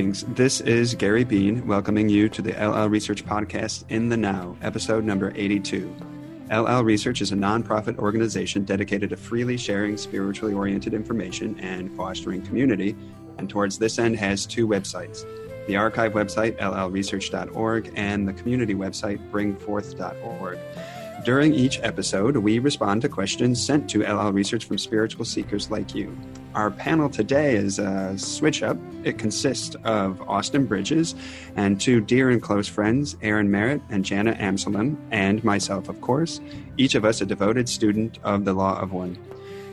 Greetings. 0.00 0.24
This 0.28 0.62
is 0.62 0.94
Gary 0.94 1.24
Bean 1.24 1.66
welcoming 1.66 2.08
you 2.08 2.30
to 2.30 2.40
the 2.40 2.52
LL 2.52 2.88
Research 2.88 3.22
Podcast 3.22 3.84
in 3.90 4.08
the 4.08 4.16
Now, 4.16 4.56
episode 4.62 5.04
number 5.04 5.30
82. 5.36 5.94
LL 6.50 6.82
Research 6.84 7.20
is 7.20 7.32
a 7.32 7.34
nonprofit 7.34 7.98
organization 7.98 8.64
dedicated 8.64 9.10
to 9.10 9.18
freely 9.18 9.58
sharing 9.58 9.98
spiritually 9.98 10.54
oriented 10.54 10.94
information 10.94 11.60
and 11.60 11.94
fostering 11.98 12.40
community, 12.40 12.96
and 13.36 13.50
towards 13.50 13.78
this 13.78 13.98
end 13.98 14.16
has 14.16 14.46
two 14.46 14.66
websites 14.66 15.26
the 15.66 15.76
archive 15.76 16.14
website, 16.14 16.56
llresearch.org, 16.56 17.92
and 17.94 18.26
the 18.26 18.32
community 18.32 18.74
website, 18.74 19.20
bring4th.org. 19.30 20.58
During 21.26 21.52
each 21.52 21.78
episode, 21.82 22.38
we 22.38 22.58
respond 22.58 23.02
to 23.02 23.10
questions 23.10 23.62
sent 23.62 23.90
to 23.90 24.02
LL 24.10 24.32
Research 24.32 24.64
from 24.64 24.78
spiritual 24.78 25.26
seekers 25.26 25.70
like 25.70 25.94
you. 25.94 26.16
Our 26.52 26.72
panel 26.72 27.08
today 27.08 27.54
is 27.54 27.78
a 27.78 28.18
switch 28.18 28.64
up. 28.64 28.76
It 29.04 29.18
consists 29.18 29.76
of 29.84 30.20
Austin 30.28 30.66
Bridges 30.66 31.14
and 31.54 31.80
two 31.80 32.00
dear 32.00 32.28
and 32.28 32.42
close 32.42 32.66
friends, 32.66 33.16
Aaron 33.22 33.52
Merritt 33.52 33.80
and 33.88 34.04
Jana 34.04 34.34
Amsalem, 34.34 34.96
and 35.12 35.44
myself, 35.44 35.88
of 35.88 36.00
course, 36.00 36.40
each 36.76 36.96
of 36.96 37.04
us 37.04 37.20
a 37.20 37.26
devoted 37.26 37.68
student 37.68 38.18
of 38.24 38.44
the 38.44 38.52
Law 38.52 38.80
of 38.80 38.92
One. 38.92 39.16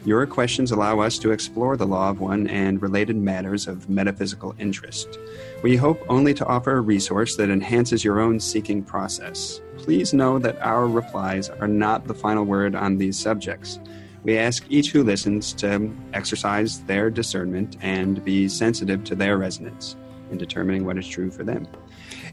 Your 0.05 0.27
questions 0.27 0.71
allow 0.71 0.99
us 0.99 1.17
to 1.17 1.31
explore 1.31 1.77
the 1.77 1.87
Law 1.87 2.11
of 2.11 2.19
One 2.19 2.45
and 2.47 2.79
related 2.79 3.15
matters 3.15 3.67
of 3.67 3.89
metaphysical 3.89 4.53
interest. 4.59 5.17
We 5.63 5.77
hope 5.77 5.99
only 6.07 6.35
to 6.35 6.45
offer 6.45 6.77
a 6.77 6.81
resource 6.81 7.37
that 7.37 7.49
enhances 7.49 8.03
your 8.03 8.19
own 8.19 8.39
seeking 8.39 8.83
process. 8.83 9.61
Please 9.77 10.13
know 10.13 10.37
that 10.39 10.61
our 10.61 10.87
replies 10.87 11.49
are 11.49 11.67
not 11.67 12.05
the 12.05 12.13
final 12.13 12.45
word 12.45 12.75
on 12.75 12.99
these 12.99 13.17
subjects. 13.17 13.79
We 14.23 14.37
ask 14.37 14.65
each 14.69 14.91
who 14.91 15.03
listens 15.03 15.53
to 15.53 15.95
exercise 16.13 16.81
their 16.81 17.09
discernment 17.09 17.77
and 17.81 18.23
be 18.23 18.49
sensitive 18.49 19.03
to 19.05 19.15
their 19.15 19.37
resonance 19.37 19.95
in 20.31 20.37
determining 20.37 20.85
what 20.85 20.97
is 20.97 21.07
true 21.07 21.31
for 21.31 21.43
them. 21.43 21.67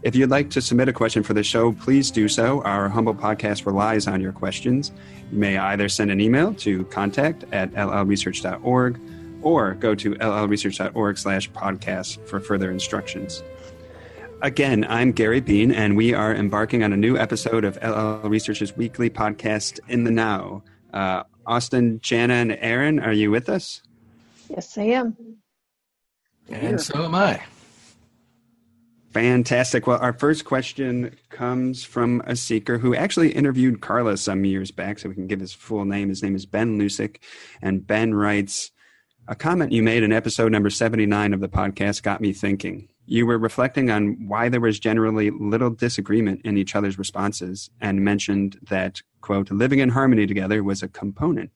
If 0.03 0.15
you'd 0.15 0.29
like 0.29 0.49
to 0.51 0.61
submit 0.61 0.89
a 0.89 0.93
question 0.93 1.23
for 1.23 1.33
the 1.33 1.43
show, 1.43 1.71
please 1.71 2.11
do 2.11 2.27
so. 2.27 2.61
Our 2.63 2.89
humble 2.89 3.15
podcast 3.15 3.65
relies 3.65 4.07
on 4.07 4.21
your 4.21 4.33
questions. 4.33 4.91
You 5.31 5.37
may 5.37 5.57
either 5.57 5.89
send 5.89 6.11
an 6.11 6.19
email 6.21 6.53
to 6.55 6.83
contact 6.85 7.45
at 7.51 7.71
llresearch.org 7.73 8.99
or 9.41 9.73
go 9.75 9.95
to 9.95 10.15
llresearch.org 10.15 11.17
slash 11.17 11.49
podcast 11.51 12.25
for 12.27 12.39
further 12.39 12.71
instructions. 12.71 13.43
Again, 14.41 14.85
I'm 14.89 15.11
Gary 15.11 15.39
Bean, 15.39 15.71
and 15.71 15.95
we 15.95 16.13
are 16.13 16.35
embarking 16.35 16.83
on 16.83 16.91
a 16.93 16.97
new 16.97 17.17
episode 17.17 17.63
of 17.63 17.77
LL 17.77 18.27
Research's 18.27 18.75
weekly 18.75 19.09
podcast, 19.09 19.79
In 19.87 20.03
the 20.03 20.11
Now. 20.11 20.61
Uh, 20.93 21.23
Austin, 21.45 21.99
Jana, 22.01 22.33
and 22.33 22.57
Aaron, 22.59 22.99
are 22.99 23.13
you 23.13 23.31
with 23.31 23.49
us? 23.49 23.81
Yes, 24.49 24.77
I 24.77 24.83
am. 24.83 25.15
And 26.49 26.79
so 26.79 27.05
am 27.05 27.15
I. 27.15 27.41
Fantastic. 29.11 29.87
Well, 29.87 29.99
our 30.01 30.11
first 30.11 30.43
question 30.43 31.15
comes 31.29 31.85
from 31.85 32.21
a 32.27 32.35
seeker 32.35 32.77
who 32.77 32.93
actually 32.93 33.31
interviewed 33.31 33.81
Carla 33.81 34.17
some 34.17 34.43
years 34.43 34.71
back, 34.71 34.99
so 34.99 35.07
we 35.07 35.15
can 35.15 35.27
give 35.27 35.39
his 35.39 35.53
full 35.53 35.85
name. 35.85 36.09
His 36.09 36.21
name 36.21 36.35
is 36.35 36.45
Ben 36.45 36.77
Lusick, 36.77 37.17
and 37.61 37.87
Ben 37.87 38.13
writes, 38.13 38.71
a 39.27 39.35
comment 39.35 39.71
you 39.71 39.81
made 39.81 40.03
in 40.03 40.11
episode 40.11 40.51
number 40.51 40.69
79 40.69 41.33
of 41.33 41.39
the 41.39 41.49
podcast 41.49 42.03
got 42.03 42.21
me 42.21 42.33
thinking. 42.33 42.89
You 43.07 43.27
were 43.27 43.37
reflecting 43.37 43.91
on 43.91 44.27
why 44.27 44.49
there 44.49 44.59
was 44.59 44.79
generally 44.79 45.29
little 45.29 45.69
disagreement 45.69 46.41
in 46.43 46.57
each 46.57 46.75
other's 46.75 46.97
responses 46.97 47.69
and 47.79 48.03
mentioned 48.03 48.57
that, 48.69 49.01
quote, 49.21 49.51
living 49.51 49.77
in 49.79 49.89
harmony 49.89 50.25
together 50.25 50.63
was 50.63 50.81
a 50.81 50.87
component. 50.87 51.51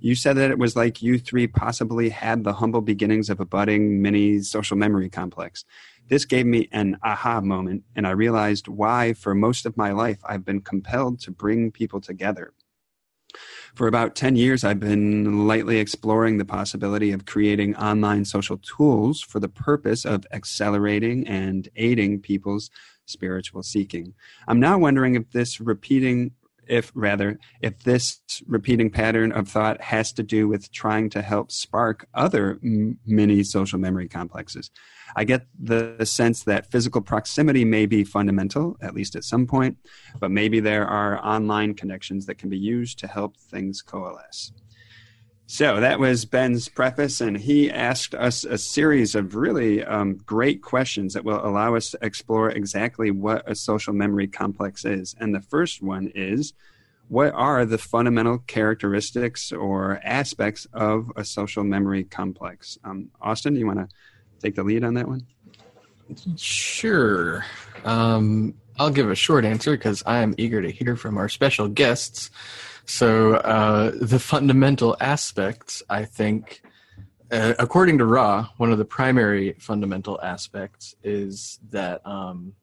You 0.00 0.14
said 0.14 0.36
that 0.36 0.50
it 0.50 0.58
was 0.58 0.74
like 0.74 1.02
you 1.02 1.18
three 1.18 1.46
possibly 1.46 2.08
had 2.08 2.44
the 2.44 2.54
humble 2.54 2.80
beginnings 2.80 3.28
of 3.28 3.40
a 3.40 3.46
budding 3.46 4.00
mini 4.00 4.40
social 4.40 4.76
memory 4.76 5.10
complex. 5.10 5.64
This 6.08 6.24
gave 6.24 6.46
me 6.46 6.68
an 6.72 6.98
aha 7.02 7.40
moment, 7.40 7.82
and 7.94 8.06
I 8.06 8.10
realized 8.10 8.68
why, 8.68 9.12
for 9.12 9.34
most 9.34 9.66
of 9.66 9.76
my 9.76 9.92
life, 9.92 10.18
I've 10.24 10.44
been 10.44 10.60
compelled 10.60 11.20
to 11.20 11.30
bring 11.30 11.72
people 11.72 12.00
together 12.00 12.52
for 13.76 13.86
about 13.86 14.14
10 14.14 14.36
years, 14.36 14.64
I've 14.64 14.80
been 14.80 15.46
lightly 15.46 15.78
exploring 15.78 16.38
the 16.38 16.46
possibility 16.46 17.12
of 17.12 17.26
creating 17.26 17.76
online 17.76 18.24
social 18.24 18.56
tools 18.56 19.20
for 19.20 19.38
the 19.38 19.50
purpose 19.50 20.06
of 20.06 20.24
accelerating 20.32 21.28
and 21.28 21.68
aiding 21.76 22.20
people's 22.20 22.70
spiritual 23.04 23.62
seeking. 23.62 24.14
I'm 24.48 24.58
now 24.58 24.78
wondering 24.78 25.14
if 25.14 25.30
this 25.30 25.60
repeating 25.60 26.32
if 26.66 26.92
rather 26.94 27.38
if 27.60 27.82
this 27.82 28.20
repeating 28.46 28.90
pattern 28.90 29.32
of 29.32 29.48
thought 29.48 29.80
has 29.80 30.12
to 30.12 30.22
do 30.22 30.48
with 30.48 30.70
trying 30.72 31.10
to 31.10 31.22
help 31.22 31.50
spark 31.50 32.06
other 32.14 32.58
m- 32.62 32.98
mini 33.06 33.42
social 33.42 33.78
memory 33.78 34.08
complexes. 34.08 34.70
I 35.14 35.24
get 35.24 35.46
the 35.58 36.04
sense 36.04 36.42
that 36.44 36.70
physical 36.70 37.00
proximity 37.00 37.64
may 37.64 37.86
be 37.86 38.04
fundamental 38.04 38.76
at 38.82 38.94
least 38.94 39.16
at 39.16 39.24
some 39.24 39.46
point 39.46 39.76
but 40.18 40.30
maybe 40.30 40.60
there 40.60 40.86
are 40.86 41.24
online 41.24 41.74
connections 41.74 42.26
that 42.26 42.38
can 42.38 42.48
be 42.48 42.58
used 42.58 42.98
to 42.98 43.06
help 43.06 43.36
things 43.36 43.82
coalesce 43.82 44.52
so 45.46 45.78
that 45.80 46.00
was 46.00 46.24
Ben's 46.24 46.68
preface, 46.68 47.20
and 47.20 47.36
he 47.36 47.70
asked 47.70 48.14
us 48.14 48.44
a 48.44 48.58
series 48.58 49.14
of 49.14 49.36
really 49.36 49.84
um, 49.84 50.16
great 50.16 50.60
questions 50.60 51.14
that 51.14 51.24
will 51.24 51.44
allow 51.44 51.76
us 51.76 51.90
to 51.90 51.98
explore 52.02 52.50
exactly 52.50 53.12
what 53.12 53.48
a 53.48 53.54
social 53.54 53.92
memory 53.92 54.26
complex 54.26 54.84
is. 54.84 55.14
And 55.20 55.32
the 55.32 55.40
first 55.40 55.82
one 55.82 56.10
is 56.16 56.52
what 57.08 57.32
are 57.32 57.64
the 57.64 57.78
fundamental 57.78 58.38
characteristics 58.38 59.52
or 59.52 60.00
aspects 60.02 60.66
of 60.72 61.12
a 61.14 61.24
social 61.24 61.62
memory 61.62 62.02
complex? 62.02 62.76
Um, 62.82 63.10
Austin, 63.20 63.54
do 63.54 63.60
you 63.60 63.66
want 63.66 63.78
to 63.78 63.88
take 64.40 64.56
the 64.56 64.64
lead 64.64 64.82
on 64.82 64.94
that 64.94 65.06
one? 65.06 65.24
Sure. 66.36 67.44
Um, 67.84 68.54
I'll 68.78 68.90
give 68.90 69.10
a 69.10 69.14
short 69.14 69.44
answer 69.44 69.76
because 69.76 70.02
I 70.06 70.18
am 70.18 70.34
eager 70.38 70.60
to 70.60 70.70
hear 70.70 70.96
from 70.96 71.18
our 71.18 71.28
special 71.28 71.68
guests. 71.68 72.30
So 72.86 73.34
uh, 73.34 73.92
the 74.00 74.20
fundamental 74.20 74.96
aspects, 75.00 75.82
I 75.90 76.04
think, 76.04 76.62
uh, 77.32 77.54
according 77.58 77.98
to 77.98 78.06
Ra, 78.06 78.48
one 78.56 78.70
of 78.70 78.78
the 78.78 78.84
primary 78.84 79.54
fundamental 79.58 80.20
aspects 80.22 80.94
is 81.02 81.58
that 81.70 82.06
um, 82.06 82.54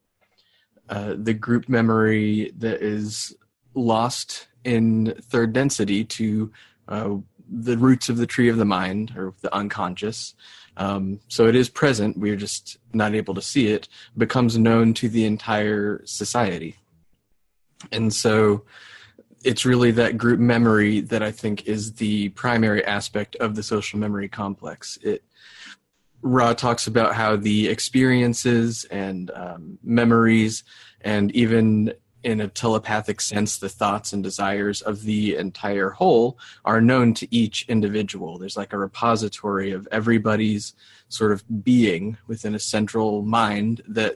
uh, 0.87 1.15
the 1.17 1.33
group 1.33 1.67
memory 1.67 2.53
that 2.57 2.81
is 2.81 3.35
lost 3.73 4.47
in 4.63 5.13
third 5.21 5.51
density 5.51 6.05
to 6.05 6.51
uh, 6.87 7.15
the 7.49 7.77
roots 7.77 8.07
of 8.07 8.17
the 8.17 8.27
tree 8.27 8.47
of 8.47 8.57
the 8.57 8.65
mind 8.65 9.13
or 9.17 9.33
the 9.41 9.53
unconscious. 9.53 10.35
Um, 10.77 11.19
so 11.27 11.47
it 11.47 11.55
is 11.55 11.69
present, 11.69 12.17
we're 12.17 12.37
just 12.37 12.77
not 12.93 13.13
able 13.13 13.33
to 13.33 13.41
see 13.41 13.67
it, 13.67 13.89
becomes 14.17 14.57
known 14.57 14.93
to 14.95 15.09
the 15.09 15.25
entire 15.25 16.01
society. 16.05 16.77
And 17.91 18.13
so 18.13 18.63
it's 19.43 19.65
really 19.65 19.91
that 19.91 20.17
group 20.17 20.39
memory 20.39 21.01
that 21.01 21.21
I 21.21 21.31
think 21.31 21.67
is 21.67 21.93
the 21.93 22.29
primary 22.29 22.83
aspect 22.85 23.35
of 23.37 23.55
the 23.55 23.63
social 23.63 23.99
memory 23.99 24.29
complex. 24.29 24.97
It 25.03 25.23
Ra 26.21 26.53
talks 26.53 26.87
about 26.87 27.15
how 27.15 27.35
the 27.35 27.67
experiences 27.67 28.85
and 28.85 29.29
um, 29.31 29.77
memories, 29.83 30.63
and 31.01 31.31
even 31.35 31.93
in 32.23 32.39
a 32.39 32.47
telepathic 32.47 33.19
sense, 33.19 33.57
the 33.57 33.67
thoughts 33.67 34.13
and 34.13 34.23
desires 34.23 34.81
of 34.81 35.03
the 35.03 35.35
entire 35.35 35.89
whole 35.89 36.39
are 36.63 36.79
known 36.79 37.13
to 37.15 37.35
each 37.35 37.65
individual. 37.67 38.37
There's 38.37 38.55
like 38.55 38.71
a 38.71 38.77
repository 38.77 39.71
of 39.71 39.87
everybody's 39.91 40.73
sort 41.09 41.33
of 41.33 41.43
being 41.63 42.17
within 42.27 42.55
a 42.55 42.59
central 42.59 43.21
mind 43.21 43.81
that 43.89 44.15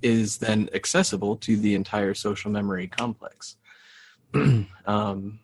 is 0.00 0.38
then 0.38 0.68
accessible 0.72 1.36
to 1.36 1.56
the 1.56 1.74
entire 1.74 2.14
social 2.14 2.50
memory 2.50 2.86
complex. 2.86 3.56
um, 4.86 5.38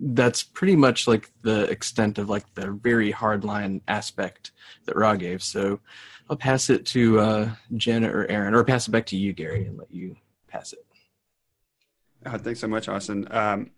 that's 0.00 0.42
pretty 0.42 0.76
much 0.76 1.08
like 1.08 1.30
the 1.42 1.64
extent 1.64 2.18
of 2.18 2.28
like 2.28 2.52
the 2.54 2.70
very 2.70 3.12
hardline 3.12 3.80
aspect 3.88 4.52
that 4.84 4.96
Ra 4.96 5.16
gave. 5.16 5.42
So 5.42 5.80
I'll 6.30 6.36
pass 6.36 6.70
it 6.70 6.84
to 6.86 7.20
uh, 7.20 7.50
Jana 7.76 8.10
or 8.10 8.26
Aaron, 8.30 8.54
or 8.54 8.64
pass 8.64 8.86
it 8.86 8.90
back 8.90 9.06
to 9.06 9.16
you, 9.16 9.32
Gary, 9.32 9.66
and 9.66 9.78
let 9.78 9.90
you 9.90 10.16
pass 10.46 10.72
it. 10.72 10.84
Oh, 12.26 12.36
thanks 12.36 12.60
so 12.60 12.68
much, 12.68 12.88
Austin. 12.88 13.26
Um, 13.30 13.70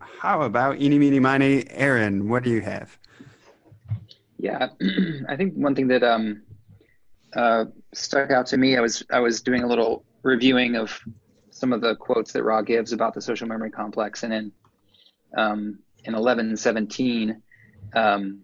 how 0.00 0.42
about 0.42 0.80
eeny, 0.80 0.98
meeny, 0.98 1.20
miny, 1.20 1.68
Aaron? 1.70 2.28
What 2.28 2.42
do 2.42 2.50
you 2.50 2.60
have? 2.62 2.98
Yeah, 4.38 4.68
I 5.28 5.36
think 5.36 5.54
one 5.54 5.74
thing 5.74 5.88
that 5.88 6.02
um, 6.02 6.42
uh, 7.34 7.66
stuck 7.92 8.30
out 8.30 8.46
to 8.46 8.56
me, 8.56 8.76
I 8.76 8.80
was 8.80 9.04
I 9.10 9.20
was 9.20 9.40
doing 9.40 9.62
a 9.62 9.66
little 9.66 10.04
reviewing 10.22 10.76
of 10.76 10.98
some 11.54 11.72
of 11.72 11.80
the 11.80 11.94
quotes 11.94 12.32
that 12.32 12.42
Ra 12.42 12.62
gives 12.62 12.92
about 12.92 13.14
the 13.14 13.20
social 13.20 13.46
memory 13.46 13.70
complex, 13.70 14.24
and 14.24 14.32
in 14.32 14.52
um, 15.36 15.78
in 16.04 16.14
eleven 16.14 16.56
seventeen, 16.56 17.42
um, 17.94 18.40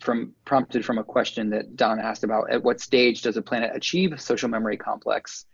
from 0.00 0.32
prompted 0.44 0.84
from 0.84 0.98
a 0.98 1.04
question 1.04 1.50
that 1.50 1.74
Don 1.74 1.98
asked 1.98 2.22
about 2.22 2.50
at 2.50 2.62
what 2.62 2.80
stage 2.80 3.22
does 3.22 3.36
a 3.36 3.42
planet 3.42 3.72
achieve 3.74 4.20
social 4.20 4.48
memory 4.48 4.76
complex? 4.76 5.44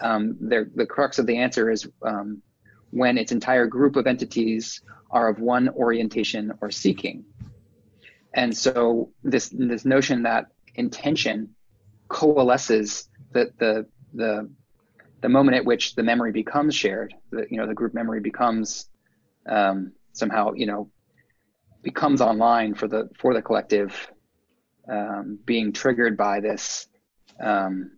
Um, 0.00 0.36
the 0.40 0.86
crux 0.86 1.20
of 1.20 1.26
the 1.26 1.38
answer 1.38 1.70
is 1.70 1.88
um, 2.02 2.42
when 2.90 3.16
its 3.16 3.30
entire 3.30 3.66
group 3.66 3.94
of 3.94 4.06
entities 4.06 4.80
are 5.10 5.28
of 5.28 5.38
one 5.38 5.68
orientation 5.68 6.52
or 6.60 6.70
seeking. 6.72 7.24
And 8.34 8.56
so 8.56 9.10
this 9.22 9.50
this 9.50 9.84
notion 9.84 10.24
that 10.24 10.46
intention 10.74 11.54
coalesces 12.08 13.08
the 13.32 13.52
the 13.58 13.86
the 14.14 14.50
the 15.22 15.28
moment 15.28 15.56
at 15.56 15.64
which 15.64 15.94
the 15.94 16.02
memory 16.02 16.32
becomes 16.32 16.74
shared, 16.74 17.14
the 17.30 17.46
you 17.48 17.56
know 17.56 17.66
the 17.66 17.74
group 17.74 17.94
memory 17.94 18.20
becomes 18.20 18.88
um, 19.46 19.92
somehow 20.12 20.52
you 20.54 20.66
know 20.66 20.90
becomes 21.82 22.20
online 22.20 22.74
for 22.74 22.88
the 22.88 23.08
for 23.18 23.32
the 23.32 23.40
collective, 23.40 24.10
um, 24.88 25.38
being 25.46 25.72
triggered 25.72 26.16
by 26.16 26.40
this 26.40 26.88
um, 27.40 27.92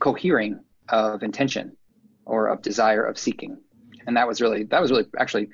cohering 0.00 0.60
of 0.88 1.22
intention 1.22 1.76
or 2.24 2.48
of 2.48 2.62
desire 2.62 3.04
of 3.04 3.16
seeking, 3.16 3.56
and 4.06 4.16
that 4.16 4.26
was 4.26 4.40
really 4.40 4.64
that 4.64 4.82
was 4.82 4.90
really 4.90 5.06
actually 5.18 5.48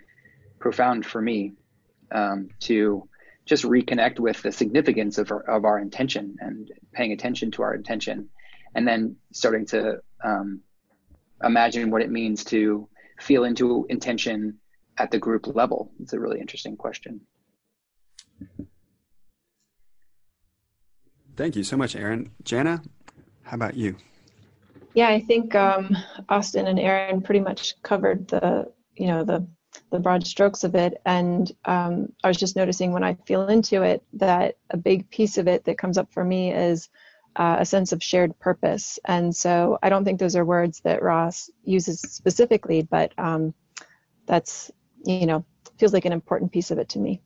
profound 0.59 1.05
for 1.05 1.21
me 1.21 1.53
um, 2.11 2.49
to 2.61 3.07
just 3.45 3.65
reconnect 3.65 4.19
with 4.19 4.41
the 4.43 4.53
significance 4.53 5.19
of 5.19 5.31
our, 5.31 5.43
of 5.43 5.65
our 5.65 5.79
intention 5.79 6.37
and 6.41 6.71
paying 6.93 7.13
attention 7.13 7.51
to 7.51 7.61
our 7.61 7.75
intention 7.75 8.29
and 8.77 8.87
then 8.87 9.17
starting 9.33 9.67
to 9.67 9.99
um, 10.25 10.61
imagine 11.45 11.91
what 11.91 12.03
it 12.03 12.11
means 12.11 12.45
to 12.45 12.89
feel 13.21 13.45
into 13.45 13.87
intention 13.89 14.59
at 14.99 15.11
the 15.11 15.19
group 15.19 15.47
level. 15.47 15.93
It's 16.01 16.13
a 16.13 16.21
really 16.21 16.41
interesting 16.41 16.77
question. 16.77 17.21
Thank 21.37 21.57
you 21.57 21.65
so 21.65 21.77
much 21.77 21.97
aaron 21.97 22.31
jana 22.45 22.83
how 23.43 23.55
about 23.55 23.75
you? 23.75 23.97
Yeah 24.95 25.09
i 25.09 25.21
think 25.21 25.55
um, 25.55 25.97
austin 26.29 26.67
and 26.67 26.79
aaron 26.79 27.23
pretty 27.23 27.41
much 27.41 27.81
covered 27.83 28.29
the 28.29 28.71
you 28.97 29.07
know 29.07 29.25
the 29.25 29.47
the 29.91 30.01
broad 30.01 30.27
strokes 30.27 30.65
of 30.65 30.75
it. 30.75 31.01
And 31.05 31.51
um, 31.65 32.13
I 32.25 32.29
was 32.29 32.37
just 32.37 32.57
noticing 32.57 32.93
when 32.93 33.05
I 33.05 33.15
feel 33.27 33.47
into 33.49 33.83
it 33.83 34.03
that 34.15 34.57
a 34.71 34.77
big 34.77 35.09
piece 35.11 35.39
of 35.39 35.49
it 35.49 35.65
that 35.65 35.79
comes 35.79 35.99
up 35.99 36.13
for 36.13 36.25
me 36.25 36.53
is 36.53 36.89
uh, 37.37 37.57
a 37.61 37.65
sense 37.65 37.93
of 37.93 38.03
shared 38.03 38.39
purpose. 38.39 38.99
And 39.05 39.35
so 39.35 39.79
I 39.83 39.89
don't 39.89 40.05
think 40.05 40.21
those 40.21 40.37
are 40.37 40.45
words 40.45 40.81
that 40.81 41.03
Ra 41.03 41.31
uses 41.65 42.01
specifically, 42.01 42.83
but 42.83 43.13
um, 43.19 43.55
that's, 44.27 44.71
you 45.05 45.27
know, 45.27 45.45
feels 45.79 45.93
like 45.93 46.05
an 46.05 46.13
important 46.13 46.53
piece 46.53 46.71
of 46.71 46.79
it 46.79 46.91
to 46.91 46.99
me. 46.99 47.21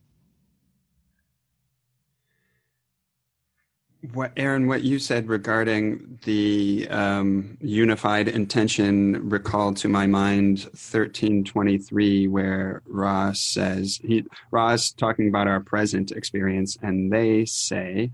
What, 4.12 4.32
Aaron, 4.36 4.68
what 4.68 4.82
you 4.82 5.00
said 5.00 5.28
regarding 5.28 6.20
the 6.24 6.86
um, 6.90 7.58
unified 7.60 8.28
intention 8.28 9.28
recalled 9.28 9.78
to 9.78 9.88
my 9.88 10.06
mind 10.06 10.60
1323, 10.60 12.28
where 12.28 12.82
Ra 12.86 13.32
says, 13.32 13.98
he, 14.04 14.24
Ra 14.52 14.76
talking 14.96 15.28
about 15.28 15.48
our 15.48 15.60
present 15.60 16.12
experience, 16.12 16.76
and 16.82 17.12
they 17.12 17.46
say, 17.46 18.12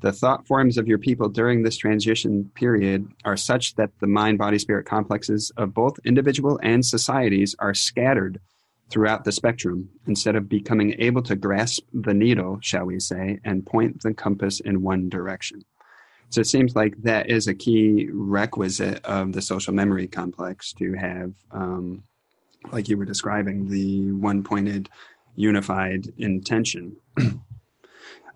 the 0.00 0.12
thought 0.12 0.46
forms 0.46 0.76
of 0.76 0.86
your 0.86 0.98
people 0.98 1.28
during 1.28 1.62
this 1.62 1.76
transition 1.76 2.50
period 2.54 3.08
are 3.24 3.36
such 3.36 3.74
that 3.76 3.90
the 4.00 4.06
mind 4.06 4.38
body 4.38 4.58
spirit 4.58 4.86
complexes 4.86 5.50
of 5.56 5.74
both 5.74 5.98
individual 6.04 6.60
and 6.62 6.84
societies 6.84 7.54
are 7.58 7.74
scattered 7.74 8.40
throughout 8.90 9.24
the 9.24 9.32
spectrum 9.32 9.88
instead 10.06 10.36
of 10.36 10.48
becoming 10.48 10.94
able 10.98 11.22
to 11.22 11.34
grasp 11.34 11.82
the 11.92 12.14
needle, 12.14 12.58
shall 12.60 12.84
we 12.84 13.00
say, 13.00 13.40
and 13.44 13.66
point 13.66 14.02
the 14.02 14.14
compass 14.14 14.60
in 14.60 14.82
one 14.82 15.08
direction. 15.08 15.64
So 16.30 16.40
it 16.40 16.46
seems 16.46 16.74
like 16.74 16.94
that 17.02 17.30
is 17.30 17.46
a 17.46 17.54
key 17.54 18.08
requisite 18.12 19.04
of 19.04 19.32
the 19.32 19.42
social 19.42 19.72
memory 19.72 20.06
complex 20.06 20.72
to 20.74 20.92
have, 20.94 21.32
um, 21.52 22.02
like 22.72 22.88
you 22.88 22.96
were 22.96 23.04
describing, 23.04 23.68
the 23.68 24.12
one 24.12 24.42
pointed 24.42 24.88
unified 25.36 26.12
intention. 26.18 26.96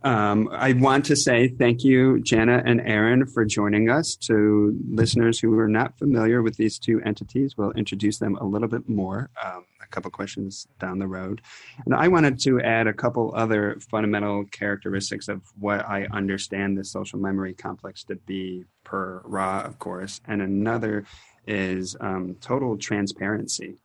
Um, 0.02 0.48
I 0.50 0.72
want 0.72 1.04
to 1.06 1.16
say 1.16 1.48
thank 1.48 1.84
you, 1.84 2.20
Jana 2.20 2.62
and 2.64 2.80
Aaron, 2.80 3.26
for 3.26 3.44
joining 3.44 3.90
us. 3.90 4.16
To 4.16 4.74
listeners 4.88 5.38
who 5.38 5.58
are 5.58 5.68
not 5.68 5.98
familiar 5.98 6.42
with 6.42 6.56
these 6.56 6.78
two 6.78 7.02
entities, 7.04 7.56
we'll 7.58 7.72
introduce 7.72 8.18
them 8.18 8.36
a 8.36 8.44
little 8.44 8.68
bit 8.68 8.88
more, 8.88 9.28
um, 9.44 9.66
a 9.82 9.86
couple 9.88 10.10
questions 10.10 10.66
down 10.78 10.98
the 10.98 11.06
road. 11.06 11.42
And 11.84 11.94
I 11.94 12.08
wanted 12.08 12.38
to 12.40 12.62
add 12.62 12.86
a 12.86 12.94
couple 12.94 13.34
other 13.36 13.78
fundamental 13.90 14.46
characteristics 14.46 15.28
of 15.28 15.42
what 15.58 15.86
I 15.86 16.06
understand 16.06 16.78
the 16.78 16.84
social 16.84 17.18
memory 17.18 17.52
complex 17.52 18.02
to 18.04 18.16
be, 18.16 18.64
per 18.84 19.20
Ra, 19.24 19.60
of 19.60 19.78
course. 19.78 20.22
And 20.26 20.40
another 20.40 21.04
is 21.46 21.94
um, 22.00 22.36
total 22.40 22.78
transparency. 22.78 23.76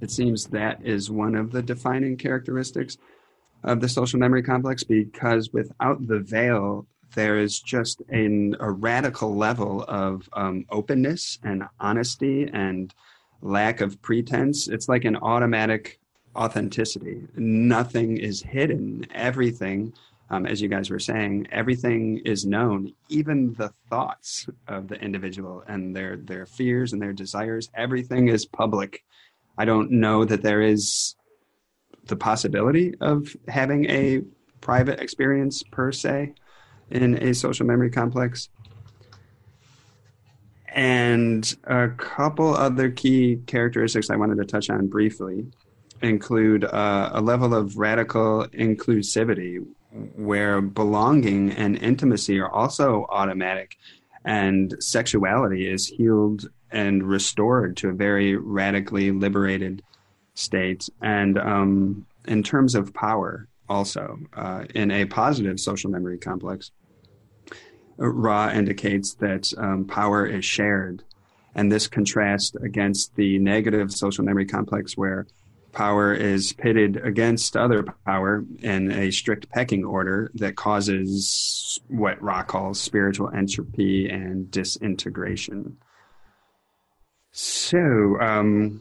It 0.00 0.10
seems 0.10 0.46
that 0.46 0.84
is 0.84 1.10
one 1.10 1.34
of 1.34 1.52
the 1.52 1.62
defining 1.62 2.16
characteristics 2.16 2.96
of 3.64 3.80
the 3.80 3.88
social 3.88 4.18
memory 4.18 4.42
complex 4.42 4.84
because 4.84 5.52
without 5.52 6.06
the 6.06 6.20
veil, 6.20 6.86
there 7.14 7.38
is 7.38 7.60
just 7.60 8.02
an, 8.08 8.56
a 8.60 8.70
radical 8.70 9.34
level 9.34 9.84
of 9.88 10.28
um, 10.34 10.66
openness 10.70 11.38
and 11.42 11.64
honesty 11.80 12.48
and 12.52 12.94
lack 13.40 13.80
of 13.80 14.00
pretense. 14.02 14.68
It's 14.68 14.88
like 14.88 15.04
an 15.04 15.16
automatic 15.16 15.98
authenticity. 16.36 17.22
Nothing 17.36 18.18
is 18.18 18.42
hidden. 18.42 19.06
Everything, 19.14 19.92
um, 20.30 20.46
as 20.46 20.60
you 20.60 20.68
guys 20.68 20.90
were 20.90 20.98
saying, 20.98 21.46
everything 21.52 22.18
is 22.24 22.44
known. 22.44 22.92
Even 23.08 23.54
the 23.54 23.72
thoughts 23.88 24.46
of 24.66 24.88
the 24.88 24.96
individual 24.96 25.62
and 25.68 25.94
their 25.94 26.16
their 26.16 26.46
fears 26.46 26.92
and 26.92 27.00
their 27.00 27.12
desires. 27.12 27.70
Everything 27.74 28.28
is 28.28 28.44
public. 28.44 29.04
I 29.56 29.64
don't 29.64 29.92
know 29.92 30.24
that 30.24 30.42
there 30.42 30.62
is 30.62 31.14
the 32.06 32.16
possibility 32.16 32.94
of 33.00 33.36
having 33.48 33.88
a 33.90 34.22
private 34.60 35.00
experience 35.00 35.62
per 35.62 35.92
se 35.92 36.34
in 36.90 37.22
a 37.22 37.34
social 37.34 37.66
memory 37.66 37.90
complex. 37.90 38.48
And 40.68 41.54
a 41.64 41.88
couple 41.88 42.54
other 42.54 42.90
key 42.90 43.40
characteristics 43.46 44.10
I 44.10 44.16
wanted 44.16 44.38
to 44.38 44.44
touch 44.44 44.70
on 44.70 44.88
briefly 44.88 45.46
include 46.02 46.64
uh, 46.64 47.10
a 47.12 47.20
level 47.20 47.54
of 47.54 47.78
radical 47.78 48.46
inclusivity 48.48 49.64
where 50.16 50.60
belonging 50.60 51.52
and 51.52 51.78
intimacy 51.78 52.40
are 52.40 52.50
also 52.50 53.06
automatic 53.10 53.76
and 54.24 54.74
sexuality 54.80 55.68
is 55.68 55.86
healed 55.86 56.48
and 56.70 57.04
restored 57.04 57.76
to 57.76 57.90
a 57.90 57.92
very 57.92 58.36
radically 58.36 59.12
liberated 59.12 59.82
state. 60.34 60.88
And 61.00 61.38
um, 61.38 62.06
in 62.26 62.42
terms 62.42 62.74
of 62.74 62.92
power, 62.92 63.48
also, 63.68 64.18
uh, 64.34 64.64
in 64.74 64.90
a 64.90 65.06
positive 65.06 65.58
social 65.58 65.90
memory 65.90 66.18
complex, 66.18 66.70
Ra 67.96 68.50
indicates 68.50 69.14
that 69.14 69.52
um, 69.56 69.84
power 69.86 70.26
is 70.26 70.44
shared. 70.44 71.02
And 71.54 71.70
this 71.70 71.86
contrasts 71.86 72.54
against 72.56 73.14
the 73.14 73.38
negative 73.38 73.92
social 73.92 74.24
memory 74.24 74.46
complex 74.46 74.96
where 74.96 75.26
power 75.72 76.12
is 76.14 76.52
pitted 76.52 76.96
against 76.96 77.56
other 77.56 77.84
power 78.04 78.44
in 78.60 78.90
a 78.92 79.10
strict 79.10 79.48
pecking 79.50 79.84
order 79.84 80.30
that 80.34 80.56
causes 80.56 81.80
what 81.88 82.20
Ra 82.22 82.42
calls 82.42 82.80
spiritual 82.80 83.30
entropy 83.30 84.08
and 84.08 84.50
disintegration. 84.50 85.76
So, 87.32 88.18
um, 88.20 88.80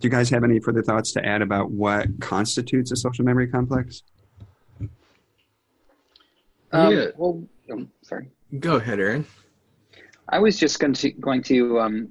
do 0.00 0.06
you 0.06 0.10
guys 0.10 0.30
have 0.30 0.44
any 0.44 0.60
further 0.60 0.82
thoughts 0.82 1.12
to 1.12 1.24
add 1.24 1.42
about 1.42 1.70
what 1.70 2.20
constitutes 2.20 2.92
a 2.92 2.96
social 2.96 3.24
memory 3.24 3.48
complex? 3.48 4.02
Um, 6.70 6.92
yeah. 6.94 7.06
Well, 7.16 7.42
um, 7.72 7.90
sorry. 8.02 8.30
Go 8.60 8.76
ahead, 8.76 9.00
Aaron. 9.00 9.26
I 10.28 10.38
was 10.38 10.58
just 10.58 10.78
going 10.78 10.92
to 10.94 11.10
going 11.10 11.42
to 11.44 11.80
um, 11.80 12.08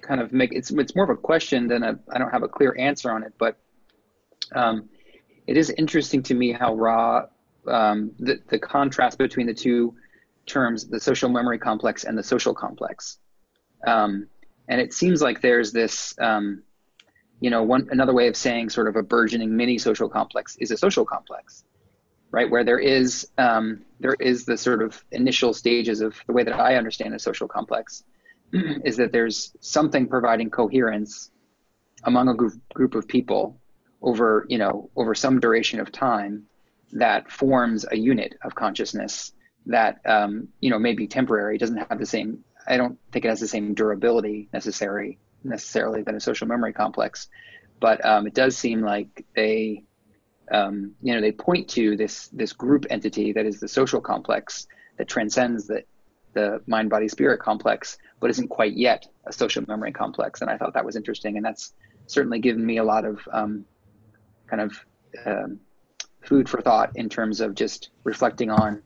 kind 0.00 0.20
of 0.20 0.32
make 0.32 0.52
it's 0.52 0.70
it's 0.70 0.96
more 0.96 1.04
of 1.04 1.10
a 1.10 1.20
question 1.20 1.68
than 1.68 1.82
a 1.82 1.98
I 2.10 2.18
don't 2.18 2.30
have 2.30 2.42
a 2.42 2.48
clear 2.48 2.74
answer 2.78 3.10
on 3.10 3.22
it, 3.22 3.32
but 3.38 3.56
um, 4.54 4.88
it 5.46 5.56
is 5.56 5.70
interesting 5.70 6.22
to 6.24 6.34
me 6.34 6.52
how 6.52 6.74
Ra 6.74 7.26
um, 7.68 8.12
the 8.18 8.40
the 8.48 8.58
contrast 8.58 9.18
between 9.18 9.46
the 9.46 9.54
two 9.54 9.94
terms, 10.46 10.88
the 10.88 10.98
social 10.98 11.28
memory 11.28 11.58
complex 11.58 12.04
and 12.04 12.18
the 12.18 12.22
social 12.22 12.54
complex, 12.54 13.18
um, 13.86 14.26
and 14.68 14.80
it 14.80 14.92
seems 14.92 15.22
like 15.22 15.40
there's 15.40 15.72
this 15.72 16.14
um, 16.18 16.62
you 17.42 17.50
know, 17.50 17.64
one 17.64 17.88
another 17.90 18.14
way 18.14 18.28
of 18.28 18.36
saying 18.36 18.70
sort 18.70 18.86
of 18.86 18.94
a 18.94 19.02
burgeoning 19.02 19.56
mini 19.56 19.76
social 19.76 20.08
complex 20.08 20.56
is 20.60 20.70
a 20.70 20.76
social 20.76 21.04
complex, 21.04 21.64
right? 22.30 22.48
Where 22.48 22.62
there 22.62 22.78
is 22.78 23.28
um, 23.36 23.84
there 23.98 24.14
is 24.20 24.44
the 24.44 24.56
sort 24.56 24.80
of 24.80 25.04
initial 25.10 25.52
stages 25.52 26.00
of 26.02 26.14
the 26.28 26.32
way 26.32 26.44
that 26.44 26.54
I 26.54 26.76
understand 26.76 27.14
a 27.14 27.18
social 27.18 27.48
complex 27.48 28.04
is 28.84 28.96
that 28.98 29.10
there's 29.10 29.56
something 29.58 30.06
providing 30.06 30.50
coherence 30.50 31.32
among 32.04 32.28
a 32.28 32.34
group, 32.34 32.54
group 32.74 32.94
of 32.94 33.08
people 33.08 33.58
over 34.02 34.46
you 34.48 34.58
know 34.58 34.88
over 34.94 35.12
some 35.12 35.40
duration 35.40 35.80
of 35.80 35.90
time 35.90 36.44
that 36.92 37.28
forms 37.28 37.84
a 37.90 37.96
unit 37.96 38.34
of 38.44 38.54
consciousness 38.54 39.32
that 39.66 40.00
um, 40.06 40.46
you 40.60 40.70
know 40.70 40.78
may 40.78 40.94
be 40.94 41.08
temporary 41.08 41.58
doesn't 41.58 41.88
have 41.88 41.98
the 41.98 42.06
same 42.06 42.44
i 42.68 42.76
don't 42.76 42.98
think 43.10 43.24
it 43.24 43.28
has 43.28 43.40
the 43.40 43.48
same 43.48 43.74
durability 43.74 44.48
necessary 44.52 45.18
necessarily 45.44 46.02
than 46.02 46.14
a 46.14 46.20
social 46.20 46.46
memory 46.46 46.72
complex, 46.72 47.28
but 47.80 48.04
um, 48.04 48.26
it 48.26 48.34
does 48.34 48.56
seem 48.56 48.80
like 48.80 49.24
they, 49.34 49.84
um, 50.50 50.92
you 51.02 51.14
know, 51.14 51.20
they 51.20 51.32
point 51.32 51.68
to 51.70 51.96
this 51.96 52.28
this 52.28 52.52
group 52.52 52.86
entity 52.90 53.32
that 53.32 53.46
is 53.46 53.60
the 53.60 53.68
social 53.68 54.00
complex 54.00 54.66
that 54.98 55.08
transcends 55.08 55.66
the 55.66 55.84
the 56.34 56.62
mind 56.66 56.88
body 56.90 57.08
spirit 57.08 57.40
complex, 57.40 57.98
but 58.20 58.30
isn't 58.30 58.48
quite 58.48 58.74
yet 58.74 59.06
a 59.26 59.32
social 59.32 59.62
memory 59.68 59.92
complex. 59.92 60.40
And 60.40 60.50
I 60.50 60.56
thought 60.56 60.74
that 60.74 60.84
was 60.84 60.96
interesting, 60.96 61.36
and 61.36 61.44
that's 61.44 61.74
certainly 62.06 62.38
given 62.38 62.64
me 62.64 62.78
a 62.78 62.84
lot 62.84 63.04
of 63.04 63.20
um, 63.32 63.64
kind 64.46 64.62
of 64.62 64.86
um, 65.26 65.60
food 66.22 66.48
for 66.48 66.60
thought 66.60 66.92
in 66.94 67.08
terms 67.08 67.40
of 67.40 67.54
just 67.54 67.90
reflecting 68.04 68.50
on 68.50 68.82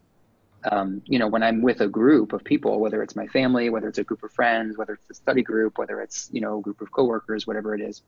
um, 0.71 1.03
you 1.05 1.19
know, 1.19 1.29
when 1.29 1.43
I'm 1.43 1.63
with 1.63 1.81
a 1.81 1.89
group 1.89 2.33
of 2.33 2.43
people, 2.43 2.81
whether 2.81 3.03
it's 3.03 3.15
my 3.15 3.27
family, 3.29 3.71
whether 3.71 3.89
it's 3.89 3.99
a 3.99 4.05
group 4.05 4.23
of 4.23 4.33
friends, 4.33 4.77
whether 4.77 4.95
it's 4.95 5.11
a 5.11 5.15
study 5.15 5.43
group, 5.43 5.79
whether 5.79 6.01
it's, 6.01 6.29
you 6.33 6.41
know, 6.41 6.59
a 6.59 6.63
group 6.63 6.81
of 6.81 6.91
coworkers, 6.91 7.47
whatever 7.47 7.75
it 7.75 7.81
is, 7.81 8.03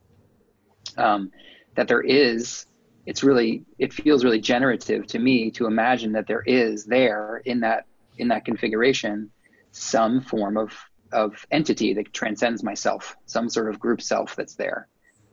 um, 0.97 1.31
that 1.75 1.87
there 1.87 2.01
is, 2.01 2.65
it's 3.05 3.23
really, 3.23 3.63
it 3.77 3.93
feels 3.93 4.23
really 4.23 4.41
generative 4.41 5.07
to 5.07 5.19
me 5.19 5.49
to 5.51 5.67
imagine 5.67 6.11
that 6.13 6.27
there 6.27 6.43
is 6.45 6.85
there 6.85 7.41
in 7.45 7.61
that, 7.61 7.85
in 8.17 8.27
that 8.27 8.43
configuration, 8.43 9.31
some 9.71 10.19
form 10.19 10.57
of, 10.57 10.73
of 11.11 11.45
entity 11.51 11.93
that 11.93 12.11
transcends 12.13 12.61
myself, 12.63 13.15
some 13.25 13.49
sort 13.49 13.69
of 13.69 13.79
group 13.79 14.01
self 14.01 14.35
that's 14.35 14.55
there. 14.55 14.87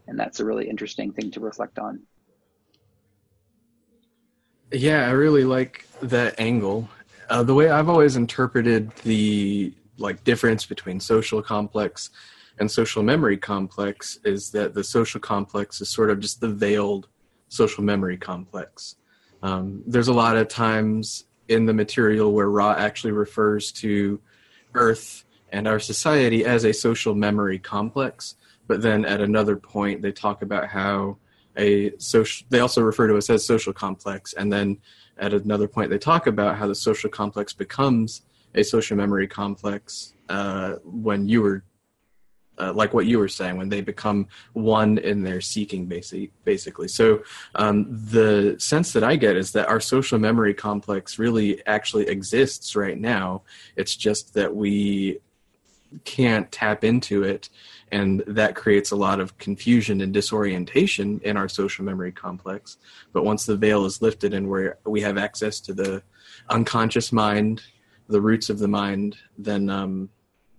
And 0.06 0.18
that's 0.18 0.38
a 0.38 0.44
really 0.44 0.68
interesting 0.68 1.12
thing 1.12 1.32
to 1.32 1.40
reflect 1.40 1.78
on. 1.78 2.02
Yeah, 4.72 5.06
I 5.06 5.10
really 5.10 5.44
like 5.44 5.86
that 6.02 6.38
angle. 6.38 6.88
Uh, 7.28 7.42
the 7.42 7.54
way 7.54 7.70
I've 7.70 7.88
always 7.88 8.16
interpreted 8.16 8.90
the 9.04 9.74
like 9.98 10.24
difference 10.24 10.66
between 10.66 11.00
social 11.00 11.42
complex 11.42 12.10
and 12.58 12.70
social 12.70 13.02
memory 13.02 13.36
complex 13.36 14.18
is 14.24 14.50
that 14.50 14.74
the 14.74 14.84
social 14.84 15.20
complex 15.20 15.80
is 15.80 15.88
sort 15.88 16.10
of 16.10 16.20
just 16.20 16.40
the 16.40 16.48
veiled 16.48 17.08
social 17.48 17.82
memory 17.82 18.16
complex. 18.16 18.96
Um, 19.42 19.82
there's 19.86 20.08
a 20.08 20.12
lot 20.12 20.36
of 20.36 20.48
times 20.48 21.24
in 21.48 21.66
the 21.66 21.74
material 21.74 22.32
where 22.32 22.50
Ra 22.50 22.72
actually 22.72 23.12
refers 23.12 23.72
to 23.72 24.20
Earth 24.74 25.24
and 25.52 25.68
our 25.68 25.78
society 25.78 26.44
as 26.44 26.64
a 26.64 26.72
social 26.72 27.14
memory 27.14 27.58
complex, 27.58 28.34
but 28.66 28.82
then 28.82 29.04
at 29.04 29.20
another 29.20 29.56
point 29.56 30.02
they 30.02 30.12
talk 30.12 30.42
about 30.42 30.68
how 30.68 31.18
a 31.56 31.96
social 31.98 32.46
they 32.50 32.60
also 32.60 32.82
refer 32.82 33.06
to 33.06 33.16
us 33.16 33.30
as 33.30 33.44
social 33.44 33.72
complex 33.72 34.34
and 34.34 34.52
then 34.52 34.76
at 35.18 35.32
another 35.32 35.68
point 35.68 35.90
they 35.90 35.98
talk 35.98 36.26
about 36.26 36.56
how 36.56 36.66
the 36.66 36.74
social 36.74 37.10
complex 37.10 37.52
becomes 37.52 38.22
a 38.54 38.62
social 38.62 38.96
memory 38.96 39.26
complex 39.26 40.14
uh, 40.28 40.74
when 40.84 41.28
you 41.28 41.42
were 41.42 41.62
uh, 42.58 42.72
like 42.72 42.94
what 42.94 43.06
you 43.06 43.18
were 43.18 43.28
saying 43.28 43.56
when 43.56 43.68
they 43.68 43.80
become 43.80 44.26
one 44.54 44.98
in 44.98 45.22
their 45.22 45.40
seeking 45.40 45.86
basic, 45.86 46.30
basically. 46.44 46.88
So 46.88 47.22
um, 47.54 47.86
the 47.90 48.56
sense 48.58 48.92
that 48.94 49.04
i 49.04 49.16
get 49.16 49.36
is 49.36 49.52
that 49.52 49.68
our 49.68 49.80
social 49.80 50.18
memory 50.18 50.54
complex 50.54 51.18
really 51.18 51.64
actually 51.66 52.08
exists 52.08 52.74
right 52.74 52.98
now. 52.98 53.42
It's 53.76 53.94
just 53.94 54.34
that 54.34 54.54
we 54.54 55.18
can't 56.04 56.50
tap 56.50 56.84
into 56.84 57.22
it 57.22 57.48
and 57.92 58.22
that 58.26 58.54
creates 58.54 58.90
a 58.90 58.96
lot 58.96 59.20
of 59.20 59.36
confusion 59.38 60.00
and 60.00 60.12
disorientation 60.12 61.20
in 61.24 61.36
our 61.36 61.48
social 61.48 61.84
memory 61.84 62.12
complex. 62.12 62.78
But 63.12 63.24
once 63.24 63.46
the 63.46 63.56
veil 63.56 63.84
is 63.84 64.02
lifted 64.02 64.34
and 64.34 64.48
where 64.48 64.78
we 64.84 65.00
have 65.02 65.18
access 65.18 65.60
to 65.60 65.74
the 65.74 66.02
unconscious 66.48 67.12
mind 67.12 67.62
the 68.08 68.20
roots 68.20 68.50
of 68.50 68.58
the 68.58 68.68
mind 68.68 69.16
then 69.38 69.68
um, 69.68 70.08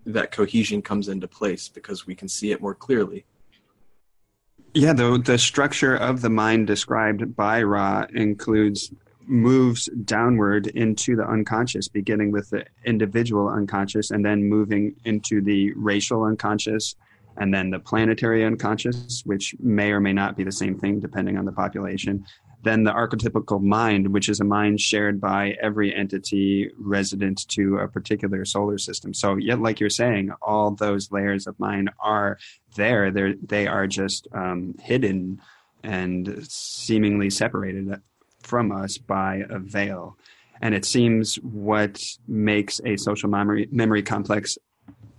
that 0.05 0.31
cohesion 0.31 0.81
comes 0.81 1.07
into 1.07 1.27
place 1.27 1.67
because 1.67 2.07
we 2.07 2.15
can 2.15 2.27
see 2.27 2.51
it 2.51 2.61
more 2.61 2.75
clearly. 2.75 3.25
Yeah 4.73 4.93
the, 4.93 5.21
the 5.23 5.37
structure 5.37 5.95
of 5.95 6.21
the 6.21 6.29
mind 6.29 6.67
described 6.67 7.35
by 7.35 7.63
ra 7.63 8.05
includes 8.13 8.91
moves 9.29 9.89
downward 10.05 10.67
into 10.67 11.17
the 11.17 11.27
unconscious, 11.27 11.89
beginning 11.89 12.31
with 12.31 12.49
the 12.49 12.65
individual 12.85 13.49
unconscious 13.49 14.09
and 14.09 14.25
then 14.25 14.45
moving 14.45 14.95
into 15.03 15.41
the 15.41 15.73
racial 15.73 16.23
unconscious 16.23 16.95
and 17.37 17.53
then 17.53 17.69
the 17.69 17.79
planetary 17.79 18.43
unconscious, 18.43 19.21
which 19.25 19.55
may 19.59 19.91
or 19.91 19.99
may 19.99 20.13
not 20.13 20.35
be 20.35 20.43
the 20.43 20.51
same 20.51 20.77
thing 20.77 20.99
depending 20.99 21.37
on 21.37 21.45
the 21.45 21.51
population. 21.51 22.25
Then 22.63 22.83
the 22.83 22.91
archetypical 22.91 23.61
mind, 23.61 24.13
which 24.13 24.27
is 24.29 24.39
a 24.39 24.43
mind 24.43 24.81
shared 24.81 25.21
by 25.21 25.55
every 25.61 25.95
entity 25.95 26.71
resident 26.79 27.47
to 27.49 27.77
a 27.77 27.87
particular 27.87 28.43
solar 28.45 28.77
system. 28.77 29.13
So, 29.13 29.35
yet, 29.35 29.61
like 29.61 29.79
you're 29.79 29.89
saying, 29.89 30.31
all 30.41 30.71
those 30.71 31.11
layers 31.11 31.45
of 31.47 31.59
mind 31.59 31.91
are 31.99 32.39
there. 32.75 33.11
They're, 33.11 33.35
they 33.35 33.67
are 33.67 33.87
just 33.87 34.27
um, 34.33 34.75
hidden 34.81 35.39
and 35.83 36.45
seemingly 36.49 37.29
separated 37.29 38.01
from 38.41 38.71
us 38.71 38.97
by 38.97 39.43
a 39.49 39.59
veil. 39.59 40.17
And 40.59 40.73
it 40.73 40.85
seems 40.85 41.35
what 41.35 42.03
makes 42.27 42.81
a 42.83 42.97
social 42.97 43.29
memory, 43.29 43.69
memory 43.71 44.01
complex 44.01 44.57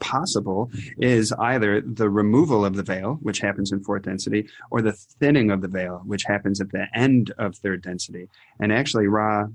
possible 0.00 0.70
is 0.98 1.32
either 1.32 1.80
the 1.80 2.10
removal 2.10 2.64
of 2.64 2.74
the 2.76 2.82
veil, 2.82 3.18
which 3.22 3.40
happens 3.40 3.72
in 3.72 3.82
fourth 3.82 4.02
density, 4.02 4.48
or 4.70 4.82
the 4.82 4.92
thinning 4.92 5.50
of 5.50 5.60
the 5.60 5.68
veil, 5.68 6.02
which 6.04 6.24
happens 6.24 6.60
at 6.60 6.70
the 6.70 6.86
end 6.94 7.32
of 7.38 7.56
third 7.56 7.82
density. 7.82 8.28
And 8.60 8.72
actually, 8.72 9.06
Ra, 9.06 9.46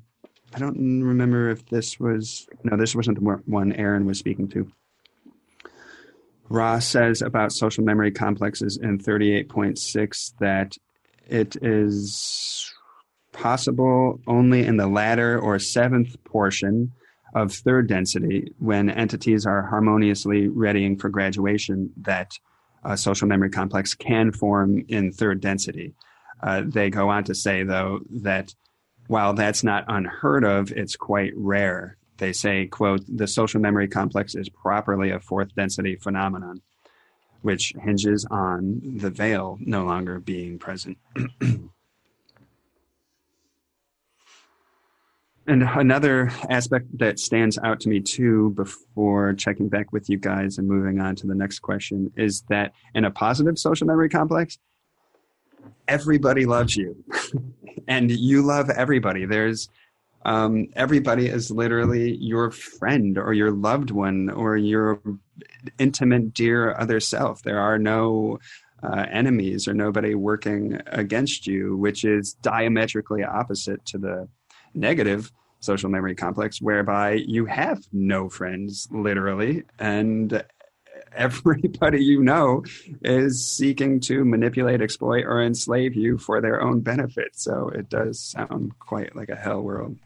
I 0.53 0.59
don't 0.59 1.03
remember 1.03 1.49
if 1.49 1.65
this 1.67 1.99
was, 1.99 2.47
no, 2.63 2.77
this 2.77 2.95
wasn't 2.95 3.19
the 3.19 3.41
one 3.45 3.73
Aaron 3.73 4.05
was 4.05 4.19
speaking 4.19 4.47
to. 4.49 4.71
Ra 6.49 6.79
says 6.79 7.21
about 7.21 7.51
social 7.51 7.83
memory 7.83 8.11
complexes 8.11 8.77
in 8.77 8.99
38.6 8.99 10.33
that 10.39 10.77
it 11.27 11.55
is 11.61 12.71
possible 13.31 14.19
only 14.27 14.65
in 14.65 14.77
the 14.77 14.87
latter 14.87 15.39
or 15.39 15.57
seventh 15.57 16.23
portion 16.23 16.91
of 17.33 17.51
third 17.53 17.87
density 17.87 18.53
when 18.59 18.89
entities 18.89 19.45
are 19.45 19.63
harmoniously 19.63 20.47
readying 20.47 20.97
for 20.97 21.09
graduation 21.09 21.91
that 21.97 22.31
a 22.83 22.97
social 22.97 23.27
memory 23.27 23.49
complex 23.49 23.93
can 23.93 24.31
form 24.31 24.83
in 24.87 25.11
third 25.11 25.41
density. 25.41 25.93
Uh, 26.41 26.63
they 26.65 26.89
go 26.89 27.09
on 27.09 27.23
to 27.23 27.33
say, 27.33 27.63
though, 27.63 27.99
that 28.09 28.53
while 29.07 29.33
that's 29.33 29.63
not 29.63 29.85
unheard 29.87 30.43
of, 30.43 30.71
it's 30.71 30.95
quite 30.95 31.31
rare. 31.35 31.97
They 32.17 32.33
say, 32.33 32.67
quote, 32.67 33.01
the 33.07 33.27
social 33.27 33.61
memory 33.61 33.87
complex 33.87 34.35
is 34.35 34.49
properly 34.49 35.09
a 35.11 35.19
fourth 35.19 35.55
density 35.55 35.95
phenomenon, 35.95 36.61
which 37.41 37.73
hinges 37.81 38.25
on 38.29 38.81
the 38.97 39.09
veil 39.09 39.57
no 39.61 39.83
longer 39.85 40.19
being 40.19 40.59
present. 40.59 40.97
And 45.45 45.63
another 45.63 46.31
aspect 46.49 46.97
that 46.99 47.19
stands 47.19 47.57
out 47.57 47.81
to 47.81 47.89
me 47.89 47.99
too, 47.99 48.51
before 48.51 49.33
checking 49.33 49.67
back 49.67 49.91
with 49.91 50.09
you 50.09 50.17
guys 50.17 50.57
and 50.57 50.67
moving 50.67 51.01
on 51.01 51.15
to 51.17 51.27
the 51.27 51.35
next 51.35 51.59
question, 51.59 52.11
is 52.15 52.43
that 52.49 52.71
in 52.95 53.03
a 53.03 53.11
positive 53.11 53.59
social 53.59 53.85
memory 53.85 54.07
complex, 54.07 54.57
everybody 55.87 56.45
loves 56.45 56.77
you, 56.77 57.03
and 57.87 58.09
you 58.09 58.41
love 58.41 58.69
everybody. 58.69 59.25
There's 59.25 59.67
um, 60.25 60.67
everybody 60.77 61.27
is 61.27 61.51
literally 61.51 62.15
your 62.15 62.49
friend 62.51 63.17
or 63.17 63.33
your 63.33 63.51
loved 63.51 63.91
one 63.91 64.29
or 64.29 64.55
your 64.55 65.01
intimate, 65.77 66.33
dear 66.33 66.73
other 66.73 67.01
self. 67.01 67.43
There 67.43 67.59
are 67.59 67.77
no 67.77 68.39
uh, 68.81 69.05
enemies 69.11 69.67
or 69.67 69.73
nobody 69.73 70.15
working 70.15 70.79
against 70.87 71.47
you, 71.47 71.75
which 71.75 72.05
is 72.05 72.33
diametrically 72.35 73.23
opposite 73.23 73.85
to 73.87 73.97
the 73.97 74.29
negative 74.73 75.31
social 75.59 75.89
memory 75.89 76.15
complex 76.15 76.61
whereby 76.61 77.13
you 77.13 77.45
have 77.45 77.81
no 77.93 78.27
friends 78.27 78.87
literally 78.91 79.63
and 79.79 80.43
everybody 81.15 82.03
you 82.03 82.21
know 82.23 82.63
is 83.03 83.45
seeking 83.45 83.99
to 83.99 84.25
manipulate 84.25 84.81
exploit 84.81 85.23
or 85.25 85.41
enslave 85.41 85.95
you 85.95 86.17
for 86.17 86.41
their 86.41 86.61
own 86.61 86.81
benefit. 86.81 87.29
So 87.33 87.69
it 87.69 87.89
does 87.89 88.19
sound 88.19 88.77
quite 88.79 89.15
like 89.15 89.29
a 89.29 89.35
hell 89.35 89.61
world. 89.61 89.97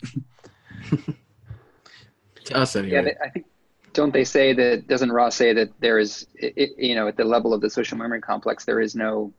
To 2.45 2.55
us 2.55 2.77
anyway. 2.77 3.03
yeah 3.03 3.25
i 3.25 3.29
think 3.29 3.45
don't 3.91 4.13
they 4.13 4.23
say 4.23 4.53
that 4.53 4.87
doesn't 4.87 5.11
Ra 5.11 5.27
say 5.27 5.51
that 5.51 5.69
there 5.81 5.99
is 5.99 6.27
it, 6.35 6.69
you 6.77 6.95
know 6.95 7.09
at 7.09 7.17
the 7.17 7.25
level 7.25 7.53
of 7.53 7.59
the 7.59 7.69
social 7.69 7.97
memory 7.97 8.21
complex 8.21 8.63
there 8.63 8.79
is 8.79 8.95
no 8.95 9.33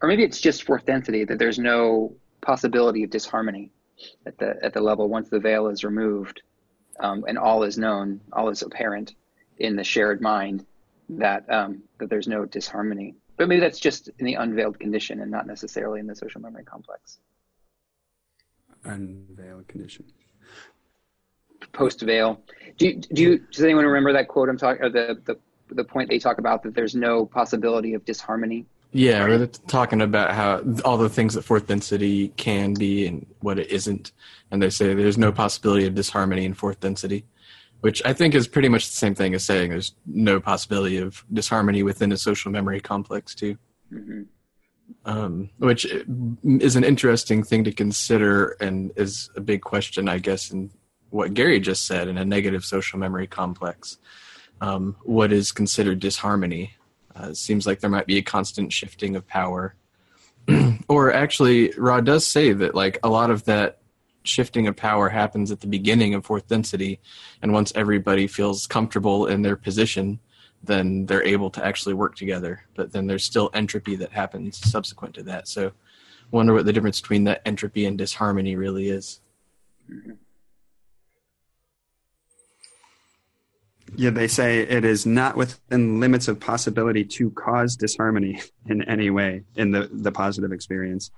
or 0.00 0.08
maybe 0.08 0.24
it's 0.24 0.40
just 0.40 0.62
fourth 0.62 0.86
density 0.86 1.24
that 1.24 1.38
there's 1.38 1.58
no 1.58 2.16
possibility 2.40 3.04
of 3.04 3.10
disharmony 3.10 3.70
at 4.26 4.38
the 4.38 4.56
at 4.62 4.72
the 4.72 4.80
level 4.80 5.08
once 5.08 5.28
the 5.28 5.40
veil 5.40 5.68
is 5.68 5.84
removed 5.84 6.42
um, 7.00 7.24
and 7.28 7.38
all 7.38 7.62
is 7.62 7.78
known, 7.78 8.20
all 8.32 8.48
is 8.48 8.62
apparent 8.62 9.14
in 9.58 9.76
the 9.76 9.84
shared 9.84 10.20
mind 10.20 10.64
that 11.08 11.48
um, 11.50 11.82
that 11.98 12.10
there's 12.10 12.28
no 12.28 12.44
disharmony. 12.44 13.14
But 13.36 13.48
maybe 13.48 13.60
that's 13.60 13.78
just 13.78 14.08
in 14.18 14.26
the 14.26 14.34
unveiled 14.34 14.78
condition 14.78 15.20
and 15.20 15.30
not 15.30 15.46
necessarily 15.46 16.00
in 16.00 16.06
the 16.06 16.16
social 16.16 16.40
memory 16.40 16.64
complex. 16.64 17.18
Unveiled 18.84 19.68
condition. 19.68 20.04
Post 21.72 22.00
veil. 22.00 22.40
Do 22.78 22.86
you, 22.86 22.94
do 22.94 23.22
you, 23.22 23.38
does 23.38 23.62
anyone 23.62 23.84
remember 23.84 24.12
that 24.14 24.28
quote 24.28 24.48
I'm 24.48 24.56
talking 24.56 24.82
or 24.82 24.90
the, 24.90 25.20
the 25.24 25.38
the 25.74 25.84
point 25.84 26.08
they 26.08 26.18
talk 26.18 26.38
about 26.38 26.62
that 26.62 26.74
there's 26.74 26.94
no 26.94 27.26
possibility 27.26 27.94
of 27.94 28.04
disharmony 28.04 28.66
Yeah, 28.92 29.26
we're 29.26 29.46
talking 29.46 30.00
about 30.00 30.34
how 30.34 30.62
all 30.84 30.96
the 30.96 31.08
things 31.08 31.34
that 31.34 31.42
fourth 31.42 31.66
density 31.66 32.28
can 32.28 32.72
be 32.72 33.06
and 33.06 33.26
what 33.40 33.58
it 33.58 33.70
isn't, 33.70 34.12
and 34.50 34.62
they 34.62 34.70
say 34.70 34.94
there's 34.94 35.18
no 35.18 35.32
possibility 35.32 35.86
of 35.86 35.94
disharmony 35.94 36.44
in 36.44 36.54
fourth 36.54 36.80
density, 36.80 37.26
which 37.80 38.00
I 38.04 38.12
think 38.12 38.34
is 38.34 38.48
pretty 38.48 38.68
much 38.68 38.88
the 38.88 38.96
same 38.96 39.14
thing 39.14 39.34
as 39.34 39.44
saying 39.44 39.70
there's 39.70 39.94
no 40.06 40.40
possibility 40.40 40.96
of 40.98 41.24
disharmony 41.32 41.82
within 41.82 42.10
a 42.12 42.16
social 42.16 42.50
memory 42.50 42.80
complex 42.80 43.34
too. 43.34 43.58
Mm-hmm. 43.92 44.22
Um, 45.04 45.50
which 45.58 45.84
is 46.44 46.76
an 46.76 46.84
interesting 46.84 47.42
thing 47.42 47.64
to 47.64 47.72
consider 47.72 48.56
and 48.60 48.92
is 48.96 49.30
a 49.36 49.40
big 49.40 49.62
question, 49.62 50.08
I 50.08 50.18
guess, 50.18 50.50
in 50.50 50.70
what 51.10 51.34
Gary 51.34 51.60
just 51.60 51.86
said 51.86 52.08
in 52.08 52.18
a 52.18 52.24
negative 52.24 52.64
social 52.64 52.98
memory 52.98 53.26
complex. 53.26 53.98
Um, 54.60 54.96
what 55.02 55.32
is 55.32 55.52
considered 55.52 56.00
disharmony? 56.00 56.72
Uh, 57.18 57.28
it 57.30 57.36
seems 57.36 57.66
like 57.66 57.80
there 57.80 57.90
might 57.90 58.06
be 58.06 58.18
a 58.18 58.22
constant 58.22 58.72
shifting 58.72 59.16
of 59.16 59.26
power. 59.26 59.74
or 60.88 61.12
actually, 61.12 61.70
Ra 61.76 62.00
does 62.00 62.26
say 62.26 62.52
that 62.52 62.74
like 62.74 62.98
a 63.02 63.08
lot 63.08 63.30
of 63.30 63.44
that 63.44 63.78
shifting 64.22 64.66
of 64.66 64.76
power 64.76 65.08
happens 65.08 65.50
at 65.50 65.60
the 65.60 65.66
beginning 65.66 66.14
of 66.14 66.24
fourth 66.24 66.48
density, 66.48 67.00
and 67.42 67.52
once 67.52 67.72
everybody 67.74 68.26
feels 68.26 68.66
comfortable 68.66 69.26
in 69.26 69.42
their 69.42 69.56
position, 69.56 70.18
then 70.62 71.06
they're 71.06 71.22
able 71.22 71.50
to 71.50 71.64
actually 71.64 71.94
work 71.94 72.16
together. 72.16 72.64
But 72.74 72.92
then 72.92 73.06
there's 73.06 73.24
still 73.24 73.50
entropy 73.54 73.96
that 73.96 74.12
happens 74.12 74.58
subsequent 74.58 75.14
to 75.14 75.22
that. 75.24 75.48
So, 75.48 75.72
wonder 76.30 76.52
what 76.52 76.66
the 76.66 76.72
difference 76.72 77.00
between 77.00 77.24
that 77.24 77.42
entropy 77.46 77.86
and 77.86 77.96
disharmony 77.96 78.56
really 78.56 78.88
is. 78.88 79.20
Mm-hmm. 79.90 80.12
Yeah, 83.98 84.10
they 84.10 84.28
say 84.28 84.60
it 84.60 84.84
is 84.84 85.06
not 85.06 85.36
within 85.36 86.00
limits 86.00 86.28
of 86.28 86.38
possibility 86.38 87.02
to 87.04 87.30
cause 87.30 87.76
disharmony 87.76 88.42
in 88.66 88.82
any 88.82 89.08
way 89.08 89.44
in 89.56 89.70
the, 89.70 89.88
the 89.90 90.12
positive 90.12 90.52
experience. 90.52 91.10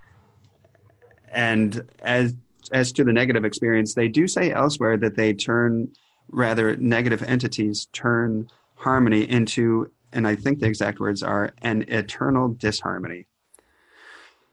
And 1.33 1.83
as 2.01 2.35
as 2.71 2.93
to 2.93 3.05
the 3.05 3.13
negative 3.13 3.45
experience, 3.45 3.95
they 3.95 4.09
do 4.09 4.29
say 4.29 4.53
elsewhere 4.53 4.97
that 4.99 5.17
they 5.17 5.33
turn 5.33 5.89
rather 6.31 6.77
negative 6.77 7.23
entities 7.23 7.89
turn 7.93 8.49
harmony 8.77 9.29
into, 9.29 9.91
and 10.13 10.29
I 10.29 10.37
think 10.37 10.61
the 10.61 10.67
exact 10.67 11.01
words 11.01 11.23
are 11.23 11.53
an 11.63 11.85
eternal 11.89 12.49
disharmony. 12.49 13.27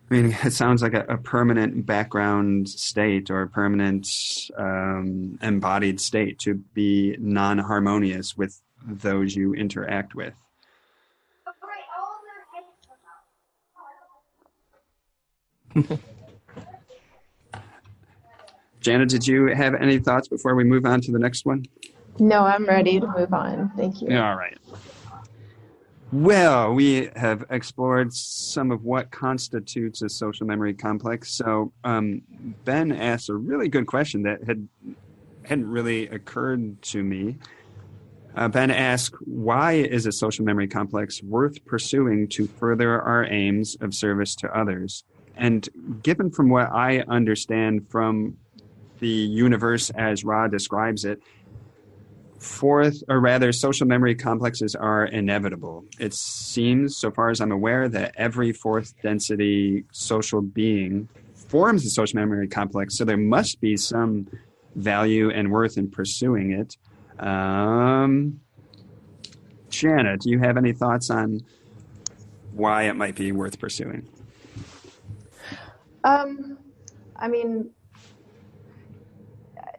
I 0.10 0.13
mean, 0.13 0.38
it 0.44 0.54
sounds 0.54 0.82
like 0.82 0.94
a, 0.94 1.06
a 1.08 1.18
permanent 1.18 1.86
background 1.86 2.70
state 2.70 3.30
or 3.30 3.41
a 3.41 3.48
permanent 3.48 4.08
um, 4.58 5.38
embodied 5.41 6.00
state 6.00 6.39
to 6.39 6.56
be 6.56 7.15
non 7.20 7.58
harmonious 7.60 8.38
with 8.38 8.62
those 8.86 9.36
you 9.36 9.54
interact 9.54 10.15
with. 10.15 10.34
Jana, 18.80 19.06
did 19.08 19.28
you 19.28 19.48
have 19.48 19.74
any 19.74 19.98
thoughts 19.98 20.28
before 20.28 20.56
we 20.56 20.63
move 20.63 20.86
on 20.86 21.02
to 21.02 21.12
the 21.12 21.18
next 21.20 21.46
one? 21.46 21.65
No, 22.20 22.46
I'm 22.46 22.65
ready 22.65 23.00
to 23.00 23.08
move 23.18 23.34
on. 23.34 23.72
Thank 23.76 24.02
you. 24.02 24.15
All 24.15 24.36
right. 24.36 24.58
Well, 26.15 26.73
we 26.73 27.10
have 27.17 27.43
explored 27.49 28.13
some 28.13 28.71
of 28.71 28.86
what 28.86 29.12
constitutes 29.12 30.01
a 30.01 30.08
social 30.08 30.47
memory 30.47 30.73
complex. 30.73 31.34
So, 31.34 31.73
um, 31.84 32.21
Ben 32.63 32.93
asked 32.93 33.28
a 33.28 33.36
really 33.36 33.67
good 33.67 33.86
question 33.86 34.23
that 34.23 34.41
had 34.45 34.65
hadn't 35.43 35.67
really 35.67 36.08
occurred 36.08 36.82
to 36.84 37.04
me. 37.04 37.38
Uh, 38.34 38.47
ben 38.47 38.71
asked, 38.71 39.15
"Why 39.25 39.73
is 39.73 40.06
a 40.06 40.13
social 40.13 40.45
memory 40.45 40.69
complex 40.69 41.21
worth 41.21 41.65
pursuing 41.65 42.30
to 42.30 42.47
further 42.47 43.01
our 43.01 43.25
aims 43.25 43.75
of 43.82 43.93
service 43.93 44.36
to 44.36 44.58
others?" 44.58 45.04
And 45.36 45.67
given 46.01 46.32
from 46.32 46.47
what 46.47 46.71
I 46.71 47.01
understand 47.10 47.89
from 47.89 48.38
the 49.01 49.10
universe 49.10 49.89
as 49.89 50.23
Ra 50.23 50.47
describes 50.47 51.04
it, 51.04 51.21
fourth, 52.39 53.04
or 53.08 53.19
rather, 53.19 53.52
social 53.52 53.88
memory 53.88 54.15
complexes 54.15 54.76
are 54.76 55.06
inevitable. 55.06 55.86
It 56.00 56.13
seems, 56.13 56.98
so 56.98 57.12
far 57.12 57.30
as 57.30 57.41
I'm 57.41 57.52
aware, 57.52 57.88
that 57.89 58.13
every 58.15 58.52
fourth 58.52 58.93
density 59.02 59.86
social 59.91 60.41
being 60.41 61.08
forms 61.34 61.86
a 61.86 61.89
social 61.89 62.19
memory 62.19 62.48
complex, 62.48 62.98
so 62.98 63.06
there 63.06 63.17
must 63.17 63.62
be 63.62 63.78
some 63.78 64.28
value 64.76 65.30
and 65.30 65.52
worth 65.52 65.78
in 65.78 65.89
pursuing 65.89 66.52
it. 66.52 66.78
Um, 67.19 68.41
Jana, 69.69 70.17
do 70.17 70.30
you 70.30 70.39
have 70.39 70.58
any 70.58 70.74
thoughts 70.74 71.10
on 71.10 71.41
why 72.54 72.84
it 72.84 72.95
might 72.95 73.15
be 73.15 73.32
worth 73.32 73.60
pursuing? 73.60 74.08
Um, 76.04 76.58
I 77.15 77.28
mean, 77.28 77.71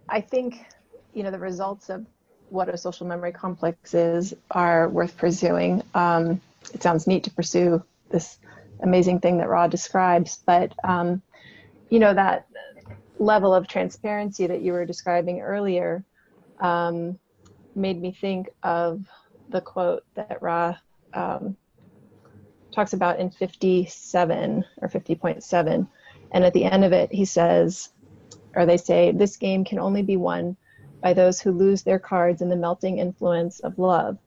I 0.09 0.21
think 0.21 0.67
you 1.15 1.23
know 1.23 1.31
the 1.31 1.39
results 1.39 1.89
of 1.89 2.07
what 2.57 2.69
a 2.71 2.79
social 2.79 3.07
memory 3.07 3.33
complex 3.33 3.93
is 3.95 4.35
are 4.51 4.89
worth 4.89 5.17
pursuing. 5.17 5.83
Um, 5.95 6.41
it 6.73 6.83
sounds 6.83 7.07
neat 7.07 7.23
to 7.25 7.31
pursue 7.31 7.85
this 8.11 8.39
amazing 8.81 9.21
thing 9.21 9.39
that 9.39 9.49
Ra 9.49 9.69
describes, 9.69 10.43
but 10.47 10.73
um, 10.83 11.23
you 11.91 11.99
know 11.99 12.15
that 12.15 12.47
level 13.19 13.55
of 13.55 13.69
transparency 13.69 14.47
that 14.47 14.63
you 14.63 14.73
were 14.73 14.87
describing 14.87 15.41
earlier 15.41 16.05
um, 16.61 17.19
made 17.75 18.01
me 18.01 18.13
think 18.13 18.49
of 18.63 19.05
the 19.51 19.61
quote 19.61 20.05
that 20.15 20.39
Ra 20.41 20.77
um, 21.13 21.57
talks 22.73 22.95
about 22.95 23.21
in 23.21 23.31
57 23.31 24.65
or 24.81 24.89
50.7, 24.89 25.89
and 26.33 26.45
at 26.45 26.55
the 26.55 26.65
end 26.65 26.85
of 26.85 26.93
it, 26.93 27.13
he 27.13 27.27
says, 27.27 27.91
or 28.55 28.65
they 28.65 28.79
say, 28.79 29.13
"This 29.13 29.37
game 29.37 29.63
can 29.63 29.79
only 29.79 30.03
be 30.03 30.17
won." 30.17 30.57
By 31.03 31.13
those 31.13 31.41
who 31.41 31.53
lose 31.53 31.83
their 31.83 31.99
cards 31.99 32.43
in 32.43 32.49
the 32.49 32.57
melting 32.57 32.99
influence 32.99 33.61
of 33.61 33.79
love, 33.79 34.19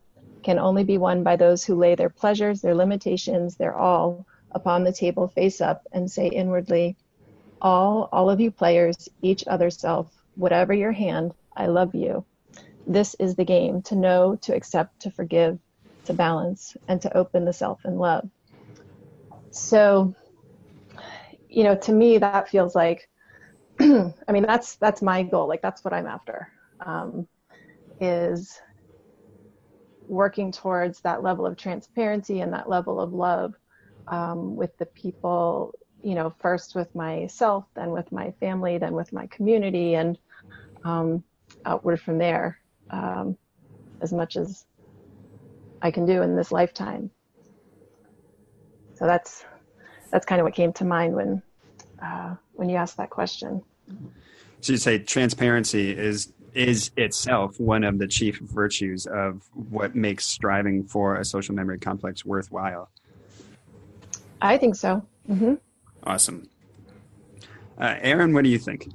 can 0.44 0.60
only 0.60 0.84
be 0.84 0.98
won 0.98 1.24
by 1.24 1.36
those 1.36 1.66
who 1.66 1.76
lay 1.76 1.96
their 1.96 2.10
pleasures, 2.10 2.62
their 2.62 2.76
limitations, 2.76 3.58
their 3.58 3.76
all 3.76 4.26
upon 4.52 4.84
the 4.84 4.94
table 4.94 5.28
face 5.28 5.62
up 5.62 5.82
and 5.92 6.10
say 6.10 6.28
inwardly, 6.28 6.96
All, 7.62 8.08
all 8.12 8.30
of 8.30 8.40
you 8.40 8.52
players, 8.52 9.10
each 9.22 9.46
other 9.48 9.70
self, 9.70 10.12
whatever 10.36 10.74
your 10.74 10.92
hand, 10.92 11.34
I 11.56 11.68
love 11.68 11.94
you. 11.94 12.26
This 12.88 13.16
is 13.16 13.36
the 13.36 13.46
game 13.46 13.82
to 13.84 13.96
know, 13.96 14.36
to 14.44 14.56
accept, 14.56 15.02
to 15.02 15.12
forgive, 15.12 15.60
to 16.06 16.14
balance, 16.14 16.78
and 16.88 17.02
to 17.02 17.18
open 17.18 17.46
the 17.46 17.54
self 17.54 17.84
in 17.86 17.98
love. 17.98 18.30
So, 19.52 20.16
you 21.50 21.64
know, 21.64 21.76
to 21.76 21.92
me, 21.92 22.18
that 22.20 22.50
feels 22.50 22.76
like, 22.76 23.10
I 23.80 24.32
mean, 24.32 24.44
that's 24.44 24.78
that's 24.78 25.02
my 25.02 25.24
goal. 25.24 25.48
Like 25.48 25.62
that's 25.62 25.84
what 25.84 25.94
I'm 25.94 26.08
after 26.08 26.50
um, 26.86 27.28
is 28.00 28.60
working 30.08 30.52
towards 30.52 31.02
that 31.02 31.24
level 31.24 31.46
of 31.46 31.56
transparency 31.56 32.42
and 32.42 32.54
that 32.54 32.70
level 32.70 33.00
of 33.00 33.14
love 33.14 33.54
um, 34.08 34.56
with 34.56 34.76
the 34.78 34.88
people, 34.88 35.74
you 36.02 36.16
know, 36.16 36.34
first 36.40 36.76
with 36.76 36.94
myself, 36.96 37.66
then 37.76 37.92
with 37.92 38.12
my 38.12 38.32
family, 38.40 38.78
then 38.78 38.94
with 38.94 39.14
my 39.14 39.28
community, 39.28 39.94
and 39.96 40.18
um, 40.84 41.24
outward 41.66 42.02
from 42.02 42.18
there, 42.18 42.60
um, 42.90 43.38
as 44.02 44.12
much 44.12 44.36
as 44.36 44.66
I 45.82 45.92
can 45.92 46.06
do 46.06 46.22
in 46.22 46.36
this 46.36 46.52
lifetime. 46.52 47.12
So 48.96 49.06
that's 49.06 49.46
that's 50.12 50.26
kind 50.26 50.42
of 50.42 50.46
what 50.46 50.56
came 50.56 50.74
to 50.74 50.86
mind 50.86 51.16
when 51.16 51.44
uh, 52.04 52.36
when 52.54 52.70
you 52.70 52.78
asked 52.78 52.98
that 52.98 53.10
question. 53.10 53.62
So 54.62 54.74
you 54.74 54.78
say 54.78 55.00
transparency 55.00 55.96
is 55.96 56.34
is 56.54 56.92
itself 56.98 57.60
one 57.60 57.84
of 57.84 58.00
the 58.00 58.08
chief 58.08 58.40
virtues 58.40 59.06
of 59.06 59.50
what 59.54 59.96
makes 59.96 60.26
striving 60.26 60.84
for 60.84 61.18
a 61.18 61.26
social 61.26 61.56
memory 61.56 61.80
complex 61.80 62.26
worthwhile. 62.26 62.90
I 64.42 64.58
think 64.58 64.76
so. 64.76 65.06
Mm-hmm. 65.30 65.56
Awesome. 66.04 66.50
Uh, 67.80 67.96
Aaron, 68.02 68.34
what 68.34 68.44
do 68.44 68.50
you 68.50 68.60
think? 68.60 68.90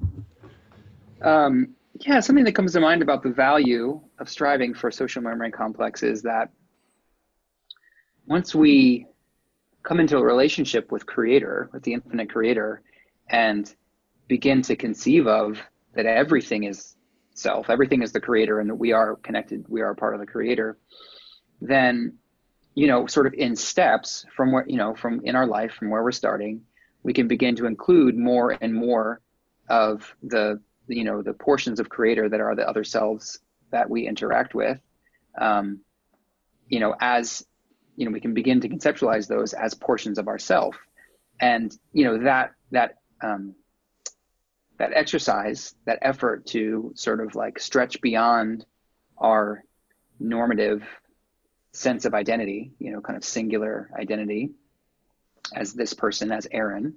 Um, 1.22 1.74
yeah, 2.00 2.20
something 2.20 2.44
that 2.44 2.54
comes 2.54 2.72
to 2.72 2.80
mind 2.80 3.02
about 3.02 3.22
the 3.22 3.30
value 3.30 4.00
of 4.18 4.28
striving 4.28 4.74
for 4.74 4.90
social 4.90 5.22
memory 5.22 5.50
complex 5.50 6.02
is 6.02 6.22
that 6.22 6.50
once 8.26 8.54
we 8.54 9.06
come 9.82 10.00
into 10.00 10.16
a 10.16 10.22
relationship 10.22 10.90
with 10.90 11.06
creator, 11.06 11.68
with 11.72 11.82
the 11.82 11.92
infinite 11.92 12.30
creator, 12.30 12.82
and 13.28 13.74
begin 14.28 14.62
to 14.62 14.76
conceive 14.76 15.26
of 15.26 15.58
that 15.94 16.06
everything 16.06 16.64
is 16.64 16.96
self, 17.34 17.70
everything 17.70 18.02
is 18.02 18.12
the 18.12 18.20
creator, 18.20 18.60
and 18.60 18.78
we 18.78 18.92
are 18.92 19.16
connected, 19.16 19.66
we 19.68 19.82
are 19.82 19.94
part 19.94 20.14
of 20.14 20.20
the 20.20 20.26
creator, 20.26 20.78
then, 21.60 22.18
you 22.74 22.86
know, 22.86 23.06
sort 23.06 23.26
of 23.26 23.34
in 23.34 23.56
steps 23.56 24.24
from 24.34 24.52
where, 24.52 24.64
you 24.66 24.76
know, 24.76 24.94
from 24.94 25.20
in 25.24 25.36
our 25.36 25.46
life, 25.46 25.74
from 25.74 25.90
where 25.90 26.02
we're 26.02 26.12
starting, 26.12 26.62
we 27.02 27.12
can 27.12 27.28
begin 27.28 27.56
to 27.56 27.66
include 27.66 28.16
more 28.16 28.56
and 28.60 28.74
more 28.74 29.20
of 29.68 30.14
the, 30.22 30.60
you 30.88 31.04
know, 31.04 31.22
the 31.22 31.32
portions 31.32 31.80
of 31.80 31.88
creator 31.88 32.28
that 32.28 32.40
are 32.40 32.54
the 32.54 32.68
other 32.68 32.84
selves 32.84 33.38
that 33.70 33.88
we 33.88 34.06
interact 34.06 34.54
with, 34.54 34.78
um, 35.40 35.80
you 36.68 36.80
know, 36.80 36.94
as 37.00 37.44
you 37.96 38.04
know, 38.04 38.10
we 38.10 38.20
can 38.20 38.34
begin 38.34 38.60
to 38.60 38.68
conceptualize 38.68 39.28
those 39.28 39.52
as 39.52 39.74
portions 39.74 40.18
of 40.18 40.28
ourself. 40.28 40.76
And, 41.40 41.76
you 41.92 42.04
know, 42.04 42.24
that, 42.24 42.52
that, 42.70 42.98
um, 43.22 43.54
that 44.78 44.92
exercise, 44.92 45.74
that 45.86 45.98
effort 46.02 46.46
to 46.46 46.92
sort 46.94 47.20
of 47.20 47.34
like 47.34 47.58
stretch 47.58 48.00
beyond 48.00 48.66
our 49.18 49.62
normative 50.18 50.82
sense 51.72 52.04
of 52.04 52.14
identity, 52.14 52.72
you 52.78 52.92
know, 52.92 53.00
kind 53.00 53.16
of 53.16 53.24
singular 53.24 53.90
identity 53.98 54.50
as 55.54 55.74
this 55.74 55.92
person, 55.92 56.32
as 56.32 56.46
Aaron, 56.50 56.94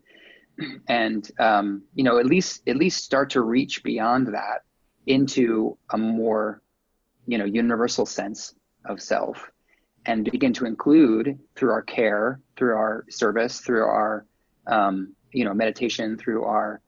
and 0.88 1.30
um, 1.40 1.84
you 1.94 2.04
know, 2.04 2.18
at 2.20 2.26
least 2.26 2.68
at 2.68 2.78
least 2.78 3.04
start 3.04 3.32
to 3.32 3.42
reach 3.42 3.84
beyond 3.84 4.28
that 4.28 4.64
into 5.06 5.78
a 5.92 5.98
more, 5.98 6.62
you 7.28 7.38
know, 7.38 7.46
universal 7.46 8.06
sense 8.06 8.56
of 8.86 9.02
self, 9.02 9.52
and 10.06 10.30
begin 10.32 10.54
to 10.54 10.66
include 10.66 11.38
through 11.56 11.72
our 11.72 11.82
care, 11.82 12.40
through 12.56 12.76
our 12.76 13.06
service, 13.10 13.60
through 13.60 13.84
our, 13.84 14.26
um, 14.68 15.14
you 15.32 15.46
know, 15.46 15.54
meditation, 15.54 16.18
through 16.18 16.44
our 16.44 16.82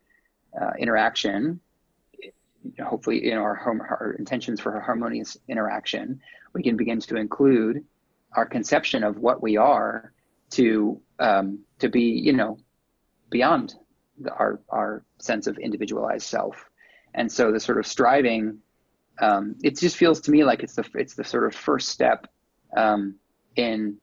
uh, 0.59 0.71
interaction, 0.77 1.59
hopefully 2.83 3.31
in 3.31 3.37
our, 3.37 3.57
our 3.89 4.15
intentions 4.19 4.59
for 4.59 4.79
harmonious 4.79 5.37
interaction, 5.47 6.19
we 6.53 6.63
can 6.63 6.75
begin 6.75 6.99
to 6.99 7.15
include 7.15 7.83
our 8.33 8.45
conception 8.45 9.03
of 9.03 9.17
what 9.17 9.41
we 9.41 9.57
are 9.57 10.13
to 10.51 10.99
um, 11.19 11.59
to 11.79 11.89
be, 11.89 12.03
you 12.03 12.33
know, 12.33 12.57
beyond 13.29 13.75
the, 14.19 14.31
our 14.33 14.59
our 14.69 15.03
sense 15.19 15.47
of 15.47 15.57
individualized 15.57 16.25
self. 16.25 16.69
And 17.13 17.31
so 17.31 17.51
the 17.51 17.59
sort 17.59 17.79
of 17.79 17.87
striving, 17.87 18.59
um, 19.19 19.55
it 19.63 19.77
just 19.77 19.97
feels 19.97 20.21
to 20.21 20.31
me 20.31 20.43
like 20.43 20.63
it's 20.63 20.75
the 20.75 20.85
it's 20.95 21.15
the 21.15 21.23
sort 21.23 21.45
of 21.45 21.55
first 21.55 21.89
step 21.89 22.27
um, 22.75 23.15
in 23.55 23.97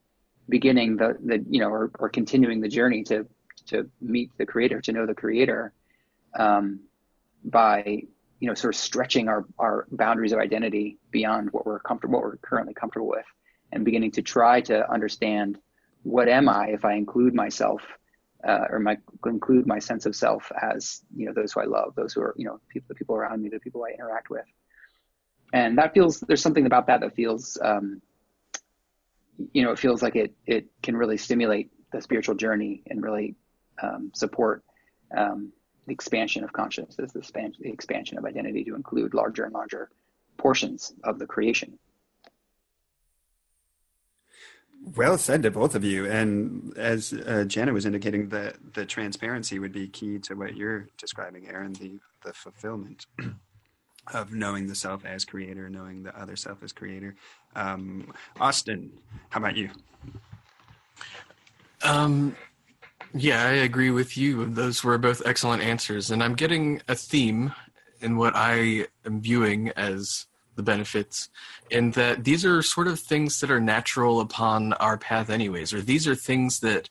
beginning 0.49 0.97
the 0.97 1.17
the 1.23 1.45
you 1.49 1.59
know 1.59 1.69
or, 1.69 1.91
or 1.99 2.09
continuing 2.09 2.61
the 2.61 2.69
journey 2.69 3.03
to 3.03 3.25
to 3.67 3.89
meet 4.01 4.31
the 4.37 4.45
creator, 4.45 4.79
to 4.81 4.91
know 4.91 5.05
the 5.05 5.13
creator, 5.13 5.73
um, 6.37 6.79
by 7.43 8.03
you 8.39 8.47
know 8.47 8.53
sort 8.53 8.73
of 8.73 8.79
stretching 8.79 9.27
our 9.27 9.45
our 9.59 9.87
boundaries 9.91 10.31
of 10.31 10.39
identity 10.39 10.97
beyond 11.11 11.51
what 11.51 11.65
we're 11.65 11.79
comfortable 11.79 12.19
what 12.19 12.23
we're 12.23 12.37
currently 12.37 12.73
comfortable 12.73 13.07
with, 13.07 13.25
and 13.71 13.85
beginning 13.85 14.11
to 14.11 14.21
try 14.21 14.61
to 14.61 14.89
understand 14.91 15.57
what 16.03 16.29
am 16.29 16.47
I 16.47 16.69
if 16.69 16.85
I 16.85 16.93
include 16.93 17.33
myself 17.33 17.81
uh, 18.47 18.65
or 18.69 18.79
my 18.79 18.97
include 19.25 19.65
my 19.65 19.79
sense 19.79 20.05
of 20.05 20.15
self 20.15 20.51
as 20.61 21.01
you 21.15 21.25
know 21.25 21.33
those 21.33 21.53
who 21.53 21.61
I 21.61 21.65
love, 21.65 21.95
those 21.95 22.13
who 22.13 22.21
are 22.21 22.33
you 22.37 22.45
know 22.45 22.59
people, 22.69 22.87
the 22.89 22.95
people 22.95 23.15
around 23.15 23.41
me, 23.41 23.49
the 23.49 23.59
people 23.59 23.83
I 23.83 23.93
interact 23.93 24.29
with, 24.29 24.45
and 25.53 25.77
that 25.77 25.93
feels 25.93 26.19
there's 26.21 26.41
something 26.41 26.65
about 26.65 26.87
that 26.87 27.01
that 27.01 27.15
feels 27.15 27.57
um, 27.61 28.01
you 29.53 29.63
know 29.63 29.71
it 29.71 29.79
feels 29.79 30.01
like 30.01 30.15
it 30.15 30.33
it 30.45 30.67
can 30.81 30.95
really 30.95 31.17
stimulate 31.17 31.71
the 31.91 32.01
spiritual 32.01 32.35
journey 32.35 32.83
and 32.87 33.01
really 33.01 33.35
um, 33.81 34.11
support 34.13 34.63
um, 35.15 35.51
the 35.87 35.93
expansion 35.93 36.43
of 36.43 36.53
consciousness, 36.53 37.11
the 37.13 37.19
expansion, 37.19 37.63
the 37.63 37.71
expansion 37.71 38.17
of 38.17 38.25
identity 38.25 38.63
to 38.65 38.75
include 38.75 39.13
larger 39.13 39.45
and 39.45 39.53
larger 39.53 39.89
portions 40.37 40.93
of 41.03 41.17
the 41.17 41.25
creation. 41.25 41.79
Well 44.95 45.17
said 45.17 45.43
to 45.43 45.51
both 45.51 45.75
of 45.75 45.83
you. 45.83 46.05
And 46.05 46.77
as 46.77 47.13
uh, 47.13 47.45
Jana 47.47 47.73
was 47.73 47.85
indicating, 47.85 48.29
the 48.29 48.53
the 48.73 48.85
transparency 48.85 49.59
would 49.59 49.73
be 49.73 49.87
key 49.87 50.19
to 50.19 50.35
what 50.35 50.55
you're 50.55 50.87
describing, 50.97 51.47
Aaron. 51.47 51.73
The 51.73 51.99
the 52.23 52.33
fulfillment 52.33 53.05
of 54.13 54.31
knowing 54.33 54.67
the 54.67 54.75
self 54.75 55.03
as 55.05 55.25
creator, 55.25 55.69
knowing 55.69 56.03
the 56.03 56.17
other 56.19 56.35
self 56.35 56.63
as 56.63 56.71
creator. 56.71 57.15
Um, 57.55 58.13
Austin, 58.39 58.91
how 59.29 59.39
about 59.39 59.57
you? 59.57 59.69
Um, 61.81 62.35
yeah, 63.13 63.43
I 63.43 63.51
agree 63.51 63.91
with 63.91 64.17
you. 64.17 64.45
Those 64.45 64.83
were 64.83 64.97
both 64.97 65.21
excellent 65.25 65.63
answers, 65.63 66.11
and 66.11 66.23
I'm 66.23 66.35
getting 66.35 66.81
a 66.87 66.95
theme 66.95 67.53
in 68.01 68.17
what 68.17 68.35
I 68.35 68.87
am 69.05 69.21
viewing 69.21 69.69
as 69.69 70.27
the 70.57 70.63
benefits 70.63 71.29
in 71.69 71.91
that 71.91 72.23
these 72.23 72.43
are 72.43 72.61
sort 72.61 72.87
of 72.87 72.99
things 72.99 73.39
that 73.39 73.51
are 73.51 73.59
natural 73.59 74.19
upon 74.19 74.73
our 74.73 74.97
path 74.97 75.29
anyways 75.29 75.71
or 75.71 75.81
these 75.81 76.07
are 76.07 76.15
things 76.15 76.59
that 76.59 76.89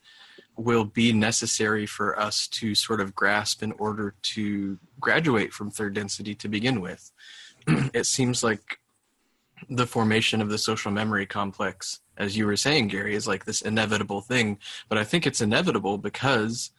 will 0.57 0.85
be 0.85 1.13
necessary 1.13 1.85
for 1.85 2.19
us 2.19 2.47
to 2.47 2.75
sort 2.75 3.01
of 3.01 3.15
grasp 3.15 3.63
in 3.63 3.73
order 3.73 4.15
to 4.23 4.79
graduate 5.01 5.53
from 5.53 5.71
third 5.71 5.95
density 5.95 6.35
to 6.35 6.49
begin 6.49 6.81
with 6.81 7.13
it 7.67 8.07
seems 8.07 8.43
like 8.43 8.79
the 9.69 9.87
formation 9.87 10.41
of 10.41 10.49
the 10.49 10.59
social 10.59 10.93
memory 10.93 11.27
complex 11.27 12.01
as 12.17 12.37
you 12.37 12.47
were 12.47 12.57
saying 12.57 12.89
gary 12.89 13.15
is 13.15 13.27
like 13.27 13.45
this 13.45 13.63
inevitable 13.63 14.21
thing. 14.21 14.59
But 14.89 14.99
i 14.99 15.05
think 15.05 15.27
it's 15.27 15.41
inevitable 15.41 15.99
because 15.99 16.71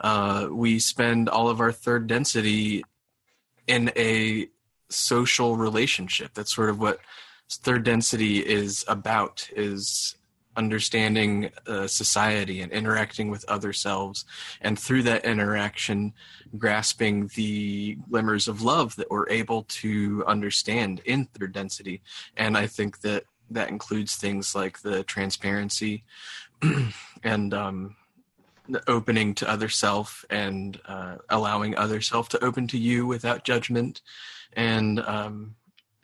uh, 0.00 0.48
we 0.50 0.78
spend 0.78 1.28
all 1.28 1.48
of 1.48 1.60
our 1.60 1.72
third 1.72 2.06
density 2.06 2.84
in 3.66 3.90
a 3.96 4.48
social 4.88 5.56
relationship. 5.56 6.34
That's 6.34 6.54
sort 6.54 6.70
of 6.70 6.78
what 6.78 7.00
third 7.50 7.84
density 7.84 8.38
is 8.38 8.84
about 8.88 9.48
is 9.54 10.16
understanding 10.56 11.50
uh, 11.66 11.86
society 11.86 12.62
and 12.62 12.72
interacting 12.72 13.30
with 13.30 13.44
other 13.46 13.72
selves. 13.72 14.24
And 14.62 14.78
through 14.78 15.02
that 15.02 15.24
interaction 15.24 16.14
grasping 16.56 17.30
the 17.34 17.98
glimmers 18.08 18.48
of 18.48 18.62
love 18.62 18.96
that 18.96 19.10
we're 19.10 19.28
able 19.28 19.64
to 19.64 20.24
understand 20.26 21.02
in 21.04 21.26
third 21.26 21.52
density. 21.52 22.00
And 22.36 22.56
i 22.56 22.66
think 22.66 23.00
that 23.00 23.24
that 23.50 23.68
includes 23.68 24.16
things 24.16 24.54
like 24.54 24.80
the 24.80 25.02
transparency 25.04 26.04
and 27.22 27.54
um, 27.54 27.96
the 28.68 28.82
opening 28.88 29.34
to 29.34 29.48
other 29.48 29.68
self 29.68 30.24
and 30.30 30.80
uh, 30.86 31.16
allowing 31.28 31.76
other 31.76 32.00
self 32.00 32.28
to 32.30 32.44
open 32.44 32.66
to 32.68 32.78
you 32.78 33.06
without 33.06 33.44
judgment 33.44 34.00
and 34.54 35.00
um, 35.00 35.54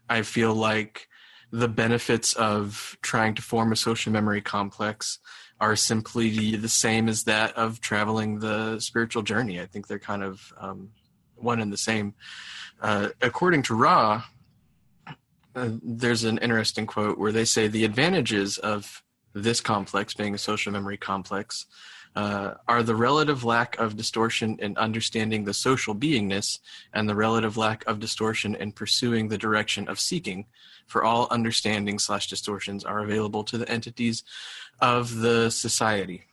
I 0.09 0.23
feel 0.23 0.55
like 0.55 1.09
the 1.51 1.69
benefits 1.69 2.35
of 2.35 2.97
trying 3.03 3.35
to 3.35 3.43
form 3.43 3.73
a 3.73 3.77
social 3.77 4.13
memory 4.13 4.41
complex 4.41 5.19
are 5.61 5.77
simply 5.77 6.57
the 6.57 6.69
same 6.69 7.09
as 7.09 7.25
that 7.25 7.57
of 7.57 7.81
traveling 7.81 8.41
the 8.41 8.79
spiritual 8.81 9.23
journey. 9.23 9.61
I 9.61 9.67
think 9.67 9.87
they're 9.87 9.99
kind 9.99 10.23
of 10.23 10.53
um, 10.59 10.91
one 11.37 11.61
and 11.61 11.73
the 11.73 11.79
same. 11.79 12.15
Uh, 12.81 13.11
according 13.21 13.63
to 13.65 13.75
Ra, 13.75 14.25
uh, 15.55 15.71
there's 15.83 16.25
an 16.25 16.39
interesting 16.39 16.87
quote 16.87 17.19
where 17.19 17.33
they 17.33 17.45
say 17.45 17.69
the 17.69 17.85
advantages 17.85 18.59
of 18.59 19.03
this 19.35 19.61
complex 19.61 20.15
being 20.15 20.35
a 20.35 20.39
social 20.39 20.73
memory 20.73 20.97
complex 20.97 21.67
uh, 22.15 22.55
are 22.69 22.83
the 22.83 22.95
relative 22.95 23.45
lack 23.45 23.79
of 23.79 23.97
distortion 23.97 24.59
in 24.61 24.77
understanding 24.77 25.45
the 25.45 25.55
social 25.55 25.95
beingness 25.95 26.59
and 26.93 27.09
the 27.09 27.15
relative 27.15 27.57
lack 27.57 27.85
of 27.87 28.01
distortion 28.01 28.55
in 28.55 28.73
pursuing 28.73 29.29
the 29.29 29.39
direction 29.39 29.89
of 29.89 29.99
seeking. 29.99 30.47
For 30.87 31.05
all 31.05 31.29
understanding 31.31 31.99
slash 31.99 32.29
distortions 32.29 32.85
are 32.85 33.01
available 33.01 33.45
to 33.45 33.57
the 33.57 33.69
entities 33.69 34.25
of 34.81 35.21
the 35.21 35.49
society. 35.49 36.25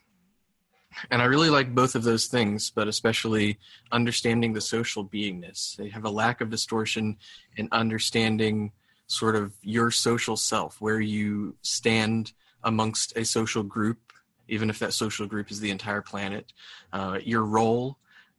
And 1.11 1.21
i 1.21 1.25
really 1.25 1.49
like 1.49 1.75
both 1.75 1.95
of 1.95 2.03
those 2.03 2.25
things 2.25 2.71
but 2.71 2.87
especially 2.87 3.59
understanding 3.91 4.53
the 4.53 4.61
social 4.61 5.05
beingness. 5.05 5.77
They 5.77 5.89
have 5.89 6.03
a 6.03 6.09
lack 6.09 6.41
of 6.41 6.49
distortion 6.49 7.17
in 7.55 7.69
understanding 7.71 8.73
sort 9.09 9.35
of 9.35 9.53
your 9.61 9.91
social 9.91 10.37
self 10.37 10.79
where 10.79 11.01
you 11.01 11.55
stand 11.61 12.31
amongst 12.63 13.15
a 13.17 13.25
social 13.25 13.63
group 13.63 14.09
even 14.49 14.69
if 14.69 14.79
that 14.79 14.93
social 14.93 15.27
group 15.27 15.51
is 15.51 15.59
the 15.59 15.71
entire 15.71 16.01
planet. 16.01 16.51
Uh, 16.91 17.19
your 17.23 17.43
role, 17.43 17.97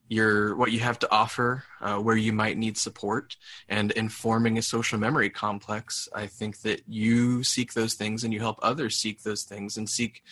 your 0.08 0.56
what 0.56 0.72
you 0.72 0.80
have 0.80 0.98
to 0.98 1.10
offer, 1.10 1.64
uh, 1.80 1.96
where 1.96 2.16
you 2.16 2.32
might 2.32 2.58
need 2.58 2.76
support, 2.76 3.36
and 3.68 3.92
informing 3.92 4.58
a 4.58 4.62
social 4.62 4.98
memory 4.98 5.30
complex. 5.30 6.08
I 6.14 6.26
think 6.26 6.60
that 6.62 6.82
you 6.88 7.42
seek 7.44 7.72
those 7.72 7.94
things 7.94 8.24
and 8.24 8.34
you 8.34 8.40
help 8.40 8.58
others 8.62 8.96
seek 8.96 9.22
those 9.22 9.44
things 9.44 9.76
and 9.76 9.88
seek. 9.88 10.22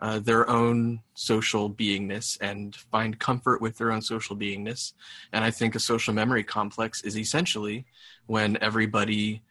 Uh, 0.00 0.20
their 0.20 0.48
own 0.48 1.00
social 1.14 1.68
beingness 1.68 2.38
and 2.40 2.76
find 2.76 3.18
comfort 3.18 3.60
with 3.60 3.76
their 3.78 3.90
own 3.90 4.00
social 4.00 4.36
beingness. 4.36 4.92
And 5.32 5.44
I 5.44 5.50
think 5.50 5.74
a 5.74 5.80
social 5.80 6.14
memory 6.14 6.44
complex 6.44 7.02
is 7.02 7.18
essentially 7.18 7.84
when 8.26 8.56
everybody 8.60 9.42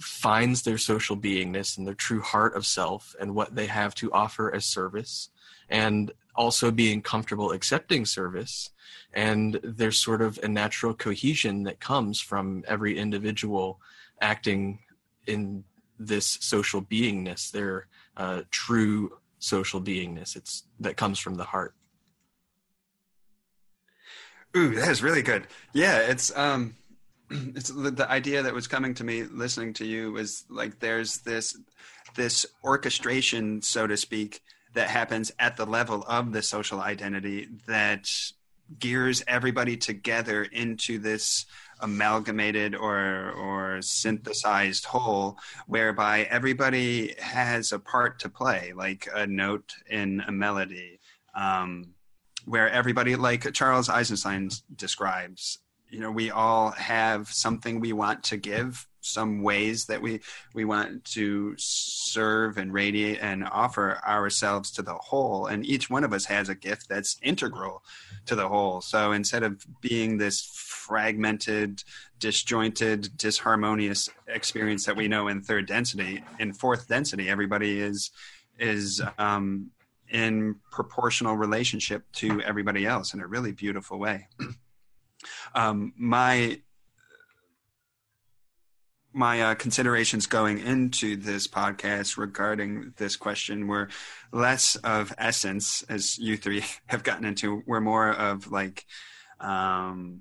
finds 0.00 0.62
their 0.62 0.78
social 0.78 1.16
beingness 1.16 1.78
and 1.78 1.86
their 1.86 1.94
true 1.94 2.20
heart 2.20 2.54
of 2.54 2.66
self 2.66 3.14
and 3.20 3.34
what 3.34 3.54
they 3.54 3.66
have 3.66 3.94
to 3.94 4.12
offer 4.12 4.54
as 4.54 4.64
service 4.64 5.30
and 5.68 6.12
also 6.34 6.70
being 6.70 7.02
comfortable 7.02 7.52
accepting 7.52 8.04
service. 8.04 8.70
And 9.12 9.58
there's 9.62 9.98
sort 9.98 10.22
of 10.22 10.38
a 10.42 10.48
natural 10.48 10.94
cohesion 10.94 11.64
that 11.64 11.80
comes 11.80 12.20
from 12.20 12.62
every 12.68 12.98
individual 12.98 13.80
acting 14.20 14.80
in 15.26 15.64
this 15.98 16.38
social 16.40 16.82
beingness 16.82 17.50
their 17.50 17.86
uh, 18.16 18.42
true 18.50 19.18
social 19.38 19.80
beingness. 19.80 20.36
It's 20.36 20.64
that 20.80 20.96
comes 20.96 21.18
from 21.18 21.36
the 21.36 21.44
heart. 21.44 21.74
Ooh 24.56 24.74
that 24.74 24.88
is 24.88 25.02
really 25.02 25.22
good. 25.22 25.46
Yeah 25.72 25.98
it's 25.98 26.34
um 26.36 26.74
it's 27.30 27.70
the, 27.70 27.90
the 27.90 28.10
idea 28.10 28.42
that 28.42 28.54
was 28.54 28.66
coming 28.66 28.94
to 28.94 29.04
me 29.04 29.24
listening 29.24 29.72
to 29.74 29.84
you 29.84 30.12
was 30.12 30.44
like 30.48 30.78
there's 30.78 31.18
this 31.18 31.56
this 32.14 32.46
orchestration, 32.64 33.60
so 33.62 33.86
to 33.86 33.96
speak, 33.96 34.42
that 34.74 34.88
happens 34.88 35.32
at 35.38 35.56
the 35.56 35.66
level 35.66 36.04
of 36.06 36.32
the 36.32 36.42
social 36.42 36.80
identity 36.80 37.48
that 37.66 38.08
gears 38.78 39.22
everybody 39.26 39.76
together 39.76 40.42
into 40.42 40.98
this 40.98 41.46
amalgamated 41.80 42.74
or 42.74 43.30
or 43.32 43.80
synthesized 43.80 44.84
whole 44.86 45.38
whereby 45.66 46.22
everybody 46.30 47.14
has 47.18 47.70
a 47.70 47.78
part 47.78 48.18
to 48.18 48.28
play 48.28 48.72
like 48.74 49.06
a 49.14 49.26
note 49.26 49.74
in 49.88 50.20
a 50.26 50.32
melody 50.32 50.98
um, 51.34 51.94
where 52.44 52.68
everybody 52.70 53.14
like 53.14 53.52
charles 53.52 53.88
eisenstein 53.88 54.50
describes 54.74 55.58
you 55.90 56.00
know 56.00 56.10
we 56.10 56.30
all 56.30 56.70
have 56.72 57.28
something 57.28 57.80
we 57.80 57.92
want 57.92 58.22
to 58.24 58.36
give 58.36 58.86
some 59.06 59.42
ways 59.42 59.86
that 59.86 60.02
we 60.02 60.20
we 60.54 60.64
want 60.64 61.04
to 61.04 61.54
serve 61.56 62.58
and 62.58 62.72
radiate 62.72 63.18
and 63.20 63.44
offer 63.44 64.00
ourselves 64.06 64.70
to 64.72 64.82
the 64.82 64.94
whole. 64.94 65.46
And 65.46 65.64
each 65.64 65.88
one 65.88 66.04
of 66.04 66.12
us 66.12 66.24
has 66.26 66.48
a 66.48 66.54
gift 66.54 66.88
that's 66.88 67.16
integral 67.22 67.82
to 68.26 68.34
the 68.34 68.48
whole. 68.48 68.80
So 68.80 69.12
instead 69.12 69.42
of 69.42 69.64
being 69.80 70.18
this 70.18 70.42
fragmented 70.42 71.82
disjointed 72.18 73.10
disharmonious 73.16 74.08
experience 74.28 74.86
that 74.86 74.96
we 74.96 75.08
know 75.08 75.28
in 75.28 75.42
third 75.42 75.66
density 75.66 76.22
in 76.38 76.52
fourth 76.52 76.86
density 76.88 77.28
everybody 77.28 77.80
is 77.80 78.10
is 78.58 79.02
um, 79.18 79.70
in 80.10 80.54
proportional 80.70 81.36
relationship 81.36 82.04
to 82.12 82.40
everybody 82.42 82.86
else 82.86 83.14
in 83.14 83.20
a 83.20 83.26
really 83.26 83.52
beautiful 83.52 83.98
way 83.98 84.28
um, 85.54 85.92
my 85.96 86.58
my 89.16 89.40
uh, 89.40 89.54
considerations 89.54 90.26
going 90.26 90.58
into 90.58 91.16
this 91.16 91.48
podcast 91.48 92.18
regarding 92.18 92.92
this 92.98 93.16
question 93.16 93.66
were 93.66 93.88
less 94.30 94.76
of 94.76 95.12
essence, 95.16 95.82
as 95.88 96.18
you 96.18 96.36
three 96.36 96.62
have 96.86 97.02
gotten 97.02 97.24
into. 97.24 97.62
We're 97.66 97.80
more 97.80 98.10
of 98.10 98.52
like, 98.52 98.84
um, 99.40 100.20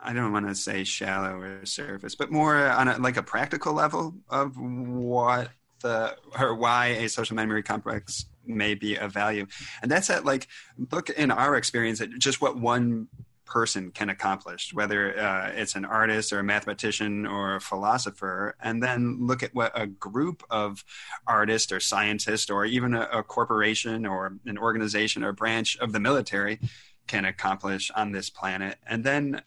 I 0.00 0.14
don't 0.14 0.32
want 0.32 0.48
to 0.48 0.54
say 0.54 0.84
shallow 0.84 1.36
or 1.36 1.66
surface, 1.66 2.14
but 2.14 2.32
more 2.32 2.56
on 2.56 2.88
a, 2.88 2.98
like 2.98 3.18
a 3.18 3.22
practical 3.22 3.74
level 3.74 4.14
of 4.30 4.56
what 4.58 5.50
the 5.82 6.16
or 6.40 6.54
why 6.54 6.86
a 6.86 7.08
social 7.08 7.36
memory 7.36 7.62
complex 7.62 8.24
may 8.46 8.74
be 8.74 8.96
of 8.96 9.12
value, 9.12 9.46
and 9.82 9.90
that's 9.90 10.08
at 10.08 10.24
like 10.24 10.48
look 10.90 11.10
in 11.10 11.30
our 11.30 11.56
experience 11.56 12.00
at 12.00 12.10
just 12.18 12.40
what 12.40 12.58
one 12.58 13.08
person 13.46 13.90
can 13.90 14.10
accomplish, 14.10 14.74
whether 14.74 15.18
uh, 15.18 15.52
it's 15.54 15.74
an 15.74 15.84
artist 15.84 16.32
or 16.32 16.40
a 16.40 16.44
mathematician 16.44 17.26
or 17.26 17.56
a 17.56 17.60
philosopher, 17.60 18.56
and 18.60 18.82
then 18.82 19.26
look 19.26 19.42
at 19.42 19.54
what 19.54 19.72
a 19.74 19.86
group 19.86 20.42
of 20.50 20.84
artists 21.26 21.72
or 21.72 21.80
scientists 21.80 22.50
or 22.50 22.64
even 22.64 22.94
a, 22.94 23.02
a 23.12 23.22
corporation 23.22 24.04
or 24.04 24.38
an 24.44 24.58
organization 24.58 25.24
or 25.24 25.32
branch 25.32 25.76
of 25.78 25.92
the 25.92 26.00
military 26.00 26.58
can 27.06 27.24
accomplish 27.24 27.90
on 27.94 28.12
this 28.12 28.28
planet, 28.28 28.76
and 28.86 29.04
then 29.04 29.40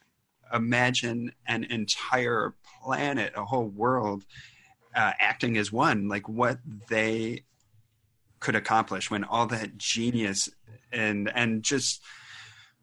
imagine 0.53 1.31
an 1.45 1.63
entire 1.65 2.55
planet, 2.81 3.33
a 3.35 3.45
whole 3.45 3.67
world 3.67 4.25
uh, 4.95 5.12
acting 5.19 5.57
as 5.57 5.71
one, 5.71 6.07
like 6.07 6.27
what 6.27 6.57
they 6.89 7.43
could 8.39 8.55
accomplish 8.55 9.12
when 9.12 9.23
all 9.23 9.45
that 9.45 9.77
genius 9.77 10.49
and 10.91 11.31
and 11.35 11.62
just 11.62 12.01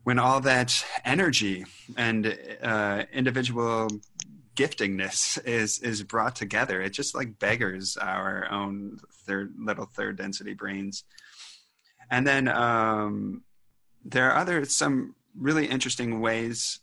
when 0.07 0.21
all 0.21 0.41
that 0.41 0.87
energy 1.05 1.65
and 1.97 2.39
uh, 2.63 3.03
individual 3.13 3.89
giftingness 4.55 5.37
is 5.45 5.81
is 5.81 6.05
brought 6.05 6.37
together 6.37 6.81
it 6.81 6.91
just 6.91 7.13
like 7.13 7.41
beggars 7.41 7.97
our 7.97 8.49
own 8.53 9.01
third 9.27 9.53
little 9.59 9.85
third 9.85 10.17
density 10.17 10.55
brains. 10.55 11.03
And 12.09 12.25
then 12.25 12.47
um, 12.47 13.43
there 14.05 14.31
are 14.31 14.37
other 14.37 14.65
some 14.67 15.17
really 15.37 15.67
interesting 15.67 16.21
ways 16.21 16.79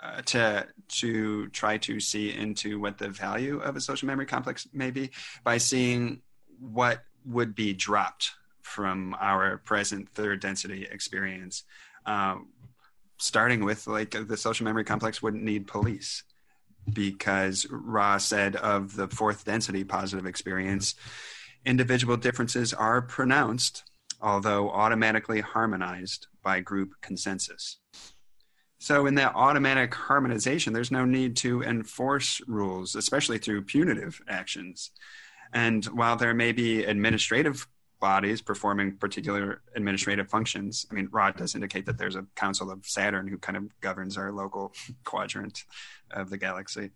uh, 0.00 0.22
to 0.26 0.68
to 1.00 1.48
try 1.48 1.76
to 1.78 1.98
see 1.98 2.32
into 2.32 2.78
what 2.78 2.98
the 2.98 3.08
value 3.08 3.58
of 3.58 3.74
a 3.74 3.80
social 3.80 4.06
memory 4.06 4.26
complex 4.26 4.68
may 4.72 4.92
be 4.92 5.10
by 5.42 5.58
seeing 5.58 6.22
what 6.60 7.02
would 7.24 7.56
be 7.56 7.72
dropped 7.72 8.30
from 8.62 9.16
our 9.18 9.58
present 9.58 10.08
third 10.10 10.38
density 10.40 10.86
experience 10.88 11.64
um, 12.06 12.48
starting 13.18 13.64
with 13.64 13.86
like 13.86 14.16
the 14.26 14.36
social 14.36 14.64
memory 14.64 14.84
complex 14.84 15.22
wouldn't 15.22 15.42
need 15.42 15.66
police 15.66 16.22
because 16.92 17.66
Ra 17.70 18.18
said 18.18 18.56
of 18.56 18.96
the 18.96 19.08
fourth 19.08 19.44
density 19.44 19.84
positive 19.84 20.26
experience, 20.26 20.94
individual 21.64 22.16
differences 22.16 22.72
are 22.72 23.02
pronounced, 23.02 23.82
although 24.20 24.70
automatically 24.70 25.40
harmonized 25.40 26.28
by 26.42 26.60
group 26.60 26.94
consensus. 27.00 27.78
So, 28.78 29.06
in 29.06 29.14
that 29.16 29.34
automatic 29.34 29.94
harmonization, 29.94 30.72
there's 30.72 30.90
no 30.92 31.04
need 31.04 31.36
to 31.38 31.62
enforce 31.62 32.40
rules, 32.46 32.94
especially 32.94 33.38
through 33.38 33.62
punitive 33.62 34.20
actions. 34.28 34.90
And 35.52 35.84
while 35.86 36.16
there 36.16 36.34
may 36.34 36.52
be 36.52 36.84
administrative 36.84 37.66
bodies 38.00 38.42
performing 38.42 38.96
particular 38.96 39.62
administrative 39.74 40.28
functions. 40.28 40.86
I 40.90 40.94
mean, 40.94 41.08
Ra 41.10 41.30
does 41.30 41.54
indicate 41.54 41.86
that 41.86 41.98
there's 41.98 42.16
a 42.16 42.26
council 42.34 42.70
of 42.70 42.84
Saturn 42.86 43.28
who 43.28 43.38
kind 43.38 43.56
of 43.56 43.80
governs 43.80 44.16
our 44.16 44.32
local 44.32 44.72
quadrant 45.04 45.64
of 46.10 46.30
the 46.30 46.38
galaxy. 46.38 46.90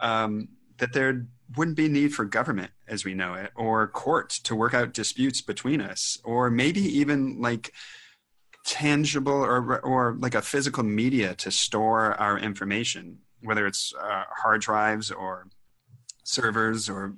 Um, 0.00 0.48
that 0.78 0.92
there 0.92 1.26
wouldn't 1.56 1.76
be 1.76 1.88
need 1.88 2.12
for 2.12 2.24
government 2.24 2.72
as 2.88 3.04
we 3.04 3.14
know 3.14 3.34
it, 3.34 3.52
or 3.54 3.86
courts 3.86 4.40
to 4.40 4.56
work 4.56 4.74
out 4.74 4.92
disputes 4.92 5.40
between 5.40 5.80
us, 5.80 6.18
or 6.24 6.50
maybe 6.50 6.80
even 6.80 7.40
like 7.40 7.72
tangible 8.64 9.32
or 9.32 9.78
or 9.80 10.16
like 10.18 10.34
a 10.34 10.42
physical 10.42 10.82
media 10.82 11.34
to 11.36 11.50
store 11.50 12.14
our 12.14 12.38
information, 12.38 13.18
whether 13.42 13.66
it's 13.66 13.92
uh, 14.00 14.24
hard 14.42 14.62
drives 14.62 15.10
or 15.10 15.46
servers 16.24 16.88
or 16.88 17.14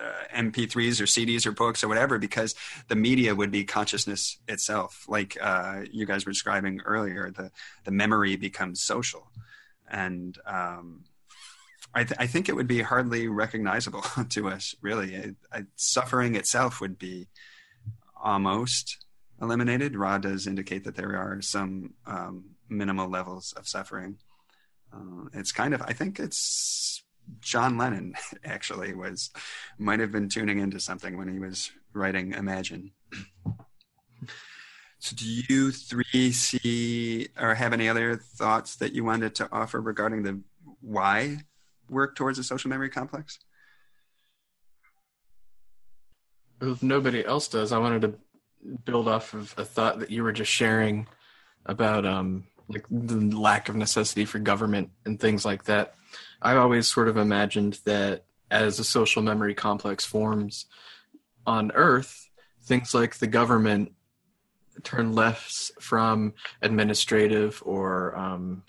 uh, 0.00 0.36
MP3s 0.36 1.00
or 1.00 1.04
CDs 1.04 1.46
or 1.46 1.52
books 1.52 1.82
or 1.82 1.88
whatever, 1.88 2.18
because 2.18 2.54
the 2.88 2.96
media 2.96 3.34
would 3.34 3.50
be 3.50 3.64
consciousness 3.64 4.38
itself. 4.48 5.04
Like 5.08 5.36
uh, 5.40 5.82
you 5.90 6.06
guys 6.06 6.26
were 6.26 6.32
describing 6.32 6.80
earlier, 6.84 7.30
the 7.30 7.50
the 7.84 7.90
memory 7.90 8.36
becomes 8.36 8.82
social, 8.82 9.30
and 9.90 10.36
um, 10.46 11.04
I, 11.94 12.04
th- 12.04 12.18
I, 12.18 12.26
think 12.26 12.48
it 12.48 12.54
would 12.54 12.66
be 12.66 12.82
hardly 12.82 13.28
recognizable 13.28 14.02
to 14.30 14.48
us. 14.48 14.74
Really, 14.82 15.34
suffering 15.76 16.34
itself 16.34 16.80
would 16.80 16.98
be 16.98 17.28
almost 18.22 18.98
eliminated. 19.40 19.96
Ra 19.96 20.18
does 20.18 20.46
indicate 20.46 20.84
that 20.84 20.96
there 20.96 21.16
are 21.16 21.40
some 21.40 21.94
um, 22.06 22.56
minimal 22.68 23.08
levels 23.08 23.52
of 23.56 23.68
suffering. 23.68 24.18
Uh, 24.92 25.28
it's 25.34 25.52
kind 25.52 25.74
of, 25.74 25.82
I 25.82 25.92
think 25.92 26.18
it's 26.18 27.02
John 27.40 27.78
Lennon 27.78 28.14
actually 28.44 28.94
was 28.94 29.30
might 29.78 30.00
have 30.00 30.12
been 30.12 30.28
tuning 30.28 30.58
into 30.58 30.80
something 30.80 31.16
when 31.16 31.32
he 31.32 31.38
was 31.38 31.70
writing 31.92 32.32
Imagine. 32.32 32.92
So, 34.98 35.14
do 35.14 35.24
you 35.24 35.70
three 35.72 36.32
see 36.32 37.28
or 37.38 37.54
have 37.54 37.72
any 37.72 37.88
other 37.88 38.16
thoughts 38.16 38.76
that 38.76 38.92
you 38.92 39.04
wanted 39.04 39.34
to 39.36 39.48
offer 39.52 39.80
regarding 39.80 40.22
the 40.22 40.40
why 40.80 41.38
work 41.90 42.16
towards 42.16 42.38
a 42.38 42.44
social 42.44 42.70
memory 42.70 42.90
complex? 42.90 43.38
If 46.60 46.82
nobody 46.82 47.24
else 47.24 47.48
does, 47.48 47.72
I 47.72 47.78
wanted 47.78 48.02
to 48.02 48.14
build 48.84 49.06
off 49.06 49.34
of 49.34 49.54
a 49.58 49.64
thought 49.64 50.00
that 50.00 50.10
you 50.10 50.22
were 50.22 50.32
just 50.32 50.50
sharing 50.50 51.06
about 51.66 52.06
um, 52.06 52.46
like 52.68 52.86
the 52.90 53.36
lack 53.36 53.68
of 53.68 53.76
necessity 53.76 54.24
for 54.24 54.38
government 54.38 54.90
and 55.04 55.20
things 55.20 55.44
like 55.44 55.64
that. 55.64 55.94
I've 56.42 56.58
always 56.58 56.86
sort 56.86 57.08
of 57.08 57.16
imagined 57.16 57.80
that 57.84 58.24
as 58.50 58.78
a 58.78 58.84
social 58.84 59.22
memory 59.22 59.54
complex 59.54 60.04
forms 60.04 60.66
on 61.46 61.72
Earth, 61.72 62.28
things 62.62 62.94
like 62.94 63.16
the 63.16 63.26
government 63.26 63.92
turn 64.82 65.12
left 65.12 65.72
from 65.80 66.34
administrative 66.62 67.62
or 67.64 68.16
um, 68.16 68.62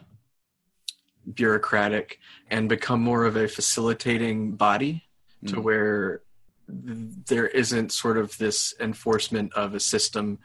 bureaucratic 1.34 2.20
and 2.50 2.70
become 2.70 3.02
more 3.02 3.26
of 3.26 3.36
a 3.36 3.48
facilitating 3.48 4.54
body 4.54 5.04
mm. 5.44 5.50
to 5.50 5.60
where 5.60 6.22
there 6.68 7.48
isn't 7.48 7.92
sort 7.92 8.18
of 8.18 8.38
this 8.38 8.74
enforcement 8.80 9.54
of 9.54 9.74
a 9.74 9.80
system 9.80 10.40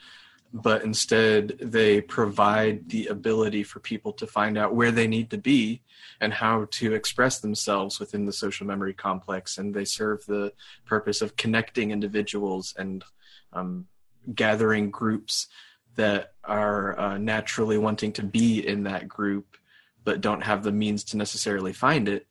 but 0.52 0.82
instead 0.82 1.56
they 1.60 2.00
provide 2.00 2.88
the 2.88 3.06
ability 3.06 3.62
for 3.62 3.80
people 3.80 4.12
to 4.12 4.26
find 4.26 4.58
out 4.58 4.74
where 4.74 4.90
they 4.90 5.06
need 5.06 5.30
to 5.30 5.38
be 5.38 5.80
and 6.20 6.32
how 6.32 6.66
to 6.70 6.92
express 6.92 7.40
themselves 7.40 7.98
within 7.98 8.26
the 8.26 8.32
social 8.32 8.66
memory 8.66 8.92
complex 8.92 9.58
and 9.58 9.74
they 9.74 9.84
serve 9.84 10.24
the 10.26 10.52
purpose 10.84 11.22
of 11.22 11.36
connecting 11.36 11.90
individuals 11.90 12.74
and 12.76 13.04
um, 13.52 13.86
gathering 14.34 14.90
groups 14.90 15.48
that 15.96 16.32
are 16.44 16.98
uh, 16.98 17.18
naturally 17.18 17.78
wanting 17.78 18.12
to 18.12 18.22
be 18.22 18.66
in 18.66 18.82
that 18.84 19.08
group 19.08 19.56
but 20.04 20.20
don't 20.20 20.42
have 20.42 20.62
the 20.62 20.72
means 20.72 21.04
to 21.04 21.16
necessarily 21.16 21.72
find 21.72 22.08
it 22.08 22.26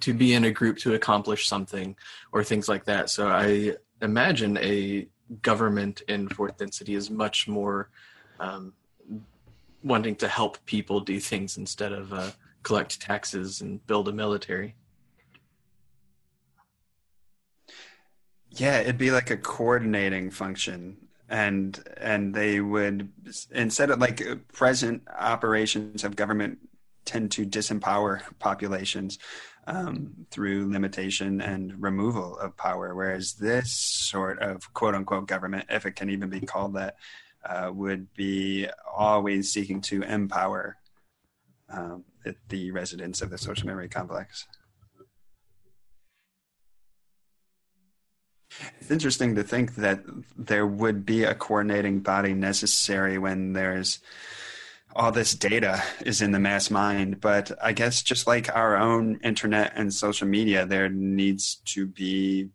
to 0.00 0.12
be 0.12 0.34
in 0.34 0.44
a 0.44 0.50
group 0.50 0.78
to 0.78 0.94
accomplish 0.94 1.48
something 1.48 1.96
or 2.32 2.42
things 2.42 2.68
like 2.68 2.84
that. 2.84 3.10
So 3.10 3.28
I 3.28 3.76
imagine 4.02 4.56
a 4.58 5.06
government 5.42 6.02
in 6.08 6.28
fourth 6.28 6.58
density 6.58 6.94
is 6.94 7.10
much 7.10 7.48
more 7.48 7.90
um, 8.40 8.72
wanting 9.82 10.16
to 10.16 10.28
help 10.28 10.64
people 10.66 11.00
do 11.00 11.20
things 11.20 11.56
instead 11.56 11.92
of 11.92 12.12
uh, 12.12 12.30
collect 12.62 13.00
taxes 13.00 13.60
and 13.60 13.84
build 13.86 14.08
a 14.08 14.12
military. 14.12 14.74
Yeah, 18.50 18.78
it'd 18.80 18.98
be 18.98 19.10
like 19.10 19.30
a 19.30 19.36
coordinating 19.36 20.30
function 20.30 20.96
and 21.28 21.82
and 21.96 22.34
they 22.34 22.60
would 22.60 23.10
instead 23.50 23.90
of 23.90 23.98
like 23.98 24.22
present 24.52 25.02
operations 25.18 26.04
of 26.04 26.16
government 26.16 26.58
tend 27.04 27.30
to 27.32 27.44
disempower 27.44 28.22
populations 28.38 29.18
um, 29.66 30.26
through 30.30 30.70
limitation 30.70 31.40
and 31.40 31.82
removal 31.82 32.38
of 32.38 32.56
power, 32.56 32.94
whereas 32.94 33.34
this 33.34 33.72
sort 33.72 34.38
of 34.40 34.72
quote 34.72 34.94
unquote 34.94 35.26
government, 35.26 35.66
if 35.68 35.86
it 35.86 35.92
can 35.92 36.10
even 36.10 36.30
be 36.30 36.40
called 36.40 36.74
that, 36.74 36.96
uh, 37.44 37.70
would 37.72 38.12
be 38.14 38.68
always 38.96 39.52
seeking 39.52 39.80
to 39.80 40.02
empower 40.02 40.76
um, 41.68 42.04
the 42.48 42.70
residents 42.70 43.22
of 43.22 43.30
the 43.30 43.38
social 43.38 43.66
memory 43.66 43.88
complex. 43.88 44.46
It's 48.80 48.90
interesting 48.90 49.34
to 49.34 49.42
think 49.42 49.74
that 49.76 50.00
there 50.36 50.66
would 50.66 51.04
be 51.04 51.24
a 51.24 51.34
coordinating 51.34 52.00
body 52.00 52.32
necessary 52.32 53.18
when 53.18 53.52
there's 53.52 53.98
all 54.94 55.12
this 55.12 55.34
data 55.34 55.82
is 56.00 56.22
in 56.22 56.32
the 56.32 56.38
mass 56.38 56.70
mind. 56.70 57.20
But 57.20 57.52
I 57.62 57.72
guess 57.72 58.02
just 58.02 58.26
like 58.26 58.54
our 58.54 58.76
own 58.76 59.20
internet 59.22 59.72
and 59.76 59.92
social 59.92 60.26
media, 60.26 60.64
there 60.64 60.88
needs 60.88 61.56
to 61.66 61.86
be 61.86 62.50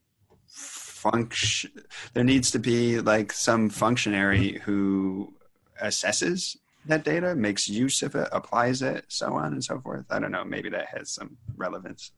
function. 0.48 1.72
There 2.14 2.24
needs 2.24 2.52
to 2.52 2.60
be 2.60 3.00
like 3.00 3.32
some 3.32 3.70
functionary 3.70 4.60
who 4.64 5.34
assesses 5.82 6.58
that 6.86 7.04
data, 7.04 7.36
makes 7.36 7.70
use 7.70 8.02
of 8.02 8.16
it, 8.16 8.28
applies 8.32 8.82
it, 8.82 9.06
so 9.08 9.34
on 9.36 9.54
and 9.54 9.64
so 9.64 9.80
forth. 9.80 10.06
I 10.10 10.20
don't 10.20 10.32
know. 10.32 10.44
Maybe 10.44 10.70
that 10.70 10.88
has 10.88 11.12
some 11.12 11.38
relevance. 11.56 12.12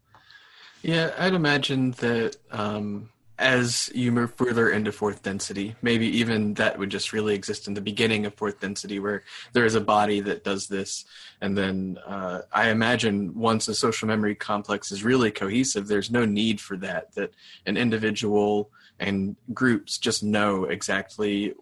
Yeah, 0.82 1.14
I'd 1.18 1.34
imagine 1.34 1.92
that 1.92 2.38
um, 2.52 3.10
as 3.40 3.90
you 3.96 4.12
move 4.12 4.34
further 4.36 4.70
into 4.70 4.92
fourth 4.92 5.24
density, 5.24 5.76
maybe 5.82 6.08
even 6.08 6.54
that 6.56 6.78
would 6.78 6.92
just 6.92 7.14
really 7.14 7.34
exist 7.34 7.68
in 7.68 7.74
the 7.74 7.82
beginning 7.82 8.26
of 8.26 8.36
fourth 8.36 8.60
density, 8.60 9.00
where 9.00 9.24
there 9.54 9.66
is 9.66 9.76
a 9.76 9.82
body 9.82 10.20
that 10.22 10.44
does 10.44 10.68
this. 10.68 11.06
And 11.42 11.58
then 11.58 11.98
uh, 12.06 12.42
I 12.52 12.70
imagine 12.70 13.34
once 13.34 13.68
a 13.68 13.74
social 13.74 14.08
memory 14.08 14.36
complex 14.36 14.92
is 14.92 15.04
really 15.04 15.32
cohesive, 15.32 15.88
there's 15.88 16.12
no 16.12 16.26
need 16.26 16.62
for 16.62 16.78
that, 16.78 17.16
that 17.16 17.34
an 17.66 17.76
individual 17.76 18.70
and 19.00 19.36
groups 19.54 19.98
just 19.98 20.24
know 20.24 20.66
exactly 20.66 21.54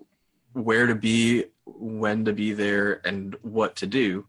where 0.54 0.88
to 0.88 0.96
be, 0.96 1.46
when 1.66 2.26
to 2.26 2.34
be 2.34 2.52
there, 2.52 3.02
and 3.08 3.36
what 3.42 3.78
to 3.78 3.88
do 3.88 4.26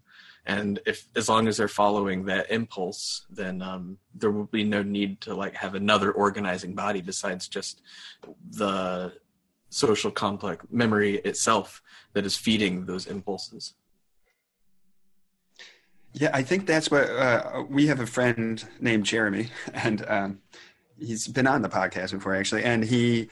and 0.47 0.81
if 0.87 1.07
as 1.15 1.29
long 1.29 1.47
as 1.47 1.57
they're 1.57 1.69
following 1.69 2.25
that 2.25 2.51
impulse 2.51 3.27
then 3.31 3.63
um, 3.63 3.97
there 4.15 4.31
will 4.31 4.47
be 4.47 4.65
no 4.65 4.83
need 4.83 5.21
to 5.21 5.35
like 5.35 5.55
have 5.55 5.75
another 5.75 6.13
organizing 6.13 6.75
body 6.75 7.01
besides 7.01 7.49
just 7.49 7.83
the 8.51 9.13
social 9.71 10.11
complex 10.11 10.65
memory 10.71 11.17
itself 11.19 11.83
that 12.13 12.27
is 12.27 12.37
feeding 12.37 12.85
those 12.85 13.07
impulses. 13.07 13.75
Yeah 16.13 16.31
i 16.35 16.43
think 16.43 16.67
that's 16.67 16.91
what 16.91 17.09
uh, 17.09 17.65
we 17.71 17.87
have 17.87 18.01
a 18.01 18.07
friend 18.07 18.65
named 18.81 19.05
jeremy 19.05 19.49
and 19.75 20.05
um, 20.09 20.41
he's 20.99 21.27
been 21.27 21.47
on 21.47 21.63
the 21.63 21.69
podcast 21.69 22.13
before 22.13 22.35
actually 22.35 22.65
and 22.65 22.85
he 22.85 23.29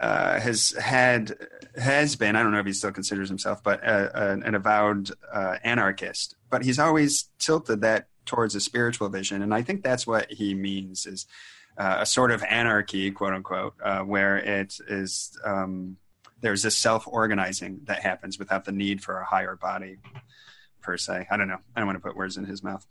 uh, 0.00 0.40
has 0.40 0.70
had 0.72 1.36
has 1.76 2.16
been 2.16 2.36
I 2.36 2.42
don't 2.42 2.52
know 2.52 2.60
if 2.60 2.66
he 2.66 2.72
still 2.72 2.92
considers 2.92 3.28
himself, 3.28 3.62
but 3.62 3.86
uh, 3.86 4.10
an 4.14 4.54
avowed 4.54 5.10
uh, 5.32 5.56
anarchist. 5.64 6.36
But 6.50 6.64
he's 6.64 6.78
always 6.78 7.28
tilted 7.38 7.80
that 7.82 8.08
towards 8.26 8.54
a 8.54 8.60
spiritual 8.60 9.08
vision, 9.08 9.42
and 9.42 9.54
I 9.54 9.62
think 9.62 9.82
that's 9.82 10.06
what 10.06 10.30
he 10.30 10.54
means 10.54 11.06
is 11.06 11.26
uh, 11.76 11.98
a 12.00 12.06
sort 12.06 12.30
of 12.30 12.42
anarchy, 12.42 13.10
quote 13.10 13.32
unquote, 13.32 13.74
uh, 13.82 14.00
where 14.00 14.36
it 14.38 14.78
is 14.88 15.38
um, 15.44 15.96
there's 16.40 16.62
this 16.62 16.76
self 16.76 17.06
organizing 17.06 17.80
that 17.84 18.00
happens 18.00 18.38
without 18.38 18.64
the 18.64 18.72
need 18.72 19.02
for 19.02 19.18
a 19.18 19.24
higher 19.24 19.56
body 19.56 19.98
per 20.80 20.96
se. 20.96 21.26
I 21.30 21.36
don't 21.36 21.48
know. 21.48 21.58
I 21.74 21.80
don't 21.80 21.86
want 21.86 21.96
to 21.96 22.06
put 22.06 22.16
words 22.16 22.36
in 22.36 22.44
his 22.44 22.62
mouth. 22.62 22.86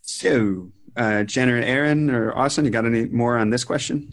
So, 0.00 0.72
uh, 0.96 1.24
Jana, 1.24 1.52
Aaron, 1.52 2.10
or 2.10 2.36
Austin, 2.36 2.64
you 2.64 2.70
got 2.70 2.86
any 2.86 3.06
more 3.06 3.36
on 3.36 3.50
this 3.50 3.64
question? 3.64 4.12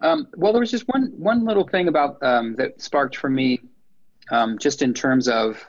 Um, 0.00 0.28
well, 0.36 0.52
there 0.52 0.60
was 0.60 0.70
just 0.70 0.84
one 0.86 1.12
one 1.16 1.44
little 1.44 1.66
thing 1.66 1.88
about 1.88 2.22
um, 2.22 2.54
that 2.56 2.80
sparked 2.80 3.16
for 3.16 3.28
me, 3.28 3.60
um, 4.30 4.58
just 4.58 4.82
in 4.82 4.94
terms 4.94 5.28
of, 5.28 5.64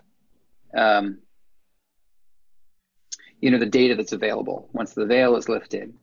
um, 0.76 1.20
you 3.42 3.50
know, 3.50 3.58
the 3.58 3.66
data 3.66 3.96
that's 3.96 4.12
available 4.12 4.70
once 4.72 4.94
the 4.94 5.06
veil 5.06 5.36
is 5.36 5.50
lifted, 5.50 5.94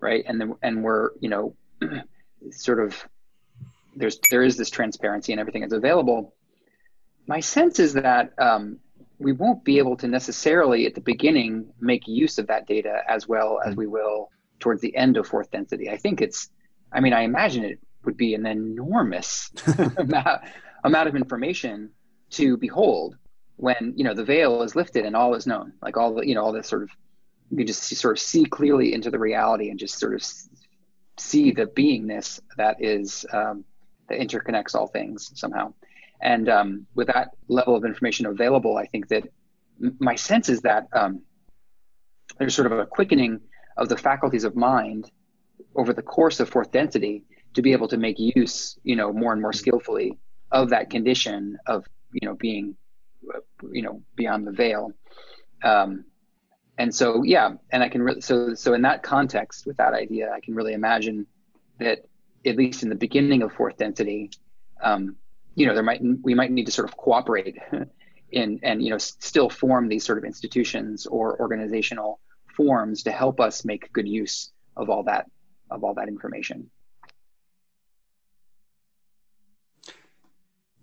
right? 0.00 0.24
And 0.26 0.40
then 0.40 0.54
and 0.62 0.82
we're 0.82 1.10
you 1.20 1.28
know, 1.28 1.56
sort 2.50 2.80
of 2.80 2.96
there's 3.94 4.18
there 4.30 4.42
is 4.42 4.56
this 4.56 4.70
transparency 4.70 5.32
and 5.32 5.40
everything 5.40 5.62
is 5.62 5.72
available. 5.72 6.34
My 7.28 7.40
sense 7.40 7.78
is 7.78 7.92
that 7.94 8.32
um, 8.38 8.78
we 9.18 9.32
won't 9.32 9.64
be 9.64 9.78
able 9.78 9.96
to 9.98 10.08
necessarily 10.08 10.86
at 10.86 10.94
the 10.94 11.00
beginning 11.00 11.72
make 11.80 12.06
use 12.06 12.38
of 12.38 12.48
that 12.48 12.66
data 12.66 13.00
as 13.08 13.26
well 13.28 13.60
as 13.64 13.76
we 13.76 13.86
will 13.86 14.30
towards 14.58 14.80
the 14.80 14.94
end 14.96 15.16
of 15.16 15.26
fourth 15.26 15.50
density. 15.50 15.90
I 15.90 15.96
think 15.96 16.20
it's 16.20 16.50
I 16.92 17.00
mean, 17.00 17.12
I 17.12 17.22
imagine 17.22 17.64
it 17.64 17.80
would 18.04 18.16
be 18.16 18.34
an 18.34 18.46
enormous 18.46 19.50
amount, 19.96 20.42
amount 20.84 21.08
of 21.08 21.16
information 21.16 21.90
to 22.30 22.56
behold 22.56 23.16
when 23.56 23.94
you 23.96 24.04
know 24.04 24.14
the 24.14 24.24
veil 24.24 24.62
is 24.62 24.76
lifted 24.76 25.04
and 25.04 25.16
all 25.16 25.34
is 25.34 25.46
known. 25.46 25.72
Like 25.82 25.96
all 25.96 26.14
the 26.14 26.26
you 26.26 26.34
know 26.34 26.44
all 26.44 26.52
this 26.52 26.68
sort 26.68 26.82
of 26.82 26.90
you 27.50 27.64
just 27.64 27.82
sort 27.82 28.16
of 28.16 28.22
see 28.22 28.44
clearly 28.44 28.92
into 28.92 29.10
the 29.10 29.18
reality 29.18 29.70
and 29.70 29.78
just 29.78 29.98
sort 29.98 30.14
of 30.14 30.24
see 31.18 31.52
the 31.52 31.66
beingness 31.66 32.40
that 32.56 32.76
is 32.82 33.24
um, 33.32 33.64
that 34.08 34.18
interconnects 34.18 34.74
all 34.74 34.86
things 34.86 35.32
somehow. 35.34 35.72
And 36.20 36.48
um, 36.48 36.86
with 36.94 37.08
that 37.08 37.30
level 37.48 37.76
of 37.76 37.84
information 37.84 38.26
available, 38.26 38.76
I 38.76 38.86
think 38.86 39.08
that 39.08 39.24
my 39.98 40.14
sense 40.14 40.48
is 40.48 40.62
that 40.62 40.88
um, 40.92 41.22
there's 42.38 42.54
sort 42.54 42.70
of 42.72 42.78
a 42.78 42.86
quickening 42.86 43.40
of 43.76 43.88
the 43.88 43.96
faculties 43.96 44.44
of 44.44 44.56
mind 44.56 45.10
over 45.76 45.92
the 45.92 46.02
course 46.02 46.40
of 46.40 46.48
fourth 46.48 46.72
density 46.72 47.24
to 47.54 47.62
be 47.62 47.72
able 47.72 47.88
to 47.88 47.96
make 47.96 48.16
use, 48.18 48.78
you 48.82 48.96
know, 48.96 49.12
more 49.12 49.32
and 49.32 49.40
more 49.40 49.52
skillfully 49.52 50.18
of 50.50 50.70
that 50.70 50.90
condition 50.90 51.58
of, 51.66 51.84
you 52.12 52.26
know, 52.28 52.34
being, 52.34 52.76
you 53.72 53.82
know, 53.82 54.02
beyond 54.14 54.46
the 54.46 54.52
veil. 54.52 54.92
Um, 55.62 56.04
and 56.78 56.94
so, 56.94 57.22
yeah, 57.22 57.54
and 57.70 57.82
I 57.82 57.88
can 57.88 58.02
really, 58.02 58.20
so, 58.20 58.54
so 58.54 58.74
in 58.74 58.82
that 58.82 59.02
context, 59.02 59.66
with 59.66 59.78
that 59.78 59.94
idea, 59.94 60.30
I 60.30 60.40
can 60.40 60.54
really 60.54 60.74
imagine 60.74 61.26
that 61.78 62.00
at 62.44 62.56
least 62.56 62.82
in 62.82 62.90
the 62.90 62.94
beginning 62.94 63.42
of 63.42 63.52
fourth 63.52 63.78
density, 63.78 64.30
um, 64.82 65.16
you 65.54 65.66
know, 65.66 65.74
there 65.74 65.82
might, 65.82 66.02
we 66.22 66.34
might 66.34 66.50
need 66.50 66.66
to 66.66 66.72
sort 66.72 66.88
of 66.88 66.96
cooperate 66.96 67.56
in, 68.30 68.60
and, 68.62 68.82
you 68.82 68.90
know, 68.90 68.98
still 68.98 69.48
form 69.48 69.88
these 69.88 70.04
sort 70.04 70.18
of 70.18 70.24
institutions 70.24 71.06
or 71.06 71.40
organizational 71.40 72.20
forms 72.54 73.02
to 73.04 73.10
help 73.10 73.40
us 73.40 73.64
make 73.64 73.92
good 73.92 74.06
use 74.06 74.52
of 74.76 74.90
all 74.90 75.02
that 75.04 75.26
of 75.70 75.84
all 75.84 75.94
that 75.94 76.08
information. 76.08 76.70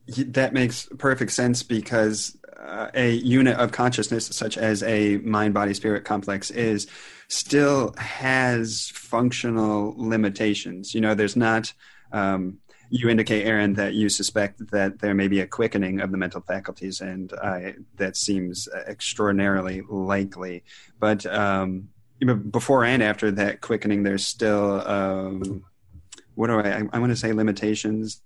That 0.08 0.54
makes 0.54 0.88
perfect 0.98 1.32
sense 1.32 1.64
because 1.64 2.38
uh, 2.60 2.90
a 2.94 3.12
unit 3.12 3.58
of 3.58 3.72
consciousness, 3.72 4.28
such 4.28 4.58
as 4.58 4.84
a 4.84 5.18
mind 5.18 5.54
body 5.54 5.74
spirit 5.74 6.04
complex, 6.04 6.52
is 6.52 6.88
still 7.28 7.94
has 7.98 8.90
functional 8.94 9.96
limitations. 9.98 10.94
You 10.94 11.02
know, 11.02 11.16
there's 11.16 11.36
not. 11.36 11.74
Um, 12.12 12.60
you 12.90 13.10
indicate, 13.10 13.48
Aaron, 13.48 13.74
that 13.74 13.94
you 13.94 14.08
suspect 14.08 14.70
that 14.70 15.00
there 15.00 15.16
may 15.16 15.28
be 15.28 15.40
a 15.40 15.48
quickening 15.48 16.00
of 16.00 16.12
the 16.12 16.18
mental 16.18 16.42
faculties, 16.42 17.02
and 17.02 17.32
that 17.96 18.16
seems 18.16 18.68
extraordinarily 18.88 19.82
likely. 19.90 20.64
But 21.00 21.26
um, 21.26 21.90
before 22.26 22.84
and 22.84 23.02
after 23.02 23.32
that 23.32 23.62
quickening, 23.62 24.04
there's 24.04 24.28
still 24.28 24.88
um, 24.88 25.64
what 26.36 26.48
do 26.48 26.60
I? 26.60 26.84
I 26.92 27.00
want 27.00 27.12
to 27.12 27.16
say 27.16 27.32
limitations. 27.32 28.22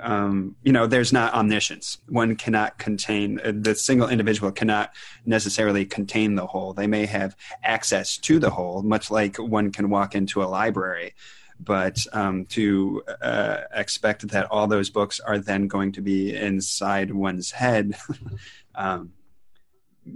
Um, 0.00 0.56
you 0.62 0.72
know, 0.72 0.86
there's 0.86 1.12
not 1.12 1.34
omniscience. 1.34 1.98
One 2.08 2.34
cannot 2.36 2.78
contain 2.78 3.40
uh, 3.44 3.52
the 3.54 3.74
single 3.74 4.08
individual 4.08 4.50
cannot 4.50 4.90
necessarily 5.26 5.84
contain 5.84 6.34
the 6.34 6.46
whole. 6.46 6.72
They 6.72 6.86
may 6.86 7.04
have 7.06 7.36
access 7.62 8.16
to 8.18 8.38
the 8.38 8.50
whole, 8.50 8.82
much 8.82 9.10
like 9.10 9.36
one 9.36 9.70
can 9.70 9.90
walk 9.90 10.14
into 10.14 10.42
a 10.42 10.44
library. 10.44 11.14
But 11.60 12.04
um, 12.12 12.46
to 12.46 13.02
uh, 13.20 13.58
expect 13.72 14.28
that 14.28 14.50
all 14.50 14.66
those 14.66 14.90
books 14.90 15.20
are 15.20 15.38
then 15.38 15.68
going 15.68 15.92
to 15.92 16.00
be 16.00 16.34
inside 16.34 17.12
one's 17.12 17.50
head 17.52 17.94
um, 18.74 19.12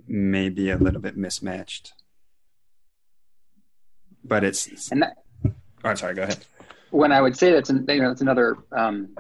may 0.08 0.48
be 0.48 0.70
a 0.70 0.76
little 0.76 1.00
bit 1.00 1.16
mismatched. 1.16 1.92
But 4.26 4.44
it's 4.44 4.90
and 4.90 5.02
that, 5.02 5.16
oh, 5.44 5.52
I'm 5.84 5.96
sorry. 5.96 6.14
Go 6.14 6.22
ahead. 6.22 6.38
When 6.90 7.12
I 7.12 7.20
would 7.20 7.36
say 7.36 7.52
that's 7.52 7.70
an, 7.70 7.84
you 7.88 8.02
know 8.02 8.08
that's 8.08 8.20
another 8.20 8.58
um, 8.72 9.16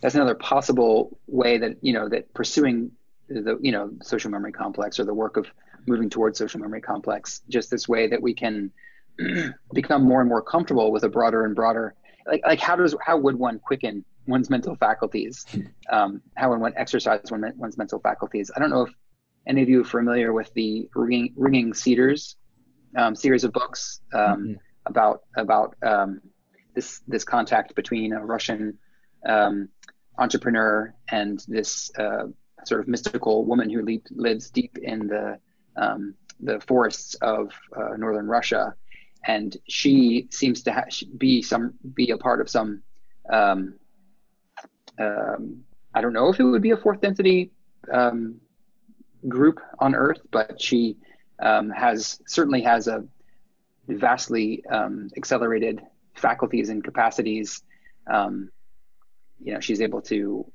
that's 0.00 0.14
another 0.14 0.34
possible 0.34 1.18
way 1.26 1.58
that 1.58 1.76
you 1.82 1.92
know 1.92 2.08
that 2.08 2.32
pursuing 2.34 2.92
the 3.28 3.58
you 3.60 3.72
know 3.72 3.90
social 4.02 4.30
memory 4.30 4.52
complex 4.52 4.98
or 4.98 5.04
the 5.04 5.14
work 5.14 5.36
of 5.36 5.46
moving 5.86 6.10
towards 6.10 6.38
social 6.38 6.60
memory 6.60 6.80
complex 6.80 7.42
just 7.48 7.70
this 7.70 7.88
way 7.88 8.06
that 8.08 8.20
we 8.20 8.34
can 8.34 8.70
become 9.72 10.02
more 10.02 10.20
and 10.20 10.28
more 10.28 10.42
comfortable 10.42 10.92
with 10.92 11.04
a 11.04 11.08
broader 11.08 11.44
and 11.44 11.54
broader 11.54 11.94
like 12.26 12.42
like 12.44 12.60
how 12.60 12.76
does 12.76 12.94
how 13.04 13.16
would 13.16 13.36
one 13.36 13.58
quicken 13.58 14.04
one's 14.26 14.50
mental 14.50 14.76
faculties 14.76 15.46
um, 15.90 16.20
how 16.36 16.50
would 16.50 16.60
one 16.60 16.72
exercise 16.76 17.20
one, 17.30 17.52
one's 17.56 17.78
mental 17.78 17.98
faculties 18.00 18.50
i 18.56 18.60
don't 18.60 18.70
know 18.70 18.82
if 18.82 18.92
any 19.46 19.62
of 19.62 19.68
you 19.68 19.80
are 19.80 19.84
familiar 19.84 20.32
with 20.32 20.52
the 20.54 20.88
ringing, 20.94 21.32
ringing 21.36 21.72
cedars 21.72 22.36
um, 22.96 23.14
series 23.14 23.44
of 23.44 23.52
books 23.52 24.00
um, 24.12 24.20
mm-hmm. 24.20 24.52
about 24.86 25.22
about 25.36 25.76
um, 25.82 26.20
this 26.74 27.00
this 27.06 27.24
contact 27.24 27.74
between 27.74 28.12
a 28.12 28.24
russian 28.24 28.78
um, 29.26 29.68
entrepreneur 30.18 30.94
and 31.10 31.44
this 31.48 31.90
uh, 31.98 32.24
sort 32.64 32.80
of 32.80 32.88
mystical 32.88 33.44
woman 33.44 33.70
who 33.70 33.84
le- 33.84 33.98
lives 34.10 34.50
deep 34.50 34.78
in 34.78 35.06
the 35.08 35.38
um, 35.76 36.14
the 36.40 36.60
forests 36.60 37.14
of 37.16 37.52
uh, 37.76 37.96
northern 37.96 38.26
Russia, 38.26 38.74
and 39.26 39.56
she 39.68 40.28
seems 40.30 40.62
to 40.62 40.72
ha- 40.72 41.06
be 41.16 41.42
some 41.42 41.74
be 41.94 42.10
a 42.10 42.18
part 42.18 42.40
of 42.40 42.48
some. 42.48 42.82
Um, 43.30 43.74
um, 44.98 45.62
I 45.94 46.00
don't 46.00 46.12
know 46.12 46.28
if 46.28 46.38
it 46.38 46.44
would 46.44 46.62
be 46.62 46.70
a 46.70 46.76
fourth 46.76 47.00
density 47.00 47.50
um, 47.92 48.40
group 49.28 49.60
on 49.78 49.94
Earth, 49.94 50.20
but 50.30 50.60
she 50.60 50.96
um, 51.40 51.70
has 51.70 52.20
certainly 52.26 52.62
has 52.62 52.86
a 52.88 53.04
vastly 53.88 54.64
um, 54.66 55.08
accelerated 55.16 55.82
faculties 56.14 56.68
and 56.68 56.84
capacities. 56.84 57.62
you 58.08 59.54
know, 59.54 59.60
she's 59.60 59.80
able 59.80 60.02
to 60.02 60.50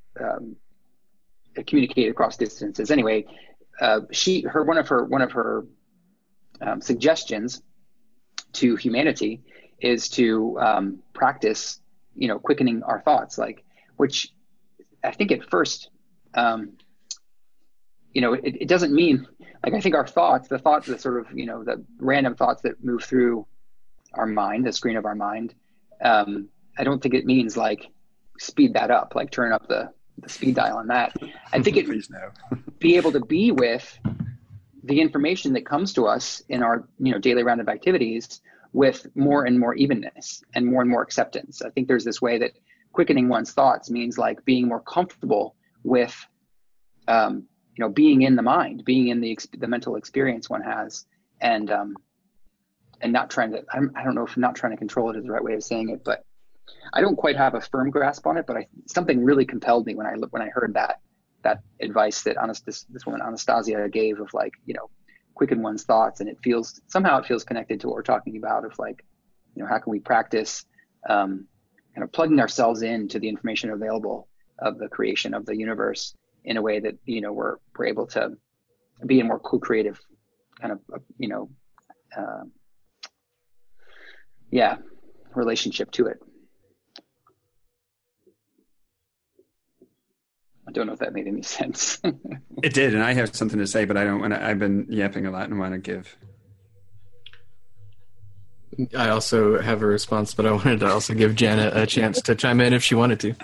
communicate 1.68 2.10
across 2.10 2.38
distances. 2.38 2.92
Anyway, 2.92 3.26
uh, 3.82 4.02
she 4.12 4.42
her 4.42 4.64
one 4.64 4.78
of 4.78 4.88
her 4.88 5.04
one 5.04 5.22
of 5.22 5.32
her 5.32 5.66
um, 6.62 6.82
suggestions 6.82 7.62
to 8.54 8.76
humanity 8.76 9.42
is 9.80 10.08
to 10.10 10.58
um, 10.60 11.00
practice, 11.14 11.82
you 12.16 12.28
know, 12.28 12.40
quickening 12.40 12.84
our 12.84 13.02
thoughts, 13.02 13.38
like 13.38 13.64
which 13.98 14.34
I 15.04 15.12
think 15.12 15.32
at 15.32 15.50
first, 15.50 15.90
um, 16.34 16.74
you 18.16 18.22
know, 18.22 18.34
it, 18.34 18.62
it 18.62 18.68
doesn't 18.68 18.94
mean 18.94 19.28
like 19.64 19.74
I 19.74 19.82
think 19.82 19.94
our 19.94 20.08
thoughts, 20.08 20.48
the 20.48 20.58
thoughts, 20.58 20.88
the 20.88 20.98
sort 20.98 21.20
of 21.20 21.38
you 21.38 21.46
know 21.46 21.64
the 21.64 21.84
random 22.00 22.34
thoughts 22.34 22.62
that 22.64 22.84
move 22.84 23.04
through 23.04 23.46
our 24.14 24.26
mind, 24.26 24.66
the 24.66 24.72
screen 24.72 24.96
of 24.96 25.06
our 25.06 25.16
mind. 25.16 25.54
Um, 26.02 26.48
I 26.78 26.86
don't 26.86 27.04
think 27.04 27.14
it 27.14 27.26
means 27.26 27.58
like 27.58 27.88
speed 28.40 28.74
that 28.74 28.90
up, 28.90 29.14
like 29.16 29.32
turn 29.32 29.52
up 29.52 29.68
the 29.68 29.92
the 30.18 30.30
speed 30.30 30.56
dial 30.56 30.78
on 30.78 30.88
that. 30.88 31.14
I 31.52 31.62
think 31.62 31.76
it 31.76 31.86
Please 31.88 32.10
no. 32.10 32.58
be 32.80 32.96
able 32.96 33.12
to 33.12 33.20
be 33.20 33.52
with 33.52 34.00
the 34.86 35.02
information 35.02 35.52
that 35.54 35.66
comes 35.66 35.92
to 35.94 36.08
us 36.08 36.42
in 36.48 36.64
our 36.64 36.88
you 37.00 37.12
know 37.12 37.20
daily 37.20 37.44
round 37.44 37.60
of 37.60 37.68
activities 37.68 38.40
with 38.72 39.08
more 39.14 39.44
and 39.44 39.60
more 39.60 39.76
evenness 39.76 40.42
and 40.54 40.66
more 40.66 40.82
and 40.82 40.90
more 40.90 41.02
acceptance. 41.02 41.62
I 41.62 41.70
think 41.70 41.90
there's 41.90 42.06
this 42.06 42.22
way 42.22 42.38
that 42.38 42.52
quickening 42.94 43.28
one's 43.28 43.52
thoughts 43.52 43.90
means 43.90 44.18
like 44.18 44.44
being 44.46 44.70
more 44.70 44.82
comfortable 44.82 45.56
with 45.84 46.16
um, 47.10 47.46
you 47.76 47.84
know 47.84 47.90
being 47.90 48.22
in 48.22 48.36
the 48.36 48.42
mind, 48.42 48.84
being 48.86 49.10
in 49.10 49.22
the 49.22 49.38
the 49.58 49.68
mental 49.68 49.96
experience 49.96 50.50
one 50.50 50.62
has, 50.62 51.06
and 51.42 51.70
um, 51.72 51.96
and 53.02 53.12
not 53.12 53.30
trying 53.30 53.52
to 53.52 53.64
I'm, 53.72 53.92
I 53.96 54.04
don't 54.04 54.16
know 54.16 54.26
if 54.26 54.38
not 54.38 54.56
trying 54.56 54.72
to 54.72 54.78
control 54.78 55.12
it 55.12 55.18
is 55.18 55.26
the 55.26 55.32
right 55.32 55.44
way 55.44 55.54
of 55.54 55.64
saying 55.64 55.90
it, 55.90 56.04
but 56.04 56.24
I 56.94 57.02
don't 57.02 57.18
quite 57.18 57.36
have 57.36 57.54
a 57.54 57.62
firm 57.62 57.90
grasp 57.90 58.26
on 58.28 58.38
it, 58.38 58.46
but 58.48 58.58
I, 58.58 58.68
something 58.88 59.24
really 59.24 59.46
compelled 59.46 59.86
me 59.86 59.96
when 59.96 60.08
I 60.08 60.14
when 60.30 60.42
I 60.42 60.50
heard 60.50 60.74
that 60.76 61.00
that 61.44 61.60
advice 61.80 62.24
that 62.24 62.38
Anast- 62.38 62.66
this, 62.66 62.84
this 62.84 63.06
woman 63.06 63.22
Anastasia 63.22 63.88
gave 63.90 64.20
of 64.20 64.34
like 64.34 64.54
you 64.66 64.74
know 64.74 64.90
quicken 65.34 65.62
one's 65.62 65.84
thoughts, 65.84 66.22
and 66.22 66.30
it 66.30 66.38
feels 66.42 66.82
somehow 66.88 67.20
it 67.20 67.26
feels 67.26 67.44
connected 67.44 67.82
to 67.82 67.88
what 67.88 67.96
we're 67.96 68.04
talking 68.04 68.38
about 68.38 68.64
of 68.64 68.78
like 68.80 69.04
you 69.54 69.62
know 69.62 69.68
how 69.68 69.80
can 69.80 69.92
we 69.92 70.00
practice 70.00 70.66
um, 71.10 71.46
kind 71.94 72.04
of 72.04 72.12
plugging 72.12 72.40
ourselves 72.40 72.82
into 72.82 73.20
the 73.20 73.28
information 73.28 73.70
available 73.72 74.28
of 74.60 74.78
the 74.80 74.88
creation 74.88 75.34
of 75.34 75.46
the 75.46 75.56
universe 75.56 76.16
in 76.46 76.58
a 76.58 76.62
way 76.62 76.80
that 76.80 76.96
you 77.06 77.22
know 77.22 77.34
we're 77.34 77.56
we're 77.78 77.86
able 77.86 78.08
to 78.08 78.32
be 79.06 79.20
a 79.20 79.24
more 79.24 79.40
co-creative 79.40 80.00
kind 80.60 80.72
of 80.72 80.80
you 81.18 81.28
know 81.28 81.50
uh, 82.18 82.44
yeah 84.52 84.78
relationship 85.34 85.92
to 85.92 86.08
it. 86.08 86.18
I 90.68 90.72
don't 90.72 90.88
know 90.88 90.94
if 90.94 91.00
that 91.00 91.14
made 91.14 91.28
any 91.28 91.42
sense. 91.60 92.00
it 92.64 92.74
did, 92.74 92.94
and 92.94 93.04
I 93.04 93.14
have 93.14 93.36
something 93.36 93.60
to 93.60 93.68
say, 93.68 93.86
but 93.86 93.98
I 93.98 94.04
don't 94.04 94.22
want 94.22 94.34
to. 94.34 94.44
I've 94.44 94.60
been 94.60 94.88
yapping 94.90 95.26
a 95.26 95.32
lot 95.32 95.50
and 95.50 95.60
want 95.60 95.74
to 95.74 95.80
give. 95.80 96.16
I 98.98 99.10
also 99.10 99.62
have 99.62 99.82
a 99.82 99.86
response, 99.86 100.34
but 100.34 100.46
I 100.46 100.52
wanted 100.52 100.82
to 100.82 100.92
also 100.92 101.14
give 101.14 101.36
Jana 101.36 101.72
a 101.74 101.86
chance 101.86 102.22
to 102.24 102.36
chime 102.36 102.60
in 102.60 102.74
if 102.74 102.84
she 102.84 102.94
wanted 102.94 103.20
to. 103.22 103.36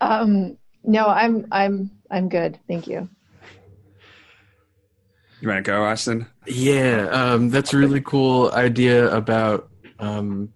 Um, 0.00 0.56
no, 0.84 1.06
I'm 1.06 1.46
I'm 1.50 1.90
I'm 2.10 2.28
good. 2.28 2.58
Thank 2.68 2.86
you. 2.86 3.08
You 5.40 5.48
want 5.48 5.64
to 5.64 5.70
go, 5.70 5.84
Austin? 5.84 6.26
Yeah, 6.46 7.08
um, 7.10 7.48
that's 7.48 7.72
a 7.72 7.78
really 7.78 8.00
cool 8.00 8.50
idea 8.52 9.10
about. 9.14 9.70
Um, 9.98 10.52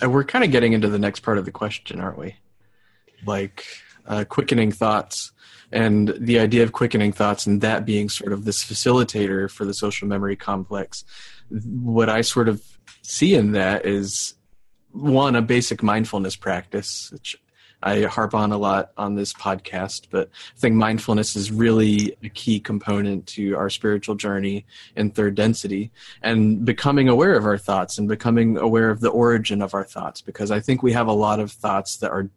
we're 0.00 0.24
kind 0.24 0.44
of 0.44 0.50
getting 0.50 0.72
into 0.72 0.88
the 0.88 0.98
next 0.98 1.20
part 1.20 1.38
of 1.38 1.44
the 1.44 1.52
question, 1.52 2.00
aren't 2.00 2.18
we? 2.18 2.36
Like 3.24 3.64
uh, 4.06 4.24
quickening 4.28 4.72
thoughts 4.72 5.32
and 5.72 6.14
the 6.18 6.38
idea 6.38 6.62
of 6.62 6.72
quickening 6.72 7.12
thoughts 7.12 7.46
and 7.46 7.62
that 7.62 7.84
being 7.86 8.08
sort 8.08 8.32
of 8.32 8.44
this 8.44 8.62
facilitator 8.62 9.50
for 9.50 9.64
the 9.64 9.74
social 9.74 10.06
memory 10.06 10.36
complex 10.36 11.04
what 11.48 12.08
i 12.08 12.20
sort 12.20 12.48
of 12.48 12.62
see 13.02 13.34
in 13.34 13.52
that 13.52 13.86
is 13.86 14.34
one 14.90 15.34
a 15.34 15.42
basic 15.42 15.82
mindfulness 15.82 16.36
practice 16.36 17.10
which 17.10 17.36
i 17.82 18.02
harp 18.02 18.34
on 18.34 18.52
a 18.52 18.56
lot 18.56 18.92
on 18.96 19.14
this 19.14 19.32
podcast 19.32 20.06
but 20.10 20.28
i 20.54 20.58
think 20.58 20.74
mindfulness 20.74 21.36
is 21.36 21.50
really 21.50 22.16
a 22.22 22.28
key 22.28 22.58
component 22.60 23.26
to 23.26 23.56
our 23.56 23.70
spiritual 23.70 24.14
journey 24.14 24.64
in 24.96 25.10
third 25.10 25.34
density 25.34 25.90
and 26.22 26.64
becoming 26.64 27.08
aware 27.08 27.34
of 27.34 27.44
our 27.44 27.58
thoughts 27.58 27.98
and 27.98 28.08
becoming 28.08 28.56
aware 28.56 28.90
of 28.90 29.00
the 29.00 29.10
origin 29.10 29.62
of 29.62 29.74
our 29.74 29.84
thoughts 29.84 30.20
because 30.20 30.50
i 30.50 30.60
think 30.60 30.82
we 30.82 30.92
have 30.92 31.06
a 31.06 31.12
lot 31.12 31.40
of 31.40 31.50
thoughts 31.50 31.96
that 31.98 32.10
are 32.10 32.28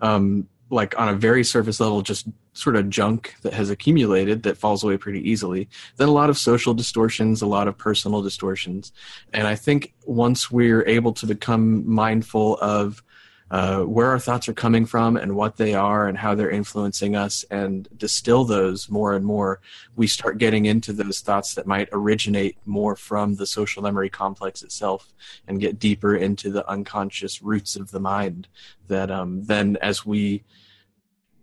um, 0.00 0.48
like 0.70 0.98
on 0.98 1.08
a 1.08 1.14
very 1.14 1.44
surface 1.44 1.78
level 1.80 2.02
just 2.02 2.26
sort 2.52 2.76
of 2.76 2.88
junk 2.88 3.34
that 3.42 3.52
has 3.52 3.70
accumulated 3.70 4.42
that 4.42 4.56
falls 4.56 4.82
away 4.82 4.96
pretty 4.96 5.28
easily. 5.28 5.68
Then 5.96 6.08
a 6.08 6.12
lot 6.12 6.30
of 6.30 6.38
social 6.38 6.72
distortions 6.72 7.42
a 7.42 7.46
lot 7.46 7.68
of 7.68 7.76
personal 7.76 8.22
distortions. 8.22 8.92
And 9.32 9.46
i 9.46 9.54
think 9.54 9.94
once 10.06 10.50
we're 10.50 10.86
able 10.86 11.12
to 11.14 11.26
become 11.26 11.88
mindful 11.88 12.56
of 12.58 13.02
uh, 13.50 13.82
where 13.82 14.08
our 14.10 14.18
thoughts 14.18 14.48
are 14.48 14.54
coming 14.54 14.86
from 14.86 15.16
and 15.16 15.36
what 15.36 15.56
they 15.56 15.74
are 15.74 16.08
and 16.08 16.18
how 16.18 16.34
they're 16.34 16.50
influencing 16.50 17.14
us 17.14 17.44
and 17.50 17.88
distill 17.96 18.44
those 18.44 18.88
more 18.88 19.14
and 19.14 19.24
more, 19.24 19.60
we 19.96 20.06
start 20.06 20.38
getting 20.38 20.64
into 20.64 20.92
those 20.92 21.20
thoughts 21.20 21.54
that 21.54 21.66
might 21.66 21.88
originate 21.92 22.56
more 22.64 22.96
from 22.96 23.36
the 23.36 23.46
social 23.46 23.82
memory 23.82 24.08
complex 24.08 24.62
itself 24.62 25.12
and 25.46 25.60
get 25.60 25.78
deeper 25.78 26.16
into 26.16 26.50
the 26.50 26.68
unconscious 26.68 27.42
roots 27.42 27.76
of 27.76 27.90
the 27.90 28.00
mind. 28.00 28.48
That 28.88 29.10
um, 29.10 29.44
then, 29.44 29.76
as 29.82 30.04
we 30.04 30.42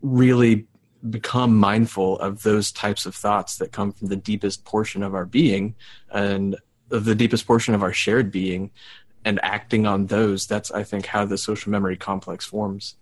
really 0.01 0.67
become 1.09 1.55
mindful 1.57 2.19
of 2.19 2.43
those 2.43 2.71
types 2.71 3.05
of 3.05 3.15
thoughts 3.15 3.57
that 3.57 3.71
come 3.71 3.91
from 3.91 4.07
the 4.07 4.15
deepest 4.15 4.65
portion 4.65 5.01
of 5.01 5.15
our 5.15 5.25
being 5.25 5.75
and 6.11 6.55
the 6.89 7.15
deepest 7.15 7.47
portion 7.47 7.73
of 7.73 7.83
our 7.83 7.93
shared 7.93 8.31
being, 8.31 8.69
and 9.23 9.39
acting 9.43 9.85
on 9.85 10.07
those 10.07 10.47
that's 10.47 10.71
i 10.71 10.83
think 10.83 11.05
how 11.05 11.25
the 11.25 11.37
social 11.37 11.71
memory 11.71 11.97
complex 11.97 12.45
forms. 12.45 12.95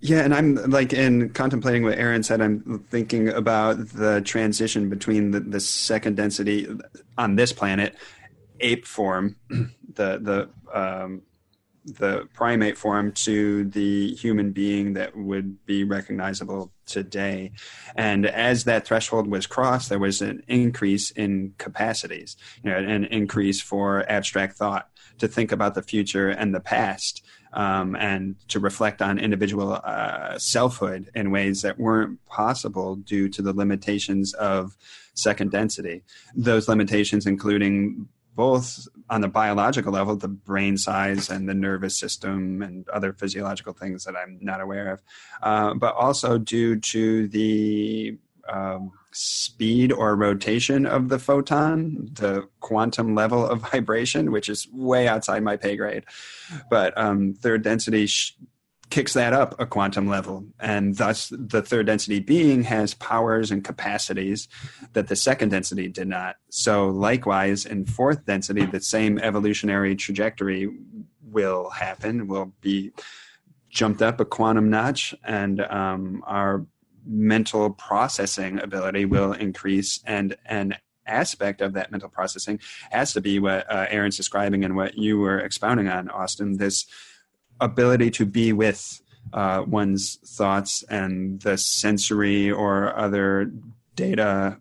Yeah 0.00 0.20
and 0.20 0.34
i'm 0.34 0.54
like 0.54 0.92
in 0.92 1.30
contemplating 1.30 1.82
what 1.84 1.98
aaron 1.98 2.22
said 2.22 2.40
i'm 2.40 2.84
thinking 2.90 3.28
about 3.28 3.88
the 3.88 4.22
transition 4.22 4.88
between 4.88 5.32
the, 5.32 5.40
the 5.40 5.60
second 5.60 6.16
density 6.16 6.66
on 7.18 7.36
this 7.36 7.52
planet 7.52 7.94
ape 8.60 8.86
form 8.86 9.36
the 9.48 9.68
the 9.94 10.48
um, 10.72 11.22
the 11.84 12.28
primate 12.34 12.76
form 12.76 13.12
to 13.12 13.64
the 13.64 14.12
human 14.14 14.52
being 14.52 14.94
that 14.94 15.16
would 15.16 15.64
be 15.64 15.84
recognizable 15.84 16.72
today. 16.86 17.52
And 17.96 18.26
as 18.26 18.64
that 18.64 18.86
threshold 18.86 19.26
was 19.28 19.46
crossed, 19.46 19.88
there 19.88 19.98
was 19.98 20.20
an 20.20 20.42
increase 20.46 21.10
in 21.10 21.54
capacities, 21.58 22.36
you 22.62 22.70
know, 22.70 22.76
an 22.76 23.04
increase 23.06 23.60
for 23.60 24.04
abstract 24.10 24.56
thought 24.56 24.90
to 25.18 25.28
think 25.28 25.52
about 25.52 25.74
the 25.74 25.82
future 25.82 26.28
and 26.28 26.54
the 26.54 26.60
past 26.60 27.24
um, 27.52 27.96
and 27.96 28.36
to 28.48 28.60
reflect 28.60 29.02
on 29.02 29.18
individual 29.18 29.80
uh, 29.84 30.38
selfhood 30.38 31.10
in 31.14 31.30
ways 31.30 31.62
that 31.62 31.78
weren't 31.78 32.24
possible 32.26 32.96
due 32.96 33.28
to 33.28 33.42
the 33.42 33.52
limitations 33.52 34.34
of 34.34 34.76
second 35.14 35.50
density. 35.50 36.02
Those 36.34 36.68
limitations, 36.68 37.26
including 37.26 38.08
both 38.40 38.88
on 39.10 39.20
the 39.20 39.28
biological 39.28 39.92
level, 39.92 40.16
the 40.16 40.26
brain 40.26 40.78
size 40.78 41.28
and 41.28 41.46
the 41.46 41.52
nervous 41.52 41.98
system 41.98 42.62
and 42.62 42.88
other 42.88 43.12
physiological 43.12 43.74
things 43.74 44.04
that 44.04 44.16
I'm 44.16 44.38
not 44.40 44.62
aware 44.62 44.92
of, 44.92 45.02
uh, 45.42 45.74
but 45.74 45.94
also 45.94 46.38
due 46.38 46.80
to 46.80 47.28
the 47.28 48.16
um, 48.48 48.92
speed 49.12 49.92
or 49.92 50.16
rotation 50.16 50.86
of 50.86 51.10
the 51.10 51.18
photon, 51.18 52.08
the 52.14 52.48
quantum 52.60 53.14
level 53.14 53.46
of 53.46 53.60
vibration, 53.72 54.32
which 54.32 54.48
is 54.48 54.66
way 54.72 55.06
outside 55.06 55.42
my 55.42 55.58
pay 55.58 55.76
grade. 55.76 56.04
But 56.70 56.96
um, 56.96 57.34
third 57.34 57.60
density 57.62 58.06
sh- 58.06 58.38
kicks 58.90 59.14
that 59.14 59.32
up 59.32 59.58
a 59.58 59.66
quantum 59.66 60.08
level. 60.08 60.44
And 60.58 60.96
thus, 60.96 61.32
the 61.32 61.62
third 61.62 61.86
density 61.86 62.20
being 62.20 62.64
has 62.64 62.94
powers 62.94 63.50
and 63.50 63.64
capacities 63.64 64.48
that 64.92 65.08
the 65.08 65.16
second 65.16 65.50
density 65.50 65.88
did 65.88 66.08
not. 66.08 66.36
So, 66.50 66.88
likewise, 66.88 67.64
in 67.64 67.86
fourth 67.86 68.26
density, 68.26 68.66
the 68.66 68.80
same 68.80 69.18
evolutionary 69.18 69.94
trajectory 69.96 70.68
will 71.22 71.70
happen, 71.70 72.26
will 72.26 72.52
be 72.60 72.90
jumped 73.70 74.02
up 74.02 74.20
a 74.20 74.24
quantum 74.24 74.68
notch, 74.68 75.14
and 75.24 75.60
um, 75.60 76.24
our 76.26 76.66
mental 77.06 77.70
processing 77.70 78.60
ability 78.60 79.04
will 79.04 79.32
increase 79.32 80.00
and 80.04 80.36
an 80.46 80.76
aspect 81.06 81.60
of 81.60 81.72
that 81.72 81.90
mental 81.90 82.08
processing 82.08 82.60
has 82.90 83.12
to 83.12 83.20
be 83.20 83.38
what 83.38 83.68
uh, 83.70 83.86
aaron's 83.88 84.16
describing 84.16 84.64
and 84.64 84.76
what 84.76 84.96
you 84.96 85.18
were 85.18 85.38
expounding 85.38 85.88
on 85.88 86.08
austin 86.10 86.58
this 86.58 86.86
ability 87.60 88.10
to 88.10 88.26
be 88.26 88.52
with 88.52 89.00
uh, 89.32 89.64
one's 89.66 90.16
thoughts 90.24 90.82
and 90.84 91.40
the 91.42 91.56
sensory 91.56 92.50
or 92.50 92.96
other 92.96 93.52
data 93.94 94.58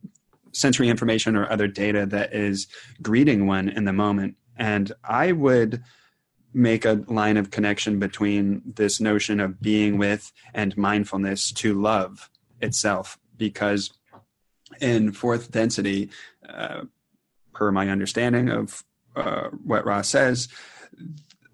sensory 0.52 0.90
information 0.90 1.36
or 1.36 1.50
other 1.52 1.68
data 1.68 2.06
that 2.06 2.34
is 2.34 2.68
greeting 3.02 3.48
one 3.48 3.70
in 3.70 3.86
the 3.86 3.94
moment. 3.94 4.36
And 4.58 4.92
i 5.04 5.32
would 5.32 5.84
make 6.54 6.84
a 6.84 7.04
line 7.08 7.38
of 7.38 7.52
connection 7.52 8.00
between 8.00 8.62
this 8.66 9.00
notion 9.00 9.40
of 9.40 9.62
being 9.62 9.98
with 9.98 10.32
and 10.54 10.76
mindfulness 10.76 11.52
to 11.52 11.80
love 11.80 12.30
itself. 12.60 13.20
Because 13.38 13.92
in 14.82 15.12
fourth 15.12 15.52
density 15.52 16.10
uh, 16.48 16.82
per 17.54 17.72
my 17.72 17.90
understanding 17.90 18.50
of 18.50 18.84
uh, 19.16 19.50
what 19.64 19.86
Ra 19.86 20.02
says 20.02 20.48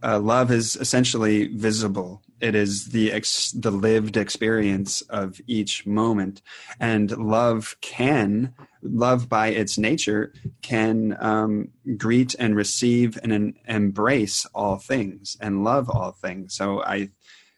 uh, 0.05 0.19
love 0.19 0.51
is 0.51 0.75
essentially 0.75 1.47
visible. 1.47 2.21
It 2.39 2.53
is 2.53 2.87
the 2.87 3.11
ex- 3.11 3.51
the 3.51 3.71
lived 3.71 4.17
experience 4.17 5.01
of 5.03 5.41
each 5.47 5.85
moment. 5.85 6.41
And 6.79 7.11
love 7.17 7.75
can 7.81 8.53
love 8.83 9.27
by 9.27 9.47
its 9.47 9.77
nature 9.79 10.31
can 10.61 11.17
um, 11.19 11.69
greet 11.97 12.35
and 12.37 12.55
receive 12.55 13.17
and 13.23 13.55
embrace 13.67 14.45
all 14.53 14.77
things 14.77 15.37
and 15.41 15.63
love 15.63 15.89
all 15.89 16.11
things. 16.11 16.53
So 16.53 16.83
i 16.83 17.09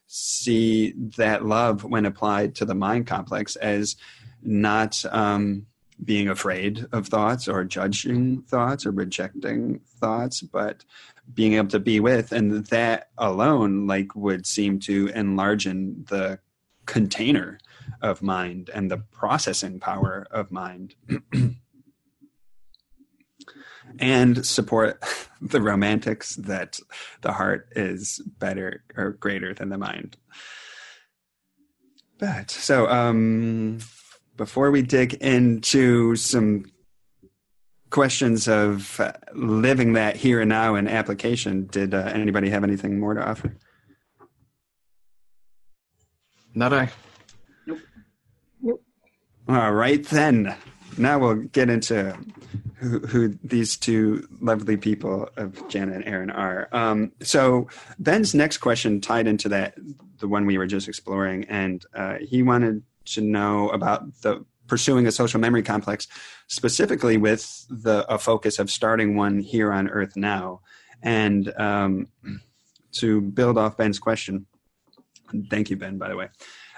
see 0.08 0.94
that 1.18 1.46
love 1.46 1.84
when 1.84 2.06
applied 2.06 2.56
to 2.56 2.66
the 2.66 2.74
mind 2.74 3.06
complex 3.06 3.56
as 3.58 3.98
not 4.42 5.04
um, 5.12 5.68
being 6.04 6.30
afraid 6.30 6.86
of 6.94 7.08
thoughts 7.08 7.48
or 7.48 7.64
judging 7.66 8.42
thoughts 8.44 8.86
or 8.86 8.92
rejecting 8.92 9.82
thoughts 10.00 10.42
but 10.42 10.86
being 11.34 11.54
able 11.54 11.70
to 11.70 11.80
be 11.80 12.00
with 12.00 12.32
and 12.32 12.66
that 12.68 13.10
alone 13.18 13.88
like 13.88 14.16
would 14.16 14.46
seem 14.46 14.80
to 14.80 15.08
enlargen 15.08 16.08
the 16.08 16.40
container 16.86 17.60
of 18.02 18.22
mind 18.22 18.70
and 18.74 18.90
the 18.90 18.98
processing 18.98 19.80
power 19.80 20.26
of 20.32 20.52
mind. 20.52 20.96
And 24.00 24.46
support 24.46 25.02
the 25.42 25.62
romantics 25.62 26.36
that 26.36 26.80
the 27.22 27.32
heart 27.32 27.70
is 27.72 28.22
better 28.38 28.84
or 28.96 29.12
greater 29.12 29.54
than 29.54 29.70
the 29.70 29.78
mind. 29.78 30.18
But 32.20 32.52
so 32.52 32.88
um 32.90 33.80
before 34.36 34.72
we 34.72 34.84
dig 34.84 35.16
into 35.16 36.16
some 36.16 36.66
questions 37.90 38.48
of 38.48 39.00
uh, 39.00 39.14
living 39.34 39.94
that 39.94 40.16
here 40.16 40.42
and 40.42 40.50
now 40.50 40.76
in 40.76 40.88
application, 40.88 41.68
did 41.68 41.94
uh, 41.94 42.12
anybody 42.14 42.50
have 42.50 42.64
anything 42.64 43.00
more 43.00 43.14
to 43.14 43.22
offer? 43.22 43.56
Not 46.54 46.74
I. 46.74 46.90
Nope. 47.66 47.80
nope. 48.62 48.84
All 49.48 49.74
right, 49.74 50.04
then. 50.06 50.56
Now 50.98 51.20
we'll 51.20 51.36
get 51.36 51.70
into 51.70 52.18
who, 52.78 53.00
who 53.00 53.38
these 53.44 53.78
two 53.78 54.28
lovely 54.42 54.78
people 54.78 55.30
of 55.38 55.68
Jana 55.68 55.94
and 55.94 56.06
Aaron 56.06 56.32
are. 56.32 56.68
Um, 56.72 57.12
so 57.22 57.68
Ben's 58.00 58.34
next 58.34 58.58
question 58.58 59.02
tied 59.02 59.28
into 59.28 59.50
that, 59.50 59.76
the 60.20 60.28
one 60.28 60.46
we 60.46 60.58
were 60.58 60.68
just 60.68 60.88
exploring, 60.88 61.46
and 61.46 61.86
uh, 61.94 62.16
he 62.20 62.42
wanted 62.42 62.84
to 63.06 63.22
know 63.22 63.70
about 63.70 64.22
the 64.22 64.44
pursuing 64.68 65.08
a 65.08 65.12
social 65.12 65.40
memory 65.40 65.64
complex, 65.64 66.08
specifically 66.48 67.18
with 67.18 67.66
the 67.70 68.06
a 68.12 68.18
focus 68.18 68.60
of 68.60 68.70
starting 68.70 69.16
one 69.16 69.40
here 69.40 69.72
on 69.72 69.88
Earth 69.90 70.16
now. 70.16 70.62
And 71.02 71.54
um, 71.58 72.08
to 72.94 73.22
build 73.22 73.58
off 73.58 73.78
Ben's 73.78 74.00
question, 74.00 74.46
thank 75.50 75.70
you, 75.70 75.78
Ben, 75.78 75.98
by 75.98 76.10
the 76.10 76.16
way. 76.16 76.30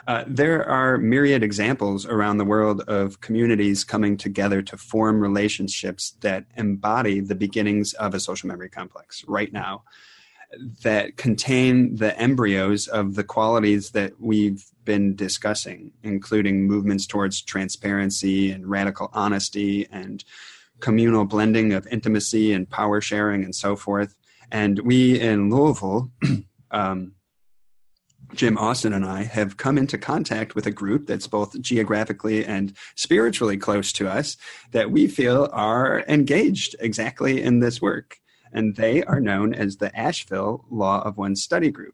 Uh, 0.07 0.23
there 0.27 0.67
are 0.67 0.97
myriad 0.97 1.43
examples 1.43 2.05
around 2.05 2.37
the 2.37 2.45
world 2.45 2.81
of 2.87 3.21
communities 3.21 3.83
coming 3.83 4.17
together 4.17 4.61
to 4.61 4.77
form 4.77 5.19
relationships 5.19 6.11
that 6.21 6.45
embody 6.55 7.19
the 7.19 7.35
beginnings 7.35 7.93
of 7.93 8.13
a 8.13 8.19
social 8.19 8.47
memory 8.47 8.69
complex 8.69 9.23
right 9.27 9.53
now 9.53 9.83
that 10.81 11.17
contain 11.17 11.95
the 11.95 12.17
embryos 12.19 12.87
of 12.87 13.15
the 13.15 13.23
qualities 13.23 13.91
that 13.91 14.19
we've 14.19 14.65
been 14.89 15.15
discussing, 15.15 15.91
including 16.01 16.65
movements 16.65 17.05
towards 17.05 17.43
transparency 17.43 18.49
and 18.49 18.65
radical 18.65 19.11
honesty 19.13 19.87
and 19.91 20.23
communal 20.79 21.25
blending 21.25 21.73
of 21.73 21.85
intimacy 21.91 22.53
and 22.53 22.67
power 22.67 22.99
sharing 22.99 23.43
and 23.43 23.53
so 23.53 23.75
forth. 23.75 24.15
And 24.51 24.79
we 24.79 25.19
in 25.19 25.51
Louisville, 25.51 26.09
um, 26.71 27.11
Jim 28.33 28.57
Austin 28.57 28.93
and 28.93 29.05
I 29.05 29.25
have 29.25 29.57
come 29.57 29.77
into 29.77 29.99
contact 29.99 30.55
with 30.55 30.65
a 30.65 30.71
group 30.71 31.05
that's 31.05 31.27
both 31.27 31.61
geographically 31.61 32.43
and 32.43 32.75
spiritually 32.95 33.57
close 33.57 33.93
to 33.93 34.09
us 34.09 34.37
that 34.71 34.89
we 34.89 35.05
feel 35.05 35.49
are 35.53 36.03
engaged 36.07 36.75
exactly 36.79 37.43
in 37.43 37.59
this 37.59 37.79
work 37.79 38.17
and 38.51 38.75
they 38.75 39.03
are 39.03 39.19
known 39.19 39.53
as 39.53 39.77
the 39.77 39.95
Asheville 39.95 40.65
Law 40.71 41.03
of 41.03 41.15
One 41.15 41.35
Study 41.35 41.69
Group. 41.69 41.93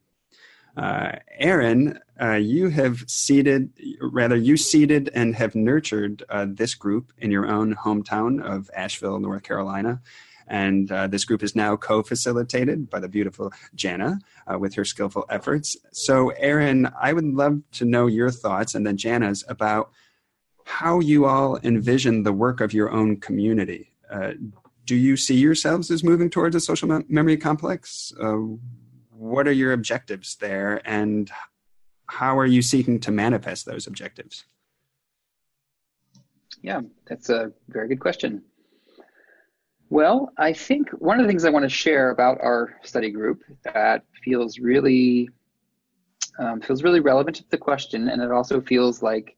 Uh, 0.76 1.13
Aaron, 1.39 1.99
uh, 2.21 2.34
you 2.34 2.69
have 2.69 3.03
seeded, 3.07 3.71
rather, 4.01 4.36
you 4.36 4.57
seeded 4.57 5.09
and 5.13 5.36
have 5.36 5.55
nurtured 5.55 6.23
uh, 6.30 6.45
this 6.49 6.73
group 6.76 7.11
in 7.17 7.32
your 7.32 7.47
own 7.47 7.76
hometown 7.76 8.43
of 8.43 8.69
Asheville, 8.76 9.19
North 9.19 9.43
Carolina. 9.43 10.01
And 10.47 10.91
uh, 10.91 11.07
this 11.07 11.26
group 11.26 11.41
is 11.41 11.55
now 11.55 11.76
co 11.76 12.03
facilitated 12.03 12.89
by 12.89 12.99
the 12.99 13.07
beautiful 13.07 13.51
Jana 13.73 14.19
uh, 14.51 14.59
with 14.59 14.76
her 14.76 14.86
skillful 14.86 15.26
efforts. 15.30 15.76
So, 15.91 16.30
Aaron, 16.38 16.91
I 17.01 17.13
would 17.13 17.26
love 17.26 17.61
to 17.73 17.86
know 17.86 18.05
your 18.07 18.30
thoughts 18.30 18.76
and 18.76 18.86
then 18.86 18.97
Jana's 18.97 19.43
about 19.47 19.91
how 20.65 20.99
you 20.99 21.26
all 21.26 21.59
envision 21.63 22.23
the 22.23 22.34
work 22.34 22.61
of 22.61 22.73
your 22.73 22.91
own 22.91 23.19
community. 23.19 23.91
Uh, 24.09 24.34
do 24.86 24.95
you 24.95 25.17
see 25.17 25.36
yourselves 25.36 25.89
as 25.89 26.03
moving 26.03 26.30
towards 26.30 26.55
a 26.55 26.59
social 26.59 26.88
mem- 26.88 27.05
memory 27.09 27.38
complex? 27.38 28.13
What 29.26 29.47
are 29.47 29.51
your 29.51 29.73
objectives 29.73 30.36
there, 30.36 30.82
and 30.86 31.32
how 32.05 32.38
are 32.38 32.45
you 32.45 32.61
seeking 32.61 32.99
to 32.99 33.11
manifest 33.11 33.65
those 33.65 33.88
objectives? 33.88 34.45
Yeah, 36.61 36.82
that's 37.07 37.30
a 37.30 37.51
very 37.67 37.88
good 37.88 37.99
question. 37.99 38.43
Well, 39.89 40.32
I 40.38 40.53
think 40.53 40.91
one 40.91 41.19
of 41.19 41.26
the 41.26 41.28
things 41.28 41.43
I 41.43 41.49
want 41.49 41.63
to 41.63 41.69
share 41.69 42.11
about 42.11 42.38
our 42.39 42.80
study 42.84 43.09
group 43.09 43.41
that 43.63 44.03
feels 44.23 44.59
really 44.59 45.30
um, 46.38 46.61
feels 46.61 46.84
really 46.84 46.99
relevant 46.99 47.38
to 47.38 47.49
the 47.49 47.57
question, 47.57 48.09
and 48.09 48.21
it 48.21 48.32
also 48.32 48.61
feels 48.61 49.01
like 49.01 49.36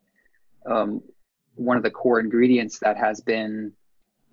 um, 0.66 1.02
one 1.56 1.78
of 1.78 1.84
the 1.84 1.92
core 1.92 2.20
ingredients 2.20 2.78
that 2.80 2.98
has 2.98 3.22
been 3.22 3.72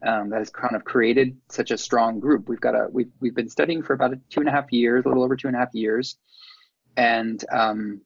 um, 0.05 0.31
that 0.31 0.39
has 0.39 0.51
kind 0.51 0.77
of 0.77 0.85
created 0.85 1.37
such 1.51 1.71
a 1.71 1.79
strong 1.79 2.21
group. 2.21 2.49
We've 2.49 2.61
got 2.61 2.75
a 2.75 2.89
we've 2.93 3.13
we've 3.21 3.35
been 3.35 3.49
studying 3.51 3.83
for 3.83 3.95
about 3.95 4.15
two 4.31 4.41
and 4.41 4.49
a 4.49 4.53
half 4.53 4.73
years, 4.73 5.05
a 5.05 5.09
little 5.09 5.25
over 5.25 5.37
two 5.37 5.49
and 5.49 5.57
a 5.57 5.61
half 5.61 5.75
years, 5.75 6.17
and 6.97 7.45
um, 7.53 8.03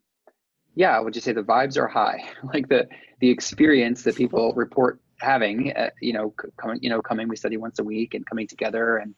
yeah, 0.74 0.96
I 0.96 1.01
would 1.01 1.14
just 1.14 1.24
say 1.26 1.32
the 1.32 1.42
vibes 1.42 1.76
are 1.78 1.88
high. 1.88 2.24
like 2.55 2.68
the 2.68 2.88
the 3.20 3.30
experience 3.30 4.03
that 4.05 4.16
people 4.16 4.53
report 4.55 5.01
having, 5.20 5.72
uh, 5.76 5.90
you 6.01 6.12
know, 6.12 6.34
coming 6.57 6.80
you 6.82 6.90
know 6.90 7.03
coming, 7.03 7.28
we 7.28 7.36
study 7.36 7.57
once 7.57 7.78
a 7.80 7.84
week 7.84 8.14
and 8.14 8.26
coming 8.26 8.46
together 8.49 8.99
and 8.99 9.14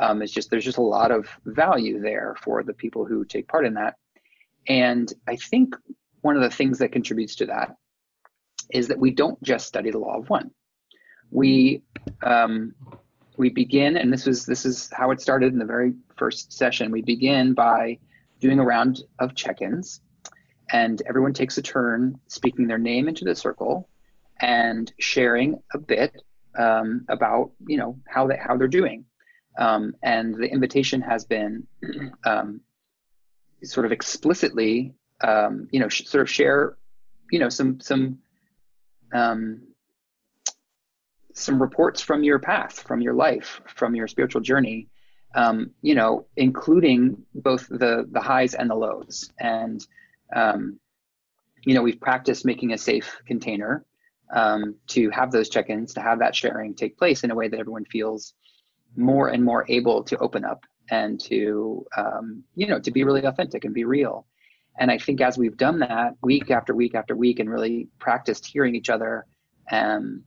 Um, 0.00 0.22
it's 0.22 0.32
just 0.32 0.50
there's 0.50 0.64
just 0.64 0.78
a 0.78 0.82
lot 0.82 1.10
of 1.10 1.28
value 1.44 2.00
there 2.00 2.36
for 2.42 2.62
the 2.62 2.74
people 2.74 3.04
who 3.04 3.24
take 3.24 3.48
part 3.48 3.66
in 3.66 3.74
that. 3.74 3.96
And 4.68 5.12
I 5.28 5.36
think 5.36 5.76
one 6.22 6.36
of 6.36 6.42
the 6.42 6.50
things 6.50 6.78
that 6.78 6.92
contributes 6.92 7.36
to 7.36 7.46
that 7.46 7.76
is 8.72 8.88
that 8.88 8.98
we 8.98 9.10
don't 9.12 9.42
just 9.42 9.66
study 9.66 9.90
the 9.90 9.98
law 9.98 10.18
of 10.18 10.30
one. 10.30 10.50
We 11.30 11.82
um, 12.22 12.74
we 13.36 13.50
begin, 13.50 13.96
and 13.96 14.12
this 14.12 14.26
was 14.26 14.44
this 14.46 14.66
is 14.66 14.90
how 14.92 15.10
it 15.10 15.20
started 15.20 15.52
in 15.52 15.58
the 15.58 15.64
very 15.64 15.94
first 16.16 16.52
session. 16.52 16.90
We 16.90 17.02
begin 17.02 17.54
by 17.54 17.98
doing 18.40 18.58
a 18.58 18.64
round 18.64 19.02
of 19.18 19.34
check-ins, 19.34 20.00
and 20.72 21.00
everyone 21.08 21.32
takes 21.32 21.58
a 21.58 21.62
turn 21.62 22.18
speaking 22.26 22.66
their 22.66 22.78
name 22.78 23.08
into 23.08 23.24
the 23.24 23.34
circle 23.34 23.88
and 24.40 24.92
sharing 24.98 25.60
a 25.72 25.78
bit 25.78 26.22
um, 26.58 27.04
about 27.08 27.52
you 27.66 27.76
know 27.76 27.98
how 28.08 28.26
they 28.26 28.36
how 28.36 28.56
they're 28.56 28.68
doing. 28.68 29.04
Um, 29.58 29.94
and 30.02 30.34
the 30.34 30.50
invitation 30.50 31.00
has 31.00 31.24
been 31.24 31.66
um, 32.24 32.60
sort 33.64 33.86
of 33.86 33.92
explicitly 33.92 34.94
um, 35.20 35.68
you 35.70 35.80
know 35.80 35.88
sh- 35.88 36.04
sort 36.06 36.22
of 36.22 36.30
share 36.30 36.76
you 37.30 37.38
know 37.38 37.48
some 37.48 37.80
some 37.80 38.18
um, 39.12 39.62
some 41.38 41.60
reports 41.60 42.00
from 42.00 42.22
your 42.22 42.38
path, 42.38 42.80
from 42.80 43.00
your 43.00 43.14
life, 43.14 43.60
from 43.66 43.94
your 43.94 44.06
spiritual 44.08 44.40
journey, 44.40 44.88
um, 45.34 45.70
you 45.82 45.94
know, 45.94 46.26
including 46.36 47.16
both 47.34 47.68
the 47.68 48.06
the 48.10 48.20
highs 48.20 48.54
and 48.54 48.70
the 48.70 48.74
lows. 48.74 49.30
And 49.38 49.86
um, 50.34 50.78
you 51.64 51.74
know, 51.74 51.82
we've 51.82 52.00
practiced 52.00 52.44
making 52.44 52.72
a 52.72 52.78
safe 52.78 53.20
container 53.26 53.84
um, 54.34 54.74
to 54.88 55.10
have 55.10 55.30
those 55.30 55.48
check-ins, 55.48 55.94
to 55.94 56.00
have 56.00 56.18
that 56.18 56.34
sharing 56.34 56.74
take 56.74 56.96
place 56.98 57.24
in 57.24 57.30
a 57.30 57.34
way 57.34 57.48
that 57.48 57.58
everyone 57.58 57.84
feels 57.86 58.34
more 58.96 59.28
and 59.28 59.44
more 59.44 59.64
able 59.68 60.02
to 60.02 60.16
open 60.18 60.44
up 60.44 60.64
and 60.90 61.20
to 61.20 61.86
um, 61.96 62.42
you 62.54 62.66
know 62.66 62.80
to 62.80 62.90
be 62.90 63.04
really 63.04 63.24
authentic 63.24 63.64
and 63.64 63.74
be 63.74 63.84
real. 63.84 64.26
And 64.80 64.90
I 64.90 64.98
think 64.98 65.20
as 65.20 65.36
we've 65.36 65.56
done 65.56 65.80
that 65.80 66.14
week 66.22 66.50
after 66.50 66.74
week 66.74 66.94
after 66.94 67.16
week 67.16 67.40
and 67.40 67.50
really 67.50 67.88
practiced 67.98 68.46
hearing 68.46 68.76
each 68.76 68.90
other, 68.90 69.26
um, 69.72 70.22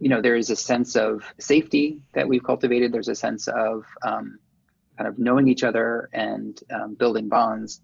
you 0.00 0.08
know, 0.08 0.20
there 0.20 0.36
is 0.36 0.50
a 0.50 0.56
sense 0.56 0.96
of 0.96 1.22
safety 1.38 2.02
that 2.12 2.28
we've 2.28 2.42
cultivated. 2.42 2.92
There's 2.92 3.08
a 3.08 3.14
sense 3.14 3.48
of 3.48 3.84
um, 4.04 4.38
kind 4.98 5.08
of 5.08 5.18
knowing 5.18 5.48
each 5.48 5.64
other 5.64 6.08
and 6.12 6.58
um, 6.70 6.94
building 6.94 7.28
bonds 7.28 7.80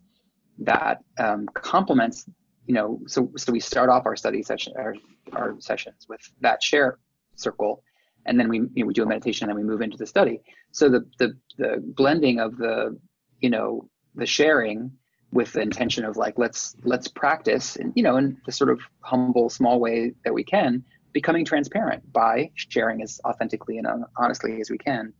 that 0.58 0.98
um, 1.18 1.46
complements, 1.54 2.26
you 2.66 2.74
know, 2.74 3.00
so 3.06 3.30
so 3.36 3.52
we 3.52 3.60
start 3.60 3.88
off 3.88 4.06
our 4.06 4.16
study 4.16 4.42
session, 4.42 4.74
our, 4.76 4.94
our 5.32 5.56
sessions 5.58 6.06
with 6.08 6.20
that 6.40 6.62
share 6.62 6.98
circle, 7.34 7.82
and 8.26 8.38
then 8.38 8.48
we 8.48 8.58
you 8.58 8.70
know, 8.76 8.86
we 8.86 8.94
do 8.94 9.02
a 9.02 9.06
meditation, 9.06 9.48
and 9.48 9.56
then 9.56 9.64
we 9.64 9.70
move 9.70 9.80
into 9.80 9.96
the 9.96 10.06
study. 10.06 10.40
So 10.70 10.88
the 10.88 11.04
the 11.18 11.36
the 11.58 11.82
blending 11.96 12.40
of 12.40 12.56
the 12.58 12.98
you 13.40 13.50
know 13.50 13.88
the 14.14 14.26
sharing 14.26 14.92
with 15.32 15.52
the 15.54 15.62
intention 15.62 16.04
of 16.04 16.16
like 16.16 16.38
let's 16.38 16.76
let's 16.84 17.08
practice 17.08 17.76
and 17.76 17.92
you 17.96 18.02
know 18.02 18.16
in 18.16 18.36
the 18.44 18.52
sort 18.52 18.70
of 18.70 18.80
humble 19.00 19.48
small 19.48 19.80
way 19.80 20.12
that 20.24 20.34
we 20.34 20.44
can 20.44 20.84
becoming 21.12 21.44
transparent 21.44 22.10
by 22.12 22.50
sharing 22.54 23.02
as 23.02 23.20
authentically 23.24 23.78
and 23.78 23.86
honestly 24.16 24.60
as 24.60 24.70
we 24.70 24.78
can 24.78 25.12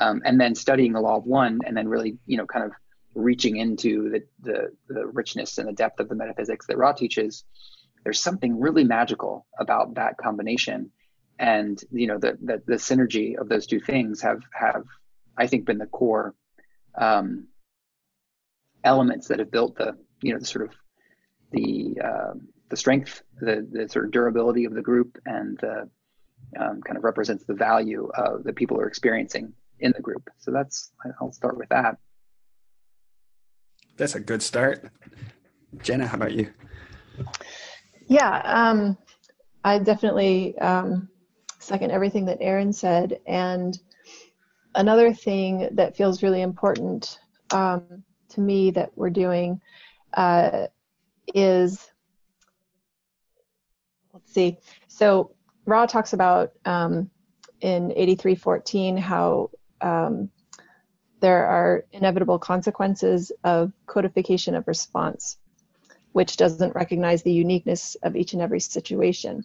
um, 0.00 0.22
and 0.24 0.40
then 0.40 0.54
studying 0.54 0.92
the 0.92 1.00
law 1.00 1.16
of 1.16 1.24
one 1.24 1.60
and 1.66 1.76
then 1.76 1.88
really 1.88 2.18
you 2.26 2.36
know 2.36 2.46
kind 2.46 2.64
of 2.64 2.72
reaching 3.14 3.56
into 3.56 4.08
the, 4.10 4.22
the 4.42 4.72
the 4.88 5.06
richness 5.06 5.58
and 5.58 5.68
the 5.68 5.72
depth 5.72 6.00
of 6.00 6.08
the 6.08 6.14
metaphysics 6.14 6.66
that 6.66 6.78
ra 6.78 6.92
teaches 6.92 7.44
there's 8.04 8.20
something 8.20 8.58
really 8.58 8.84
magical 8.84 9.46
about 9.58 9.94
that 9.94 10.16
combination. 10.16 10.90
And 11.38 11.82
you 11.90 12.06
know 12.06 12.18
the 12.18 12.38
the, 12.42 12.62
the 12.66 12.74
synergy 12.74 13.38
of 13.38 13.48
those 13.48 13.66
two 13.66 13.80
things 13.80 14.20
have 14.20 14.42
have 14.52 14.84
i 15.38 15.46
think 15.46 15.64
been 15.64 15.78
the 15.78 15.86
core 15.86 16.34
um, 16.98 17.46
elements 18.84 19.28
that 19.28 19.38
have 19.38 19.50
built 19.50 19.76
the 19.76 19.96
you 20.20 20.34
know 20.34 20.38
the 20.38 20.44
sort 20.44 20.66
of 20.66 20.74
the 21.52 21.98
uh, 22.04 22.34
the 22.70 22.76
strength, 22.76 23.22
the 23.40 23.66
the 23.70 23.88
sort 23.88 24.06
of 24.06 24.12
durability 24.12 24.64
of 24.64 24.74
the 24.74 24.82
group, 24.82 25.18
and 25.26 25.58
the 25.58 25.88
um, 26.58 26.80
kind 26.82 26.96
of 26.96 27.04
represents 27.04 27.44
the 27.44 27.54
value 27.54 28.10
of 28.14 28.44
the 28.44 28.52
people 28.52 28.80
are 28.80 28.88
experiencing 28.88 29.52
in 29.80 29.92
the 29.94 30.02
group. 30.02 30.28
So 30.38 30.50
that's 30.50 30.92
I'll 31.20 31.32
start 31.32 31.56
with 31.56 31.68
that. 31.68 31.98
That's 33.96 34.14
a 34.14 34.20
good 34.20 34.42
start. 34.42 34.90
Jana, 35.82 36.06
how 36.06 36.16
about 36.16 36.32
you? 36.32 36.50
Yeah, 38.06 38.40
um, 38.44 38.96
I 39.62 39.78
definitely 39.78 40.58
um, 40.58 41.08
second 41.58 41.90
everything 41.92 42.24
that 42.26 42.38
Aaron 42.40 42.72
said. 42.72 43.20
And 43.26 43.78
another 44.74 45.12
thing 45.12 45.68
that 45.72 45.96
feels 45.96 46.22
really 46.22 46.42
important 46.42 47.20
um, 47.52 48.02
to 48.30 48.40
me 48.40 48.70
that 48.72 48.90
we're 48.96 49.10
doing 49.10 49.60
uh, 50.14 50.66
is 51.34 51.90
let's 54.12 54.32
see. 54.32 54.58
So 54.88 55.32
Ra 55.66 55.86
talks 55.86 56.12
about 56.12 56.52
um, 56.64 57.10
in 57.60 57.92
8314 57.92 58.96
how 58.96 59.50
um, 59.80 60.30
there 61.20 61.46
are 61.46 61.84
inevitable 61.92 62.38
consequences 62.38 63.30
of 63.44 63.72
codification 63.86 64.54
of 64.54 64.66
response, 64.66 65.36
which 66.12 66.36
doesn't 66.36 66.74
recognize 66.74 67.22
the 67.22 67.32
uniqueness 67.32 67.96
of 68.02 68.16
each 68.16 68.32
and 68.32 68.42
every 68.42 68.60
situation. 68.60 69.44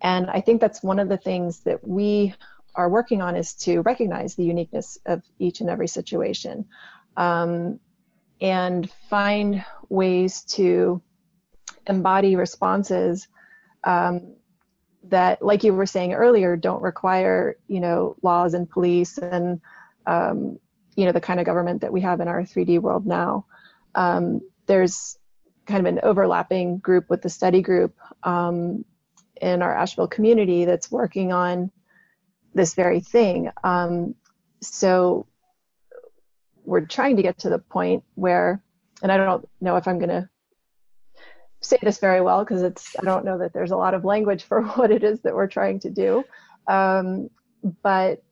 And 0.00 0.30
I 0.30 0.40
think 0.40 0.60
that's 0.60 0.82
one 0.82 0.98
of 0.98 1.08
the 1.08 1.18
things 1.18 1.60
that 1.60 1.86
we 1.86 2.34
are 2.74 2.88
working 2.88 3.20
on 3.20 3.36
is 3.36 3.54
to 3.54 3.82
recognize 3.82 4.34
the 4.34 4.44
uniqueness 4.44 4.98
of 5.04 5.22
each 5.38 5.60
and 5.60 5.68
every 5.68 5.88
situation. 5.88 6.66
Um, 7.16 7.80
and 8.40 8.90
find 9.10 9.62
ways 9.90 10.42
to 10.44 11.02
embody 11.86 12.36
responses 12.36 13.28
um, 13.84 14.34
that, 15.04 15.42
like 15.42 15.64
you 15.64 15.74
were 15.74 15.86
saying 15.86 16.12
earlier, 16.12 16.56
don't 16.56 16.82
require 16.82 17.56
you 17.68 17.80
know 17.80 18.16
laws 18.22 18.54
and 18.54 18.68
police 18.68 19.18
and 19.18 19.60
um, 20.06 20.58
you 20.96 21.04
know 21.04 21.12
the 21.12 21.20
kind 21.20 21.40
of 21.40 21.46
government 21.46 21.80
that 21.80 21.92
we 21.92 22.00
have 22.00 22.20
in 22.20 22.28
our 22.28 22.42
3D 22.42 22.80
world 22.80 23.06
now. 23.06 23.46
Um, 23.94 24.40
there's 24.66 25.18
kind 25.66 25.86
of 25.86 25.92
an 25.92 26.00
overlapping 26.02 26.78
group 26.78 27.08
with 27.08 27.22
the 27.22 27.28
study 27.28 27.62
group 27.62 27.96
um, 28.22 28.84
in 29.40 29.62
our 29.62 29.74
Asheville 29.74 30.08
community 30.08 30.64
that's 30.64 30.90
working 30.90 31.32
on 31.32 31.70
this 32.54 32.74
very 32.74 33.00
thing. 33.00 33.50
Um, 33.62 34.14
so 34.60 35.26
we're 36.64 36.86
trying 36.86 37.16
to 37.16 37.22
get 37.22 37.38
to 37.38 37.50
the 37.50 37.58
point 37.58 38.04
where, 38.14 38.62
and 39.02 39.10
I 39.10 39.16
don't 39.16 39.48
know 39.60 39.76
if 39.76 39.88
I'm 39.88 39.98
going 39.98 40.10
to 40.10 40.28
say 41.60 41.78
this 41.82 41.98
very 41.98 42.20
well 42.20 42.44
because 42.44 42.62
it's 42.62 42.96
I 42.98 43.04
don't 43.04 43.24
know 43.24 43.38
that 43.38 43.52
there's 43.52 43.70
a 43.70 43.76
lot 43.76 43.94
of 43.94 44.04
language 44.04 44.44
for 44.44 44.62
what 44.76 44.90
it 44.90 45.04
is 45.04 45.20
that 45.20 45.34
we're 45.34 45.46
trying 45.46 45.80
to 45.80 45.90
do, 45.90 46.24
um, 46.66 47.30
but 47.82 48.22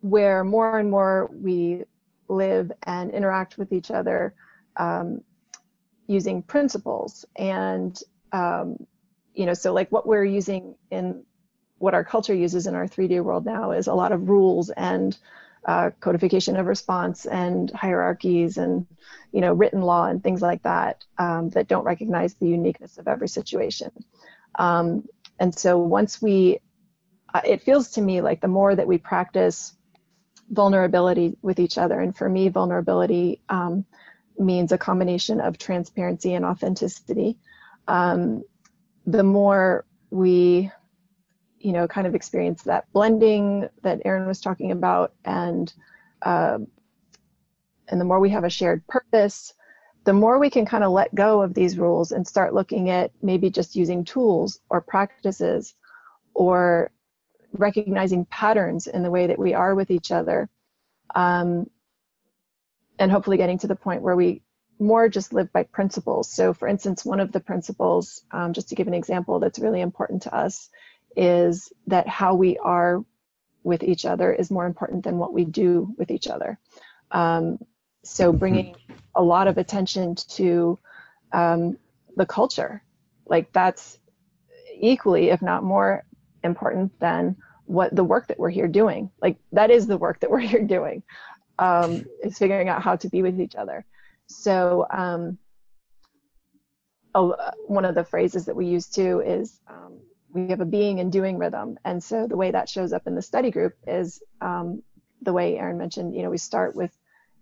where 0.00 0.42
more 0.42 0.78
and 0.78 0.90
more 0.90 1.30
we 1.32 1.84
live 2.28 2.72
and 2.84 3.10
interact 3.12 3.58
with 3.58 3.72
each 3.72 3.90
other 3.90 4.34
um, 4.76 5.20
using 6.06 6.42
principles 6.42 7.24
and 7.36 8.00
um, 8.32 8.76
you 9.34 9.46
know 9.46 9.54
so 9.54 9.72
like 9.72 9.90
what 9.92 10.06
we're 10.06 10.24
using 10.24 10.74
in 10.90 11.24
what 11.78 11.94
our 11.94 12.04
culture 12.04 12.34
uses 12.34 12.66
in 12.66 12.74
our 12.74 12.86
3D 12.86 13.22
world 13.22 13.44
now 13.44 13.72
is 13.72 13.86
a 13.86 13.94
lot 13.94 14.12
of 14.12 14.28
rules 14.28 14.70
and 14.70 15.18
uh, 15.66 15.90
codification 16.00 16.56
of 16.56 16.66
response 16.66 17.24
and 17.26 17.70
hierarchies 17.70 18.56
and 18.56 18.86
you 19.32 19.40
know 19.40 19.52
written 19.52 19.80
law 19.80 20.06
and 20.06 20.22
things 20.22 20.42
like 20.42 20.62
that 20.62 21.04
um, 21.18 21.50
that 21.50 21.68
don't 21.68 21.84
recognize 21.84 22.34
the 22.34 22.48
uniqueness 22.48 22.98
of 22.98 23.08
every 23.08 23.28
situation. 23.28 23.90
Um, 24.58 25.08
and 25.38 25.54
so 25.54 25.78
once 25.78 26.20
we 26.20 26.58
uh, 27.32 27.40
it 27.44 27.62
feels 27.62 27.90
to 27.92 28.00
me 28.00 28.20
like 28.20 28.40
the 28.40 28.48
more 28.48 28.74
that 28.74 28.86
we 28.86 28.98
practice 28.98 29.74
vulnerability 30.50 31.36
with 31.42 31.58
each 31.58 31.78
other 31.78 32.00
and 32.00 32.16
for 32.16 32.28
me 32.28 32.48
vulnerability 32.48 33.40
um, 33.48 33.84
means 34.38 34.72
a 34.72 34.78
combination 34.78 35.40
of 35.40 35.56
transparency 35.56 36.34
and 36.34 36.44
authenticity 36.44 37.38
um, 37.88 38.42
the 39.06 39.22
more 39.22 39.84
we 40.10 40.70
you 41.62 41.72
know, 41.72 41.86
kind 41.86 42.06
of 42.06 42.14
experience 42.14 42.62
that 42.64 42.92
blending 42.92 43.68
that 43.82 44.02
Aaron 44.04 44.26
was 44.26 44.40
talking 44.40 44.72
about, 44.72 45.14
and 45.24 45.72
uh, 46.22 46.58
and 47.88 48.00
the 48.00 48.04
more 48.04 48.20
we 48.20 48.30
have 48.30 48.44
a 48.44 48.50
shared 48.50 48.86
purpose, 48.86 49.54
the 50.04 50.12
more 50.12 50.38
we 50.38 50.50
can 50.50 50.66
kind 50.66 50.84
of 50.84 50.92
let 50.92 51.14
go 51.14 51.42
of 51.42 51.54
these 51.54 51.78
rules 51.78 52.12
and 52.12 52.26
start 52.26 52.54
looking 52.54 52.90
at 52.90 53.12
maybe 53.22 53.50
just 53.50 53.76
using 53.76 54.04
tools 54.04 54.60
or 54.68 54.80
practices, 54.80 55.74
or 56.34 56.90
recognizing 57.52 58.24
patterns 58.24 58.86
in 58.86 59.02
the 59.02 59.10
way 59.10 59.26
that 59.28 59.38
we 59.38 59.54
are 59.54 59.74
with 59.74 59.90
each 59.90 60.10
other, 60.10 60.48
um, 61.14 61.68
and 62.98 63.12
hopefully 63.12 63.36
getting 63.36 63.58
to 63.58 63.68
the 63.68 63.76
point 63.76 64.02
where 64.02 64.16
we 64.16 64.42
more 64.78 65.08
just 65.08 65.32
live 65.32 65.52
by 65.52 65.62
principles. 65.62 66.32
So, 66.32 66.52
for 66.52 66.66
instance, 66.66 67.04
one 67.04 67.20
of 67.20 67.30
the 67.30 67.40
principles, 67.40 68.24
um, 68.32 68.52
just 68.52 68.68
to 68.70 68.74
give 68.74 68.88
an 68.88 68.94
example 68.94 69.38
that's 69.38 69.60
really 69.60 69.80
important 69.80 70.22
to 70.22 70.34
us, 70.34 70.70
is 71.16 71.72
that 71.86 72.08
how 72.08 72.34
we 72.34 72.58
are 72.58 73.04
with 73.64 73.82
each 73.82 74.04
other 74.04 74.32
is 74.32 74.50
more 74.50 74.66
important 74.66 75.04
than 75.04 75.18
what 75.18 75.32
we 75.32 75.44
do 75.44 75.94
with 75.96 76.10
each 76.10 76.26
other. 76.26 76.58
Um, 77.10 77.58
so 78.04 78.32
bringing 78.32 78.74
a 79.14 79.22
lot 79.22 79.46
of 79.46 79.58
attention 79.58 80.14
to 80.14 80.78
um, 81.32 81.78
the 82.16 82.26
culture, 82.26 82.82
like 83.26 83.52
that's 83.52 83.98
equally, 84.80 85.30
if 85.30 85.42
not 85.42 85.62
more 85.62 86.04
important 86.42 86.98
than 86.98 87.36
what 87.66 87.94
the 87.94 88.04
work 88.04 88.26
that 88.26 88.38
we're 88.38 88.50
here 88.50 88.68
doing. 88.68 89.10
Like 89.20 89.38
that 89.52 89.70
is 89.70 89.86
the 89.86 89.96
work 89.98 90.20
that 90.20 90.30
we're 90.30 90.40
here 90.40 90.64
doing, 90.64 91.02
um, 91.58 92.04
is 92.22 92.38
figuring 92.38 92.68
out 92.68 92.82
how 92.82 92.96
to 92.96 93.08
be 93.08 93.22
with 93.22 93.40
each 93.40 93.54
other. 93.54 93.84
So 94.26 94.86
um, 94.90 95.38
oh, 97.14 97.36
one 97.66 97.84
of 97.84 97.94
the 97.94 98.04
phrases 98.04 98.46
that 98.46 98.56
we 98.56 98.66
use 98.66 98.86
too 98.86 99.20
is 99.20 99.60
um, 99.68 100.00
we 100.32 100.48
have 100.48 100.60
a 100.60 100.66
being 100.66 101.00
and 101.00 101.12
doing 101.12 101.38
rhythm. 101.38 101.78
And 101.84 102.02
so 102.02 102.26
the 102.26 102.36
way 102.36 102.50
that 102.50 102.68
shows 102.68 102.92
up 102.92 103.06
in 103.06 103.14
the 103.14 103.22
study 103.22 103.50
group 103.50 103.74
is 103.86 104.22
um, 104.40 104.82
the 105.20 105.32
way 105.32 105.58
Aaron 105.58 105.78
mentioned, 105.78 106.14
you 106.14 106.22
know, 106.22 106.30
we 106.30 106.38
start 106.38 106.74
with 106.74 106.96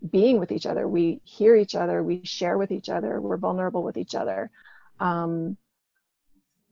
being 0.09 0.38
with 0.38 0.51
each 0.51 0.66
other. 0.66 0.88
We 0.88 1.20
hear 1.24 1.55
each 1.57 1.74
other, 1.74 2.03
we 2.03 2.24
share 2.24 2.59
with 2.59 2.70
each 2.70 2.88
other, 2.88 3.20
we're 3.20 3.36
vulnerable 3.36 3.82
with 3.82 3.97
each 3.97 4.14
other. 4.14 4.51
Um, 4.99 5.57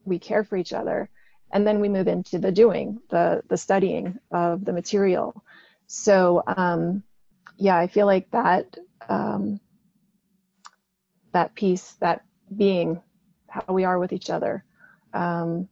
we 0.05 0.19
care 0.19 0.43
for 0.43 0.57
each 0.57 0.73
other. 0.73 1.09
And 1.51 1.65
then 1.65 1.79
we 1.79 1.89
move 1.89 2.07
into 2.07 2.37
the 2.37 2.51
doing, 2.51 2.99
the, 3.09 3.41
the 3.47 3.57
studying 3.57 4.19
of 4.31 4.65
the 4.65 4.73
material. 4.73 5.43
So, 5.87 6.43
um, 6.45 7.03
yeah, 7.57 7.77
I 7.77 7.87
feel 7.87 8.05
like 8.05 8.29
that, 8.31 8.77
um, 9.07 9.59
that 11.31 11.55
piece, 11.55 11.93
that 11.99 12.23
being, 12.55 13.01
how 13.47 13.73
we 13.73 13.83
are 13.83 13.97
with 13.97 14.13
each 14.13 14.29
other, 14.29 14.63
um, 15.13 15.67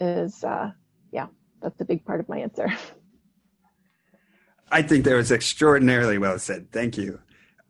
is, 0.00 0.44
uh, 0.44 0.70
yeah, 1.12 1.26
that's 1.62 1.80
a 1.80 1.84
big 1.84 2.04
part 2.04 2.20
of 2.20 2.28
my 2.28 2.38
answer. 2.38 2.72
I 4.70 4.82
think 4.82 5.04
that 5.04 5.14
was 5.14 5.30
extraordinarily 5.30 6.18
well 6.18 6.38
said. 6.38 6.72
Thank 6.72 6.98
you. 6.98 7.20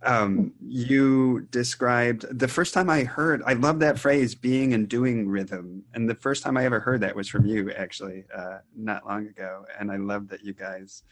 Um, 0.03 0.53
you 0.61 1.47
described 1.51 2.27
the 2.39 2.49
first 2.49 2.73
time 2.73 2.89
I 2.89 3.05
heard, 3.05 3.43
I 3.45 3.55
love 3.55 3.81
that 3.81 3.99
phrase, 3.99 4.35
being 4.35 4.73
and 4.73 4.89
doing 4.89 5.29
rhythm. 5.29 5.85
And 5.95 6.09
the 6.09 6.15
first 6.15 6.43
time 6.43 6.57
I 6.57 6.65
ever 6.65 6.81
heard 6.81 7.01
that 7.01 7.17
was 7.17 7.29
from 7.29 7.45
you, 7.47 7.71
actually, 7.73 8.25
uh, 8.35 8.59
not 8.75 9.07
long 9.07 9.27
ago. 9.27 9.65
And 9.79 9.91
I 9.91 9.97
love 9.97 10.29
that 10.29 10.45
you 10.45 10.53
guys 10.53 11.03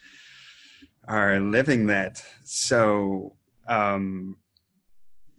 are 1.07 1.39
living 1.39 1.87
that. 1.87 2.23
So, 2.43 3.35
um, 3.67 4.37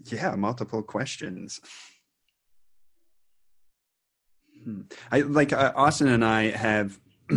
yeah, 0.05 0.35
multiple 0.37 0.83
questions. 0.83 1.61
Hmm. 4.67 4.81
I 5.13 5.21
like 5.21 5.53
uh, 5.53 5.73
Austin 5.77 6.09
and 6.09 6.25
I 6.25 6.51
have 6.51 6.99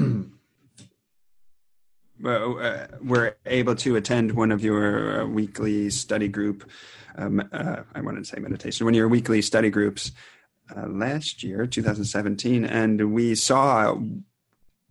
uh, 2.25 2.87
were 3.03 3.37
able 3.45 3.75
to 3.75 3.95
attend 3.97 4.31
one 4.31 4.51
of 4.51 4.63
your 4.63 5.21
uh, 5.21 5.25
weekly 5.27 5.91
study 5.91 6.27
group. 6.27 6.67
Um, 7.15 7.47
uh, 7.51 7.83
I 7.93 8.01
wanted 8.01 8.23
to 8.23 8.25
say 8.25 8.39
meditation. 8.39 8.85
One 8.85 8.95
of 8.95 8.97
your 8.97 9.07
weekly 9.07 9.43
study 9.43 9.69
groups 9.69 10.11
uh, 10.75 10.87
last 10.87 11.43
year, 11.43 11.67
2017, 11.67 12.65
and 12.65 13.13
we 13.13 13.35
saw 13.35 13.95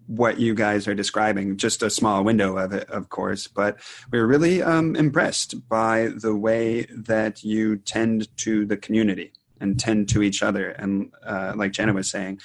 what 0.07 0.39
you 0.39 0.55
guys 0.55 0.87
are 0.87 0.95
describing. 0.95 1.57
Just 1.57 1.83
a 1.83 1.91
small 1.91 2.23
window 2.23 2.57
of 2.57 2.73
it, 2.73 2.89
of 2.89 3.09
course, 3.09 3.49
but 3.49 3.79
we 4.13 4.21
were 4.21 4.29
really 4.29 4.63
um, 4.63 4.95
impressed 4.95 5.69
by 5.69 6.13
the 6.15 6.37
way 6.37 6.87
that 6.93 7.43
you 7.43 7.79
tend 7.79 8.35
to 8.39 8.65
the 8.65 8.77
community 8.77 9.33
and 9.61 9.79
tend 9.79 10.09
to 10.11 10.23
each 10.23 10.43
other, 10.43 10.71
and 10.71 11.13
uh, 11.25 11.53
like 11.57 11.73
Jana 11.73 11.93
was 11.93 12.11
saying, 12.11 12.41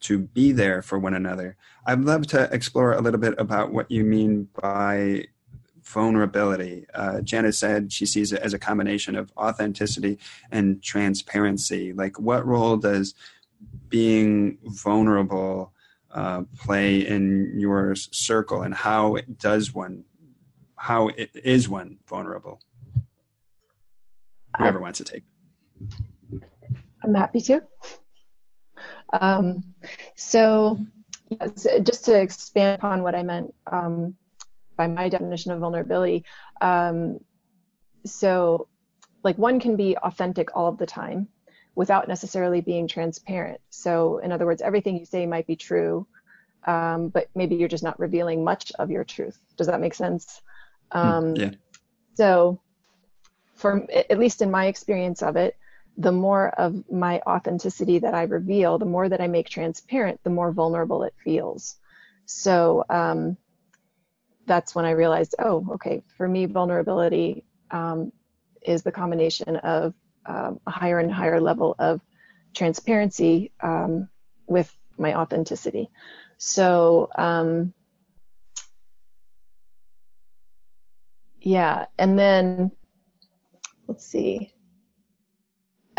to 0.00 0.18
be 0.18 0.52
there 0.52 0.82
for 0.82 0.98
one 0.98 1.14
another. 1.14 1.56
I'd 1.86 2.00
love 2.00 2.26
to 2.28 2.52
explore 2.52 2.92
a 2.92 3.00
little 3.00 3.20
bit 3.20 3.34
about 3.38 3.72
what 3.72 3.90
you 3.90 4.04
mean 4.04 4.48
by 4.60 5.26
vulnerability. 5.82 6.86
Uh, 6.94 7.20
said 7.50 7.92
she 7.92 8.06
sees 8.06 8.32
it 8.32 8.42
as 8.42 8.52
a 8.54 8.58
combination 8.58 9.16
of 9.16 9.32
authenticity 9.36 10.18
and 10.50 10.82
transparency. 10.82 11.92
Like, 11.92 12.18
what 12.18 12.46
role 12.46 12.76
does 12.76 13.14
being 13.88 14.58
vulnerable 14.64 15.72
uh, 16.12 16.42
play 16.58 17.06
in 17.06 17.52
your 17.56 17.94
circle, 17.94 18.62
and 18.62 18.74
how 18.74 19.18
does 19.38 19.74
one, 19.74 20.04
how 20.76 21.10
is 21.16 21.68
one 21.68 21.98
vulnerable? 22.08 22.60
Whoever 24.58 24.80
wants 24.80 24.98
to 24.98 25.04
take. 25.04 25.22
I'm 27.02 27.14
happy 27.14 27.40
to. 27.42 27.62
Um, 29.12 29.64
so, 30.14 30.78
yes, 31.28 31.66
just 31.82 32.04
to 32.06 32.20
expand 32.20 32.78
upon 32.78 33.02
what 33.02 33.14
I 33.14 33.22
meant 33.22 33.54
um, 33.70 34.16
by 34.76 34.86
my 34.86 35.08
definition 35.08 35.52
of 35.52 35.60
vulnerability, 35.60 36.24
um, 36.60 37.18
so 38.04 38.68
like 39.22 39.36
one 39.36 39.60
can 39.60 39.76
be 39.76 39.96
authentic 39.98 40.56
all 40.56 40.68
of 40.68 40.78
the 40.78 40.86
time 40.86 41.28
without 41.74 42.08
necessarily 42.08 42.60
being 42.60 42.88
transparent. 42.88 43.60
So, 43.70 44.18
in 44.18 44.32
other 44.32 44.46
words, 44.46 44.62
everything 44.62 44.98
you 44.98 45.04
say 45.04 45.26
might 45.26 45.46
be 45.46 45.56
true, 45.56 46.06
um, 46.66 47.08
but 47.08 47.28
maybe 47.34 47.56
you're 47.56 47.68
just 47.68 47.84
not 47.84 47.98
revealing 47.98 48.44
much 48.44 48.72
of 48.78 48.90
your 48.90 49.04
truth. 49.04 49.38
Does 49.56 49.66
that 49.66 49.80
make 49.80 49.94
sense? 49.94 50.40
Hmm, 50.92 50.98
um, 50.98 51.36
yeah. 51.36 51.50
So, 52.14 52.60
for 53.54 53.86
at 53.92 54.18
least 54.18 54.42
in 54.42 54.50
my 54.50 54.66
experience 54.66 55.22
of 55.22 55.36
it, 55.36 55.56
the 56.00 56.12
more 56.12 56.48
of 56.48 56.90
my 56.90 57.20
authenticity 57.26 57.98
that 57.98 58.14
I 58.14 58.22
reveal, 58.22 58.78
the 58.78 58.86
more 58.86 59.08
that 59.08 59.20
I 59.20 59.26
make 59.26 59.50
transparent, 59.50 60.18
the 60.24 60.30
more 60.30 60.50
vulnerable 60.50 61.02
it 61.02 61.14
feels. 61.22 61.76
So 62.24 62.84
um, 62.88 63.36
that's 64.46 64.74
when 64.74 64.86
I 64.86 64.92
realized, 64.92 65.34
oh, 65.38 65.66
okay, 65.74 66.02
for 66.16 66.26
me, 66.26 66.46
vulnerability 66.46 67.44
um, 67.70 68.12
is 68.62 68.82
the 68.82 68.92
combination 68.92 69.56
of 69.56 69.92
um, 70.24 70.58
a 70.66 70.70
higher 70.70 70.98
and 70.98 71.12
higher 71.12 71.40
level 71.40 71.76
of 71.78 72.00
transparency 72.54 73.52
um, 73.62 74.08
with 74.46 74.74
my 74.96 75.14
authenticity. 75.14 75.90
So, 76.38 77.10
um, 77.14 77.74
yeah, 81.42 81.86
and 81.98 82.18
then 82.18 82.70
let's 83.86 84.06
see. 84.06 84.54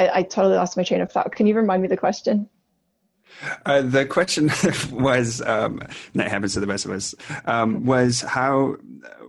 I, 0.02 0.20
I 0.20 0.24
totally 0.24 0.56
lost 0.56 0.78
my 0.78 0.84
train 0.84 1.02
of 1.02 1.12
thought. 1.12 1.32
Can 1.34 1.47
you 1.47 1.56
remind 1.56 1.82
me 1.82 1.88
the 1.88 1.97
question? 1.97 2.49
Uh, 3.66 3.82
the 3.82 4.06
question 4.06 4.52
was, 4.91 5.41
um, 5.41 5.82
that 6.16 6.30
happens 6.30 6.54
to 6.54 6.60
the 6.60 6.68
best 6.68 6.86
of 6.86 6.91
us, 6.91 7.16
um, 7.45 7.86
was 7.86 8.22
how 8.22 8.76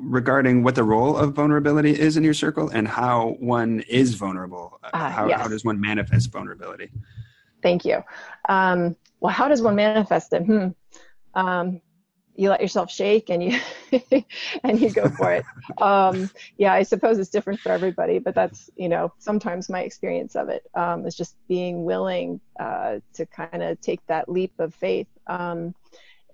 regarding 0.00 0.62
what 0.62 0.74
the 0.74 0.84
role 0.84 1.16
of 1.16 1.34
vulnerability 1.34 1.98
is 1.98 2.16
in 2.16 2.24
your 2.24 2.34
circle 2.34 2.68
and 2.70 2.88
how 2.88 3.36
one 3.38 3.80
is 3.88 4.14
vulnerable. 4.14 4.78
Uh, 4.92 5.10
how, 5.10 5.28
yes. 5.28 5.40
how, 5.40 5.48
does 5.48 5.64
one 5.64 5.80
manifest 5.80 6.32
vulnerability? 6.32 6.90
Thank 7.62 7.84
you. 7.84 8.02
Um, 8.48 8.96
well, 9.20 9.32
how 9.32 9.48
does 9.48 9.62
one 9.62 9.76
manifest 9.76 10.32
it? 10.32 10.42
Hmm. 10.42 10.68
You 12.34 12.48
let 12.48 12.60
yourself 12.60 12.90
shake 12.90 13.28
and 13.30 13.42
you 13.42 13.60
and 14.64 14.80
you 14.80 14.90
go 14.90 15.08
for 15.08 15.32
it. 15.32 15.44
Um, 15.80 16.30
yeah, 16.58 16.72
I 16.72 16.82
suppose 16.82 17.18
it's 17.18 17.30
different 17.30 17.58
for 17.60 17.72
everybody, 17.72 18.18
but 18.18 18.34
that's 18.34 18.70
you 18.76 18.88
know 18.88 19.12
sometimes 19.18 19.68
my 19.68 19.80
experience 19.80 20.36
of 20.36 20.48
it 20.48 20.64
um, 20.74 21.06
is 21.06 21.14
just 21.14 21.36
being 21.48 21.84
willing 21.84 22.40
uh, 22.58 22.98
to 23.14 23.26
kind 23.26 23.62
of 23.62 23.80
take 23.80 24.04
that 24.06 24.28
leap 24.28 24.52
of 24.58 24.74
faith, 24.74 25.08
um, 25.26 25.74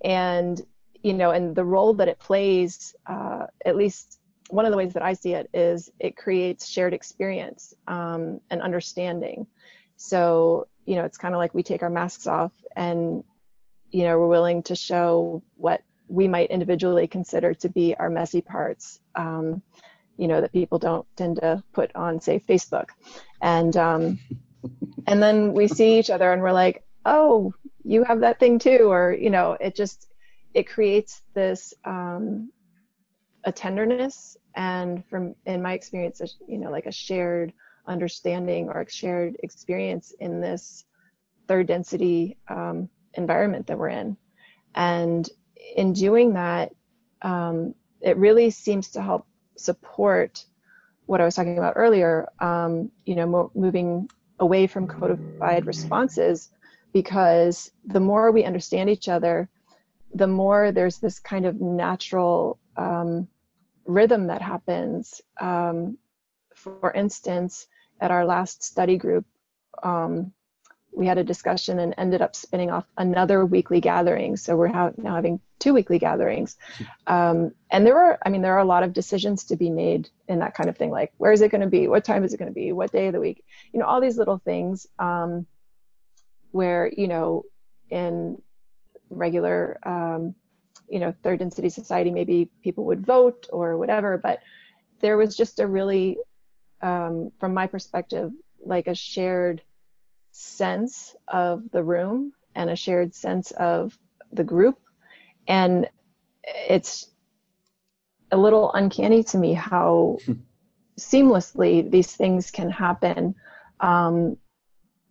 and 0.05 0.61
you 1.03 1.14
know, 1.14 1.30
and 1.30 1.55
the 1.55 1.64
role 1.64 1.94
that 1.94 2.09
it 2.09 2.18
plays, 2.18 2.94
uh, 3.07 3.46
at 3.64 3.76
least 3.76 4.18
one 4.51 4.64
of 4.64 4.70
the 4.70 4.76
ways 4.76 4.94
that 4.94 5.03
I 5.03 5.12
see 5.12 5.34
it 5.34 5.49
is 5.55 5.90
it 6.01 6.16
creates 6.16 6.66
shared 6.66 6.94
experience 6.94 7.74
um, 7.86 8.40
and 8.51 8.61
understanding. 8.61 9.46
So 9.96 10.68
you 10.84 10.96
know, 10.96 11.05
it's 11.05 11.18
kind 11.18 11.34
of 11.34 11.38
like 11.38 11.55
we 11.55 11.62
take 11.62 11.82
our 11.82 11.90
masks 11.90 12.26
off 12.26 12.53
and 12.74 13.22
you 13.90 14.05
know, 14.05 14.18
we're 14.18 14.28
willing 14.28 14.62
to 14.64 14.76
show 14.76 15.42
what 15.57 15.82
we 16.09 16.28
might 16.28 16.50
individually 16.50 17.06
consider 17.06 17.54
to 17.54 17.68
be 17.68 17.94
our 17.96 18.11
messy 18.11 18.40
parts, 18.40 19.00
um, 19.14 19.62
you 20.16 20.26
know, 20.26 20.40
that 20.40 20.52
people 20.52 20.78
don't 20.78 21.06
tend 21.16 21.36
to 21.36 21.62
put 21.72 21.94
on, 21.94 22.20
say, 22.20 22.40
Facebook. 22.40 22.88
And 23.40 23.76
um, 23.76 24.18
and 25.06 25.22
then 25.22 25.52
we 25.52 25.68
see 25.68 25.98
each 25.98 26.11
other 26.11 26.32
and 26.32 26.42
we're 26.42 26.52
like, 26.52 26.84
oh, 27.04 27.54
you 27.84 28.04
have 28.04 28.20
that 28.20 28.38
thing 28.38 28.59
too, 28.59 28.90
or 28.90 29.12
you 29.12 29.30
know, 29.30 29.56
it 29.61 29.74
just 29.74 30.09
it 30.54 30.68
creates 30.68 31.22
this 31.34 31.74
um, 31.84 32.50
a 33.44 33.52
tenderness 33.52 34.36
and 34.54 35.04
from 35.06 35.34
in 35.46 35.62
my 35.62 35.72
experience, 35.72 36.20
you 36.46 36.59
know, 36.59 36.70
like 36.70 36.86
a 36.86 36.92
shared 36.92 37.52
understanding 37.86 38.68
or 38.68 38.80
a 38.82 38.90
shared 38.90 39.36
experience 39.42 40.12
in 40.20 40.40
this 40.40 40.84
third 41.46 41.66
density 41.66 42.36
um, 42.48 42.88
environment 43.14 43.66
that 43.66 43.78
we're 43.78 43.88
in. 43.88 44.16
And 44.74 45.28
in 45.76 45.92
doing 45.92 46.34
that, 46.34 46.72
um, 47.22 47.74
it 48.00 48.16
really 48.16 48.50
seems 48.50 48.90
to 48.90 49.02
help 49.02 49.26
support 49.56 50.44
what 51.06 51.20
I 51.20 51.24
was 51.24 51.34
talking 51.34 51.58
about 51.58 51.74
earlier, 51.76 52.28
um, 52.38 52.90
you 53.04 53.14
know, 53.14 53.26
mo- 53.26 53.50
moving 53.54 54.08
away 54.40 54.66
from 54.66 54.86
codified 54.86 55.66
responses 55.66 56.50
because 56.92 57.70
the 57.84 58.00
more 58.00 58.30
we 58.30 58.44
understand 58.44 58.90
each 58.90 59.08
other, 59.08 59.48
the 60.14 60.26
more 60.26 60.72
there's 60.72 60.98
this 60.98 61.18
kind 61.18 61.46
of 61.46 61.60
natural 61.60 62.58
um, 62.76 63.28
rhythm 63.84 64.26
that 64.28 64.42
happens. 64.42 65.20
Um, 65.40 65.98
for 66.54 66.92
instance, 66.92 67.66
at 68.00 68.10
our 68.10 68.24
last 68.24 68.62
study 68.62 68.96
group, 68.96 69.24
um, 69.82 70.32
we 70.93 71.07
had 71.07 71.18
a 71.18 71.24
discussion 71.24 71.78
and 71.78 71.95
ended 71.97 72.22
up 72.22 72.34
spinning 72.34 72.70
off 72.70 72.84
another 72.97 73.45
weekly 73.45 73.80
gathering. 73.80 74.36
So 74.36 74.57
we're 74.57 74.68
ha- 74.68 74.93
now 74.97 75.14
having 75.14 75.41
two 75.59 75.72
weekly 75.74 75.99
gatherings. 75.99 76.57
Um, 77.07 77.53
and 77.70 77.86
there 77.86 77.97
are, 77.97 78.18
I 78.24 78.30
mean, 78.30 78.43
there 78.43 78.55
are 78.55 78.61
a 78.61 78.64
lot 78.64 78.82
of 78.82 78.93
decisions 78.93 79.45
to 79.45 79.57
be 79.57 79.70
made 79.70 80.09
in 80.28 80.41
that 80.41 80.55
kind 80.55 80.68
of 80.68 80.76
thing. 80.76 80.91
Like, 80.91 81.12
where 81.18 81.32
is 81.32 81.41
it 81.41 81.51
going 81.51 81.61
to 81.61 81.68
be? 81.68 81.89
What 81.89 82.05
time 82.05 82.24
is 82.24 82.34
it 82.34 82.39
going 82.39 82.51
to 82.51 82.55
be? 82.55 82.72
What 82.72 82.93
day 82.93 83.07
of 83.07 83.12
the 83.12 83.20
week? 83.20 83.45
You 83.72 83.80
know, 83.80 83.86
all 83.86 84.01
these 84.01 84.18
little 84.18 84.39
things 84.39 84.86
um, 84.99 85.47
where, 86.51 86.91
you 86.97 87.07
know, 87.07 87.45
in 87.91 88.41
regular, 89.11 89.78
um, 89.84 90.34
you 90.89 90.99
know, 90.99 91.14
third 91.22 91.39
density 91.39 91.68
society, 91.68 92.11
maybe 92.11 92.51
people 92.62 92.84
would 92.86 93.05
vote 93.05 93.47
or 93.53 93.76
whatever. 93.76 94.18
But 94.18 94.41
there 95.01 95.16
was 95.16 95.36
just 95.36 95.61
a 95.61 95.66
really, 95.66 96.18
um, 96.82 97.30
from 97.39 97.55
my 97.55 97.66
perspective, 97.66 98.32
like 98.64 98.86
a 98.86 98.95
shared 98.95 99.62
sense 100.39 101.16
of 101.26 101.70
the 101.70 101.82
room 101.82 102.32
and 102.55 102.70
a 102.70 102.76
shared 102.76 103.14
sense 103.14 103.51
of 103.53 103.99
the 104.32 104.45
group. 104.45 104.78
And 105.47 105.89
it's 106.45 107.11
a 108.30 108.36
little 108.36 108.72
uncanny 108.72 109.24
to 109.24 109.39
me 109.39 109.55
how 109.55 110.18
seamlessly 110.99 111.91
these 111.91 112.14
things 112.14 112.51
can 112.51 112.70
happen 112.70 113.34
um, 113.80 114.36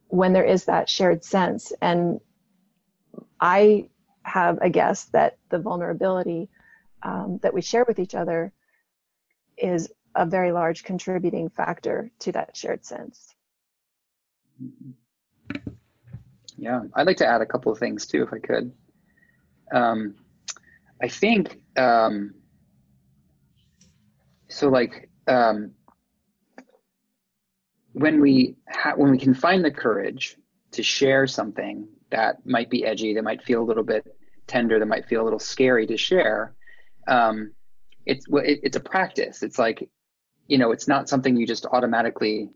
when 0.07 0.34
there 0.34 0.45
is 0.45 0.65
that 0.65 0.89
shared 0.89 1.23
sense. 1.23 1.73
And 1.82 2.19
I 3.39 3.89
have 4.23 4.59
a 4.61 4.69
guess 4.69 5.05
that 5.05 5.38
the 5.49 5.59
vulnerability 5.59 6.49
um, 7.03 7.39
that 7.43 7.53
we 7.53 7.61
share 7.61 7.86
with 7.88 7.99
each 7.99 8.15
other 8.15 8.51
is 9.57 9.91
a 10.15 10.25
very 10.25 10.51
large 10.51 10.84
contributing 10.84 11.49
factor 11.49 12.11
to 12.19 12.32
that 12.32 12.55
shared 12.55 12.86
sense. 12.86 13.36
Mm-hmm. 14.61 14.91
Yeah, 16.57 16.81
I'd 16.95 17.07
like 17.07 17.17
to 17.17 17.27
add 17.27 17.41
a 17.41 17.45
couple 17.45 17.71
of 17.71 17.77
things 17.77 18.07
too, 18.07 18.23
if 18.23 18.33
I 18.33 18.39
could. 18.39 18.71
Um, 19.71 20.15
I 21.01 21.07
think 21.07 21.59
um, 21.77 22.33
so. 24.49 24.69
Like 24.69 25.09
um, 25.27 25.71
when 27.93 28.19
we 28.21 28.55
ha- 28.69 28.95
when 28.95 29.11
we 29.11 29.17
can 29.19 29.33
find 29.33 29.63
the 29.63 29.71
courage 29.71 30.37
to 30.71 30.81
share 30.81 31.27
something 31.27 31.87
that 32.09 32.45
might 32.45 32.69
be 32.69 32.85
edgy, 32.85 33.13
that 33.13 33.23
might 33.23 33.43
feel 33.43 33.61
a 33.61 33.65
little 33.65 33.83
bit 33.83 34.05
tender, 34.47 34.79
that 34.79 34.85
might 34.87 35.05
feel 35.05 35.21
a 35.21 35.25
little 35.25 35.39
scary 35.39 35.85
to 35.87 35.97
share. 35.97 36.55
Um, 37.07 37.51
it's 38.05 38.25
it, 38.29 38.61
it's 38.63 38.77
a 38.77 38.81
practice. 38.81 39.43
It's 39.43 39.59
like 39.59 39.87
you 40.47 40.57
know, 40.57 40.71
it's 40.71 40.87
not 40.87 41.09
something 41.09 41.35
you 41.35 41.45
just 41.45 41.65
automatically 41.67 42.49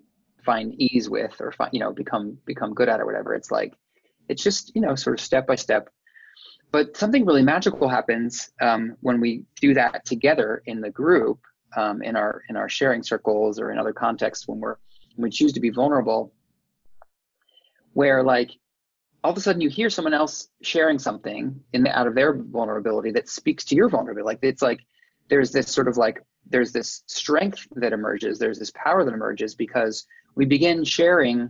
find 0.44 0.74
ease 0.82 1.10
with 1.10 1.40
or 1.40 1.52
find, 1.52 1.72
you 1.74 1.80
know 1.80 1.92
become 1.92 2.38
become 2.46 2.74
good 2.74 2.90
at 2.90 3.00
or 3.00 3.06
whatever. 3.06 3.36
It's 3.36 3.52
like 3.52 3.74
it's 4.30 4.44
just, 4.44 4.72
you 4.76 4.82
know, 4.82 4.96
sort 4.96 5.20
of 5.20 5.24
step 5.24 5.48
by 5.48 5.56
step. 5.56 5.90
But 6.72 6.96
something 6.96 7.26
really 7.26 7.44
magical 7.44 7.90
happens 7.90 8.50
um, 8.62 8.96
when 9.02 9.20
we 9.20 9.44
do 9.60 9.74
that 9.74 10.06
together 10.06 10.64
in 10.66 10.80
the 10.80 10.90
group, 10.90 11.40
um, 11.76 12.02
in 12.02 12.16
our 12.16 12.44
in 12.50 12.56
our 12.56 12.70
sharing 12.70 13.04
circles 13.04 13.60
or 13.60 13.72
in 13.72 13.78
other 13.78 13.94
contexts 13.94 14.48
when 14.48 14.60
we're 14.60 14.78
when 15.16 15.24
we 15.24 15.30
choose 15.30 15.54
to 15.54 15.60
be 15.60 15.70
vulnerable, 15.70 16.34
where 17.94 18.24
like 18.24 18.52
all 19.24 19.32
of 19.32 19.38
a 19.38 19.42
sudden 19.42 19.62
you 19.62 19.70
hear 19.70 19.90
someone 19.90 20.14
else 20.14 20.50
sharing 20.62 20.98
something 20.98 21.60
in 21.74 21.84
the, 21.84 21.98
out 21.98 22.08
of 22.08 22.16
their 22.16 22.34
vulnerability 22.34 23.12
that 23.12 23.30
speaks 23.30 23.66
to 23.66 23.76
your 23.76 23.90
vulnerability. 23.90 24.26
Like 24.26 24.40
it's 24.42 24.62
like 24.62 24.80
there's 25.30 25.52
this 25.52 25.68
sort 25.68 25.88
of 25.88 25.98
like 25.98 26.24
there's 26.50 26.72
this 26.72 27.04
strength 27.06 27.68
that 27.76 27.94
emerges, 27.94 28.40
there's 28.40 28.60
this 28.60 28.72
power 28.72 29.06
that 29.06 29.14
emerges 29.14 29.56
because 29.56 30.06
we 30.36 30.46
begin 30.46 30.84
sharing 30.84 31.50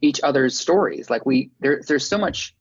each 0.00 0.20
other's 0.22 0.58
stories. 0.58 1.10
Like 1.10 1.26
we 1.26 1.50
there, 1.60 1.80
there's 1.86 2.08
so 2.08 2.18
much 2.18 2.54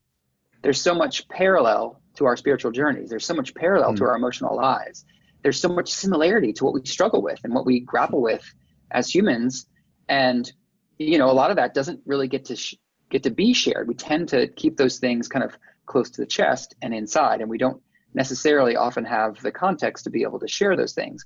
there's 0.62 0.82
so 0.82 0.94
much 0.94 1.28
parallel 1.30 2.02
to 2.16 2.26
our 2.26 2.36
spiritual 2.36 2.72
journeys. 2.72 3.10
There's 3.10 3.26
so 3.26 3.34
much 3.34 3.56
parallel 3.56 3.94
mm. 3.94 3.98
to 3.98 4.04
our 4.06 4.16
emotional 4.16 4.56
lives. 4.56 5.06
There's 5.42 5.60
so 5.60 5.70
much 5.70 5.92
similarity 5.92 6.52
to 6.54 6.66
what 6.66 6.74
we 6.74 6.86
struggle 6.86 7.22
with 7.22 7.40
and 7.44 7.54
what 7.54 7.66
we 7.66 7.80
grapple 7.80 8.22
with 8.22 8.44
as 8.92 9.14
humans. 9.14 9.68
And 10.10 10.52
you 10.98 11.18
know, 11.18 11.30
a 11.30 11.34
lot 11.34 11.50
of 11.50 11.56
that 11.58 11.74
doesn't 11.74 12.02
really 12.06 12.28
get 12.28 12.46
to 12.46 12.56
sh- 12.56 12.76
get 13.10 13.24
to 13.24 13.32
be 13.32 13.54
shared. 13.54 13.88
We 13.88 13.96
tend 13.96 14.30
to 14.30 14.48
keep 14.48 14.78
those 14.78 15.00
things 15.00 15.28
kind 15.28 15.46
of 15.46 15.58
close 15.86 16.10
to 16.12 16.22
the 16.22 16.28
chest 16.28 16.76
and 16.82 16.94
inside, 16.94 17.42
and 17.42 17.50
we 17.50 17.58
don't 17.58 17.82
necessarily 18.14 18.76
often 18.76 19.06
have 19.06 19.42
the 19.42 19.52
context 19.52 20.04
to 20.04 20.10
be 20.10 20.24
able 20.24 20.40
to 20.40 20.48
share 20.48 20.76
those 20.76 20.94
things. 20.94 21.26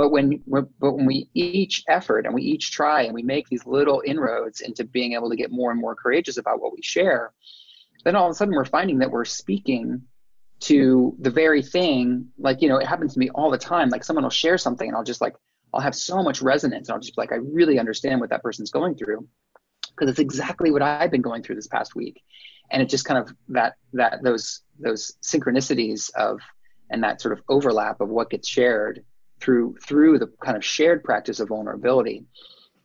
But 0.00 0.12
when 0.12 0.42
but 0.46 0.64
when 0.80 1.04
we 1.04 1.28
each 1.34 1.84
effort 1.86 2.24
and 2.24 2.34
we 2.34 2.40
each 2.40 2.70
try 2.70 3.02
and 3.02 3.12
we 3.12 3.22
make 3.22 3.50
these 3.50 3.66
little 3.66 4.02
inroads 4.06 4.62
into 4.62 4.82
being 4.82 5.12
able 5.12 5.28
to 5.28 5.36
get 5.36 5.50
more 5.50 5.70
and 5.70 5.78
more 5.78 5.94
courageous 5.94 6.38
about 6.38 6.58
what 6.58 6.72
we 6.72 6.80
share, 6.80 7.34
then 8.02 8.16
all 8.16 8.24
of 8.24 8.30
a 8.30 8.34
sudden 8.34 8.54
we're 8.54 8.64
finding 8.64 9.00
that 9.00 9.10
we're 9.10 9.26
speaking 9.26 10.00
to 10.60 11.14
the 11.20 11.28
very 11.28 11.62
thing. 11.62 12.28
Like 12.38 12.62
you 12.62 12.70
know, 12.70 12.78
it 12.78 12.86
happens 12.86 13.12
to 13.12 13.18
me 13.18 13.28
all 13.34 13.50
the 13.50 13.58
time. 13.58 13.90
Like 13.90 14.02
someone 14.02 14.22
will 14.22 14.30
share 14.30 14.56
something 14.56 14.88
and 14.88 14.96
I'll 14.96 15.04
just 15.04 15.20
like 15.20 15.34
I'll 15.74 15.82
have 15.82 15.94
so 15.94 16.22
much 16.22 16.40
resonance 16.40 16.88
and 16.88 16.94
I'll 16.94 17.02
just 17.02 17.18
like 17.18 17.30
I 17.30 17.36
really 17.36 17.78
understand 17.78 18.22
what 18.22 18.30
that 18.30 18.42
person's 18.42 18.70
going 18.70 18.94
through 18.94 19.28
because 19.90 20.08
it's 20.08 20.18
exactly 20.18 20.70
what 20.70 20.80
I've 20.80 21.10
been 21.10 21.20
going 21.20 21.42
through 21.42 21.56
this 21.56 21.66
past 21.66 21.94
week. 21.94 22.22
And 22.70 22.80
it 22.80 22.88
just 22.88 23.04
kind 23.04 23.18
of 23.18 23.36
that 23.50 23.74
that 23.92 24.22
those 24.22 24.62
those 24.78 25.12
synchronicities 25.22 26.10
of 26.14 26.40
and 26.88 27.04
that 27.04 27.20
sort 27.20 27.36
of 27.36 27.44
overlap 27.50 28.00
of 28.00 28.08
what 28.08 28.30
gets 28.30 28.48
shared 28.48 29.04
through 29.40 29.76
through 29.82 30.18
the 30.18 30.28
kind 30.42 30.56
of 30.56 30.64
shared 30.64 31.02
practice 31.02 31.40
of 31.40 31.48
vulnerability 31.48 32.26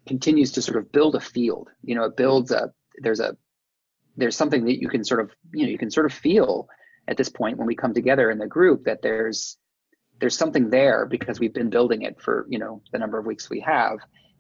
continues 0.08 0.52
to 0.54 0.62
sort 0.62 0.78
of 0.78 0.92
build 0.92 1.16
a 1.16 1.20
field. 1.20 1.70
You 1.84 1.96
know 1.96 2.06
it 2.06 2.18
builds 2.18 2.52
a 2.52 2.72
there's 3.02 3.20
a 3.20 3.36
there's 4.18 4.36
something 4.36 4.66
that 4.66 4.82
you 4.82 4.88
can 4.88 5.04
sort 5.04 5.22
of 5.22 5.32
you 5.54 5.66
know 5.66 5.72
you 5.72 5.78
can 5.78 5.92
sort 5.92 6.06
of 6.06 6.14
feel 6.14 6.68
at 7.08 7.18
this 7.18 7.30
point 7.30 7.58
when 7.58 7.68
we 7.68 7.76
come 7.76 7.94
together 7.94 8.32
in 8.32 8.38
the 8.38 8.48
group 8.48 8.86
that 8.86 9.02
there's 9.02 9.58
there's 10.20 10.38
something 10.38 10.70
there 10.70 11.06
because 11.06 11.40
we've 11.40 11.54
been 11.54 11.70
building 11.70 12.04
it 12.04 12.22
for 12.22 12.46
you 12.50 12.60
know 12.60 12.82
the 12.92 13.00
number 13.00 13.20
of 13.20 13.26
weeks 13.26 13.50
we 13.50 13.60
have 13.60 13.98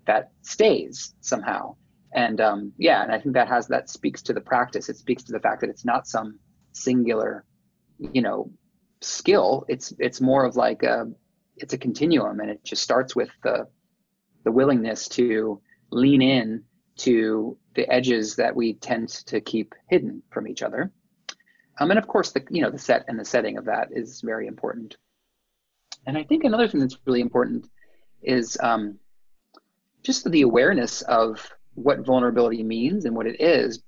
that 0.07 0.31
stays 0.41 1.13
somehow. 1.21 1.75
And 2.13 2.39
um, 2.39 2.71
yeah 2.77 3.03
and 3.03 3.11
i 3.11 3.19
think 3.19 3.35
that 3.35 3.49
has 3.49 3.67
that 3.67 3.89
speaks 3.89 4.21
to 4.23 4.33
the 4.33 4.41
practice. 4.41 4.87
It 4.89 4.97
speaks 4.97 5.23
to 5.23 5.33
the 5.33 5.39
fact 5.39 5.61
that 5.61 5.69
it's 5.69 5.85
not 5.85 6.07
some 6.07 6.39
singular 6.71 7.45
you 7.99 8.21
know 8.21 8.51
skill. 9.01 9.65
It's 9.67 9.93
it's 9.99 10.21
more 10.21 10.45
of 10.45 10.55
like 10.55 10.83
a 10.83 11.11
it's 11.57 11.73
a 11.73 11.77
continuum 11.77 12.39
and 12.39 12.49
it 12.49 12.63
just 12.63 12.83
starts 12.83 13.15
with 13.15 13.29
the 13.43 13.67
the 14.43 14.51
willingness 14.51 15.07
to 15.07 15.59
lean 15.91 16.21
in 16.21 16.63
to 16.97 17.57
the 17.73 17.89
edges 17.91 18.35
that 18.35 18.55
we 18.55 18.73
tend 18.73 19.09
to 19.09 19.41
keep 19.41 19.73
hidden 19.89 20.21
from 20.29 20.47
each 20.47 20.61
other. 20.61 20.91
Um, 21.79 21.91
and 21.91 21.97
of 21.97 22.07
course 22.07 22.31
the 22.31 22.43
you 22.49 22.61
know 22.61 22.69
the 22.69 22.77
set 22.77 23.05
and 23.07 23.19
the 23.19 23.25
setting 23.25 23.57
of 23.57 23.65
that 23.65 23.89
is 23.91 24.21
very 24.21 24.47
important. 24.47 24.97
And 26.07 26.17
i 26.17 26.23
think 26.23 26.43
another 26.43 26.67
thing 26.67 26.79
that's 26.79 26.97
really 27.05 27.21
important 27.21 27.67
is 28.21 28.57
um, 28.61 28.97
just 30.03 30.29
the 30.29 30.41
awareness 30.43 31.01
of 31.03 31.51
what 31.73 32.05
vulnerability 32.05 32.63
means 32.63 33.05
and 33.05 33.15
what 33.15 33.27
it 33.27 33.41
is. 33.41 33.81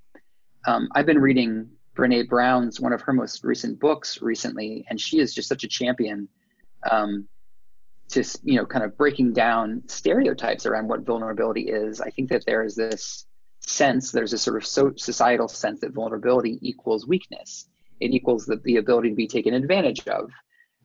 Um, 0.66 0.88
i've 0.94 1.06
been 1.06 1.20
reading 1.20 1.70
brene 1.96 2.28
brown's 2.28 2.80
one 2.80 2.92
of 2.92 3.00
her 3.00 3.12
most 3.12 3.42
recent 3.44 3.80
books 3.80 4.20
recently 4.20 4.84
and 4.90 5.00
she 5.00 5.18
is 5.18 5.34
just 5.34 5.48
such 5.48 5.64
a 5.64 5.68
champion 5.68 6.28
um, 6.90 7.26
to 8.08 8.24
you 8.42 8.56
know 8.56 8.66
kind 8.66 8.84
of 8.84 8.96
breaking 8.96 9.32
down 9.32 9.82
stereotypes 9.86 10.66
around 10.66 10.88
what 10.88 11.04
vulnerability 11.04 11.68
is 11.68 12.00
i 12.00 12.10
think 12.10 12.30
that 12.30 12.44
there 12.46 12.64
is 12.64 12.74
this 12.74 13.26
sense 13.68 14.10
there's 14.10 14.32
a 14.32 14.38
sort 14.38 14.56
of 14.56 14.66
so 14.66 14.92
societal 14.96 15.48
sense 15.48 15.80
that 15.80 15.92
vulnerability 15.92 16.58
equals 16.62 17.06
weakness. 17.06 17.68
It 18.00 18.12
equals 18.12 18.46
the, 18.46 18.56
the 18.56 18.76
ability 18.76 19.10
to 19.10 19.14
be 19.14 19.26
taken 19.26 19.54
advantage 19.54 20.06
of. 20.08 20.30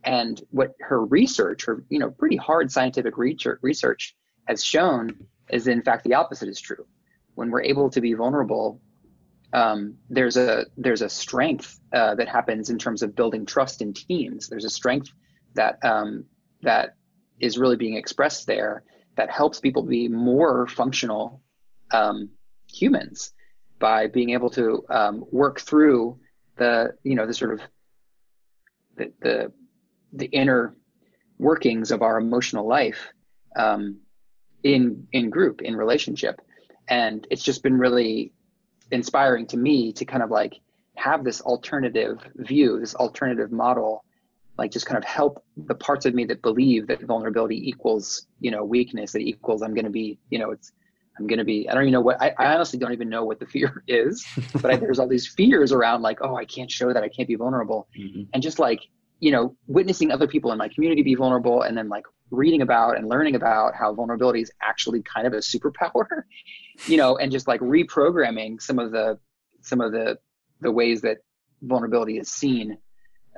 And 0.03 0.41
what 0.49 0.73
her 0.81 1.05
research 1.05 1.65
her 1.65 1.85
you 1.89 1.99
know 1.99 2.11
pretty 2.11 2.35
hard 2.35 2.71
scientific 2.71 3.17
research 3.17 4.15
has 4.47 4.63
shown 4.63 5.15
is 5.49 5.67
in 5.67 5.81
fact 5.81 6.03
the 6.03 6.15
opposite 6.15 6.49
is 6.49 6.59
true. 6.59 6.85
When 7.35 7.49
we're 7.49 7.63
able 7.63 7.89
to 7.89 8.01
be 8.01 8.13
vulnerable 8.13 8.81
um, 9.53 9.95
there's 10.09 10.35
a 10.35 10.65
there's 10.77 11.03
a 11.03 11.09
strength 11.09 11.79
uh, 11.93 12.15
that 12.15 12.27
happens 12.27 12.69
in 12.69 12.79
terms 12.79 13.03
of 13.03 13.15
building 13.15 13.45
trust 13.45 13.81
in 13.81 13.93
teams. 13.93 14.49
There's 14.49 14.65
a 14.65 14.69
strength 14.69 15.11
that 15.53 15.77
um, 15.85 16.25
that 16.63 16.95
is 17.39 17.57
really 17.57 17.75
being 17.75 17.95
expressed 17.95 18.47
there 18.47 18.83
that 19.15 19.29
helps 19.29 19.59
people 19.59 19.83
be 19.83 20.07
more 20.07 20.67
functional 20.67 21.41
um, 21.91 22.29
humans 22.71 23.33
by 23.79 24.07
being 24.07 24.31
able 24.31 24.49
to 24.49 24.83
um, 24.89 25.25
work 25.31 25.59
through 25.59 26.17
the 26.55 26.93
you 27.03 27.15
know 27.15 27.25
the 27.25 27.33
sort 27.33 27.53
of 27.53 27.61
the 28.95 29.11
the, 29.21 29.51
the 30.13 30.25
inner 30.25 30.75
workings 31.37 31.91
of 31.91 32.01
our 32.01 32.17
emotional 32.17 32.67
life 32.67 33.11
um, 33.55 33.97
in 34.63 35.07
in 35.11 35.29
group 35.29 35.61
in 35.61 35.75
relationship. 35.75 36.41
And 36.87 37.25
it's 37.29 37.43
just 37.43 37.63
been 37.63 37.77
really 37.77 38.33
inspiring 38.91 39.47
to 39.47 39.57
me 39.57 39.93
to 39.93 40.05
kind 40.05 40.23
of 40.23 40.29
like 40.29 40.59
have 40.95 41.23
this 41.23 41.41
alternative 41.41 42.19
view, 42.35 42.79
this 42.79 42.95
alternative 42.95 43.51
model, 43.51 44.03
like 44.57 44.71
just 44.71 44.85
kind 44.85 44.97
of 44.97 45.03
help 45.03 45.43
the 45.57 45.75
parts 45.75 46.05
of 46.05 46.13
me 46.13 46.25
that 46.25 46.41
believe 46.41 46.87
that 46.87 47.01
vulnerability 47.01 47.67
equals, 47.67 48.27
you 48.39 48.51
know, 48.51 48.63
weakness, 48.63 49.11
that 49.13 49.21
equals 49.21 49.61
I'm 49.61 49.73
going 49.73 49.85
to 49.85 49.91
be, 49.91 50.19
you 50.29 50.39
know, 50.39 50.51
it's, 50.51 50.71
I'm 51.17 51.27
going 51.27 51.39
to 51.39 51.45
be, 51.45 51.69
I 51.69 51.73
don't 51.73 51.83
even 51.83 51.93
know 51.93 52.01
what, 52.01 52.21
I, 52.21 52.33
I 52.37 52.53
honestly 52.53 52.79
don't 52.79 52.93
even 52.93 53.09
know 53.09 53.23
what 53.23 53.39
the 53.39 53.45
fear 53.45 53.83
is, 53.87 54.25
but 54.61 54.71
I, 54.71 54.77
there's 54.77 54.99
all 54.99 55.07
these 55.07 55.27
fears 55.27 55.71
around 55.71 56.01
like, 56.01 56.19
oh, 56.21 56.35
I 56.35 56.45
can't 56.45 56.69
show 56.69 56.93
that, 56.93 57.03
I 57.03 57.09
can't 57.09 57.27
be 57.27 57.35
vulnerable. 57.35 57.87
Mm-hmm. 57.97 58.23
And 58.33 58.43
just 58.43 58.59
like, 58.59 58.81
you 59.19 59.31
know, 59.31 59.55
witnessing 59.67 60.11
other 60.11 60.27
people 60.27 60.51
in 60.51 60.57
my 60.57 60.67
community 60.67 61.01
be 61.01 61.15
vulnerable 61.15 61.61
and 61.61 61.77
then 61.77 61.87
like 61.87 62.03
reading 62.29 62.61
about 62.61 62.97
and 62.97 63.07
learning 63.07 63.35
about 63.35 63.73
how 63.75 63.93
vulnerability 63.93 64.41
is 64.41 64.51
actually 64.61 65.01
kind 65.01 65.25
of 65.25 65.33
a 65.33 65.37
superpower, 65.37 66.05
you 66.87 66.97
know, 66.97 67.17
and 67.17 67.31
just 67.31 67.47
like 67.47 67.61
reprogramming 67.61 68.61
some 68.61 68.79
of 68.79 68.91
the, 68.91 69.17
some 69.61 69.81
of 69.81 69.91
the 69.91 70.17
the 70.63 70.71
ways 70.71 71.01
that 71.01 71.17
vulnerability 71.61 72.17
is 72.17 72.29
seen 72.29 72.77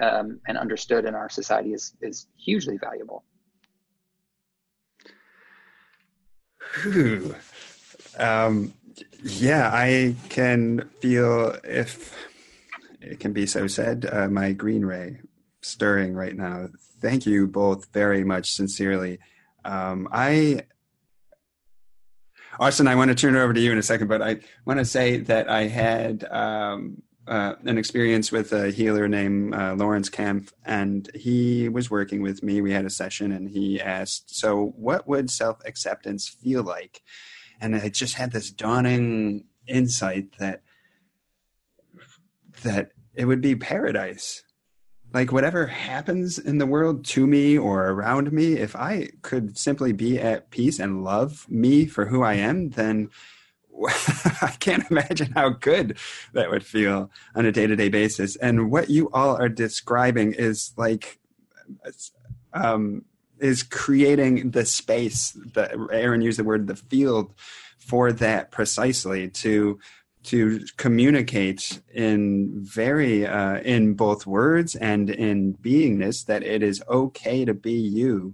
um, 0.01 0.39
and 0.47 0.57
understood 0.57 1.05
in 1.05 1.15
our 1.15 1.29
society 1.29 1.73
is 1.73 1.93
is 2.01 2.27
hugely 2.37 2.77
valuable. 2.77 3.23
Um, 8.17 8.73
yeah, 9.23 9.69
I 9.73 10.15
can 10.29 10.89
feel 11.01 11.57
if 11.63 12.15
it 13.01 13.19
can 13.19 13.33
be 13.33 13.45
so 13.45 13.67
said, 13.67 14.09
uh, 14.11 14.29
my 14.29 14.53
green 14.53 14.85
ray 14.85 15.19
stirring 15.61 16.13
right 16.13 16.35
now. 16.35 16.69
Thank 17.01 17.25
you 17.25 17.47
both 17.47 17.91
very 17.91 18.23
much, 18.23 18.51
sincerely. 18.51 19.19
Um, 19.63 20.07
I 20.11 20.61
Austin, 22.59 22.87
I 22.87 22.95
want 22.95 23.09
to 23.09 23.15
turn 23.15 23.35
it 23.35 23.39
over 23.39 23.53
to 23.53 23.59
you 23.59 23.71
in 23.71 23.77
a 23.77 23.83
second, 23.83 24.07
but 24.07 24.21
I 24.21 24.39
want 24.65 24.79
to 24.79 24.85
say 24.85 25.17
that 25.17 25.49
I 25.49 25.67
had 25.67 26.23
um, 26.31 27.01
uh, 27.27 27.55
an 27.65 27.77
experience 27.77 28.31
with 28.31 28.53
a 28.53 28.71
healer 28.71 29.07
named 29.07 29.55
uh, 29.55 29.75
Lawrence 29.75 30.09
Kemp, 30.09 30.51
and 30.63 31.09
he 31.15 31.69
was 31.69 31.89
working 31.89 32.21
with 32.21 32.43
me. 32.43 32.61
We 32.61 32.71
had 32.71 32.85
a 32.85 32.89
session, 32.89 33.31
and 33.31 33.49
he 33.49 33.81
asked, 33.81 34.35
"So, 34.35 34.73
what 34.75 35.07
would 35.07 35.29
self 35.29 35.57
acceptance 35.65 36.27
feel 36.27 36.63
like?" 36.63 37.01
And 37.59 37.75
I 37.75 37.89
just 37.89 38.15
had 38.15 38.31
this 38.31 38.51
dawning 38.51 39.45
insight 39.67 40.37
that 40.37 40.61
that 42.63 42.91
it 43.15 43.25
would 43.25 43.41
be 43.41 43.55
paradise. 43.55 44.43
Like 45.13 45.31
whatever 45.31 45.67
happens 45.67 46.37
in 46.37 46.57
the 46.57 46.65
world 46.65 47.05
to 47.05 47.25
me 47.25 47.57
or 47.57 47.87
around 47.87 48.33
me, 48.33 48.53
if 48.53 48.75
I 48.75 49.09
could 49.21 49.57
simply 49.57 49.93
be 49.93 50.19
at 50.19 50.51
peace 50.51 50.77
and 50.77 51.03
love 51.03 51.45
me 51.49 51.85
for 51.85 52.07
who 52.07 52.21
I 52.21 52.33
am, 52.33 52.71
then 52.71 53.09
I 54.41 54.55
can't 54.59 54.89
imagine 54.89 55.31
how 55.33 55.49
good 55.49 55.97
that 56.33 56.49
would 56.49 56.65
feel 56.65 57.11
on 57.35 57.45
a 57.45 57.51
day 57.51 57.67
to 57.67 57.75
day 57.75 57.89
basis. 57.89 58.35
And 58.37 58.71
what 58.71 58.89
you 58.89 59.09
all 59.11 59.35
are 59.35 59.49
describing 59.49 60.33
is 60.33 60.73
like, 60.77 61.19
um, 62.53 63.03
is 63.39 63.63
creating 63.63 64.51
the 64.51 64.65
space 64.65 65.37
that 65.53 65.75
Aaron 65.91 66.21
used 66.21 66.39
the 66.39 66.43
word 66.43 66.67
the 66.67 66.75
field 66.75 67.33
for 67.77 68.11
that 68.13 68.51
precisely 68.51 69.29
to 69.29 69.79
to 70.23 70.65
communicate 70.77 71.81
in 71.93 72.51
very 72.55 73.27
uh, 73.27 73.59
in 73.59 73.93
both 73.93 74.25
words 74.25 74.75
and 74.75 75.09
in 75.09 75.53
beingness 75.55 76.25
that 76.25 76.41
it 76.41 76.63
is 76.63 76.81
okay 76.89 77.45
to 77.45 77.53
be 77.53 77.73
you 77.73 78.33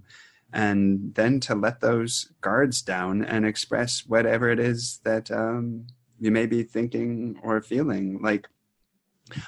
and 0.52 1.14
then 1.14 1.40
to 1.40 1.54
let 1.54 1.80
those 1.80 2.30
guards 2.40 2.82
down 2.82 3.24
and 3.24 3.46
express 3.46 4.04
whatever 4.06 4.48
it 4.50 4.58
is 4.58 5.00
that 5.04 5.30
um, 5.30 5.86
you 6.18 6.30
may 6.30 6.46
be 6.46 6.62
thinking 6.62 7.38
or 7.42 7.60
feeling. 7.60 8.20
Like 8.22 8.48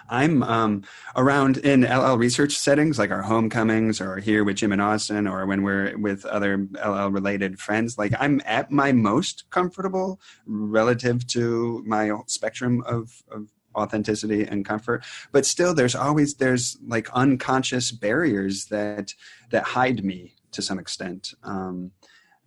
I'm 0.09 0.43
um, 0.43 0.83
around 1.17 1.59
in 1.59 1.85
L/L 1.85 2.17
research 2.19 2.57
settings, 2.57 2.99
like 2.99 3.11
our 3.11 3.23
homecomings, 3.23 4.01
or 4.01 4.17
here 4.19 4.45
with 4.45 4.57
Jim 4.57 4.73
and 4.73 4.81
Austin, 4.81 5.27
or 5.27 5.47
when 5.47 5.63
we're 5.63 5.97
with 5.99 6.25
other 6.25 6.67
L/L 6.79 7.11
related 7.11 7.59
friends. 7.59 7.99
Like 7.99 8.13
I'm 8.19 8.41
at 8.45 8.71
my 8.71 8.93
most 8.93 9.45
comfortable 9.51 10.21
relative 10.47 11.27
to 11.29 11.83
my 11.87 12.13
spectrum 12.27 12.83
of, 12.87 13.23
of 13.31 13.49
authenticity 13.77 14.45
and 14.45 14.65
comfort 14.65 15.05
but 15.33 15.45
still 15.45 15.75
there's 15.75 15.97
always 15.97 16.35
there's 16.35 16.79
like 16.87 17.11
unconscious 17.11 17.91
barriers 17.91 18.67
that 18.67 19.13
that 19.51 19.65
hide 19.65 20.05
me 20.05 20.34
to 20.55 20.63
some 20.63 20.79
extent. 20.79 21.35
Um, 21.43 21.91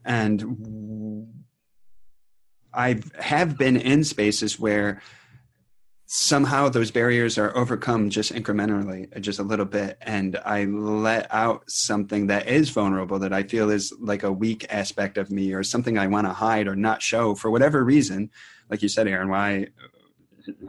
and 0.05 1.28
I 2.74 3.01
have 3.20 3.58
been 3.58 3.78
in 3.78 4.03
spaces 4.03 4.60
where 4.60 5.01
somehow 6.05 6.70
those 6.70 6.89
barriers 6.89 7.38
are 7.38 7.55
overcome 7.55 8.10
just 8.10 8.34
incrementally, 8.34 9.20
just 9.20 9.39
a 9.39 9.43
little 9.43 9.66
bit, 9.66 9.97
and 10.01 10.39
I 10.45 10.64
let 10.64 11.28
out 11.34 11.70
something 11.70 12.28
that 12.28 12.47
is 12.47 12.70
vulnerable 12.70 13.20
that 13.20 13.34
I 13.34 13.43
feel 13.43 13.70
is 13.70 13.93
like 13.99 14.24
a 14.24 14.32
weak 14.32 14.66
aspect 14.70 15.18
of 15.18 15.30
me 15.30 15.53
or 15.53 15.64
something 15.64 15.97
I 15.97 16.08
want 16.08 16.26
to 16.26 16.34
hide 16.34 16.68
or 16.68 16.76
not 16.78 17.01
show 17.01 17.36
for 17.36 17.51
whatever 17.51 17.84
reason. 17.84 18.30
Like 18.70 18.82
you 18.82 18.88
said, 18.88 19.08
Aaron, 19.08 19.30
why 19.30 19.68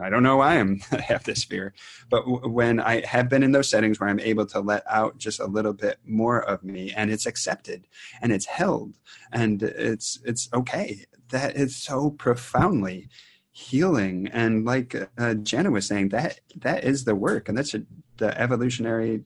I 0.01 0.09
don't 0.09 0.23
know 0.23 0.37
why 0.37 0.59
I'm 0.59 0.81
I 0.91 1.01
have 1.01 1.23
this 1.23 1.43
fear, 1.43 1.73
but 2.09 2.21
w- 2.21 2.47
when 2.47 2.79
I 2.79 3.05
have 3.05 3.29
been 3.29 3.43
in 3.43 3.51
those 3.51 3.69
settings 3.69 3.99
where 3.99 4.09
I'm 4.09 4.19
able 4.19 4.45
to 4.47 4.59
let 4.59 4.83
out 4.89 5.17
just 5.17 5.39
a 5.39 5.45
little 5.45 5.73
bit 5.73 5.99
more 6.05 6.41
of 6.41 6.63
me, 6.63 6.91
and 6.91 7.11
it's 7.11 7.25
accepted, 7.25 7.87
and 8.21 8.31
it's 8.31 8.45
held, 8.45 8.95
and 9.31 9.61
it's 9.63 10.19
it's 10.25 10.49
okay. 10.53 11.05
That 11.29 11.55
is 11.55 11.75
so 11.75 12.11
profoundly 12.11 13.09
healing, 13.51 14.27
and 14.31 14.65
like 14.65 14.95
uh, 15.17 15.33
Jana 15.35 15.71
was 15.71 15.87
saying, 15.87 16.09
that 16.09 16.39
that 16.55 16.83
is 16.83 17.05
the 17.05 17.15
work, 17.15 17.49
and 17.49 17.57
that's 17.57 17.73
a, 17.73 17.83
the 18.17 18.39
evolutionary. 18.39 19.23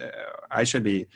Uh, 0.00 0.08
I 0.50 0.64
should 0.64 0.82
be. 0.82 1.06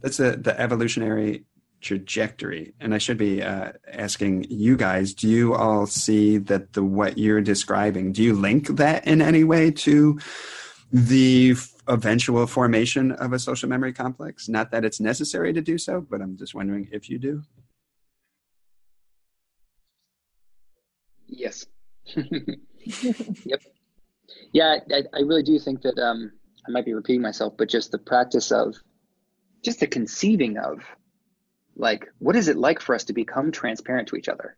That's 0.00 0.16
the 0.16 0.36
the 0.36 0.58
evolutionary 0.60 1.44
trajectory. 1.82 2.74
And 2.80 2.94
I 2.94 2.98
should 2.98 3.18
be 3.18 3.42
uh, 3.42 3.72
asking 3.92 4.46
you 4.48 4.76
guys: 4.76 5.12
Do 5.12 5.28
you 5.28 5.54
all 5.54 5.86
see 5.86 6.38
that 6.38 6.72
the 6.72 6.82
what 6.82 7.18
you're 7.18 7.40
describing? 7.40 8.12
Do 8.12 8.22
you 8.22 8.32
link 8.34 8.68
that 8.68 9.06
in 9.06 9.20
any 9.20 9.44
way 9.44 9.70
to 9.70 10.18
the 10.92 11.54
eventual 11.88 12.46
formation 12.46 13.12
of 13.12 13.32
a 13.32 13.38
social 13.38 13.68
memory 13.68 13.92
complex? 13.92 14.48
Not 14.48 14.70
that 14.70 14.84
it's 14.84 15.00
necessary 15.00 15.52
to 15.52 15.60
do 15.60 15.76
so, 15.78 16.00
but 16.00 16.20
I'm 16.20 16.36
just 16.36 16.54
wondering 16.54 16.88
if 16.92 17.10
you 17.10 17.18
do. 17.18 17.42
Yes. 21.26 21.66
yep. 23.44 23.62
Yeah, 24.52 24.78
I, 24.90 25.02
I 25.14 25.20
really 25.20 25.42
do 25.42 25.58
think 25.58 25.82
that 25.82 25.98
um, 25.98 26.32
I 26.66 26.70
might 26.70 26.84
be 26.84 26.92
repeating 26.94 27.22
myself, 27.22 27.54
but 27.56 27.68
just 27.68 27.90
the 27.90 27.98
practice 27.98 28.52
of 28.52 28.76
just 29.64 29.80
the 29.80 29.86
conceiving 29.86 30.58
of 30.58 30.80
like 31.76 32.08
what 32.18 32.36
is 32.36 32.48
it 32.48 32.56
like 32.56 32.80
for 32.80 32.94
us 32.94 33.04
to 33.04 33.12
become 33.12 33.50
transparent 33.50 34.08
to 34.08 34.16
each 34.16 34.28
other? 34.28 34.56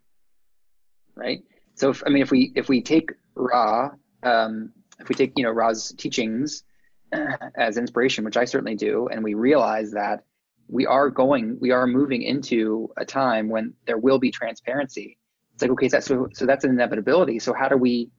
Right? 1.15 1.43
So 1.75 1.89
if, 1.89 2.03
i 2.05 2.09
mean 2.09 2.21
if 2.21 2.31
we 2.31 2.51
if 2.55 2.69
we 2.69 2.81
take 2.81 3.11
ra 3.35 3.91
um, 4.23 4.71
if 4.99 5.09
we 5.09 5.15
take 5.15 5.33
you 5.35 5.43
know 5.43 5.51
ra's 5.51 5.93
teachings 5.97 6.63
uh, 7.11 7.37
as 7.55 7.77
inspiration 7.77 8.23
which 8.23 8.37
i 8.37 8.45
certainly 8.45 8.75
do 8.75 9.07
and 9.09 9.23
we 9.23 9.33
realize 9.33 9.91
that 9.91 10.23
we 10.67 10.85
are 10.85 11.09
going 11.09 11.57
we 11.59 11.71
are 11.71 11.85
moving 11.85 12.21
into 12.21 12.89
a 12.97 13.05
time 13.05 13.49
when 13.49 13.73
there 13.85 13.97
will 13.97 14.19
be 14.19 14.31
transparency 14.31 15.17
it's 15.55 15.61
like 15.61 15.71
okay 15.71 15.89
so, 15.89 16.27
so 16.33 16.45
that's 16.45 16.65
an 16.65 16.71
inevitability. 16.71 17.39
So 17.39 17.53
how 17.53 17.69
do 17.69 17.77
we 17.77 18.11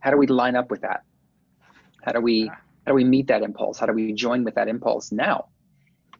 how 0.00 0.10
do 0.10 0.16
we 0.16 0.26
line 0.26 0.56
up 0.56 0.70
with 0.70 0.80
that? 0.80 1.02
How 2.02 2.12
do 2.12 2.20
we 2.20 2.46
how 2.48 2.92
do 2.92 2.94
we 2.94 3.04
meet 3.04 3.28
that 3.28 3.42
impulse? 3.42 3.78
How 3.78 3.86
do 3.86 3.92
we 3.92 4.14
join 4.14 4.42
with 4.42 4.54
that 4.54 4.68
impulse 4.68 5.12
now? 5.12 5.48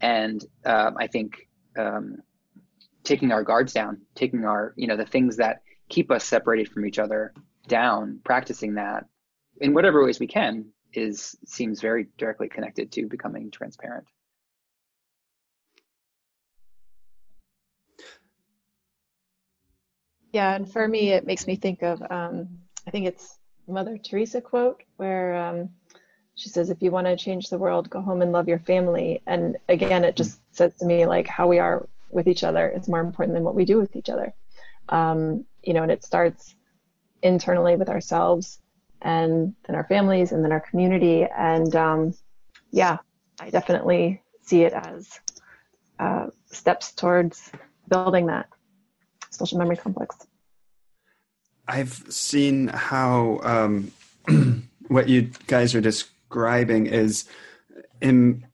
And 0.01 0.45
um, 0.65 0.97
i 0.99 1.07
think 1.07 1.49
um, 1.77 2.19
taking 3.05 3.33
our 3.33 3.43
guards 3.43 3.73
down, 3.73 4.01
taking 4.15 4.45
our, 4.45 4.75
you 4.77 4.87
know, 4.87 4.97
the 4.97 5.07
things 5.07 5.37
that 5.37 5.63
keep 5.89 6.11
us 6.11 6.25
separated 6.25 6.69
from 6.69 6.87
each 6.87 6.99
other 6.99 7.33
down, 7.69 8.21
practicing 8.25 8.75
that 8.75 9.05
in 9.61 9.75
whatever 9.75 10.05
ways 10.05 10.21
we 10.21 10.27
can 10.27 10.67
is 10.95 11.37
seems 11.47 11.81
very 11.81 12.07
directly 12.19 12.49
connected 12.49 12.93
to 12.93 13.07
becoming 13.07 13.51
transparent. 13.51 14.07
Yeah, 20.33 20.55
and 20.55 20.71
for 20.71 20.89
me, 20.89 21.11
it 21.11 21.27
makes 21.27 21.47
me 21.47 21.57
think 21.57 21.83
of 21.83 22.03
um, 22.11 22.49
I 22.87 22.91
think 22.91 23.07
it's 23.07 23.39
Mother 23.69 23.99
Teresa 23.99 24.41
quote 24.41 24.83
where 24.97 25.37
um, 25.37 25.71
she 26.35 26.49
says, 26.49 26.71
"If 26.71 26.83
you 26.83 26.91
want 26.91 27.07
to 27.07 27.17
change 27.17 27.49
the 27.49 27.59
world, 27.59 27.91
go 27.91 28.01
home 28.01 28.23
and 28.23 28.33
love 28.33 28.49
your 28.49 28.59
family." 28.59 29.23
And 29.27 29.57
again, 29.69 30.05
it 30.05 30.17
just 30.17 30.41
says 30.55 30.75
to 30.79 30.87
me 30.87 31.07
like 31.07 31.27
how 31.27 31.49
we 31.49 31.59
are 31.59 31.89
with 32.11 32.29
each 32.29 32.45
other 32.45 32.69
is 32.69 32.89
more 32.89 33.01
important 33.01 33.35
than 33.35 33.45
what 33.45 33.55
we 33.55 33.65
do 33.65 33.79
with 33.79 33.97
each 33.97 34.09
other. 34.09 34.35
Um, 34.89 35.45
you 35.63 35.73
know, 35.73 35.83
and 35.83 35.91
it 35.93 36.05
starts 36.05 36.55
internally 37.23 37.77
with 37.77 37.89
ourselves 37.89 38.59
and 39.01 39.55
then 39.67 39.77
our 39.77 39.85
families 39.85 40.33
and 40.33 40.45
then 40.45 40.53
our 40.53 40.61
community. 40.61 41.25
And 41.25 41.75
um, 41.75 42.15
yeah, 42.71 42.99
I 43.41 43.51
definitely 43.51 44.23
see 44.43 44.63
it 44.63 44.73
as 44.73 45.21
uh, 45.99 46.27
steps 46.47 46.93
towards 46.93 47.51
building 47.89 48.27
that 48.27 48.49
social 49.31 49.59
memory 49.59 49.77
complex. 49.77 50.17
I've 51.67 51.93
seen 52.09 52.69
how 52.69 53.41
um, 53.43 53.93
what 54.89 55.09
you 55.09 55.31
guys 55.47 55.75
are 55.75 55.81
describing 56.33 56.87
is 56.87 57.25
in 58.01 58.45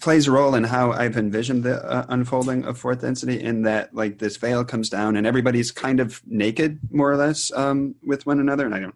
plays 0.00 0.26
a 0.26 0.32
role 0.32 0.56
in 0.56 0.64
how 0.64 0.90
I've 0.90 1.16
envisioned 1.16 1.62
the 1.62 1.80
uh, 1.84 2.04
unfolding 2.08 2.64
of 2.64 2.76
fourth 2.76 3.02
density 3.02 3.40
in 3.40 3.62
that 3.62 3.94
like 3.94 4.18
this 4.18 4.36
veil 4.36 4.64
comes 4.64 4.90
down 4.90 5.14
and 5.14 5.24
everybody's 5.28 5.70
kind 5.70 6.00
of 6.00 6.20
naked 6.26 6.80
more 6.90 7.12
or 7.12 7.16
less 7.16 7.52
um, 7.52 7.94
with 8.04 8.26
one 8.26 8.40
another 8.40 8.66
and 8.66 8.74
I 8.74 8.80
don't 8.80 8.94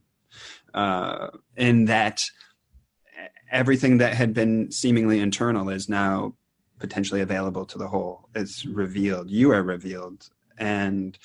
uh, 0.74 1.28
in 1.56 1.84
that 1.84 2.24
everything 3.52 3.98
that 3.98 4.14
had 4.14 4.34
been 4.34 4.72
seemingly 4.72 5.20
internal 5.20 5.68
is 5.68 5.88
now 5.88 6.34
potentially 6.80 7.20
available 7.20 7.64
to 7.66 7.78
the 7.78 7.86
whole 7.86 8.28
is 8.34 8.66
revealed 8.66 9.30
you 9.30 9.52
are 9.52 9.62
revealed. 9.62 10.28
And 10.58 11.16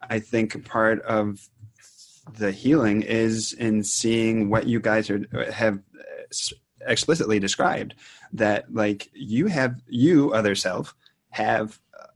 I 0.00 0.18
think 0.18 0.64
part 0.64 1.02
of 1.02 1.46
the 2.38 2.52
healing 2.52 3.02
is 3.02 3.52
in 3.54 3.82
seeing 3.82 4.50
what 4.50 4.66
you 4.66 4.80
guys 4.80 5.10
are 5.10 5.24
have 5.52 5.80
explicitly 6.86 7.38
described 7.38 7.94
that 8.32 8.72
like 8.72 9.10
you 9.12 9.46
have 9.46 9.80
you 9.86 10.32
other 10.32 10.54
self 10.54 10.94
have 11.30 11.78
uh, 11.98 12.06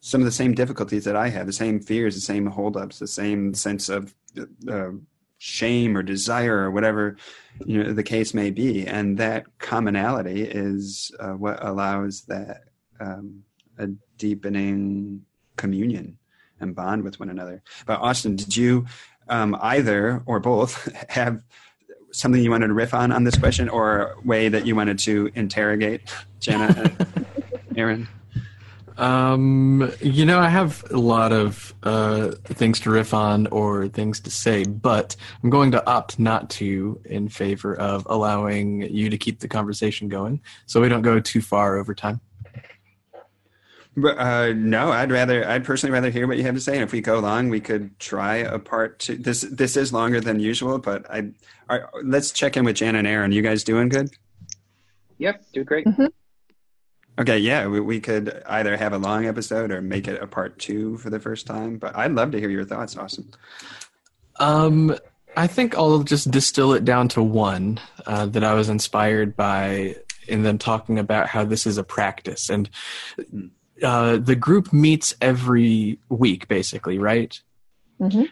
some 0.00 0.20
of 0.20 0.24
the 0.24 0.32
same 0.32 0.54
difficulties 0.54 1.04
that 1.04 1.16
I 1.16 1.28
have, 1.28 1.46
the 1.46 1.52
same 1.52 1.80
fears, 1.80 2.14
the 2.14 2.20
same 2.20 2.46
holdups, 2.46 2.98
the 2.98 3.06
same 3.06 3.54
sense 3.54 3.88
of 3.88 4.14
uh, 4.68 4.90
shame 5.38 5.96
or 5.96 6.02
desire 6.02 6.56
or 6.58 6.70
whatever 6.70 7.16
you 7.64 7.82
know 7.82 7.92
the 7.92 8.02
case 8.02 8.34
may 8.34 8.50
be, 8.50 8.86
and 8.86 9.18
that 9.18 9.46
commonality 9.58 10.42
is 10.42 11.12
uh, 11.20 11.32
what 11.32 11.62
allows 11.64 12.22
that 12.22 12.62
um, 13.00 13.42
a 13.78 13.88
deepening 14.16 15.24
communion 15.56 16.18
and 16.60 16.74
bond 16.74 17.02
with 17.02 17.20
one 17.20 17.30
another. 17.30 17.62
But 17.86 18.00
Austin, 18.00 18.36
did 18.36 18.56
you 18.56 18.86
um, 19.28 19.56
either 19.60 20.22
or 20.26 20.40
both 20.40 20.92
have 21.08 21.42
something 22.12 22.42
you 22.42 22.50
wanted 22.50 22.68
to 22.68 22.74
riff 22.74 22.94
on 22.94 23.10
on 23.10 23.24
this 23.24 23.36
question 23.36 23.68
or 23.68 23.98
a 23.98 24.20
way 24.24 24.48
that 24.48 24.66
you 24.66 24.76
wanted 24.76 24.98
to 25.00 25.30
interrogate 25.34 26.02
Jana 26.40 26.74
and 26.76 27.26
Aaron? 27.76 28.08
Um, 28.96 29.92
you 30.00 30.24
know, 30.24 30.38
I 30.38 30.48
have 30.48 30.84
a 30.90 30.98
lot 30.98 31.32
of 31.32 31.74
uh, 31.82 32.32
things 32.44 32.78
to 32.80 32.90
riff 32.90 33.12
on 33.12 33.48
or 33.48 33.88
things 33.88 34.20
to 34.20 34.30
say, 34.30 34.64
but 34.64 35.16
I'm 35.42 35.50
going 35.50 35.72
to 35.72 35.84
opt 35.86 36.18
not 36.18 36.48
to 36.50 37.00
in 37.04 37.28
favor 37.28 37.74
of 37.74 38.06
allowing 38.08 38.82
you 38.82 39.10
to 39.10 39.18
keep 39.18 39.40
the 39.40 39.48
conversation 39.48 40.08
going 40.08 40.40
so 40.66 40.80
we 40.80 40.88
don't 40.88 41.02
go 41.02 41.18
too 41.18 41.40
far 41.40 41.76
over 41.76 41.94
time. 41.94 42.20
But, 43.96 44.18
uh, 44.18 44.52
no, 44.54 44.90
I'd 44.90 45.12
rather, 45.12 45.48
I'd 45.48 45.64
personally 45.64 45.92
rather 45.92 46.10
hear 46.10 46.26
what 46.26 46.36
you 46.36 46.42
have 46.42 46.56
to 46.56 46.60
say. 46.60 46.74
And 46.74 46.82
if 46.82 46.90
we 46.90 47.00
go 47.00 47.20
long, 47.20 47.48
we 47.48 47.60
could 47.60 47.96
try 48.00 48.36
a 48.36 48.58
part 48.58 48.98
two. 48.98 49.16
This, 49.16 49.42
this 49.42 49.76
is 49.76 49.92
longer 49.92 50.20
than 50.20 50.40
usual, 50.40 50.78
but 50.78 51.08
I, 51.08 51.30
right, 51.68 51.82
let's 52.02 52.32
check 52.32 52.56
in 52.56 52.64
with 52.64 52.76
Jan 52.76 52.96
and 52.96 53.06
Aaron. 53.06 53.30
You 53.30 53.40
guys 53.40 53.62
doing 53.62 53.88
good? 53.88 54.10
Yep, 55.18 55.44
doing 55.52 55.64
great. 55.64 55.86
Mm-hmm. 55.86 56.06
Okay, 57.20 57.38
yeah, 57.38 57.68
we, 57.68 57.78
we 57.78 58.00
could 58.00 58.42
either 58.46 58.76
have 58.76 58.92
a 58.92 58.98
long 58.98 59.26
episode 59.26 59.70
or 59.70 59.80
make 59.80 60.08
it 60.08 60.20
a 60.20 60.26
part 60.26 60.58
two 60.58 60.96
for 60.98 61.10
the 61.10 61.20
first 61.20 61.46
time. 61.46 61.78
But 61.78 61.96
I'd 61.96 62.12
love 62.12 62.32
to 62.32 62.40
hear 62.40 62.50
your 62.50 62.64
thoughts, 62.64 62.96
Austin. 62.96 63.32
Um, 64.40 64.98
I 65.36 65.46
think 65.46 65.78
I'll 65.78 66.02
just 66.02 66.32
distill 66.32 66.72
it 66.72 66.84
down 66.84 67.06
to 67.10 67.22
one 67.22 67.78
uh, 68.06 68.26
that 68.26 68.42
I 68.42 68.54
was 68.54 68.68
inspired 68.68 69.36
by 69.36 69.94
in 70.26 70.42
them 70.42 70.58
talking 70.58 70.98
about 70.98 71.28
how 71.28 71.44
this 71.44 71.64
is 71.64 71.78
a 71.78 71.84
practice 71.84 72.50
and. 72.50 72.68
Uh, 73.82 74.16
the 74.18 74.36
group 74.36 74.72
meets 74.72 75.14
every 75.20 75.98
week, 76.08 76.48
basically, 76.48 76.98
right? 76.98 77.40
Mm-hmm. 78.00 78.24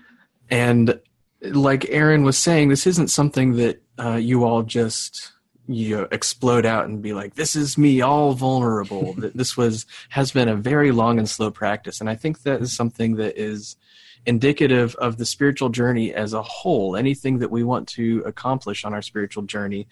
And 0.50 1.00
like 1.42 1.86
Aaron 1.88 2.22
was 2.22 2.38
saying, 2.38 2.68
this 2.68 2.86
isn't 2.86 3.08
something 3.08 3.56
that 3.56 3.82
uh, 3.98 4.16
you 4.16 4.44
all 4.44 4.62
just 4.62 5.32
you 5.68 5.96
know, 5.96 6.08
explode 6.10 6.66
out 6.66 6.86
and 6.86 7.02
be 7.02 7.12
like, 7.12 7.34
"This 7.34 7.54
is 7.54 7.78
me, 7.78 8.00
all 8.00 8.32
vulnerable." 8.34 9.14
this 9.34 9.56
was 9.56 9.86
has 10.10 10.32
been 10.32 10.48
a 10.48 10.56
very 10.56 10.92
long 10.92 11.18
and 11.18 11.28
slow 11.28 11.50
practice, 11.50 12.00
and 12.00 12.10
I 12.10 12.16
think 12.16 12.42
that 12.42 12.60
is 12.60 12.74
something 12.74 13.16
that 13.16 13.40
is 13.40 13.76
indicative 14.24 14.94
of 14.96 15.16
the 15.16 15.26
spiritual 15.26 15.68
journey 15.68 16.14
as 16.14 16.32
a 16.32 16.42
whole. 16.42 16.96
Anything 16.96 17.38
that 17.38 17.50
we 17.50 17.64
want 17.64 17.88
to 17.88 18.22
accomplish 18.24 18.84
on 18.84 18.94
our 18.94 19.02
spiritual 19.02 19.44
journey, 19.44 19.88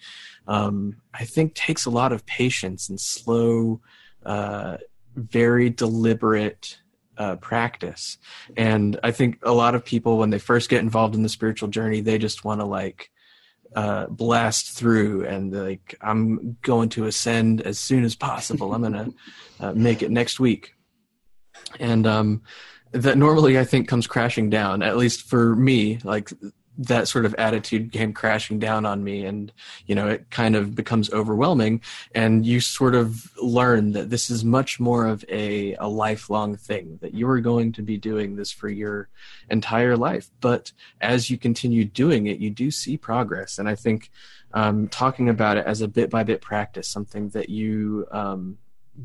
um, 0.47 0.97
I 1.13 1.25
think, 1.25 1.53
takes 1.53 1.85
a 1.85 1.89
lot 1.89 2.13
of 2.13 2.25
patience 2.25 2.89
and 2.89 2.99
slow 2.99 3.81
uh, 4.25 4.77
very 5.15 5.69
deliberate 5.69 6.77
uh, 7.17 7.35
practice. 7.35 8.17
And 8.57 8.99
I 9.03 9.11
think 9.11 9.39
a 9.43 9.51
lot 9.51 9.75
of 9.75 9.85
people, 9.85 10.17
when 10.17 10.29
they 10.29 10.39
first 10.39 10.69
get 10.69 10.81
involved 10.81 11.15
in 11.15 11.23
the 11.23 11.29
spiritual 11.29 11.69
journey, 11.69 12.01
they 12.01 12.17
just 12.17 12.43
want 12.43 12.61
to 12.61 12.65
like 12.65 13.11
uh, 13.75 14.07
blast 14.07 14.71
through 14.71 15.25
and 15.25 15.53
like, 15.53 15.95
I'm 16.01 16.57
going 16.61 16.89
to 16.89 17.05
ascend 17.05 17.61
as 17.61 17.79
soon 17.79 18.03
as 18.03 18.15
possible. 18.15 18.73
I'm 18.73 18.81
going 18.81 18.93
to 18.93 19.13
uh, 19.59 19.73
make 19.73 20.01
it 20.01 20.11
next 20.11 20.39
week. 20.39 20.73
And 21.79 22.07
um, 22.07 22.41
that 22.91 23.17
normally 23.17 23.59
I 23.59 23.63
think 23.63 23.87
comes 23.87 24.07
crashing 24.07 24.49
down, 24.49 24.81
at 24.81 24.97
least 24.97 25.21
for 25.29 25.55
me. 25.55 25.99
Like 26.03 26.31
that 26.77 27.07
sort 27.07 27.25
of 27.25 27.35
attitude 27.35 27.91
came 27.91 28.13
crashing 28.13 28.57
down 28.57 28.85
on 28.85 29.03
me 29.03 29.25
and 29.25 29.51
you 29.85 29.93
know 29.93 30.07
it 30.07 30.29
kind 30.29 30.55
of 30.55 30.75
becomes 30.75 31.11
overwhelming. 31.11 31.81
And 32.15 32.45
you 32.45 32.59
sort 32.59 32.95
of 32.95 33.31
learn 33.41 33.91
that 33.93 34.09
this 34.09 34.29
is 34.29 34.43
much 34.43 34.79
more 34.79 35.05
of 35.05 35.23
a, 35.29 35.75
a 35.75 35.87
lifelong 35.87 36.55
thing 36.55 36.97
that 37.01 37.13
you 37.13 37.27
are 37.29 37.39
going 37.39 37.71
to 37.73 37.81
be 37.81 37.97
doing 37.97 38.35
this 38.35 38.51
for 38.51 38.69
your 38.69 39.09
entire 39.49 39.97
life. 39.97 40.29
But 40.39 40.71
as 41.01 41.29
you 41.29 41.37
continue 41.37 41.85
doing 41.85 42.27
it 42.27 42.39
you 42.39 42.49
do 42.49 42.71
see 42.71 42.97
progress. 42.97 43.59
And 43.59 43.69
i 43.69 43.75
think 43.75 44.11
um, 44.53 44.87
talking 44.89 45.29
about 45.29 45.57
it 45.57 45.65
as 45.65 45.81
a 45.81 45.87
bit 45.87 46.09
by 46.09 46.23
bit 46.23 46.41
practice 46.41 46.87
something 46.87 47.29
that 47.29 47.49
you 47.49 48.05
um, 48.11 48.57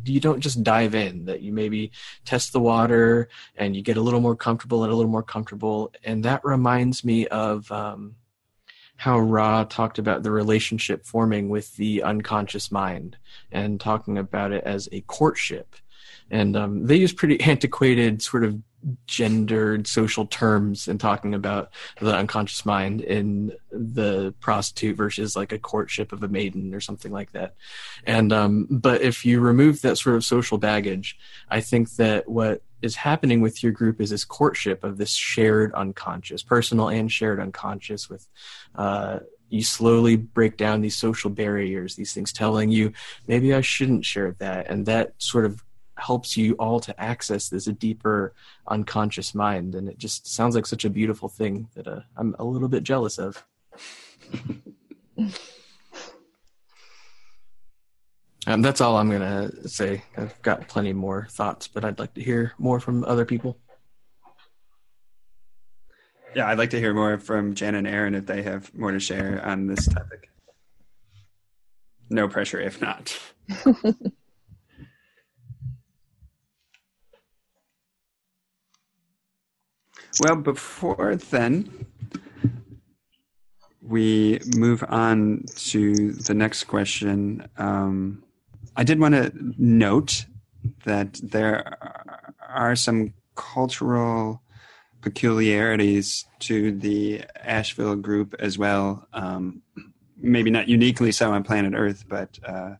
you 0.05 0.21
don't 0.21 0.41
just 0.41 0.63
dive 0.63 0.95
in 0.95 1.25
that 1.27 1.41
you 1.41 1.53
maybe 1.53 1.93
test 2.25 2.53
the 2.53 2.61
water 2.61 3.29
and 3.57 3.75
you 3.75 3.83
get 3.83 3.97
a 3.97 4.01
little 4.01 4.21
more 4.21 4.37
comfortable 4.37 4.85
and 4.85 4.93
a 4.93 4.97
little 4.97 5.11
more 5.11 5.23
comfortable. 5.23 5.93
And 6.05 6.25
that 6.25 6.45
reminds 6.45 7.05
me 7.05 7.27
of 7.29 7.71
um, 7.73 8.17
how 8.97 9.19
ra 9.19 9.65
talked 9.65 9.99
about 9.99 10.23
the 10.23 10.31
relationship 10.31 11.05
forming 11.05 11.49
with 11.49 11.75
the 11.77 12.03
unconscious 12.03 12.71
mind 12.71 13.17
and 13.53 13.81
talking 13.81 14.19
about 14.19 14.53
it 14.53 14.65
as 14.65 14.89
a 14.93 15.03
courtship. 15.03 15.77
And 16.31 16.57
um, 16.57 16.87
they 16.87 16.97
use 16.97 17.13
pretty 17.13 17.41
antiquated 17.51 18.23
sort 18.23 18.45
of 18.45 18.61
gendered 19.07 19.87
social 19.87 20.27
terms 20.27 20.89
and 20.89 21.01
talking 21.01 21.35
about 21.35 21.71
the 22.01 22.15
unconscious 22.15 22.65
mind 22.65 23.01
in 23.01 23.53
the 23.71 24.33
prostitute 24.41 24.97
versus 24.97 25.35
like 25.37 25.53
a 25.53 25.59
courtship 25.59 26.13
of 26.13 26.23
a 26.23 26.29
maiden 26.29 26.75
or 26.75 26.81
something 26.81 27.13
like 27.13 27.33
that. 27.33 27.55
And 28.05 28.33
um, 28.33 28.67
but 28.71 29.03
if 29.03 29.25
you 29.25 29.41
remove 29.41 29.83
that 29.83 29.97
sort 29.97 30.17
of 30.17 30.25
social 30.25 30.59
baggage 30.59 31.19
i 31.49 31.61
think 31.61 31.91
that 31.97 32.29
what 32.29 32.63
is 32.83 32.97
happening 32.97 33.41
with 33.41 33.63
your 33.63 33.73
group 33.73 34.01
is 34.01 34.11
this 34.11 34.25
courtship 34.25 34.85
of 34.85 34.99
this 34.99 35.11
shared 35.11 35.73
unconscious 35.75 36.43
personal 36.43 36.89
and 36.89 37.11
shared 37.11 37.41
unconscious 37.41 38.09
with 38.09 38.27
uh, 38.77 39.19
you 39.49 39.63
slowly 39.63 40.17
break 40.17 40.57
down 40.57 40.81
these 40.81 40.97
social 40.97 41.31
barriers, 41.31 41.95
these 41.95 42.13
things 42.13 42.33
telling 42.33 42.71
you 42.71 42.93
maybe 43.29 43.55
I 43.55 43.61
shouldn't 43.61 44.05
share 44.05 44.35
that, 44.39 44.69
and 44.69 44.87
that 44.87 45.15
sort 45.19 45.45
of 45.45 45.63
helps 45.97 46.37
you 46.37 46.55
all 46.55 46.79
to 46.81 47.01
access 47.01 47.49
this 47.49 47.65
deeper 47.65 48.35
unconscious 48.69 49.35
mind 49.35 49.75
and 49.75 49.89
it 49.89 49.99
just 49.99 50.27
sounds 50.27 50.55
like 50.55 50.67
such 50.67 50.85
a 50.85 50.91
beautiful 50.91 51.29
thing 51.29 51.69
that 51.75 51.89
uh, 51.89 52.01
i'm 52.17 52.37
a 52.39 52.45
little 52.45 52.69
bit 52.69 52.83
jealous 52.83 53.19
of. 53.19 53.45
Um, 58.49 58.63
that's 58.63 58.81
all 58.81 58.97
i'm 58.97 59.11
going 59.11 59.23
to 59.23 59.69
say. 59.69 60.05
I've 60.17 60.41
got 60.43 60.69
plenty 60.69 60.93
more 60.93 61.27
thoughts 61.33 61.67
but 61.67 61.85
i'd 61.85 61.99
like 61.99 62.15
to 62.15 62.23
hear 62.23 62.53
more 62.59 62.79
from 62.79 63.03
other 63.03 63.25
people. 63.25 63.59
Yeah 66.33 66.47
i'd 66.47 66.59
like 66.59 66.71
to 66.71 66.79
hear 66.79 66.95
more 66.95 67.19
from 67.19 67.57
jan 67.57 67.75
and 67.75 67.89
aaron 67.89 68.15
if 68.15 68.27
they 68.27 68.43
have 68.43 68.73
more 68.73 68.93
to 68.93 69.01
share 69.01 69.45
on 69.45 69.67
this 69.67 69.89
topic. 69.89 70.31
No 72.09 72.29
pressure 72.29 72.61
if 72.61 72.81
not 72.81 73.19
Well, 80.21 80.37
before 80.37 81.17
then, 81.17 81.87
we 83.83 84.41
move 84.57 84.83
on 84.89 85.45
to 85.57 86.13
the 86.13 86.33
next 86.33 86.65
question. 86.65 87.47
Um, 87.59 88.23
I 88.77 88.83
did 88.83 88.99
want 88.99 89.15
to 89.15 89.31
note 89.59 90.25
that 90.85 91.21
there 91.23 91.77
are 92.49 92.75
some 92.77 93.13
cultural 93.35 94.43
peculiarities 95.03 96.25
to 96.41 96.73
the 96.73 97.23
Asheville 97.43 97.97
group 97.97 98.35
as 98.39 98.57
well. 98.57 99.07
Um, 99.13 99.61
maybe 100.17 100.51
not 100.51 100.67
uniquely 100.67 101.13
so 101.13 101.31
on 101.31 101.43
planet 101.43 101.75
Earth, 101.77 102.07
but 102.09 102.39
uh, 102.43 102.77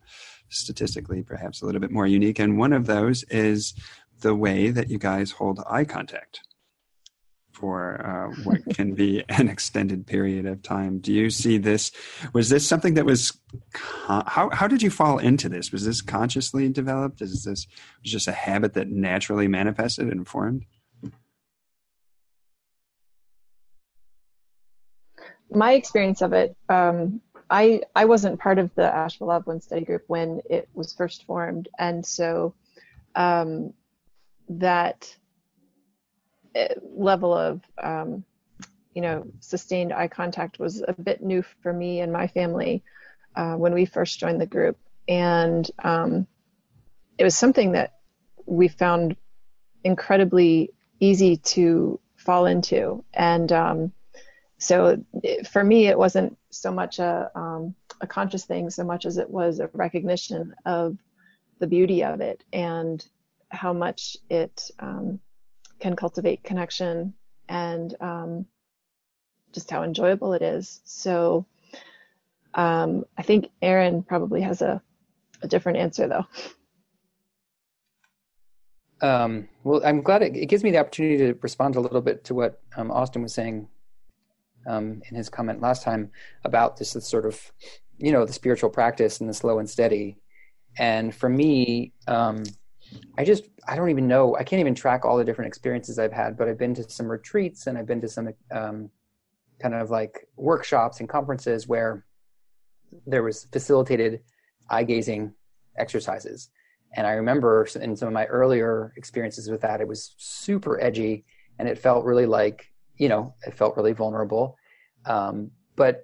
statistically 0.49 1.23
perhaps 1.23 1.61
a 1.61 1.67
little 1.67 1.83
bit 1.83 1.91
more 1.91 2.07
unique. 2.07 2.39
And 2.39 2.59
one 2.59 2.73
of 2.73 2.87
those 2.87 3.25
is 3.25 3.75
the 4.21 4.35
way 4.35 4.71
that 4.71 4.89
you 4.89 4.99
guys 4.99 5.33
hold 5.33 5.63
eye 5.69 5.85
contact 5.85 6.41
for 7.57 8.05
uh, 8.05 8.43
what 8.45 8.61
can 8.75 8.95
be 8.95 9.25
an 9.29 9.49
extended 9.49 10.07
period 10.07 10.47
of 10.47 10.63
time. 10.63 10.99
Do 10.99 11.13
you 11.13 11.31
see 11.31 11.59
this? 11.59 11.91
Was 12.33 12.51
this 12.51 12.67
something 12.67 12.95
that 12.95 13.07
was? 13.07 13.39
How 14.07 14.51
how 14.53 14.69
did 14.69 14.83
you 14.83 14.91
fall 14.91 15.19
into 15.19 15.49
this? 15.49 15.73
Was 15.73 15.85
this 15.85 16.03
consciously 16.03 16.69
developed? 16.69 17.23
Is 17.23 17.45
this 17.45 17.67
was 18.03 18.13
just 18.13 18.29
a 18.29 18.33
habit 18.33 18.75
that 18.75 18.89
naturally 18.89 19.49
manifested 19.49 20.09
and 20.09 20.29
formed? 20.29 20.65
My 25.51 25.73
experience 25.73 26.23
of 26.23 26.33
it, 26.33 26.57
um, 26.69 27.23
I 27.49 27.83
I 27.95 28.05
wasn't 28.05 28.41
part 28.41 28.59
of 28.59 28.75
the 28.75 28.85
Asheville 28.85 29.41
One 29.45 29.61
Study 29.61 29.85
Group 29.85 30.05
when 30.09 30.43
it 30.51 30.69
was 30.75 30.93
first 30.93 31.25
formed, 31.25 31.69
and 31.79 32.05
so 32.05 32.55
um, 33.15 33.73
that 34.49 35.17
level 36.83 37.35
of 37.35 37.61
um, 37.83 38.25
you 38.95 39.03
know 39.03 39.27
sustained 39.41 39.93
eye 39.93 40.09
contact 40.09 40.59
was 40.59 40.83
a 40.87 40.93
bit 40.93 41.23
new 41.23 41.43
for 41.63 41.73
me 41.73 42.01
and 42.01 42.13
my 42.13 42.27
family 42.27 42.83
uh, 43.35 43.55
when 43.55 43.75
we 43.75 43.85
first 43.85 44.19
joined 44.19 44.41
the 44.41 44.47
group, 44.47 44.79
and 45.09 45.71
um, 45.85 46.27
it 47.19 47.25
was 47.25 47.37
something 47.37 47.73
that 47.73 47.95
we 48.47 48.69
found 48.69 49.17
incredibly 49.85 50.71
easy 51.01 51.37
to 51.37 52.01
fall 52.17 52.47
into, 52.47 53.05
and 53.15 53.53
um, 53.53 53.93
so 54.59 55.05
for 55.51 55.63
me, 55.63 55.87
it 55.87 55.99
wasn't 55.99 56.37
so 56.51 56.73
much 56.73 56.99
a 56.99 57.31
um, 57.35 57.75
a 58.01 58.07
conscious 58.07 58.45
thing 58.45 58.71
so 58.71 58.85
much 58.85 59.07
as 59.07 59.19
it 59.19 59.29
was 59.29 59.61
a 59.61 59.71
recognition 59.73 60.55
of 60.65 60.97
the 61.59 61.67
beauty 61.67 62.05
of 62.05 62.21
it 62.21 62.45
and 62.53 63.07
how 63.51 63.73
much 63.73 64.17
it 64.29 64.71
um, 64.79 65.19
can 65.81 65.97
cultivate 65.97 66.43
connection 66.43 67.15
and 67.49 67.95
um, 68.01 68.47
just 69.53 69.71
how 69.71 69.83
enjoyable 69.83 70.33
it 70.33 70.43
is. 70.43 70.81
So 70.85 71.47
um, 72.55 73.05
I 73.17 73.23
think 73.23 73.51
Aaron 73.63 74.03
probably 74.03 74.41
has 74.43 74.63
a, 74.63 74.83
a 75.43 75.49
different 75.49 75.79
answer 75.79 76.09
though. 76.09 76.27
Um, 79.07 79.49
well, 79.63 79.83
I'm 79.85 80.01
glad 80.01 80.23
it, 80.23 80.35
it, 80.35 80.47
gives 80.47 80.65
me 80.65 80.71
the 80.71 80.79
opportunity 80.79 81.19
to 81.19 81.39
respond 81.43 81.77
a 81.77 81.81
little 81.81 82.01
bit 82.01 82.25
to 82.25 82.35
what 82.35 82.63
um, 82.77 82.91
Austin 82.91 83.23
was 83.23 83.35
saying 83.35 83.69
um, 84.67 85.03
in 85.11 85.17
his 85.17 85.29
comment 85.29 85.61
last 85.61 85.83
time 85.83 86.11
about 86.45 86.79
this, 86.79 86.95
this, 86.95 87.07
sort 87.07 87.27
of, 87.27 87.53
you 87.99 88.11
know, 88.11 88.25
the 88.25 88.33
spiritual 88.33 88.71
practice 88.71 89.21
and 89.21 89.29
the 89.29 89.35
slow 89.35 89.59
and 89.59 89.69
steady. 89.69 90.17
And 90.79 91.15
for 91.15 91.29
me, 91.29 91.93
um, 92.07 92.45
I 93.19 93.25
just 93.25 93.45
I 93.69 93.77
don't 93.77 93.91
even 93.91 94.09
know. 94.09 94.37
I 94.37 94.45
can't 94.45 94.61
even 94.61 94.75
track 94.75 95.05
all 95.05 95.17
the 95.17 95.25
different 95.25 95.49
experiences 95.49 95.99
I've 95.99 96.13
had. 96.13 96.37
But 96.37 96.49
I've 96.49 96.59
been 96.59 96.75
to 96.75 96.89
some 96.89 97.07
retreats 97.07 97.67
and 97.67 97.77
I've 97.77 97.87
been 97.87 98.01
to 98.01 98.09
some 98.09 98.33
um, 98.51 98.91
kind 99.61 99.75
of 99.75 99.91
like 99.91 100.29
workshops 100.37 101.01
and 101.01 101.09
conferences 101.09 101.67
where 101.67 102.05
there 103.07 103.23
was 103.23 103.47
facilitated 103.53 104.21
eye 104.71 104.85
gazing 104.85 105.33
exercises. 105.77 106.51
And 106.95 107.07
I 107.07 107.13
remember 107.13 107.67
in 107.81 107.97
some 107.97 108.09
of 108.09 108.15
my 108.15 108.27
earlier 108.27 108.93
experiences 108.97 109.51
with 109.51 109.61
that, 109.63 109.81
it 109.81 109.89
was 109.89 110.15
super 110.19 110.81
edgy 110.81 111.25
and 111.59 111.69
it 111.69 111.79
felt 111.79 112.05
really 112.05 112.27
like 112.27 112.71
you 112.99 113.09
know, 113.09 113.35
it 113.47 113.55
felt 113.55 113.77
really 113.77 113.93
vulnerable. 113.93 114.57
Um, 115.05 115.51
but 115.77 116.03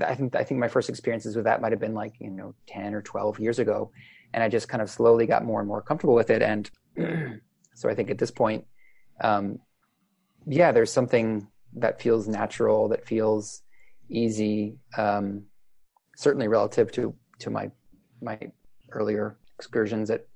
I 0.00 0.14
think 0.14 0.34
I 0.34 0.44
think 0.44 0.58
my 0.58 0.68
first 0.68 0.88
experiences 0.88 1.36
with 1.36 1.44
that 1.44 1.60
might 1.60 1.72
have 1.72 1.80
been 1.80 1.94
like 1.94 2.14
you 2.18 2.30
know 2.30 2.54
ten 2.66 2.94
or 2.94 3.02
twelve 3.02 3.38
years 3.38 3.58
ago, 3.58 3.90
and 4.32 4.42
I 4.42 4.48
just 4.48 4.68
kind 4.68 4.82
of 4.82 4.90
slowly 4.90 5.26
got 5.26 5.44
more 5.44 5.60
and 5.60 5.68
more 5.68 5.82
comfortable 5.82 6.14
with 6.14 6.30
it. 6.30 6.42
And 6.42 6.70
so 7.74 7.88
I 7.88 7.94
think 7.94 8.10
at 8.10 8.18
this 8.18 8.30
point, 8.30 8.64
um, 9.20 9.58
yeah, 10.46 10.72
there's 10.72 10.92
something 10.92 11.48
that 11.74 12.00
feels 12.00 12.28
natural, 12.28 12.88
that 12.88 13.06
feels 13.06 13.62
easy, 14.08 14.78
um, 14.96 15.44
certainly 16.16 16.48
relative 16.48 16.92
to 16.92 17.14
to 17.38 17.50
my 17.50 17.70
my 18.22 18.38
earlier 18.92 19.36
excursions 19.58 20.10
at 20.10 20.26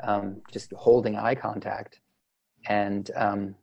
um, 0.00 0.40
just 0.52 0.72
holding 0.72 1.16
eye 1.16 1.34
contact 1.34 2.00
and 2.66 3.10
um, 3.16 3.54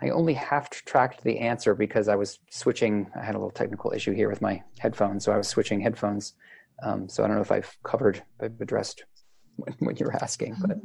I 0.00 0.10
only 0.10 0.34
half 0.34 0.70
tracked 0.70 1.24
the 1.24 1.38
answer 1.38 1.74
because 1.74 2.08
I 2.08 2.14
was 2.14 2.38
switching. 2.50 3.10
I 3.16 3.24
had 3.24 3.34
a 3.34 3.38
little 3.38 3.50
technical 3.50 3.92
issue 3.92 4.12
here 4.12 4.28
with 4.28 4.40
my 4.40 4.62
headphones, 4.78 5.24
so 5.24 5.32
I 5.32 5.36
was 5.36 5.48
switching 5.48 5.80
headphones. 5.80 6.34
Um, 6.82 7.08
so 7.08 7.24
I 7.24 7.26
don't 7.26 7.36
know 7.36 7.42
if 7.42 7.52
I've 7.52 7.76
covered, 7.82 8.22
I've 8.40 8.60
addressed 8.60 9.04
when 9.78 9.96
you 9.96 10.06
were 10.06 10.16
asking, 10.22 10.56
but 10.60 10.78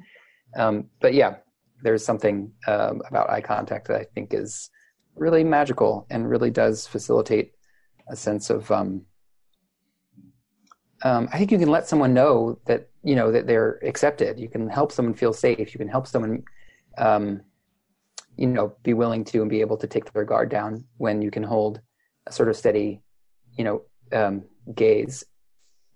um, 0.55 0.89
but 1.01 1.13
yeah, 1.13 1.35
there's 1.81 2.05
something 2.05 2.51
um, 2.67 3.01
about 3.07 3.29
eye 3.29 3.41
contact 3.41 3.87
that 3.87 3.99
I 3.99 4.05
think 4.15 4.33
is 4.33 4.69
really 5.15 5.43
magical 5.43 6.05
and 6.09 6.29
really 6.29 6.51
does 6.51 6.87
facilitate 6.87 7.53
a 8.09 8.15
sense 8.15 8.49
of. 8.49 8.69
Um, 8.71 9.03
um, 11.03 11.27
I 11.33 11.37
think 11.37 11.51
you 11.51 11.57
can 11.57 11.69
let 11.69 11.87
someone 11.87 12.13
know 12.13 12.59
that 12.65 12.89
you 13.03 13.15
know 13.15 13.31
that 13.31 13.45
they're 13.45 13.79
accepted. 13.83 14.39
You 14.39 14.49
can 14.49 14.69
help 14.69 14.91
someone 14.91 15.13
feel 15.13 15.33
safe. 15.33 15.73
You 15.73 15.77
can 15.77 15.89
help 15.89 16.07
someone 16.07 16.43
um, 16.97 17.41
you 18.37 18.47
know 18.47 18.75
be 18.83 18.93
willing 18.93 19.23
to 19.25 19.41
and 19.41 19.49
be 19.49 19.61
able 19.61 19.77
to 19.77 19.87
take 19.87 20.11
their 20.11 20.23
guard 20.23 20.49
down 20.49 20.83
when 20.97 21.21
you 21.21 21.31
can 21.31 21.43
hold 21.43 21.81
a 22.27 22.31
sort 22.31 22.49
of 22.49 22.55
steady 22.55 23.01
you 23.57 23.63
know 23.63 23.81
um, 24.11 24.43
gaze 24.75 25.23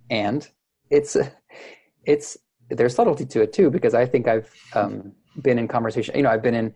and 0.10 0.48
it's 0.90 1.18
it's 2.06 2.38
there's 2.70 2.96
subtlety 2.96 3.26
to 3.26 3.42
it 3.42 3.54
too 3.54 3.70
because 3.70 3.94
i 3.94 4.06
think 4.06 4.28
i've 4.28 4.54
um, 4.74 5.14
been 5.42 5.60
in 5.60 5.68
conversation 5.68 6.16
you 6.16 6.24
know 6.24 6.30
i've 6.30 6.42
been 6.42 6.56
in 6.56 6.74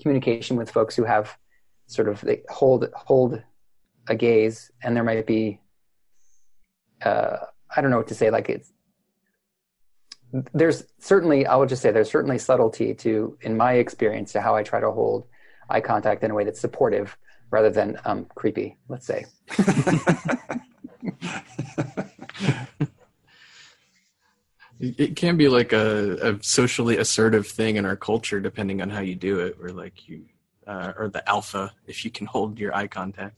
communication 0.00 0.56
with 0.56 0.70
folks 0.70 0.96
who 0.96 1.04
have 1.04 1.36
sort 1.86 2.08
of 2.08 2.20
they 2.22 2.42
hold 2.48 2.88
hold 2.94 3.42
a 4.08 4.16
gaze 4.16 4.70
and 4.82 4.96
there 4.96 5.04
might 5.04 5.26
be 5.26 5.60
uh, 7.02 7.36
i 7.74 7.80
don't 7.80 7.90
know 7.90 7.98
what 7.98 8.08
to 8.08 8.14
say 8.14 8.30
like 8.30 8.48
it's 8.48 8.72
there's 10.54 10.84
certainly 10.98 11.46
i 11.46 11.54
would 11.54 11.68
just 11.68 11.82
say 11.82 11.90
there's 11.90 12.10
certainly 12.10 12.38
subtlety 12.38 12.94
to 12.94 13.36
in 13.42 13.56
my 13.56 13.74
experience 13.74 14.32
to 14.32 14.40
how 14.40 14.54
i 14.54 14.62
try 14.62 14.80
to 14.80 14.90
hold 14.90 15.26
eye 15.68 15.80
contact 15.80 16.24
in 16.24 16.30
a 16.30 16.34
way 16.34 16.44
that's 16.44 16.60
supportive 16.60 17.16
rather 17.52 17.70
than 17.70 17.98
um, 18.04 18.26
creepy 18.34 18.76
let's 18.88 19.06
say. 19.06 19.24
It 24.84 25.14
can 25.14 25.36
be 25.36 25.46
like 25.46 25.72
a, 25.72 26.34
a, 26.34 26.42
socially 26.42 26.96
assertive 26.96 27.46
thing 27.46 27.76
in 27.76 27.84
our 27.86 27.94
culture 27.94 28.40
depending 28.40 28.82
on 28.82 28.90
how 28.90 28.98
you 28.98 29.14
do 29.14 29.38
it 29.38 29.56
or 29.62 29.68
like 29.68 30.08
you 30.08 30.24
uh, 30.66 30.92
or 30.98 31.08
the 31.08 31.22
alpha 31.28 31.72
if 31.86 32.04
you 32.04 32.10
can 32.10 32.26
hold 32.26 32.58
your 32.58 32.74
eye 32.74 32.88
contact. 32.88 33.36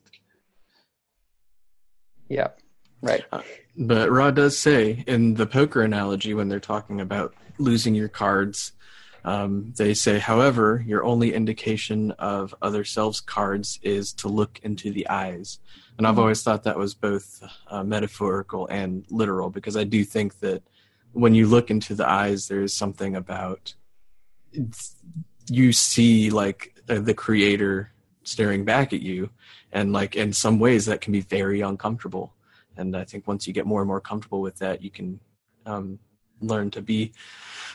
Yeah 2.30 2.48
right. 3.04 3.24
Uh, 3.30 3.42
but 3.76 4.10
Ra 4.10 4.30
does 4.30 4.58
say 4.58 5.04
in 5.06 5.34
the 5.34 5.46
poker 5.46 5.82
analogy 5.82 6.34
when 6.34 6.48
they're 6.48 6.60
talking 6.60 7.00
about 7.00 7.34
losing 7.58 7.94
your 7.94 8.08
cards, 8.08 8.72
um, 9.24 9.72
they 9.76 9.94
say, 9.94 10.18
however, 10.18 10.84
your 10.86 11.04
only 11.04 11.32
indication 11.32 12.10
of 12.12 12.54
other 12.60 12.84
selves' 12.84 13.20
cards 13.20 13.78
is 13.82 14.12
to 14.14 14.28
look 14.28 14.60
into 14.62 14.92
the 14.92 15.08
eyes. 15.08 15.58
And 15.96 16.06
I've 16.06 16.12
mm-hmm. 16.12 16.20
always 16.20 16.42
thought 16.42 16.64
that 16.64 16.78
was 16.78 16.94
both 16.94 17.42
uh, 17.68 17.82
metaphorical 17.82 18.66
and 18.66 19.04
literal 19.10 19.50
because 19.50 19.76
I 19.76 19.84
do 19.84 20.04
think 20.04 20.40
that 20.40 20.62
when 21.12 21.34
you 21.34 21.46
look 21.46 21.70
into 21.70 21.94
the 21.94 22.08
eyes, 22.08 22.48
there 22.48 22.62
is 22.62 22.74
something 22.74 23.16
about 23.16 23.74
you 25.48 25.72
see 25.72 26.30
like 26.30 26.74
uh, 26.88 27.00
the 27.00 27.14
creator 27.14 27.92
staring 28.24 28.64
back 28.64 28.92
at 28.92 29.02
you, 29.02 29.30
and 29.72 29.92
like 29.92 30.16
in 30.16 30.32
some 30.32 30.58
ways 30.58 30.86
that 30.86 31.00
can 31.00 31.12
be 31.12 31.20
very 31.20 31.60
uncomfortable 31.60 32.34
and 32.76 32.96
I 32.96 33.04
think 33.04 33.26
once 33.26 33.46
you 33.46 33.52
get 33.52 33.66
more 33.66 33.80
and 33.80 33.88
more 33.88 34.00
comfortable 34.00 34.40
with 34.40 34.58
that, 34.58 34.82
you 34.82 34.90
can 34.90 35.20
um, 35.66 35.98
learn 36.46 36.70
to 36.72 36.82
be 36.82 37.12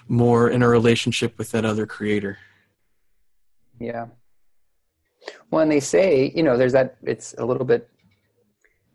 more 0.07 0.49
in 0.49 0.63
a 0.63 0.67
relationship 0.67 1.37
with 1.37 1.51
that 1.51 1.65
other 1.65 1.85
creator. 1.85 2.37
Yeah. 3.79 4.07
Well, 5.51 5.61
and 5.61 5.71
they 5.71 5.79
say, 5.79 6.31
you 6.35 6.43
know, 6.43 6.57
there's 6.57 6.73
that. 6.73 6.97
It's 7.03 7.35
a 7.37 7.45
little 7.45 7.65
bit 7.65 7.89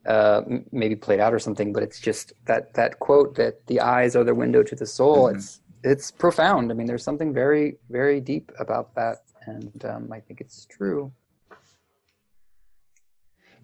uh, 0.06 0.42
maybe 0.72 0.96
played 0.96 1.20
out 1.20 1.32
or 1.32 1.38
something, 1.38 1.72
but 1.72 1.82
it's 1.82 2.00
just 2.00 2.32
that 2.46 2.74
that 2.74 2.98
quote 2.98 3.34
that 3.36 3.66
the 3.66 3.80
eyes 3.80 4.16
are 4.16 4.24
the 4.24 4.34
window 4.34 4.62
to 4.62 4.74
the 4.74 4.86
soul. 4.86 5.26
Mm-hmm. 5.26 5.36
It's 5.36 5.60
it's 5.82 6.10
profound. 6.10 6.70
I 6.70 6.74
mean, 6.74 6.86
there's 6.86 7.04
something 7.04 7.32
very 7.32 7.76
very 7.90 8.20
deep 8.20 8.52
about 8.58 8.94
that, 8.94 9.18
and 9.46 9.84
um, 9.84 10.12
I 10.12 10.20
think 10.20 10.40
it's 10.40 10.66
true. 10.66 11.12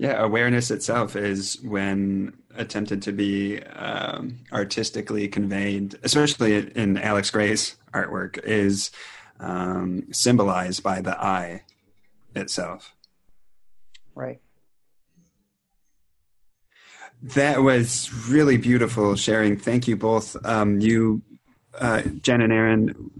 Yeah, 0.01 0.22
awareness 0.22 0.70
itself 0.70 1.14
is 1.14 1.60
when 1.60 2.32
attempted 2.55 3.02
to 3.02 3.12
be 3.12 3.62
um, 3.62 4.39
artistically 4.51 5.28
conveyed, 5.28 5.98
especially 6.02 6.56
in 6.74 6.97
Alex 6.97 7.31
Grey's 7.31 7.77
artwork, 7.93 8.43
is 8.43 8.90
um, 9.40 10.10
symbolized 10.10 10.82
by 10.82 11.02
the 11.02 11.22
eye 11.22 11.64
itself. 12.35 12.94
Right. 14.14 14.40
That 17.22 17.60
was 17.60 18.10
really 18.27 18.56
beautiful 18.56 19.16
sharing. 19.16 19.59
Thank 19.59 19.86
you 19.86 19.97
both. 19.97 20.35
Um, 20.47 20.81
you, 20.81 21.20
uh, 21.78 22.01
Jen 22.22 22.40
and 22.40 22.55
Aaron, 22.55 23.10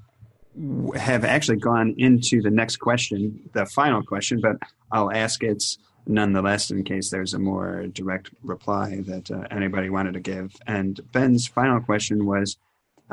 have 0.97 1.27
actually 1.27 1.59
gone 1.59 1.95
into 1.99 2.41
the 2.41 2.51
next 2.51 2.77
question, 2.77 3.51
the 3.53 3.67
final 3.67 4.03
question, 4.03 4.41
but 4.41 4.57
I'll 4.91 5.13
ask 5.13 5.43
it 5.43 5.63
nonetheless 6.07 6.71
in 6.71 6.85
case 6.85 7.11
there's 7.11 7.35
a 7.35 7.39
more 7.39 7.87
direct 7.89 8.31
reply 8.43 9.03
that 9.07 9.31
uh, 9.31 9.45
anybody 9.51 9.91
wanted 9.91 10.15
to 10.15 10.21
give. 10.21 10.57
And 10.67 11.01
Ben's 11.13 11.47
final 11.47 11.81
question 11.81 12.27
was 12.27 12.57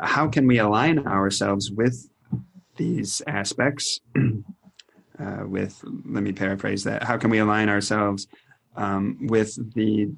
how 0.00 0.28
can 0.28 0.46
we 0.46 0.58
align 0.58 1.06
ourselves 1.06 1.70
with 1.70 2.08
these 2.76 3.22
aspects? 3.26 4.00
uh, 4.16 5.44
with, 5.44 5.82
let 5.84 6.22
me 6.22 6.32
paraphrase 6.32 6.84
that, 6.84 7.02
how 7.02 7.16
can 7.16 7.30
we 7.30 7.38
align 7.38 7.68
ourselves 7.68 8.26
um, 8.76 9.18
with 9.22 9.74
the 9.74 10.10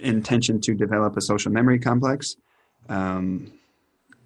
intention 0.00 0.60
to 0.60 0.74
develop 0.74 1.16
a 1.16 1.20
social 1.20 1.52
memory 1.52 1.78
complex? 1.78 2.36
Um, 2.88 3.52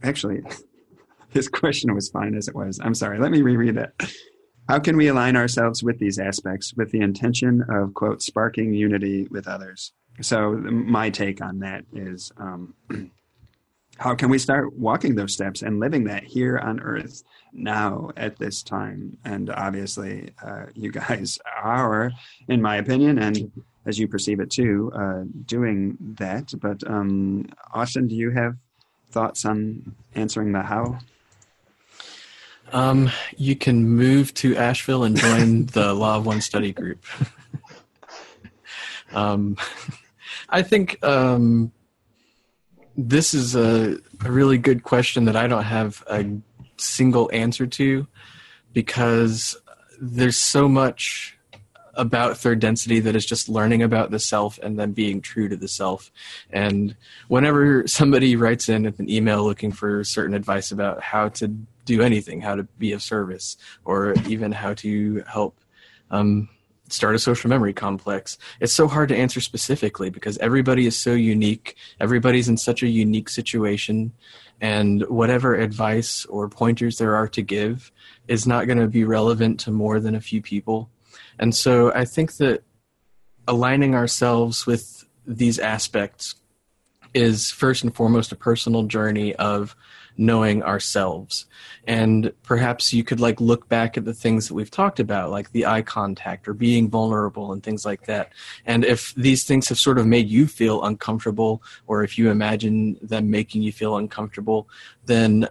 actually, 0.02 0.42
his 1.30 1.48
question 1.48 1.94
was 1.94 2.08
fine 2.08 2.34
as 2.34 2.48
it 2.48 2.54
was. 2.54 2.80
I'm 2.82 2.94
sorry. 2.94 3.18
Let 3.18 3.30
me 3.30 3.42
reread 3.42 3.76
it. 3.76 3.92
How 4.68 4.80
can 4.80 4.96
we 4.96 5.06
align 5.06 5.36
ourselves 5.36 5.82
with 5.82 5.98
these 5.98 6.18
aspects 6.18 6.74
with 6.74 6.90
the 6.90 7.00
intention 7.00 7.64
of, 7.68 7.94
quote, 7.94 8.20
sparking 8.20 8.74
unity 8.74 9.28
with 9.30 9.46
others? 9.46 9.92
So, 10.20 10.52
my 10.52 11.10
take 11.10 11.40
on 11.40 11.60
that 11.60 11.84
is 11.92 12.32
um, 12.36 12.74
how 13.98 14.14
can 14.14 14.28
we 14.28 14.38
start 14.38 14.76
walking 14.76 15.14
those 15.14 15.32
steps 15.32 15.62
and 15.62 15.78
living 15.78 16.04
that 16.04 16.24
here 16.24 16.58
on 16.58 16.80
earth 16.80 17.22
now 17.52 18.10
at 18.16 18.38
this 18.38 18.62
time? 18.62 19.18
And 19.24 19.50
obviously, 19.50 20.30
uh, 20.44 20.66
you 20.74 20.90
guys 20.90 21.38
are, 21.62 22.10
in 22.48 22.60
my 22.60 22.76
opinion, 22.76 23.18
and 23.18 23.52
as 23.84 24.00
you 24.00 24.08
perceive 24.08 24.40
it 24.40 24.50
too, 24.50 24.90
uh, 24.94 25.22
doing 25.44 25.96
that. 26.18 26.52
But, 26.60 26.82
um, 26.88 27.46
Austin, 27.72 28.08
do 28.08 28.16
you 28.16 28.30
have 28.30 28.56
thoughts 29.10 29.44
on 29.44 29.94
answering 30.14 30.50
the 30.50 30.62
how? 30.62 30.98
Um, 32.72 33.10
you 33.36 33.56
can 33.56 33.88
move 33.88 34.34
to 34.34 34.56
Asheville 34.56 35.04
and 35.04 35.16
join 35.16 35.66
the 35.72 35.94
Law 35.94 36.16
of 36.16 36.26
One 36.26 36.40
study 36.40 36.72
group. 36.72 37.04
um, 39.12 39.56
I 40.48 40.62
think 40.62 41.02
um, 41.04 41.72
this 42.96 43.34
is 43.34 43.54
a, 43.54 43.98
a 44.24 44.30
really 44.30 44.58
good 44.58 44.82
question 44.82 45.26
that 45.26 45.36
I 45.36 45.46
don't 45.46 45.64
have 45.64 46.02
a 46.08 46.26
single 46.76 47.30
answer 47.32 47.66
to 47.66 48.06
because 48.72 49.56
there's 50.00 50.36
so 50.36 50.68
much 50.68 51.36
about 51.94 52.36
third 52.36 52.60
density 52.60 53.00
that 53.00 53.16
is 53.16 53.24
just 53.24 53.48
learning 53.48 53.82
about 53.82 54.10
the 54.10 54.18
self 54.18 54.58
and 54.62 54.78
then 54.78 54.92
being 54.92 55.20
true 55.20 55.48
to 55.48 55.56
the 55.56 55.68
self. 55.68 56.12
And 56.50 56.94
whenever 57.28 57.86
somebody 57.86 58.36
writes 58.36 58.68
in 58.68 58.86
an 58.86 59.10
email 59.10 59.44
looking 59.44 59.72
for 59.72 60.04
certain 60.04 60.34
advice 60.34 60.70
about 60.70 61.02
how 61.02 61.30
to 61.30 61.54
do 61.86 62.02
anything, 62.02 62.42
how 62.42 62.56
to 62.56 62.64
be 62.78 62.92
of 62.92 63.02
service, 63.02 63.56
or 63.84 64.14
even 64.28 64.52
how 64.52 64.74
to 64.74 65.24
help 65.26 65.58
um, 66.10 66.48
start 66.88 67.14
a 67.14 67.18
social 67.18 67.48
memory 67.48 67.72
complex. 67.72 68.36
It's 68.60 68.72
so 68.72 68.86
hard 68.88 69.08
to 69.08 69.16
answer 69.16 69.40
specifically 69.40 70.10
because 70.10 70.36
everybody 70.38 70.86
is 70.86 70.96
so 70.96 71.14
unique. 71.14 71.76
Everybody's 71.98 72.48
in 72.48 72.56
such 72.56 72.82
a 72.82 72.88
unique 72.88 73.28
situation. 73.28 74.12
And 74.60 75.02
whatever 75.08 75.54
advice 75.54 76.24
or 76.26 76.48
pointers 76.48 76.98
there 76.98 77.14
are 77.16 77.28
to 77.28 77.42
give 77.42 77.92
is 78.28 78.46
not 78.46 78.66
going 78.66 78.78
to 78.78 78.88
be 78.88 79.04
relevant 79.04 79.60
to 79.60 79.70
more 79.70 80.00
than 80.00 80.14
a 80.14 80.20
few 80.20 80.42
people. 80.42 80.90
And 81.38 81.54
so 81.54 81.92
I 81.92 82.04
think 82.04 82.36
that 82.36 82.62
aligning 83.48 83.94
ourselves 83.94 84.66
with 84.66 85.04
these 85.26 85.58
aspects 85.58 86.36
is 87.14 87.50
first 87.50 87.82
and 87.82 87.94
foremost 87.94 88.32
a 88.32 88.36
personal 88.36 88.84
journey 88.84 89.34
of 89.36 89.76
knowing 90.16 90.62
ourselves. 90.62 91.46
And 91.86 92.32
perhaps 92.42 92.92
you 92.92 93.04
could 93.04 93.20
like 93.20 93.40
look 93.40 93.68
back 93.68 93.96
at 93.96 94.04
the 94.04 94.14
things 94.14 94.48
that 94.48 94.54
we've 94.54 94.70
talked 94.70 94.98
about, 95.00 95.30
like 95.30 95.52
the 95.52 95.66
eye 95.66 95.82
contact 95.82 96.48
or 96.48 96.54
being 96.54 96.88
vulnerable 96.88 97.52
and 97.52 97.62
things 97.62 97.84
like 97.84 98.06
that. 98.06 98.32
And 98.64 98.84
if 98.84 99.14
these 99.14 99.44
things 99.44 99.68
have 99.68 99.78
sort 99.78 99.98
of 99.98 100.06
made 100.06 100.28
you 100.28 100.46
feel 100.46 100.84
uncomfortable, 100.84 101.62
or 101.86 102.02
if 102.02 102.18
you 102.18 102.30
imagine 102.30 102.98
them 103.02 103.30
making 103.30 103.62
you 103.62 103.72
feel 103.72 103.96
uncomfortable, 103.96 104.68
then 105.04 105.48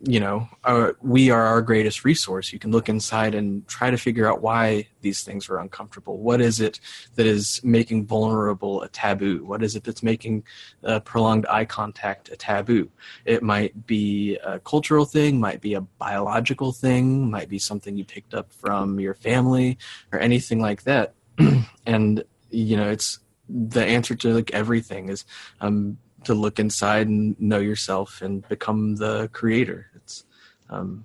you 0.00 0.20
know, 0.20 0.46
uh, 0.64 0.92
we 1.00 1.30
are 1.30 1.42
our 1.42 1.62
greatest 1.62 2.04
resource. 2.04 2.52
You 2.52 2.58
can 2.58 2.70
look 2.70 2.88
inside 2.88 3.34
and 3.34 3.66
try 3.66 3.90
to 3.90 3.96
figure 3.96 4.30
out 4.30 4.42
why 4.42 4.88
these 5.00 5.22
things 5.22 5.48
are 5.48 5.58
uncomfortable. 5.58 6.18
What 6.18 6.42
is 6.42 6.60
it 6.60 6.80
that 7.14 7.24
is 7.24 7.60
making 7.64 8.06
vulnerable 8.06 8.82
a 8.82 8.88
taboo? 8.88 9.44
What 9.44 9.62
is 9.62 9.74
it 9.74 9.84
that's 9.84 10.02
making 10.02 10.44
uh, 10.84 11.00
prolonged 11.00 11.46
eye 11.46 11.64
contact 11.64 12.28
a 12.28 12.36
taboo? 12.36 12.90
It 13.24 13.42
might 13.42 13.86
be 13.86 14.36
a 14.44 14.58
cultural 14.60 15.06
thing, 15.06 15.40
might 15.40 15.62
be 15.62 15.74
a 15.74 15.80
biological 15.80 16.72
thing, 16.72 17.30
might 17.30 17.48
be 17.48 17.58
something 17.58 17.96
you 17.96 18.04
picked 18.04 18.34
up 18.34 18.52
from 18.52 19.00
your 19.00 19.14
family 19.14 19.78
or 20.12 20.20
anything 20.20 20.60
like 20.60 20.82
that. 20.82 21.14
and 21.86 22.22
you 22.50 22.76
know, 22.76 22.90
it's 22.90 23.20
the 23.48 23.84
answer 23.84 24.14
to 24.14 24.34
like 24.34 24.50
everything 24.52 25.08
is 25.08 25.24
um, 25.60 25.98
to 26.26 26.34
look 26.34 26.58
inside 26.58 27.08
and 27.08 27.38
know 27.40 27.58
yourself 27.58 28.22
and 28.22 28.46
become 28.48 28.96
the 28.96 29.28
creator. 29.32 29.86
It's 29.96 30.24
um, 30.70 31.04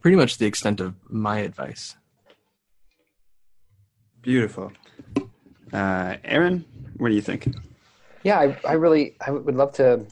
pretty 0.00 0.16
much 0.16 0.38
the 0.38 0.46
extent 0.46 0.80
of 0.80 0.94
my 1.08 1.38
advice. 1.38 1.96
Beautiful. 4.22 4.72
Uh, 5.72 6.16
Aaron, 6.24 6.64
what 6.96 7.08
do 7.08 7.14
you 7.14 7.20
think? 7.20 7.54
Yeah, 8.22 8.38
I, 8.38 8.56
I 8.66 8.72
really 8.72 9.16
I 9.24 9.30
would 9.30 9.54
love 9.54 9.72
to 9.72 10.06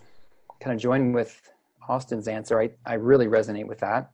kind 0.60 0.74
of 0.74 0.80
join 0.80 1.12
with 1.12 1.50
Austin's 1.88 2.28
answer. 2.28 2.60
I, 2.60 2.70
I 2.84 2.94
really 2.94 3.26
resonate 3.26 3.66
with 3.66 3.78
that 3.80 4.10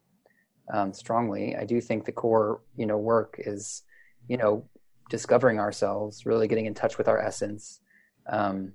um, 0.73 0.93
strongly. 0.93 1.57
I 1.57 1.65
do 1.65 1.81
think 1.81 2.05
the 2.05 2.13
core, 2.13 2.61
you 2.77 2.87
know, 2.87 2.97
work 2.97 3.37
is, 3.39 3.83
you 4.29 4.37
know, 4.37 4.65
discovering 5.11 5.59
ourselves, 5.59 6.27
really 6.27 6.49
getting 6.49 6.67
in 6.67 6.75
touch 6.75 6.99
with 6.99 7.09
our 7.09 7.19
essence, 7.19 7.81
um, 8.29 8.73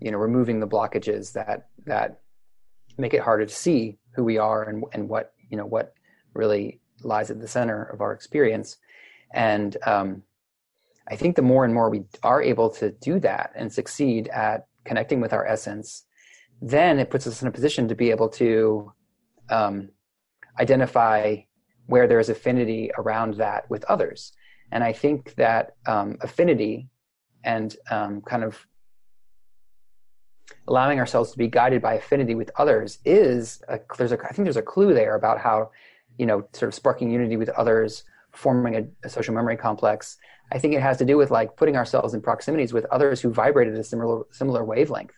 you 0.00 0.10
know 0.10 0.18
removing 0.18 0.60
the 0.60 0.68
blockages 0.68 1.32
that 1.32 1.68
that 1.86 2.20
make 2.98 3.14
it 3.14 3.20
harder 3.20 3.46
to 3.46 3.54
see 3.54 3.98
who 4.14 4.24
we 4.24 4.38
are 4.38 4.68
and 4.68 4.84
and 4.92 5.08
what 5.08 5.32
you 5.48 5.56
know 5.56 5.66
what 5.66 5.94
really 6.34 6.80
lies 7.02 7.30
at 7.30 7.40
the 7.40 7.48
center 7.48 7.84
of 7.84 8.00
our 8.00 8.12
experience. 8.12 8.76
And 9.32 9.76
um, 9.86 10.22
i 11.08 11.16
think 11.16 11.36
the 11.36 11.42
more 11.42 11.64
and 11.64 11.74
more 11.74 11.90
we 11.90 12.02
are 12.22 12.42
able 12.42 12.70
to 12.70 12.90
do 12.92 13.18
that 13.20 13.52
and 13.54 13.72
succeed 13.72 14.28
at 14.28 14.66
connecting 14.84 15.20
with 15.20 15.32
our 15.32 15.46
essence 15.46 16.04
then 16.62 16.98
it 16.98 17.10
puts 17.10 17.26
us 17.26 17.42
in 17.42 17.48
a 17.48 17.50
position 17.50 17.88
to 17.88 17.94
be 17.94 18.10
able 18.10 18.28
to 18.28 18.92
um, 19.48 19.88
identify 20.58 21.36
where 21.86 22.06
there 22.06 22.20
is 22.20 22.28
affinity 22.28 22.90
around 22.98 23.34
that 23.34 23.68
with 23.70 23.84
others. 23.84 24.32
And 24.72 24.84
i 24.84 24.92
think 24.92 25.34
that 25.34 25.74
um, 25.86 26.16
affinity 26.20 26.88
and 27.44 27.76
um, 27.90 28.20
kind 28.20 28.44
of 28.44 28.66
allowing 30.68 30.98
ourselves 30.98 31.32
to 31.32 31.38
be 31.38 31.48
guided 31.48 31.82
by 31.82 31.94
affinity 31.94 32.34
with 32.34 32.50
others 32.56 32.98
is 33.04 33.62
a, 33.68 33.80
there's 33.98 34.12
a 34.12 34.18
I 34.22 34.32
think 34.32 34.46
there's 34.46 34.56
a 34.56 34.62
clue 34.62 34.94
there 34.94 35.14
about 35.14 35.38
how 35.38 35.70
you 36.18 36.26
know 36.26 36.46
sort 36.52 36.68
of 36.68 36.74
sparking 36.74 37.10
unity 37.10 37.36
with 37.36 37.48
others, 37.50 38.04
forming 38.32 38.76
a, 38.76 39.06
a 39.06 39.08
social 39.08 39.34
memory 39.34 39.56
complex. 39.56 40.16
I 40.52 40.58
think 40.58 40.74
it 40.74 40.82
has 40.82 40.96
to 40.98 41.04
do 41.04 41.16
with 41.16 41.30
like 41.30 41.56
putting 41.56 41.76
ourselves 41.76 42.14
in 42.14 42.20
proximities 42.20 42.72
with 42.72 42.84
others 42.86 43.20
who 43.20 43.32
vibrated 43.32 43.74
a 43.74 43.84
similar 43.84 44.24
similar 44.30 44.64
wavelength, 44.64 45.14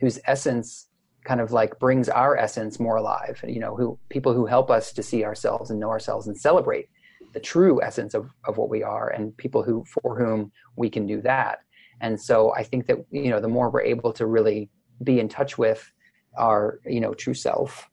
whose 0.00 0.18
essence 0.26 0.88
kind 1.24 1.40
of 1.40 1.50
like 1.50 1.78
brings 1.80 2.08
our 2.08 2.36
essence 2.36 2.78
more 2.78 2.96
alive. 2.96 3.42
You 3.46 3.60
know, 3.60 3.76
who 3.76 3.98
people 4.08 4.32
who 4.32 4.46
help 4.46 4.70
us 4.70 4.92
to 4.92 5.02
see 5.02 5.24
ourselves 5.24 5.70
and 5.70 5.80
know 5.80 5.90
ourselves 5.90 6.26
and 6.26 6.36
celebrate 6.36 6.88
the 7.36 7.40
true 7.40 7.82
essence 7.82 8.14
of, 8.14 8.30
of 8.46 8.56
what 8.56 8.70
we 8.70 8.82
are 8.82 9.10
and 9.10 9.36
people 9.36 9.62
who 9.62 9.84
for 9.84 10.18
whom 10.18 10.50
we 10.76 10.88
can 10.88 11.06
do 11.06 11.20
that. 11.20 11.58
And 12.00 12.20
so 12.20 12.54
I 12.54 12.62
think 12.62 12.86
that, 12.86 12.98
you 13.10 13.30
know, 13.30 13.40
the 13.40 13.48
more 13.48 13.70
we're 13.70 13.82
able 13.82 14.12
to 14.14 14.26
really 14.26 14.70
be 15.02 15.20
in 15.20 15.28
touch 15.28 15.58
with 15.58 15.92
our 16.36 16.80
you 16.86 17.00
know 17.00 17.14
true 17.14 17.34
self 17.34 17.88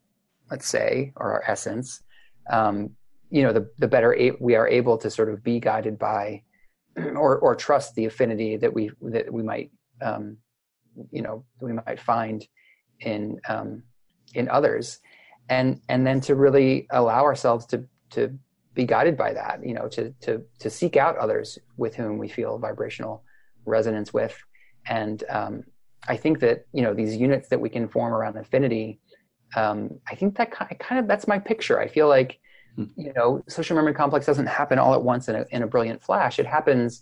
let's 0.51 0.67
say 0.67 1.13
or 1.15 1.31
our 1.31 1.43
essence 1.47 2.03
um, 2.49 2.89
you 3.29 3.41
know 3.41 3.53
the 3.53 3.69
the 3.79 3.87
better 3.87 4.13
a- 4.15 4.37
we 4.39 4.55
are 4.55 4.67
able 4.67 4.97
to 4.97 5.09
sort 5.09 5.29
of 5.29 5.43
be 5.43 5.59
guided 5.59 5.97
by 5.97 6.41
or 6.97 7.37
or 7.39 7.55
trust 7.55 7.95
the 7.95 8.05
affinity 8.05 8.57
that 8.57 8.73
we 8.73 8.91
that 9.01 9.31
we 9.31 9.41
might 9.41 9.71
um, 10.01 10.37
you 11.11 11.21
know 11.21 11.43
we 11.61 11.73
might 11.73 11.99
find 11.99 12.47
in 12.99 13.39
um, 13.47 13.83
in 14.33 14.49
others. 14.49 14.99
And 15.49 15.81
and 15.89 16.05
then 16.07 16.21
to 16.21 16.35
really 16.35 16.87
allow 16.91 17.23
ourselves 17.23 17.65
to 17.67 17.85
to 18.11 18.37
be 18.73 18.85
guided 18.85 19.17
by 19.17 19.33
that 19.33 19.59
you 19.63 19.73
know 19.73 19.87
to 19.89 20.11
to 20.21 20.41
to 20.59 20.69
seek 20.69 20.95
out 20.97 21.17
others 21.17 21.59
with 21.77 21.95
whom 21.95 22.17
we 22.17 22.27
feel 22.27 22.57
vibrational 22.57 23.23
resonance 23.65 24.13
with. 24.13 24.37
And 24.87 25.23
um, 25.29 25.63
I 26.07 26.17
think 26.17 26.39
that 26.39 26.65
you 26.73 26.81
know 26.81 26.93
these 26.93 27.15
units 27.15 27.49
that 27.49 27.59
we 27.59 27.69
can 27.69 27.87
form 27.87 28.13
around 28.13 28.37
affinity. 28.37 28.99
Um, 29.55 29.99
I 30.09 30.15
think 30.15 30.37
that 30.37 30.51
kind 30.51 30.99
of 30.99 31.07
that's 31.07 31.27
my 31.27 31.39
picture. 31.39 31.79
I 31.79 31.87
feel 31.87 32.07
like 32.07 32.39
hmm. 32.75 32.85
you 32.95 33.13
know 33.13 33.43
social 33.47 33.75
memory 33.75 33.93
complex 33.93 34.25
doesn't 34.25 34.47
happen 34.47 34.79
all 34.79 34.93
at 34.93 35.03
once 35.03 35.29
in 35.29 35.35
a, 35.35 35.45
in 35.51 35.63
a 35.63 35.67
brilliant 35.67 36.03
flash. 36.03 36.39
It 36.39 36.45
happens. 36.45 37.01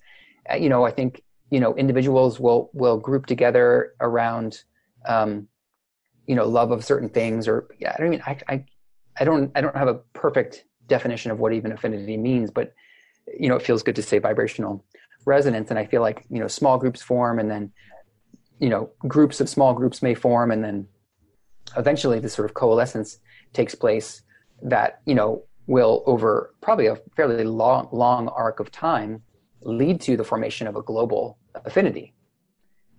Uh, 0.52 0.56
you 0.56 0.69
know, 0.69 0.86
I 0.86 0.91
think 0.91 1.23
you 1.49 1.60
know 1.60 1.76
individuals 1.76 2.40
will 2.40 2.69
will 2.73 2.98
group 2.98 3.26
together 3.26 3.94
around 3.99 4.64
um, 5.07 5.48
you 6.28 6.36
know 6.36 6.45
love 6.48 6.72
of 6.72 6.84
certain 6.84 7.10
things 7.10 7.48
or 7.48 7.68
yeah. 7.80 7.94
I 7.95 8.02
don't 8.02 8.10
mean, 8.10 8.23
I, 8.26 8.38
I 8.48 8.65
I 9.19 9.23
don't 9.23 9.52
I 9.56 9.61
don't 9.61 9.76
have 9.76 9.88
a 9.88 9.95
perfect 10.14 10.65
definition 10.88 11.32
of 11.32 11.40
what 11.40 11.53
even 11.53 11.72
affinity 11.72 12.18
means, 12.18 12.52
but 12.52 12.73
you 13.40 13.49
know, 13.49 13.56
it 13.56 13.61
feels 13.61 13.84
good 13.84 13.95
to 13.95 14.03
say 14.03 14.19
vibrational 14.19 14.84
resonance. 15.26 15.69
And 15.69 15.80
I 15.80 15.86
feel 15.86 16.02
like 16.02 16.26
you 16.30 16.40
know, 16.40 16.48
small 16.48 16.78
groups 16.78 17.02
form, 17.02 17.40
and 17.40 17.49
then 17.49 17.72
you 18.61 18.69
know, 18.69 18.89
groups 18.99 19.41
of 19.41 19.49
small 19.49 19.73
groups 19.73 20.01
may 20.01 20.13
form, 20.13 20.51
and 20.51 20.63
then 20.63 20.88
eventually 21.75 22.19
this 22.19 22.33
sort 22.33 22.49
of 22.49 22.53
coalescence 22.53 23.19
takes 23.51 23.75
place 23.75 24.21
that 24.61 25.01
you 25.05 25.15
know 25.15 25.43
will 25.67 26.03
over 26.05 26.53
probably 26.61 26.88
a 26.88 26.95
fairly 27.15 27.43
long 27.43 27.89
long 27.91 28.29
arc 28.29 28.59
of 28.59 28.71
time 28.71 29.21
lead 29.63 29.99
to 30.01 30.15
the 30.15 30.23
formation 30.23 30.67
of 30.67 30.75
a 30.75 30.81
global 30.81 31.38
affinity 31.65 32.13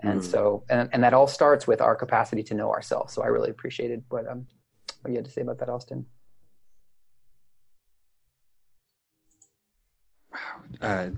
and 0.00 0.20
mm. 0.20 0.24
so 0.24 0.64
and, 0.70 0.88
and 0.92 1.02
that 1.02 1.12
all 1.12 1.26
starts 1.26 1.66
with 1.66 1.80
our 1.80 1.94
capacity 1.94 2.42
to 2.42 2.54
know 2.54 2.70
ourselves 2.70 3.12
so 3.12 3.22
i 3.22 3.26
really 3.26 3.50
appreciated 3.50 4.02
what 4.08 4.26
um 4.28 4.46
what 5.02 5.10
you 5.10 5.16
had 5.16 5.24
to 5.24 5.30
say 5.30 5.42
about 5.42 5.58
that 5.58 5.68
austin 5.68 6.06
uh, 10.80 11.08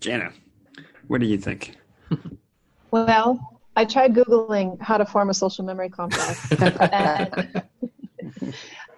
Jana, 0.00 0.32
what 1.06 1.20
do 1.20 1.26
you 1.26 1.38
think? 1.38 1.76
well, 2.90 3.59
I 3.76 3.84
tried 3.84 4.14
Googling 4.14 4.80
how 4.80 4.98
to 4.98 5.06
form 5.06 5.30
a 5.30 5.34
social 5.34 5.64
memory 5.64 5.88
complex. 5.88 6.50
and, 6.60 7.62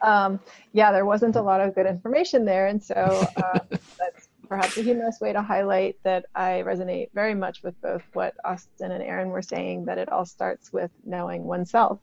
um, 0.03 0.41
yeah, 0.73 0.93
there 0.93 1.05
wasn't 1.05 1.37
a 1.37 1.43
lot 1.43 1.61
of 1.61 1.75
good 1.75 1.87
information 1.87 2.45
there. 2.45 2.67
And 2.67 2.83
so 2.83 2.95
uh, 2.95 3.59
that's 3.99 4.29
perhaps 4.49 4.77
a 4.77 4.83
humorous 4.83 5.21
way 5.21 5.33
to 5.33 5.43
highlight 5.43 5.97
that 6.03 6.27
I 6.35 6.63
resonate 6.67 7.09
very 7.15 7.35
much 7.35 7.63
with 7.63 7.81
both 7.81 8.03
what 8.13 8.35
Austin 8.45 8.93
and 8.93 9.03
Aaron 9.03 9.29
were 9.29 9.43
saying, 9.43 9.87
that 9.87 9.99
it 9.99 10.11
all 10.11 10.25
starts 10.25 10.73
with 10.73 10.91
knowing 11.05 11.45
oneself 11.45 12.01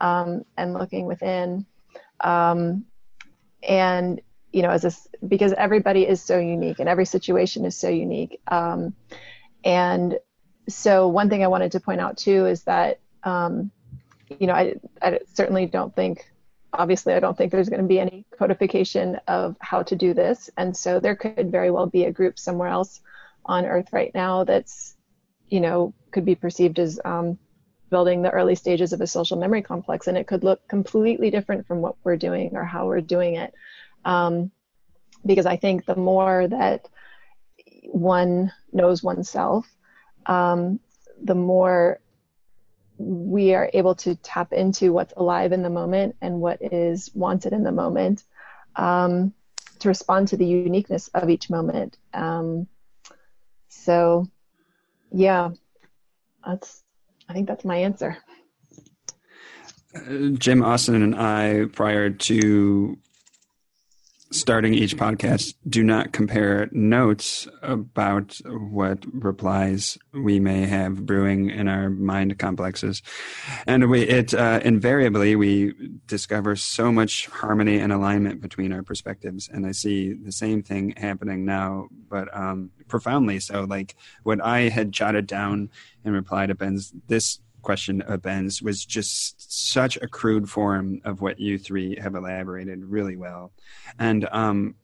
um, 0.00 0.44
and 0.56 0.74
looking 0.74 1.06
within. 1.06 1.66
Um, 2.20 2.86
and 3.62 4.20
you 4.52 4.62
know, 4.62 4.70
as 4.70 4.84
a, 4.84 5.26
because 5.26 5.52
everybody 5.54 6.06
is 6.06 6.22
so 6.22 6.38
unique 6.38 6.78
and 6.78 6.88
every 6.88 7.06
situation 7.06 7.64
is 7.64 7.76
so 7.76 7.88
unique. 7.88 8.40
Um, 8.48 8.94
and 9.64 10.18
so 10.74 11.08
one 11.08 11.28
thing 11.28 11.42
I 11.42 11.48
wanted 11.48 11.72
to 11.72 11.80
point 11.80 12.00
out 12.00 12.16
too 12.16 12.46
is 12.46 12.64
that, 12.64 13.00
um, 13.24 13.70
you 14.38 14.46
know, 14.46 14.54
I, 14.54 14.74
I 15.00 15.20
certainly 15.32 15.66
don't 15.66 15.94
think, 15.94 16.30
obviously, 16.72 17.14
I 17.14 17.20
don't 17.20 17.36
think 17.36 17.52
there's 17.52 17.68
going 17.68 17.82
to 17.82 17.88
be 17.88 18.00
any 18.00 18.24
codification 18.36 19.20
of 19.28 19.56
how 19.60 19.82
to 19.82 19.96
do 19.96 20.14
this. 20.14 20.50
And 20.56 20.76
so 20.76 21.00
there 21.00 21.16
could 21.16 21.50
very 21.50 21.70
well 21.70 21.86
be 21.86 22.04
a 22.04 22.12
group 22.12 22.38
somewhere 22.38 22.68
else 22.68 23.00
on 23.44 23.66
Earth 23.66 23.92
right 23.92 24.14
now 24.14 24.44
that's, 24.44 24.96
you 25.48 25.60
know, 25.60 25.92
could 26.12 26.24
be 26.24 26.34
perceived 26.34 26.78
as 26.78 26.98
um, 27.04 27.38
building 27.90 28.22
the 28.22 28.30
early 28.30 28.54
stages 28.54 28.92
of 28.92 29.00
a 29.00 29.06
social 29.06 29.36
memory 29.36 29.62
complex. 29.62 30.06
And 30.06 30.16
it 30.16 30.26
could 30.26 30.44
look 30.44 30.66
completely 30.68 31.30
different 31.30 31.66
from 31.66 31.82
what 31.82 31.96
we're 32.04 32.16
doing 32.16 32.56
or 32.56 32.64
how 32.64 32.86
we're 32.86 33.00
doing 33.00 33.34
it. 33.34 33.52
Um, 34.04 34.50
because 35.24 35.46
I 35.46 35.56
think 35.56 35.84
the 35.84 35.96
more 35.96 36.48
that 36.48 36.88
one 37.84 38.50
knows 38.72 39.02
oneself, 39.02 39.66
um, 40.26 40.80
the 41.22 41.34
more 41.34 42.00
we 42.98 43.54
are 43.54 43.70
able 43.72 43.94
to 43.96 44.14
tap 44.16 44.52
into 44.52 44.92
what's 44.92 45.14
alive 45.16 45.52
in 45.52 45.62
the 45.62 45.70
moment 45.70 46.16
and 46.20 46.40
what 46.40 46.58
is 46.60 47.10
wanted 47.14 47.52
in 47.52 47.64
the 47.64 47.72
moment 47.72 48.22
um, 48.76 49.32
to 49.80 49.88
respond 49.88 50.28
to 50.28 50.36
the 50.36 50.46
uniqueness 50.46 51.08
of 51.08 51.28
each 51.28 51.50
moment. 51.50 51.98
Um, 52.14 52.68
so, 53.68 54.28
yeah, 55.10 55.50
that's. 56.46 56.82
I 57.28 57.34
think 57.34 57.48
that's 57.48 57.64
my 57.64 57.76
answer. 57.76 58.18
Uh, 59.94 60.28
Jim 60.34 60.62
Austin 60.62 61.02
and 61.02 61.14
I, 61.14 61.66
prior 61.72 62.10
to 62.10 62.98
starting 64.32 64.74
each 64.74 64.96
podcast, 64.96 65.54
do 65.68 65.84
not 65.84 66.12
compare 66.12 66.68
notes 66.72 67.46
about 67.62 68.38
what 68.46 69.04
replies 69.12 69.98
we 70.12 70.40
may 70.40 70.66
have 70.66 71.06
brewing 71.06 71.50
in 71.50 71.68
our 71.68 71.90
mind 71.90 72.38
complexes, 72.38 73.02
and 73.66 73.90
we 73.90 74.02
it 74.02 74.34
uh, 74.34 74.60
invariably 74.64 75.36
we 75.36 75.74
discover 76.06 76.56
so 76.56 76.90
much 76.90 77.26
harmony 77.26 77.78
and 77.78 77.92
alignment 77.92 78.40
between 78.40 78.72
our 78.72 78.82
perspectives, 78.82 79.48
and 79.48 79.66
I 79.66 79.72
see 79.72 80.12
the 80.14 80.32
same 80.32 80.62
thing 80.62 80.94
happening 80.96 81.44
now, 81.44 81.88
but 82.08 82.34
um, 82.36 82.70
profoundly 82.88 83.40
so. 83.40 83.64
Like 83.64 83.94
what 84.22 84.42
I 84.42 84.68
had 84.68 84.92
jotted 84.92 85.26
down 85.26 85.70
in 86.04 86.12
reply 86.12 86.46
to 86.46 86.54
Ben's 86.54 86.92
this 87.06 87.40
question 87.62 88.02
of 88.02 88.22
Ben's 88.22 88.62
was 88.62 88.84
just 88.84 89.72
such 89.72 89.96
a 89.96 90.08
crude 90.08 90.48
form 90.48 91.00
of 91.04 91.20
what 91.20 91.40
you 91.40 91.58
three 91.58 91.98
have 92.00 92.14
elaborated 92.14 92.84
really 92.84 93.16
well. 93.16 93.52
And 93.98 94.28
um, 94.32 94.74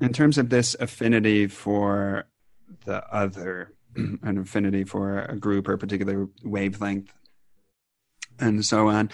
in 0.00 0.12
terms 0.12 0.38
of 0.38 0.50
this 0.50 0.74
affinity 0.78 1.46
for 1.46 2.26
the 2.84 3.04
other, 3.14 3.72
an 3.96 4.38
affinity 4.38 4.84
for 4.84 5.20
a 5.20 5.36
group 5.36 5.68
or 5.68 5.74
a 5.74 5.78
particular 5.78 6.28
wavelength, 6.44 7.12
and 8.38 8.64
so 8.64 8.88
on. 8.88 9.10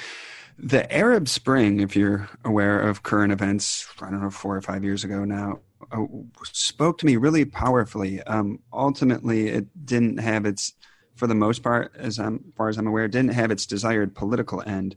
The 0.58 0.92
Arab 0.94 1.28
Spring, 1.28 1.80
if 1.80 1.96
you're 1.96 2.28
aware 2.44 2.80
of 2.80 3.02
current 3.02 3.32
events, 3.32 3.88
I 4.00 4.10
don't 4.10 4.22
know, 4.22 4.30
four 4.30 4.56
or 4.56 4.62
five 4.62 4.84
years 4.84 5.02
ago 5.02 5.24
now, 5.24 5.60
uh, 5.90 6.04
spoke 6.44 6.98
to 6.98 7.06
me 7.06 7.16
really 7.16 7.44
powerfully. 7.44 8.22
Um, 8.22 8.60
ultimately, 8.72 9.48
it 9.48 9.66
didn't 9.84 10.18
have 10.18 10.46
its 10.46 10.74
for 11.14 11.26
the 11.26 11.34
most 11.34 11.62
part, 11.62 11.92
as 11.96 12.18
I'm, 12.18 12.52
far 12.56 12.68
as 12.68 12.76
I'm 12.76 12.86
aware, 12.86 13.08
didn't 13.08 13.34
have 13.34 13.50
its 13.50 13.66
desired 13.66 14.14
political 14.14 14.62
end. 14.66 14.96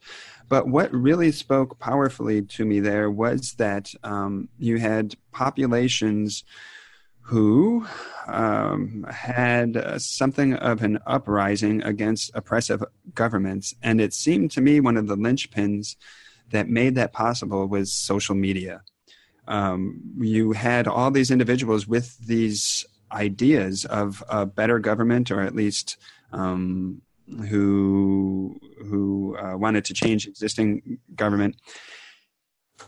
But 0.50 0.68
what 0.68 0.92
really 0.94 1.32
spoke 1.32 1.80
powerfully 1.80 2.42
to 2.42 2.66
me 2.66 2.80
there 2.80 3.12
was 3.12 3.54
that 3.54 3.94
um, 4.04 4.50
you 4.58 4.78
had 4.78 5.16
populations 5.32 6.44
who 7.22 7.86
um, 8.28 9.06
had 9.12 9.76
uh, 9.76 10.00
something 10.00 10.54
of 10.54 10.82
an 10.82 10.98
uprising 11.06 11.84
against 11.84 12.32
oppressive 12.34 12.82
governments. 13.14 13.76
And 13.84 14.00
it 14.00 14.14
seemed 14.14 14.52
to 14.52 14.62
me 14.62 14.80
one 14.80 14.96
of 14.96 15.08
the 15.08 15.18
linchpins 15.18 15.98
that 16.52 16.70
made 16.70 16.96
that 16.96 17.12
possible 17.12 17.68
was 17.68 17.92
social 17.92 18.34
media. 18.34 18.82
Um, 19.46 20.02
you 20.18 20.54
had 20.54 20.88
all 20.88 21.12
these 21.12 21.30
individuals 21.30 21.86
with 21.86 22.18
these 22.20 22.86
ideas 23.12 23.86
of 23.86 24.24
a 24.30 24.46
better 24.46 24.80
government, 24.80 25.32
or 25.32 25.42
at 25.42 25.56
least 25.56 25.98
um, 26.32 27.02
who 27.50 28.60
who 28.80 29.38
uh, 29.38 29.58
wanted 29.58 29.86
to 29.86 29.94
change 29.94 30.28
existing 30.28 31.00
government, 31.16 31.56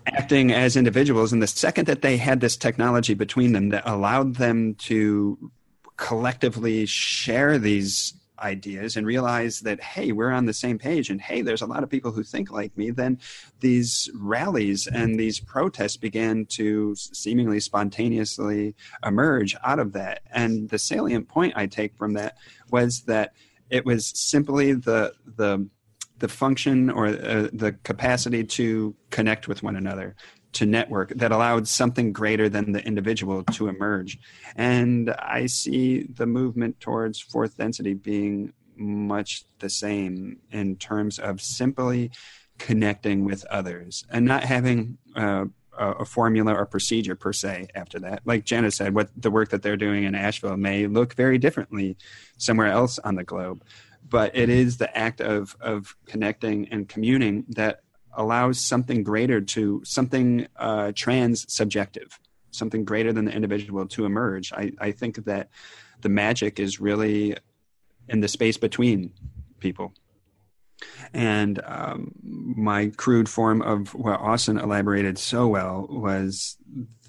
acting 0.06 0.52
as 0.52 0.76
individuals. 0.76 1.34
And 1.34 1.41
the 1.41 1.48
second 1.48 1.86
that 1.88 2.02
they 2.02 2.18
had 2.18 2.40
this 2.40 2.58
technology 2.58 3.14
between 3.14 3.54
them 3.54 3.70
that 3.70 3.88
allowed 3.88 4.36
them 4.36 4.76
to 4.76 5.52
collectively 5.98 6.86
share 6.86 7.58
these 7.58 8.14
ideas 8.41 8.95
and 8.95 9.06
realize 9.06 9.61
that 9.61 9.82
hey 9.82 10.11
we're 10.11 10.32
on 10.32 10.45
the 10.45 10.53
same 10.53 10.78
page 10.78 11.10
and 11.10 11.22
hey 11.22 11.41
there's 11.41 11.61
a 11.61 11.66
lot 11.66 11.84
of 11.84 11.90
people 11.90 12.11
who 12.11 12.24
think 12.24 12.52
like 12.52 12.76
me 12.78 12.90
then 12.91 13.20
these 13.60 14.10
rallies 14.16 14.88
and 14.88 15.20
these 15.20 15.40
protests 15.40 15.98
began 15.98 16.45
to 16.45 16.95
seemingly 16.95 17.60
spontaneously 17.60 18.76
emerge 19.06 19.56
out 19.64 19.80
of 19.80 19.94
that. 19.94 20.22
And 20.32 20.70
the 20.70 20.80
salient 20.80 21.28
point 21.28 21.53
i 21.56 21.66
take 21.66 21.95
from 21.95 22.14
that 22.14 22.38
was 22.72 23.02
that 23.02 23.34
it 23.70 23.86
was 23.86 24.07
simply 24.07 24.74
the 24.74 25.14
the 25.26 25.68
the 26.18 26.28
function 26.28 26.90
or 26.90 27.07
uh, 27.07 27.48
the 27.53 27.76
capacity 27.84 28.44
to 28.44 28.94
connect 29.10 29.48
with 29.48 29.64
one 29.64 29.78
another 29.78 30.16
to 30.54 30.66
network 30.66 31.10
that 31.16 31.32
allowed 31.32 31.68
something 31.68 32.12
greater 32.12 32.50
than 32.50 32.72
the 32.72 32.84
individual 32.86 33.44
to 33.44 33.68
emerge. 33.68 34.18
And 34.56 35.12
I 35.12 35.46
see 35.46 36.04
the 36.04 36.26
movement 36.26 36.80
towards 36.80 37.20
fourth 37.20 37.58
density 37.58 37.94
being 37.94 38.54
much 38.76 39.44
the 39.60 39.70
same 39.70 40.38
in 40.52 40.76
terms 40.78 41.20
of 41.20 41.42
simply 41.42 42.12
connecting 42.58 43.26
with 43.26 43.46
others 43.46 44.06
and 44.10 44.26
not 44.26 44.44
having 44.44 44.98
uh, 45.16 45.46
a 45.78 46.04
formula 46.04 46.54
or 46.54 46.66
procedure 46.66 47.16
per 47.16 47.32
se 47.32 47.68
after 47.74 48.00
that. 48.00 48.22
Like 48.26 48.44
Jana 48.44 48.70
said, 48.70 48.94
what 48.94 49.10
the 49.16 49.32
work 49.32 49.50
that 49.50 49.62
they're 49.62 49.78
doing 49.78 50.04
in 50.04 50.14
Asheville 50.14 50.58
may 50.58 50.88
look 50.88 51.14
very 51.14 51.38
differently 51.38 51.96
somewhere 52.38 52.68
else 52.68 53.00
on 53.00 53.16
the 53.16 53.24
globe. 53.24 53.64
But 54.08 54.36
it 54.36 54.50
is 54.50 54.78
the 54.78 54.96
act 54.98 55.22
of, 55.22 55.56
of 55.62 55.96
connecting 56.06 56.68
and 56.70 56.90
communing 56.90 57.46
that 57.50 57.82
allows 58.14 58.60
something 58.60 59.03
greater 59.03 59.41
to 59.41 59.81
something 59.86 60.48
uh, 60.57 60.91
trans 60.95 61.52
subjective, 61.52 62.19
something 62.52 62.84
greater 62.86 63.14
than 63.14 63.26
the 63.26 63.31
individual 63.31 63.88
to 63.88 64.06
emerge. 64.06 64.52
I, 64.53 64.72
I 64.80 64.91
think 64.91 65.26
that 65.26 65.49
the 66.02 66.10
magic 66.10 66.60
is 66.60 66.80
really 66.80 67.38
in 68.07 68.22
the 68.22 68.27
space 68.27 68.57
between 68.57 69.11
people. 69.60 69.94
And 71.14 71.61
um, 71.65 72.14
my 72.23 72.91
crude 72.95 73.27
form 73.27 73.61
of 73.61 73.94
what 73.94 74.19
Austin 74.19 74.57
elaborated 74.57 75.18
so 75.18 75.48
well 75.48 75.88
was 75.90 76.57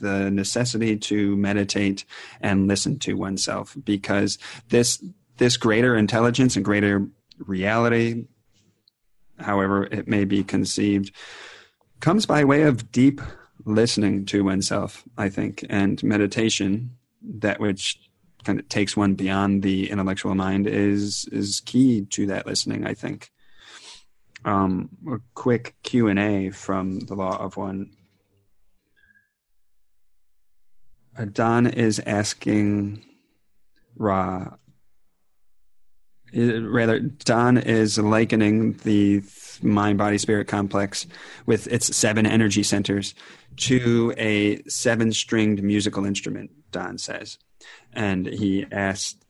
the 0.01 0.31
necessity 0.31 0.97
to 0.97 1.37
meditate 1.37 2.05
and 2.41 2.67
listen 2.67 2.99
to 3.01 3.15
oneself 3.15 3.77
because 3.85 4.39
this 4.69 5.03
this 5.37 5.57
greater 5.57 5.97
intelligence 5.97 6.57
and 6.57 6.65
greater 6.65 7.07
reality 7.39 8.25
however 9.41 9.85
it 9.85 10.09
may 10.09 10.25
be 10.25 10.45
conceived, 10.45 11.15
comes 12.01 12.27
by 12.27 12.45
way 12.45 12.63
of 12.63 12.91
deep 12.93 13.21
listening 13.65 14.25
to 14.27 14.43
oneself, 14.43 15.05
I 15.19 15.29
think, 15.29 15.65
and 15.69 16.03
meditation, 16.03 16.97
that 17.23 17.61
which 17.61 17.99
kind 18.45 18.59
of 18.59 18.69
takes 18.69 18.97
one 18.97 19.15
beyond 19.15 19.63
the 19.63 19.91
intellectual 19.91 20.35
mind 20.35 20.67
is 20.67 21.27
is 21.31 21.61
key 21.61 22.07
to 22.07 22.27
that 22.27 22.47
listening, 22.47 22.87
I 22.87 22.95
think. 22.95 23.31
Um, 24.45 24.89
a 25.07 25.19
quick 25.35 25.75
Q 25.83 26.09
and 26.09 26.19
A 26.19 26.51
from 26.51 27.01
the 27.01 27.15
Law 27.15 27.37
of 27.37 27.57
One. 27.57 27.91
Don 31.33 31.67
is 31.67 32.01
asking 32.07 33.05
Ra. 33.97 34.57
Rather, 36.35 37.01
Don 37.01 37.59
is 37.59 37.99
likening 37.99 38.75
the 38.85 39.23
mind 39.63 39.99
body 39.99 40.19
spirit 40.19 40.49
complex 40.49 41.07
with 41.47 41.67
its 41.67 41.95
seven 41.95 42.27
energy 42.27 42.63
centers 42.63 43.15
to 43.57 44.15
a 44.17 44.63
seven 44.69 45.13
stringed 45.13 45.63
musical 45.63 46.05
instrument, 46.05 46.51
Don 46.71 46.99
says. 46.99 47.39
And 47.93 48.27
he 48.27 48.67
asked 48.71 49.25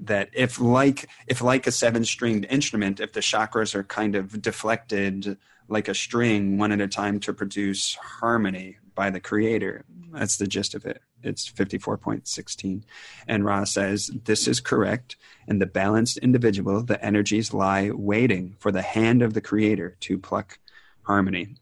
that 0.00 0.30
if 0.32 0.60
like 0.60 1.08
if 1.26 1.40
like 1.40 1.66
a 1.66 1.72
seven 1.72 2.04
stringed 2.04 2.46
instrument, 2.50 3.00
if 3.00 3.12
the 3.12 3.20
chakras 3.20 3.74
are 3.74 3.84
kind 3.84 4.16
of 4.16 4.42
deflected 4.42 5.36
like 5.68 5.88
a 5.88 5.94
string 5.94 6.58
one 6.58 6.72
at 6.72 6.80
a 6.80 6.88
time 6.88 7.20
to 7.20 7.32
produce 7.32 7.94
harmony 7.94 8.78
by 8.94 9.10
the 9.10 9.20
creator. 9.20 9.84
That's 10.12 10.36
the 10.36 10.46
gist 10.46 10.74
of 10.74 10.84
it. 10.84 11.00
It's 11.22 11.50
54.16. 11.50 12.82
And 13.26 13.44
Ra 13.44 13.64
says, 13.64 14.10
This 14.24 14.46
is 14.48 14.60
correct. 14.60 15.16
And 15.46 15.60
the 15.60 15.66
balanced 15.66 16.18
individual, 16.18 16.82
the 16.82 17.02
energies 17.04 17.52
lie 17.52 17.90
waiting 17.90 18.56
for 18.58 18.72
the 18.72 18.82
hand 18.82 19.22
of 19.22 19.34
the 19.34 19.40
creator 19.40 19.96
to 20.00 20.18
pluck 20.18 20.58
harmony. 21.02 21.56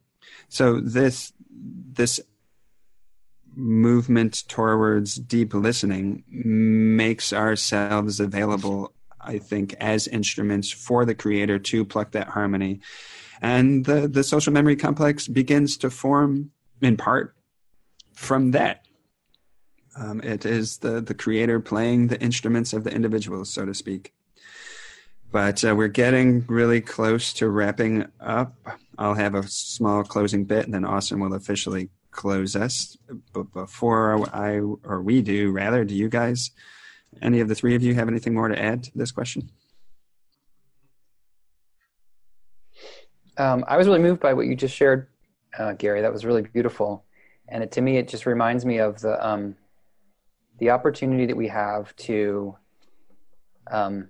So 0.48 0.80
this 0.80 1.32
this 1.92 2.20
movement 3.54 4.44
towards 4.48 5.16
deep 5.16 5.54
listening 5.54 6.24
makes 6.28 7.32
ourselves 7.32 8.20
available, 8.20 8.92
I 9.20 9.38
think, 9.38 9.74
as 9.80 10.06
instruments 10.06 10.70
for 10.70 11.04
the 11.04 11.14
creator 11.14 11.58
to 11.58 11.84
pluck 11.84 12.12
that 12.12 12.28
harmony. 12.28 12.80
And 13.42 13.84
the, 13.84 14.06
the 14.06 14.22
social 14.22 14.52
memory 14.52 14.76
complex 14.76 15.26
begins 15.26 15.76
to 15.78 15.90
form 15.90 16.50
in 16.80 16.96
part 16.96 17.34
from 18.14 18.52
that. 18.52 18.84
Um, 19.96 20.20
it 20.20 20.46
is 20.46 20.78
the, 20.78 21.00
the 21.00 21.14
creator 21.14 21.60
playing 21.60 22.08
the 22.08 22.20
instruments 22.20 22.72
of 22.72 22.84
the 22.84 22.92
individuals, 22.92 23.50
so 23.50 23.66
to 23.66 23.74
speak. 23.74 24.12
But 25.32 25.64
uh, 25.64 25.76
we're 25.76 25.88
getting 25.88 26.44
really 26.48 26.80
close 26.80 27.32
to 27.34 27.48
wrapping 27.48 28.06
up. 28.20 28.54
I'll 28.98 29.14
have 29.14 29.34
a 29.34 29.46
small 29.46 30.02
closing 30.02 30.44
bit, 30.44 30.64
and 30.64 30.74
then 30.74 30.84
Austin 30.84 31.20
will 31.20 31.34
officially 31.34 31.90
close 32.10 32.56
us. 32.56 32.96
But 33.32 33.52
before 33.52 34.28
I 34.34 34.58
or 34.58 35.02
we 35.02 35.22
do, 35.22 35.52
rather, 35.52 35.84
do 35.84 35.94
you 35.94 36.08
guys, 36.08 36.50
any 37.22 37.40
of 37.40 37.48
the 37.48 37.54
three 37.54 37.74
of 37.74 37.82
you, 37.82 37.94
have 37.94 38.08
anything 38.08 38.34
more 38.34 38.48
to 38.48 38.60
add 38.60 38.82
to 38.84 38.90
this 38.96 39.12
question? 39.12 39.50
Um, 43.36 43.64
I 43.68 43.76
was 43.76 43.86
really 43.86 44.00
moved 44.00 44.20
by 44.20 44.34
what 44.34 44.46
you 44.46 44.56
just 44.56 44.74
shared, 44.74 45.06
uh, 45.56 45.72
Gary. 45.72 46.02
That 46.02 46.12
was 46.12 46.24
really 46.24 46.42
beautiful, 46.42 47.04
and 47.48 47.62
it, 47.62 47.72
to 47.72 47.80
me, 47.80 47.96
it 47.96 48.08
just 48.08 48.26
reminds 48.26 48.66
me 48.66 48.78
of 48.78 49.00
the 49.00 49.24
um, 49.26 49.54
the 50.60 50.70
opportunity 50.70 51.26
that 51.26 51.36
we 51.36 51.48
have 51.48 51.94
to, 51.96 52.56
um, 53.70 54.08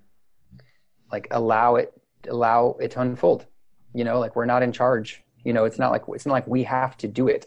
like 1.10 1.28
allow 1.30 1.76
it 1.76 1.92
allow 2.28 2.76
it 2.80 2.90
to 2.92 3.00
unfold. 3.00 3.46
You 3.94 4.04
know, 4.04 4.20
like 4.20 4.36
we're 4.36 4.44
not 4.44 4.62
in 4.62 4.72
charge. 4.72 5.22
You 5.44 5.52
know, 5.52 5.64
it's 5.64 5.78
not 5.78 5.90
like 5.90 6.02
it's 6.08 6.26
not 6.26 6.34
like 6.34 6.46
we 6.46 6.64
have 6.64 6.96
to 6.98 7.08
do 7.08 7.28
it 7.28 7.46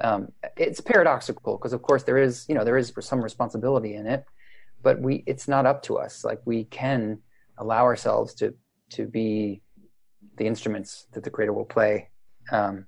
um, 0.00 0.32
it's 0.56 0.80
paradoxical 0.80 1.56
because 1.56 1.72
of 1.72 1.82
course 1.82 2.02
there 2.02 2.18
is 2.18 2.46
you 2.48 2.54
know 2.54 2.64
there 2.64 2.76
is 2.76 2.92
some 3.00 3.22
responsibility 3.22 3.94
in 3.94 4.06
it 4.06 4.24
but 4.82 5.00
we 5.00 5.24
it's 5.26 5.48
not 5.48 5.66
up 5.66 5.82
to 5.82 5.96
us 5.98 6.24
like 6.24 6.40
we 6.44 6.64
can 6.64 7.18
allow 7.58 7.84
ourselves 7.84 8.34
to 8.34 8.54
to 8.90 9.06
be 9.06 9.60
the 10.36 10.46
instruments 10.46 11.06
that 11.12 11.24
the 11.24 11.30
creator 11.30 11.52
will 11.52 11.64
play 11.64 12.08
um, 12.52 12.86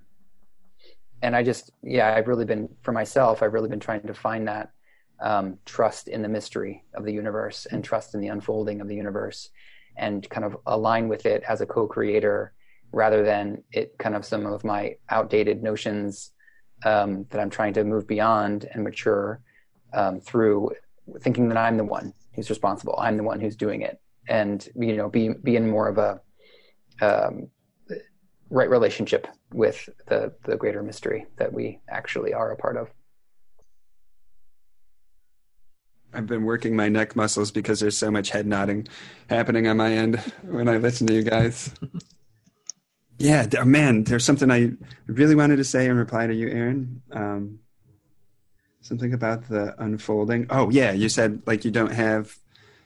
and 1.22 1.34
i 1.34 1.42
just 1.42 1.72
yeah 1.82 2.14
i've 2.14 2.28
really 2.28 2.44
been 2.44 2.68
for 2.82 2.92
myself 2.92 3.42
i've 3.42 3.52
really 3.52 3.68
been 3.68 3.80
trying 3.80 4.02
to 4.02 4.14
find 4.14 4.46
that 4.46 4.70
um, 5.22 5.58
trust 5.64 6.08
in 6.08 6.22
the 6.22 6.28
mystery 6.28 6.84
of 6.94 7.04
the 7.04 7.12
universe 7.12 7.66
and 7.70 7.84
trust 7.84 8.14
in 8.14 8.20
the 8.20 8.28
unfolding 8.28 8.80
of 8.80 8.88
the 8.88 8.94
universe 8.94 9.50
and 9.96 10.28
kind 10.30 10.44
of 10.44 10.56
align 10.66 11.08
with 11.08 11.26
it 11.26 11.42
as 11.48 11.60
a 11.60 11.66
co-creator 11.66 12.52
rather 12.92 13.22
than 13.22 13.62
it 13.72 13.96
kind 13.98 14.14
of 14.14 14.24
some 14.24 14.46
of 14.46 14.64
my 14.64 14.96
outdated 15.10 15.62
notions 15.62 16.32
um, 16.84 17.26
that 17.30 17.40
I'm 17.40 17.50
trying 17.50 17.74
to 17.74 17.84
move 17.84 18.06
beyond 18.06 18.68
and 18.72 18.82
mature 18.82 19.40
um, 19.92 20.20
through 20.20 20.70
thinking 21.20 21.48
that 21.48 21.58
I'm 21.58 21.76
the 21.76 21.84
one 21.84 22.12
who's 22.34 22.50
responsible. 22.50 22.94
I'm 22.98 23.16
the 23.16 23.22
one 23.22 23.40
who's 23.40 23.56
doing 23.56 23.82
it, 23.82 24.00
and 24.28 24.66
you 24.76 24.96
know, 24.96 25.08
be 25.08 25.30
be 25.42 25.56
in 25.56 25.68
more 25.68 25.88
of 25.88 25.98
a 25.98 26.20
um, 27.02 27.48
right 28.48 28.70
relationship 28.70 29.26
with 29.52 29.88
the 30.06 30.32
the 30.44 30.56
greater 30.56 30.82
mystery 30.82 31.26
that 31.36 31.52
we 31.52 31.80
actually 31.88 32.32
are 32.32 32.52
a 32.52 32.56
part 32.56 32.76
of. 32.76 32.90
I've 36.12 36.26
been 36.26 36.44
working 36.44 36.74
my 36.74 36.88
neck 36.88 37.14
muscles 37.14 37.50
because 37.50 37.80
there's 37.80 37.96
so 37.96 38.10
much 38.10 38.30
head 38.30 38.46
nodding 38.46 38.88
happening 39.28 39.66
on 39.68 39.76
my 39.76 39.92
end 39.92 40.16
when 40.42 40.68
I 40.68 40.76
listen 40.76 41.06
to 41.08 41.14
you 41.14 41.22
guys. 41.22 41.72
Yeah, 43.22 43.46
man, 43.66 44.04
there's 44.04 44.24
something 44.24 44.50
I 44.50 44.72
really 45.06 45.34
wanted 45.34 45.56
to 45.56 45.64
say 45.64 45.84
in 45.84 45.98
reply 45.98 46.26
to 46.26 46.34
you, 46.34 46.48
Aaron. 46.48 47.02
Um, 47.12 47.58
something 48.80 49.12
about 49.12 49.46
the 49.46 49.74
unfolding. 49.76 50.46
Oh, 50.48 50.70
yeah, 50.70 50.92
you 50.92 51.10
said 51.10 51.42
like 51.44 51.66
you 51.66 51.70
don't 51.70 51.92
have 51.92 52.38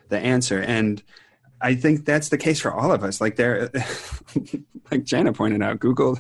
the 0.09 0.19
answer, 0.19 0.61
and 0.61 1.01
I 1.65 1.75
think 1.75 2.05
that's 2.05 2.29
the 2.29 2.37
case 2.37 2.61
for 2.61 2.71
all 2.71 2.93
of 2.93 3.03
us. 3.03 3.23
Like 3.23 3.37
there, 3.37 3.71
like 4.91 5.05
Jana 5.05 5.33
pointed 5.33 5.63
out, 5.63 5.81
Google 5.81 6.19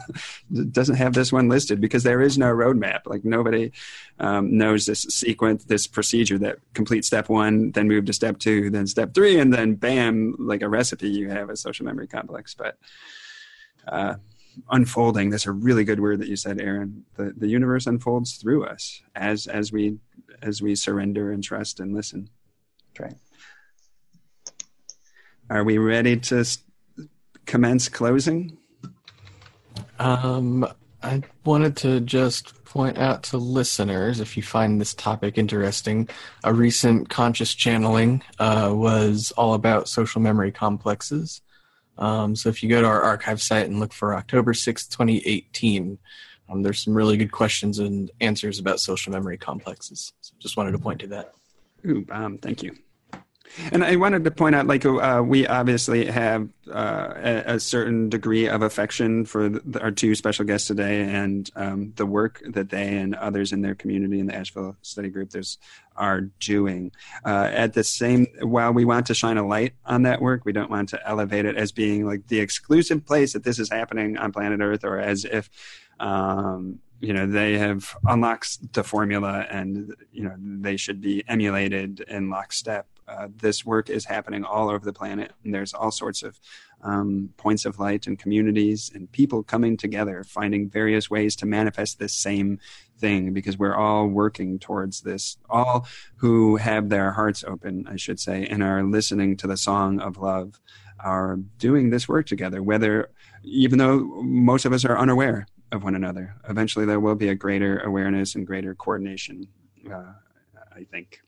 doesn't 0.71 0.95
have 0.95 1.13
this 1.13 1.31
one 1.31 1.51
listed 1.51 1.83
because 1.83 2.03
there 2.03 2.23
is 2.23 2.39
no 2.39 2.47
roadmap. 2.47 3.01
Like 3.05 3.27
nobody 3.27 3.71
um, 4.19 4.57
knows 4.57 4.87
this 4.87 5.03
sequence, 5.03 5.65
this 5.65 5.87
procedure 5.87 6.39
that 6.39 6.61
complete 6.73 7.05
step 7.05 7.29
one, 7.29 7.73
then 7.73 7.89
move 7.89 8.07
to 8.07 8.15
step 8.15 8.39
two, 8.39 8.71
then 8.71 8.87
step 8.87 9.13
three, 9.13 9.39
and 9.39 9.53
then 9.53 9.75
bam, 9.75 10.35
like 10.39 10.63
a 10.63 10.69
recipe 10.69 11.11
you 11.11 11.29
have 11.29 11.51
a 11.51 11.57
social 11.57 11.85
memory 11.85 12.07
complex. 12.07 12.55
But 12.55 12.79
uh, 13.87 14.15
unfolding. 14.71 15.29
That's 15.29 15.47
a 15.47 15.53
really 15.53 15.85
good 15.85 16.01
word 16.01 16.21
that 16.21 16.29
you 16.29 16.37
said, 16.37 16.59
Aaron. 16.59 17.05
The 17.17 17.35
the 17.37 17.49
universe 17.49 17.87
unfolds 17.87 18.37
through 18.37 18.65
us 18.65 19.03
as 19.15 19.47
as 19.47 19.73
we 19.73 19.99
as 20.41 20.63
we 20.63 20.75
surrender 20.75 21.31
and 21.31 21.45
trust 21.45 21.81
and 21.81 21.95
listen. 21.95 22.31
That's 22.95 23.13
right. 23.13 23.21
Are 25.51 25.65
we 25.65 25.79
ready 25.79 26.17
to 26.17 26.45
commence 27.45 27.89
closing? 27.89 28.57
Um, 29.99 30.67
I 31.03 31.23
wanted 31.45 31.77
to 31.79 32.01
just 32.01 32.65
point 32.65 32.99
out 32.99 33.23
to 33.25 33.37
listeners, 33.37 34.21
if 34.21 34.37
you 34.37 34.43
find 34.43 34.81
this 34.81 34.95
topic 34.95 35.39
interesting, 35.39 36.09
a 36.43 36.53
recent 36.53 37.09
conscious 37.09 37.55
channeling 37.55 38.23
uh, 38.39 38.73
was 38.75 39.33
all 39.37 39.55
about 39.55 39.89
social 39.89 40.21
memory 40.21 40.51
complexes. 40.51 41.43
Um, 41.99 42.35
so 42.35 42.49
if 42.49 42.63
you 42.63 42.69
go 42.69 42.81
to 42.81 42.89
our 42.89 43.03
archive 43.03 43.41
site 43.41 43.67
and 43.67 43.79
look 43.79 43.93
for 43.93 44.15
October 44.15 44.55
6th, 44.55 44.89
2018, 44.91 45.99
um, 46.49 46.63
there's 46.63 46.83
some 46.83 46.95
really 46.95 47.17
good 47.17 47.31
questions 47.31 47.79
and 47.79 48.11
answers 48.21 48.59
about 48.59 48.81
social 48.81 49.13
memory 49.13 49.39
complexes. 49.39 50.13
So 50.21 50.35
just 50.41 50.57
wanted 50.57 50.73
to 50.73 50.79
point 50.79 51.01
to 51.01 51.07
that. 51.09 51.35
Ooh, 51.87 52.05
um, 52.11 52.39
thank 52.39 52.63
you. 52.63 52.77
And 53.73 53.85
I 53.85 53.97
wanted 53.97 54.25
to 54.25 54.31
point 54.31 54.55
out, 54.55 54.67
like, 54.67 54.85
uh, 54.85 55.23
we 55.25 55.47
obviously 55.47 56.07
have 56.07 56.49
uh, 56.71 57.13
a, 57.17 57.55
a, 57.55 57.61
certain 57.61 58.09
degree 58.09 58.49
of 58.49 58.63
affection 58.63 59.25
for 59.25 59.49
the, 59.49 59.81
our 59.81 59.91
two 59.91 60.15
special 60.15 60.45
guests 60.45 60.67
today 60.67 61.03
and 61.03 61.51
um, 61.55 61.93
the 61.97 62.07
work 62.07 62.43
that 62.47 62.71
they 62.71 62.97
and 62.97 63.15
others 63.15 63.53
in 63.53 63.61
their 63.61 63.75
community 63.75 64.19
in 64.19 64.27
the 64.27 64.35
Asheville 64.35 64.77
Study 64.83 65.09
Group 65.09 65.31
there's, 65.31 65.59
are 65.97 66.23
doing. 66.41 66.91
Uh, 67.25 67.51
at 67.53 67.75
the 67.75 67.85
same, 67.85 68.27
while 68.43 68.73
we 68.73 68.85
want 68.85 69.07
to 69.07 69.15
shine 69.15 69.37
a 69.37 69.47
light 69.47 69.75
on 69.87 70.03
that 70.03 70.21
work, 70.21 70.45
we 70.45 70.53
don't 70.53 70.71
want 70.71 70.89
to 70.91 71.09
elevate 71.09 71.45
it 71.45 71.57
as 71.57 71.71
being 71.71 72.07
like 72.07 72.27
the 72.29 72.41
exclusive 72.41 73.07
place 73.07 73.35
that 73.35 73.45
this 73.45 73.59
is 73.59 73.71
happening 73.71 74.17
on 74.17 74.33
planet 74.33 74.61
Earth 74.61 74.85
or 74.85 74.99
as 74.99 75.25
if. 75.25 75.51
Um, 76.01 76.81
you 77.01 77.13
know 77.13 77.27
they 77.27 77.59
have 77.59 77.95
unlocked 78.07 78.73
the 78.73 78.83
formula 78.83 79.47
and 79.51 79.95
you 80.11 80.25
know 80.25 80.35
they 80.39 80.77
should 80.77 81.03
be 81.03 81.23
emulated 81.29 82.01
in 82.01 82.31
lockstep 82.31 82.87
uh, 83.07 83.29
this 83.37 83.65
work 83.65 83.91
is 83.91 84.05
happening 84.05 84.45
all 84.45 84.69
over 84.69 84.85
the 84.85 84.93
planet, 84.93 85.33
and 85.45 85.55
there's 85.55 85.75
all 85.75 85.91
sorts 85.91 86.23
of 86.23 86.39
um, 86.83 87.31
points 87.37 87.65
of 87.65 87.79
light 87.79 88.07
and 88.07 88.19
communities 88.19 88.91
and 88.95 89.11
people 89.13 89.43
coming 89.43 89.77
together, 89.77 90.25
finding 90.25 90.69
various 90.69 91.11
ways 91.11 91.35
to 91.37 91.47
manifest 91.47 91.99
this 91.99 92.15
same 92.15 92.59
thing 92.99 93.33
because 93.33 93.59
we're 93.59 93.75
all 93.75 94.07
working 94.07 94.59
towards 94.59 95.01
this. 95.01 95.39
All 95.49 95.87
who 96.17 96.57
have 96.57 96.89
their 96.89 97.13
hearts 97.13 97.45
open, 97.45 97.87
I 97.89 97.97
should 97.97 98.21
say, 98.21 98.47
and 98.47 98.63
are 98.63 98.83
listening 98.83 99.37
to 99.39 99.47
the 99.47 99.57
song 99.57 100.01
of 100.01 100.19
love 100.19 100.61
are 101.01 101.39
doing 101.59 101.91
this 101.91 102.09
work 102.09 102.27
together, 102.27 102.63
whether 102.63 103.11
even 103.43 103.79
though 103.79 103.99
most 104.23 104.65
of 104.65 104.73
us 104.73 104.85
are 104.85 104.99
unaware 104.99 105.47
of 105.73 105.83
one 105.83 105.95
another. 105.95 106.37
Eventually, 106.49 106.87
there 106.87 107.01
will 107.01 107.15
be 107.15 107.29
a 107.29 107.35
greater 107.35 107.81
awareness 107.81 108.35
and 108.35 108.47
greater 108.47 108.75
coordination, 108.75 109.49
uh, 109.93 110.13
I 110.75 110.85
think. 110.85 111.21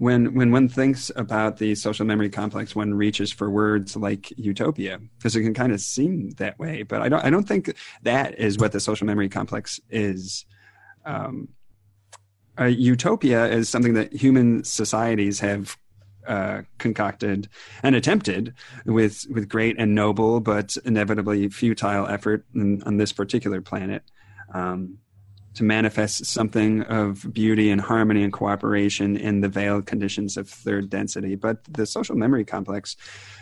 When, 0.00 0.32
when 0.32 0.50
one 0.50 0.70
thinks 0.70 1.12
about 1.14 1.58
the 1.58 1.74
social 1.74 2.06
memory 2.06 2.30
complex, 2.30 2.74
one 2.74 2.94
reaches 2.94 3.30
for 3.30 3.50
words 3.50 3.96
like 3.96 4.32
utopia 4.38 4.98
because 5.18 5.36
it 5.36 5.42
can 5.42 5.52
kind 5.52 5.72
of 5.72 5.80
seem 5.82 6.30
that 6.38 6.58
way. 6.58 6.84
But 6.84 7.02
I 7.02 7.10
don't, 7.10 7.22
I 7.22 7.28
don't 7.28 7.46
think 7.46 7.74
that 8.02 8.38
is 8.38 8.56
what 8.56 8.72
the 8.72 8.80
social 8.80 9.06
memory 9.06 9.28
complex 9.28 9.78
is. 9.90 10.46
Um, 11.04 11.48
utopia 12.58 13.46
is 13.48 13.68
something 13.68 13.92
that 13.92 14.14
human 14.14 14.64
societies 14.64 15.38
have 15.40 15.76
uh, 16.26 16.62
concocted 16.78 17.50
and 17.82 17.94
attempted 17.94 18.54
with 18.86 19.26
with 19.30 19.48
great 19.48 19.76
and 19.78 19.94
noble 19.94 20.40
but 20.40 20.76
inevitably 20.84 21.48
futile 21.48 22.06
effort 22.06 22.44
in, 22.54 22.82
on 22.84 22.98
this 22.98 23.12
particular 23.12 23.60
planet 23.60 24.02
um, 24.52 24.98
to 25.54 25.64
manifest 25.64 26.26
something 26.26 26.82
of 26.82 27.32
beauty 27.32 27.70
and 27.70 27.80
harmony 27.80 28.22
and 28.22 28.32
cooperation 28.32 29.16
in 29.16 29.40
the 29.40 29.48
veiled 29.48 29.86
conditions 29.86 30.36
of 30.36 30.48
third 30.48 30.88
density. 30.88 31.34
But 31.34 31.64
the 31.64 31.86
social 31.86 32.16
memory 32.16 32.44
complex 32.44 32.96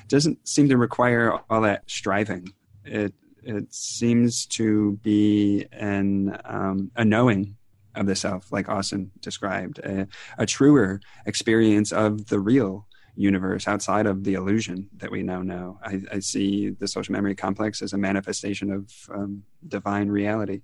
doesn't 0.09 0.49
seem 0.49 0.69
to 0.71 0.77
require 0.77 1.39
all 1.51 1.61
that 1.63 1.83
striving. 1.87 2.53
It 2.85 3.15
it 3.43 3.73
seems 3.73 4.47
to 4.47 4.99
be 5.03 5.67
an 5.73 6.41
um, 6.45 6.91
a 6.97 7.05
knowing 7.05 7.57
of 7.95 8.07
the 8.07 8.17
self, 8.17 8.51
like 8.53 8.69
Austin 8.69 9.11
described, 9.21 9.79
a, 9.81 10.07
a 10.39 10.47
truer 10.47 11.01
experience 11.27 11.93
of 11.93 12.27
the 12.27 12.41
real 12.41 12.88
universe 13.19 13.66
outside 13.66 14.07
of 14.07 14.23
the 14.24 14.35
illusion 14.35 14.89
that 14.97 15.11
we 15.11 15.23
now 15.23 15.43
know. 15.43 15.78
I, 15.85 16.01
I, 16.12 16.19
see 16.20 16.70
the 16.70 16.86
social 16.86 17.12
memory 17.12 17.35
complex 17.35 17.82
as 17.82 17.93
a 17.93 17.99
manifestation 17.99 18.70
of 18.70 18.93
um, 19.12 19.43
divine 19.66 20.09
reality. 20.09 20.62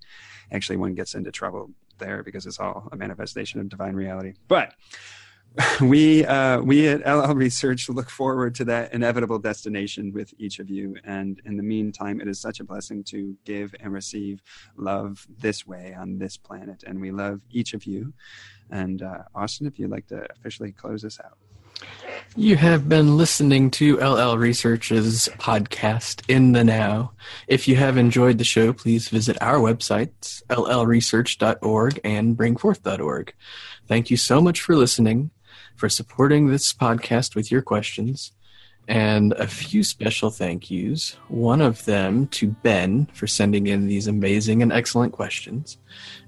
Actually, 0.52 0.76
one 0.76 0.94
gets 0.94 1.14
into 1.14 1.32
trouble 1.32 1.70
there 1.98 2.22
because 2.22 2.46
it's 2.46 2.60
all 2.60 2.88
a 2.92 2.96
manifestation 2.96 3.60
of 3.60 3.68
divine 3.68 3.94
reality. 3.94 4.34
But 4.46 4.74
we 5.80 6.24
uh, 6.24 6.60
we 6.60 6.88
at 6.88 7.02
L/L 7.04 7.34
Research 7.34 7.88
look 7.88 8.10
forward 8.10 8.54
to 8.56 8.64
that 8.66 8.92
inevitable 8.92 9.38
destination 9.38 10.12
with 10.12 10.32
each 10.38 10.58
of 10.60 10.70
you. 10.70 10.96
And 11.04 11.40
in 11.44 11.56
the 11.56 11.62
meantime, 11.62 12.20
it 12.20 12.28
is 12.28 12.40
such 12.40 12.60
a 12.60 12.64
blessing 12.64 13.04
to 13.04 13.36
give 13.44 13.74
and 13.80 13.92
receive 13.92 14.42
love 14.76 15.26
this 15.38 15.66
way 15.66 15.94
on 15.98 16.18
this 16.18 16.36
planet. 16.36 16.84
And 16.86 17.00
we 17.00 17.10
love 17.10 17.40
each 17.50 17.74
of 17.74 17.84
you. 17.84 18.12
And 18.70 19.02
uh, 19.02 19.22
Austin, 19.34 19.66
if 19.66 19.78
you'd 19.78 19.90
like 19.90 20.06
to 20.08 20.26
officially 20.36 20.72
close 20.72 21.04
us 21.04 21.20
out. 21.24 21.38
You 22.36 22.56
have 22.56 22.88
been 22.88 23.16
listening 23.16 23.70
to 23.72 24.00
L/L 24.00 24.36
Research's 24.36 25.28
podcast, 25.38 26.28
In 26.28 26.50
the 26.50 26.64
Now. 26.64 27.12
If 27.46 27.68
you 27.68 27.76
have 27.76 27.96
enjoyed 27.96 28.38
the 28.38 28.44
show, 28.44 28.72
please 28.72 29.08
visit 29.08 29.36
our 29.40 29.58
websites, 29.58 30.42
llresearch.org 30.50 32.00
and 32.02 32.36
bring4th.org. 32.36 33.34
Thank 33.86 34.10
you 34.10 34.16
so 34.16 34.40
much 34.40 34.60
for 34.60 34.74
listening 34.74 35.30
for 35.76 35.88
supporting 35.88 36.48
this 36.48 36.72
podcast 36.72 37.34
with 37.34 37.50
your 37.52 37.62
questions, 37.62 38.32
and 38.88 39.32
a 39.34 39.46
few 39.46 39.82
special 39.82 40.30
thank 40.30 40.70
yous. 40.70 41.16
One 41.28 41.60
of 41.60 41.84
them 41.84 42.26
to 42.28 42.48
Ben 42.48 43.06
for 43.14 43.26
sending 43.26 43.66
in 43.66 43.86
these 43.86 44.06
amazing 44.06 44.62
and 44.62 44.72
excellent 44.72 45.12
questions, 45.12 45.78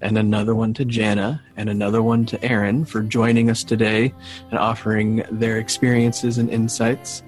and 0.01 0.17
another 0.17 0.55
one 0.55 0.73
to 0.75 0.85
Jana, 0.85 1.41
and 1.55 1.69
another 1.69 2.01
one 2.01 2.25
to 2.27 2.43
Aaron 2.43 2.85
for 2.85 3.01
joining 3.01 3.49
us 3.49 3.63
today 3.63 4.13
and 4.49 4.57
offering 4.57 5.23
their 5.31 5.57
experiences 5.57 6.37
and 6.37 6.49
insights. 6.49 7.23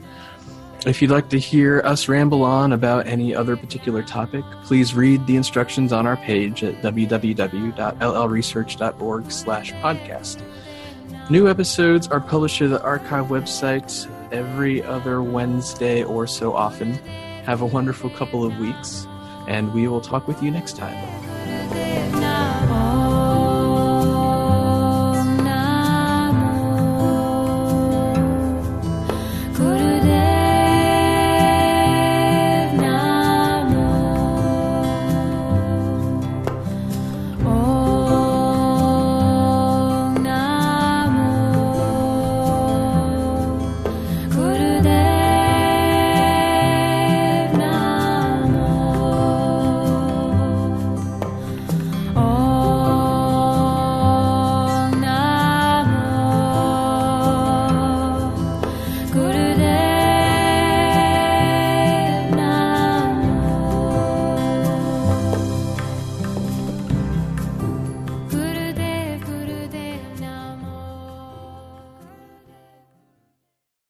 If 0.85 1.01
you'd 1.01 1.11
like 1.11 1.27
to 1.29 1.37
hear 1.37 1.81
us 1.83 2.07
ramble 2.07 2.43
on 2.43 2.71
about 2.71 3.05
any 3.05 3.35
other 3.35 3.57
particular 3.57 4.01
topic, 4.01 4.45
please 4.63 4.93
read 4.93 5.27
the 5.27 5.35
instructions 5.35 5.91
on 5.91 6.07
our 6.07 6.15
page 6.15 6.63
at 6.63 6.81
www.llresearch.org 6.81 9.31
slash 9.31 9.73
podcast. 9.73 10.41
New 11.29 11.49
episodes 11.49 12.07
are 12.07 12.21
published 12.21 12.59
to 12.59 12.69
the 12.69 12.81
archive 12.81 13.25
website 13.25 13.89
every 14.31 14.83
other 14.83 15.21
Wednesday 15.21 16.03
or 16.03 16.27
so 16.27 16.53
often. 16.53 16.93
Have 17.45 17.61
a 17.61 17.65
wonderful 17.65 18.09
couple 18.09 18.43
of 18.43 18.57
weeks, 18.59 19.07
and 19.47 19.73
we 19.73 19.87
will 19.87 20.01
talk 20.01 20.27
with 20.27 20.41
you 20.43 20.51
next 20.51 20.77
time. 20.77 21.38